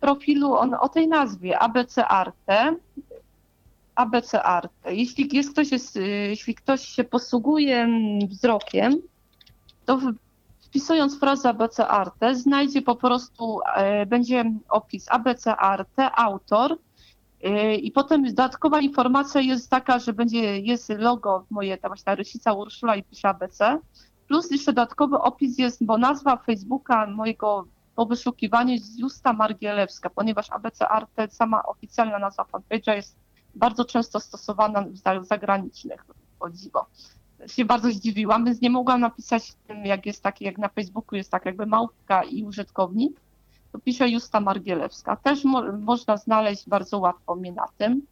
profilu 0.00 0.54
on, 0.54 0.74
o 0.74 0.88
tej 0.88 1.08
nazwie 1.08 1.58
ABC 1.58 2.06
Arte, 2.06 2.76
ABC 3.94 4.42
Arte. 4.42 4.94
Jeśli 4.94 5.28
jest 5.32 5.52
ktoś, 5.52 5.72
jest, 5.72 5.98
jeśli 6.28 6.54
ktoś 6.54 6.88
się 6.88 7.04
posługuje 7.04 7.88
wzrokiem, 8.28 9.02
to 9.90 10.00
wpisując 10.60 11.18
frazę 11.18 11.48
ABC 11.48 11.88
Arte, 11.88 12.34
znajdzie 12.34 12.82
po 12.82 12.96
prostu, 12.96 13.60
e, 13.74 14.06
będzie 14.06 14.44
opis 14.68 15.06
ABC 15.08 15.56
Arte, 15.56 16.10
autor 16.16 16.78
e, 17.42 17.74
i 17.74 17.92
potem 17.92 18.24
dodatkowa 18.24 18.80
informacja 18.80 19.40
jest 19.40 19.70
taka, 19.70 19.98
że 19.98 20.12
będzie, 20.12 20.58
jest 20.58 20.88
logo 20.88 21.44
moje, 21.50 21.78
ta 21.78 21.88
właśnie 21.88 22.14
rysica 22.14 22.52
Urszula 22.52 22.96
i 22.96 23.02
pisze 23.02 23.28
ABC, 23.28 23.78
plus 24.28 24.50
jeszcze 24.50 24.72
dodatkowy 24.72 25.18
opis 25.18 25.58
jest, 25.58 25.84
bo 25.84 25.98
nazwa 25.98 26.36
Facebooka 26.36 27.06
mojego 27.06 27.66
po 27.96 28.06
wyszukiwaniu 28.06 28.72
jest 28.72 28.98
Justa 28.98 29.32
Margielewska, 29.32 30.10
ponieważ 30.10 30.50
ABC 30.50 30.88
Arte, 30.88 31.28
sama 31.28 31.62
oficjalna 31.62 32.18
nazwa 32.18 32.44
fanpage'a 32.44 32.94
jest 32.94 33.16
bardzo 33.54 33.84
często 33.84 34.20
stosowana 34.20 34.84
w 35.20 35.26
zagranicznych, 35.26 36.04
o 36.40 36.50
dziwo 36.50 36.86
się 37.46 37.64
bardzo 37.64 37.90
zdziwiłam, 37.90 38.44
więc 38.44 38.60
nie 38.60 38.70
mogłam 38.70 39.00
napisać 39.00 39.52
tym, 39.66 39.86
jak 39.86 40.06
jest 40.06 40.22
taki, 40.22 40.44
jak 40.44 40.58
na 40.58 40.68
Facebooku 40.68 41.16
jest 41.16 41.30
tak 41.30 41.46
jakby 41.46 41.66
małpka 41.66 42.22
i 42.22 42.44
użytkownik, 42.44 43.20
to 43.72 43.78
pisze 43.78 44.08
Justa 44.08 44.40
Margielewska. 44.40 45.16
Też 45.16 45.44
mo 45.44 45.72
można 45.72 46.16
znaleźć 46.16 46.68
bardzo 46.68 46.98
łatwo 46.98 47.34
mnie 47.34 47.52
na 47.52 47.66
tym, 47.78 48.02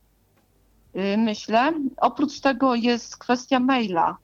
yy, 0.94 1.16
myślę. 1.16 1.73
Oprócz 1.97 2.40
tego 2.40 2.74
jest 2.74 3.16
kwestia 3.16 3.60
maila. 3.60 4.16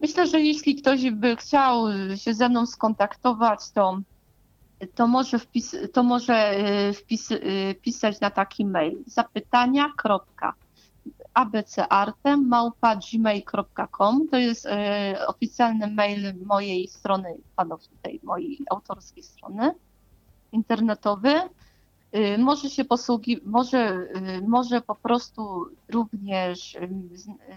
Myślę, 0.00 0.26
że 0.26 0.40
jeśli 0.40 0.74
ktoś 0.74 1.10
by 1.10 1.36
chciał 1.36 1.84
się 2.16 2.34
ze 2.34 2.48
mną 2.48 2.66
skontaktować, 2.66 3.70
to, 3.70 3.98
to 4.94 5.06
może, 5.06 5.38
wpis 5.38 5.76
to 5.92 6.02
może 6.02 6.54
yy, 6.86 6.92
wpis 6.92 7.30
yy, 7.30 7.74
pisać 7.82 8.20
na 8.20 8.30
taki 8.30 8.64
mail 8.64 8.98
zapytania 9.06 9.92
abcartem.gmail.com. 11.34 14.28
To 14.28 14.36
jest 14.36 14.66
e, 14.66 15.26
oficjalny 15.26 15.86
mail 15.86 16.34
mojej 16.44 16.88
strony, 16.88 17.34
panów 17.56 17.80
tej 18.02 18.20
mojej 18.22 18.58
autorskiej 18.70 19.22
strony 19.22 19.74
internetowej. 20.52 21.36
może 22.38 22.70
się 22.70 22.84
posługiwać, 22.84 23.44
może, 23.46 24.08
y, 24.38 24.42
może 24.48 24.80
po 24.80 24.94
prostu 24.94 25.66
również 25.88 26.76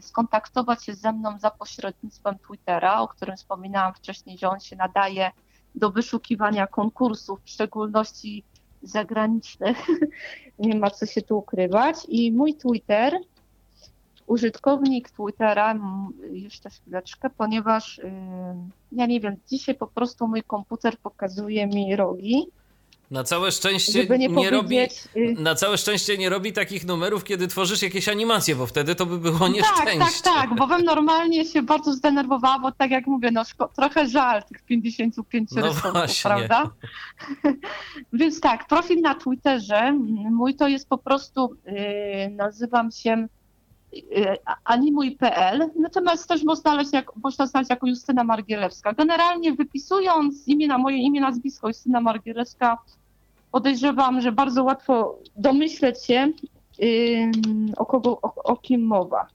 skontaktować 0.01 0.85
się 0.85 0.93
ze 0.93 1.13
mną 1.13 1.39
za 1.39 1.51
pośrednictwem 1.51 2.35
Twittera, 2.47 3.01
o 3.01 3.07
którym 3.07 3.37
wspominałam 3.37 3.93
wcześniej, 3.93 4.37
że 4.37 4.49
on 4.49 4.59
się 4.59 4.75
nadaje 4.75 5.31
do 5.75 5.91
wyszukiwania 5.91 6.67
konkursów, 6.67 7.39
w 7.43 7.49
szczególności 7.49 8.43
zagranicznych. 8.81 9.87
Nie 10.59 10.79
ma 10.79 10.89
co 10.89 11.05
się 11.05 11.21
tu 11.21 11.37
ukrywać. 11.37 11.95
I 12.07 12.31
mój 12.31 12.55
Twitter, 12.55 13.19
użytkownik 14.27 15.09
Twittera, 15.09 15.75
już 16.31 16.59
też 16.59 16.73
chwileczkę, 16.73 17.29
ponieważ 17.37 17.97
y, 17.99 18.11
ja 18.91 19.05
nie 19.05 19.19
wiem, 19.19 19.35
dzisiaj 19.49 19.75
po 19.75 19.87
prostu 19.87 20.27
mój 20.27 20.43
komputer 20.43 20.97
pokazuje 20.97 21.67
mi 21.67 21.95
rogi, 21.95 22.45
Na 23.11 23.23
całe 23.23 23.51
szczęście 23.51 24.05
nie, 24.17 24.27
nie 24.27 24.49
robi. 24.49 24.77
y, 25.15 25.35
Na 25.39 25.55
całe 25.55 25.77
szczęście 25.77 26.17
nie 26.17 26.29
robi 26.29 26.53
takich 26.53 26.85
numerów, 26.85 27.23
kiedy 27.23 27.47
tworzysz 27.47 27.81
jakieś 27.81 28.09
animacje, 28.09 28.55
bo 28.55 28.65
wtedy 28.65 28.95
to 28.95 29.05
by 29.05 29.17
było 29.19 29.39
Tak, 29.39 29.49
nieszczęście. 29.53 30.23
tak, 30.23 30.35
tak, 30.35 30.55
bo 30.57 30.67
bym 30.67 30.83
normalnie 30.83 31.45
się 31.45 31.61
bardzo 31.61 31.93
zdenerwowała, 31.93 32.59
bo 32.59 32.71
tak 32.71 32.91
jak 32.91 33.07
mówię, 33.07 33.31
no 33.31 33.43
trochę 33.75 34.07
żal 34.07 34.43
tych 34.43 34.61
55 34.61 35.49
No 35.55 35.73
prawda? 36.23 36.69
Więc 38.13 38.39
tak, 38.41 38.67
profil 38.67 39.01
na 39.01 39.15
Twitterze, 39.15 39.93
mój 40.31 40.55
to 40.55 40.67
jest 40.67 40.89
po 40.89 40.97
prostu, 40.97 41.55
yy, 41.65 41.73
nazywam 42.31 42.91
się 42.91 43.27
animuj.pl, 44.63 45.69
natomiast 45.79 46.27
też 46.27 46.43
można 46.43 46.61
znaleźć, 46.61 46.93
jak, 46.93 47.15
można 47.15 47.47
znaleźć 47.47 47.69
jako 47.69 47.87
Justyna 47.87 48.23
Margielewska. 48.23 48.93
Generalnie 48.93 49.53
wypisując 49.53 50.47
imię 50.47 50.67
na 50.67 50.77
moje 50.77 50.97
imię, 50.97 51.21
nazwisko 51.21 51.67
Justyna 51.67 52.01
Margielewska, 52.01 52.77
podejrzewam, 53.51 54.21
że 54.21 54.31
bardzo 54.31 54.63
łatwo 54.63 55.19
domyśleć 55.35 56.03
się, 56.05 56.31
yy, 56.79 57.31
o, 57.77 57.85
kogo, 57.85 58.19
o, 58.21 58.33
o 58.43 58.55
kim 58.55 58.85
mowa. 58.85 59.27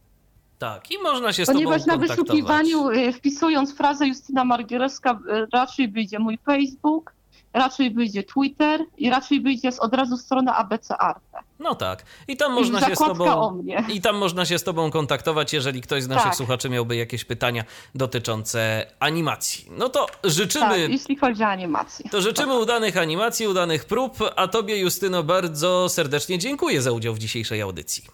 Tak, 0.59 0.91
i 0.91 0.99
można 1.03 1.33
się 1.33 1.45
z 1.45 1.47
Ponieważ 1.47 1.87
na 1.87 1.97
wyszukiwaniu, 1.97 2.91
y, 2.91 3.13
wpisując 3.13 3.75
frazę 3.75 4.07
Justyna 4.07 4.45
Margielewska, 4.45 5.13
y, 5.13 5.47
raczej 5.53 5.89
wyjdzie 5.89 6.19
mój 6.19 6.39
Facebook, 6.39 7.13
raczej 7.53 7.95
wyjdzie 7.95 8.23
Twitter 8.23 8.81
i 8.99 9.11
raczej 9.11 9.41
wyjdzie 9.41 9.73
z 9.73 9.79
od 9.79 9.95
razu 9.95 10.17
strona 10.17 10.57
ABC 10.57 10.97
Arte. 10.97 11.39
No 11.59 11.75
tak. 11.75 12.05
I 12.29 12.37
tam 12.37 12.53
można 12.53 12.81
się 12.81 12.97
z 12.97 12.99
tobą. 12.99 13.63
I 13.93 14.01
tam 14.01 14.17
można 14.17 14.47
się 14.47 14.59
z 14.59 14.65
Tobą 14.65 14.91
kontaktować, 14.91 15.53
jeżeli 15.53 15.81
ktoś 15.81 16.03
z 16.03 16.09
naszych 16.09 16.25
Tak. 16.25 16.35
słuchaczy 16.37 16.71
miałby 16.71 16.97
jakieś 16.97 17.25
pytania 17.25 17.65
dotyczące 17.95 18.87
animacji. 19.01 19.67
No 19.71 19.89
to 19.89 20.07
życzymy. 20.25 20.67
Tak, 20.83 20.91
jeśli 20.91 21.17
chodzi 21.17 21.43
o 21.43 21.47
animację. 21.47 22.11
To 22.11 22.21
życzymy 22.21 22.59
udanych 22.59 22.97
animacji, 22.97 23.47
udanych 23.47 23.85
prób, 23.85 24.19
a 24.37 24.49
Tobie, 24.49 24.81
Justyno, 24.81 25.23
bardzo 25.23 25.89
serdecznie 25.89 26.39
dziękuję 26.39 26.83
za 26.83 26.93
udział 26.93 27.15
w 27.15 27.19
dzisiejszej 27.19 27.61
audycji. 27.63 28.05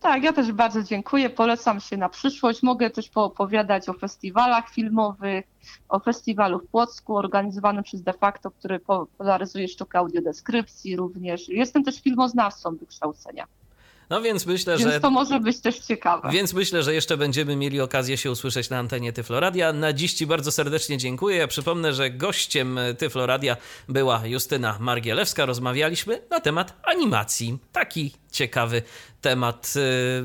Tak, 0.00 0.22
ja 0.22 0.32
też 0.32 0.52
bardzo 0.52 0.82
dziękuję. 0.82 1.30
Polecam 1.30 1.80
się 1.80 1.96
na 1.96 2.08
przyszłość. 2.08 2.62
Mogę 2.62 2.90
też 2.90 3.08
poopowiadać 3.08 3.88
o 3.88 3.92
festiwalach 3.92 4.68
filmowych, 4.70 5.44
o 5.88 5.98
festiwalu 6.00 6.58
w 6.58 6.66
Płocku 6.66 7.16
organizowanym 7.16 7.84
przez 7.84 8.02
De 8.02 8.12
facto, 8.12 8.50
który 8.50 8.78
popularyzuje 8.78 9.68
sztukę 9.68 9.98
audiodeskrypcji 9.98 10.96
również. 10.96 11.48
Jestem 11.48 11.84
też 11.84 12.00
filmoznawcą 12.02 12.76
wykształcenia, 12.76 13.46
No 14.10 14.22
więc 14.22 14.46
myślę, 14.46 14.76
więc 14.78 14.90
że. 14.90 15.00
to 15.00 15.10
może 15.10 15.40
być 15.40 15.60
też 15.60 15.78
ciekawe. 15.78 16.30
Więc 16.32 16.52
myślę, 16.52 16.82
że 16.82 16.94
jeszcze 16.94 17.16
będziemy 17.16 17.56
mieli 17.56 17.80
okazję 17.80 18.16
się 18.16 18.30
usłyszeć 18.30 18.70
na 18.70 18.78
antenie 18.78 19.12
Tyfloradia. 19.12 19.72
Na 19.72 19.92
dziś 19.92 20.12
Ci 20.14 20.26
bardzo 20.26 20.52
serdecznie 20.52 20.98
dziękuję. 20.98 21.36
Ja 21.36 21.48
przypomnę, 21.48 21.92
że 21.92 22.10
gościem 22.10 22.78
Tyfloradia 22.98 23.56
była 23.88 24.26
Justyna 24.26 24.76
Margielewska. 24.80 25.46
Rozmawialiśmy 25.46 26.22
na 26.30 26.40
temat 26.40 26.76
animacji. 26.82 27.58
Taki 27.72 28.12
ciekawy 28.30 28.82
temat, 29.20 29.74
y, 29.76 30.22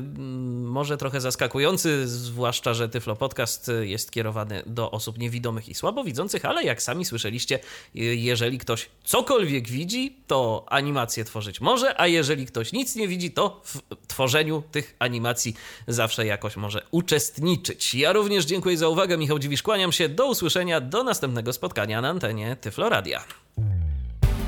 może 0.62 0.96
trochę 0.96 1.20
zaskakujący, 1.20 2.08
zwłaszcza, 2.08 2.74
że 2.74 2.88
Tyflo 2.88 3.16
Podcast 3.16 3.70
jest 3.80 4.10
kierowany 4.10 4.62
do 4.66 4.90
osób 4.90 5.18
niewidomych 5.18 5.68
i 5.68 5.74
słabowidzących, 5.74 6.44
ale 6.44 6.64
jak 6.64 6.82
sami 6.82 7.04
słyszeliście, 7.04 7.58
y, 7.96 7.98
jeżeli 8.16 8.58
ktoś 8.58 8.88
cokolwiek 9.04 9.68
widzi, 9.68 10.16
to 10.26 10.66
animację 10.68 11.24
tworzyć 11.24 11.60
może, 11.60 12.00
a 12.00 12.06
jeżeli 12.06 12.46
ktoś 12.46 12.72
nic 12.72 12.96
nie 12.96 13.08
widzi, 13.08 13.30
to 13.30 13.60
w 13.64 13.80
tworzeniu 14.06 14.62
tych 14.72 14.96
animacji 14.98 15.56
zawsze 15.88 16.26
jakoś 16.26 16.56
może 16.56 16.86
uczestniczyć. 16.90 17.94
Ja 17.94 18.12
również 18.12 18.44
dziękuję 18.44 18.78
za 18.78 18.88
uwagę. 18.88 19.18
Michał 19.18 19.38
Dziwisz, 19.38 19.62
kłaniam 19.62 19.92
się. 19.92 20.08
Do 20.08 20.26
usłyszenia, 20.26 20.80
do 20.80 21.04
następnego 21.04 21.52
spotkania 21.52 22.00
na 22.00 22.08
antenie 22.08 22.56
Tyfloradia. 22.60 23.45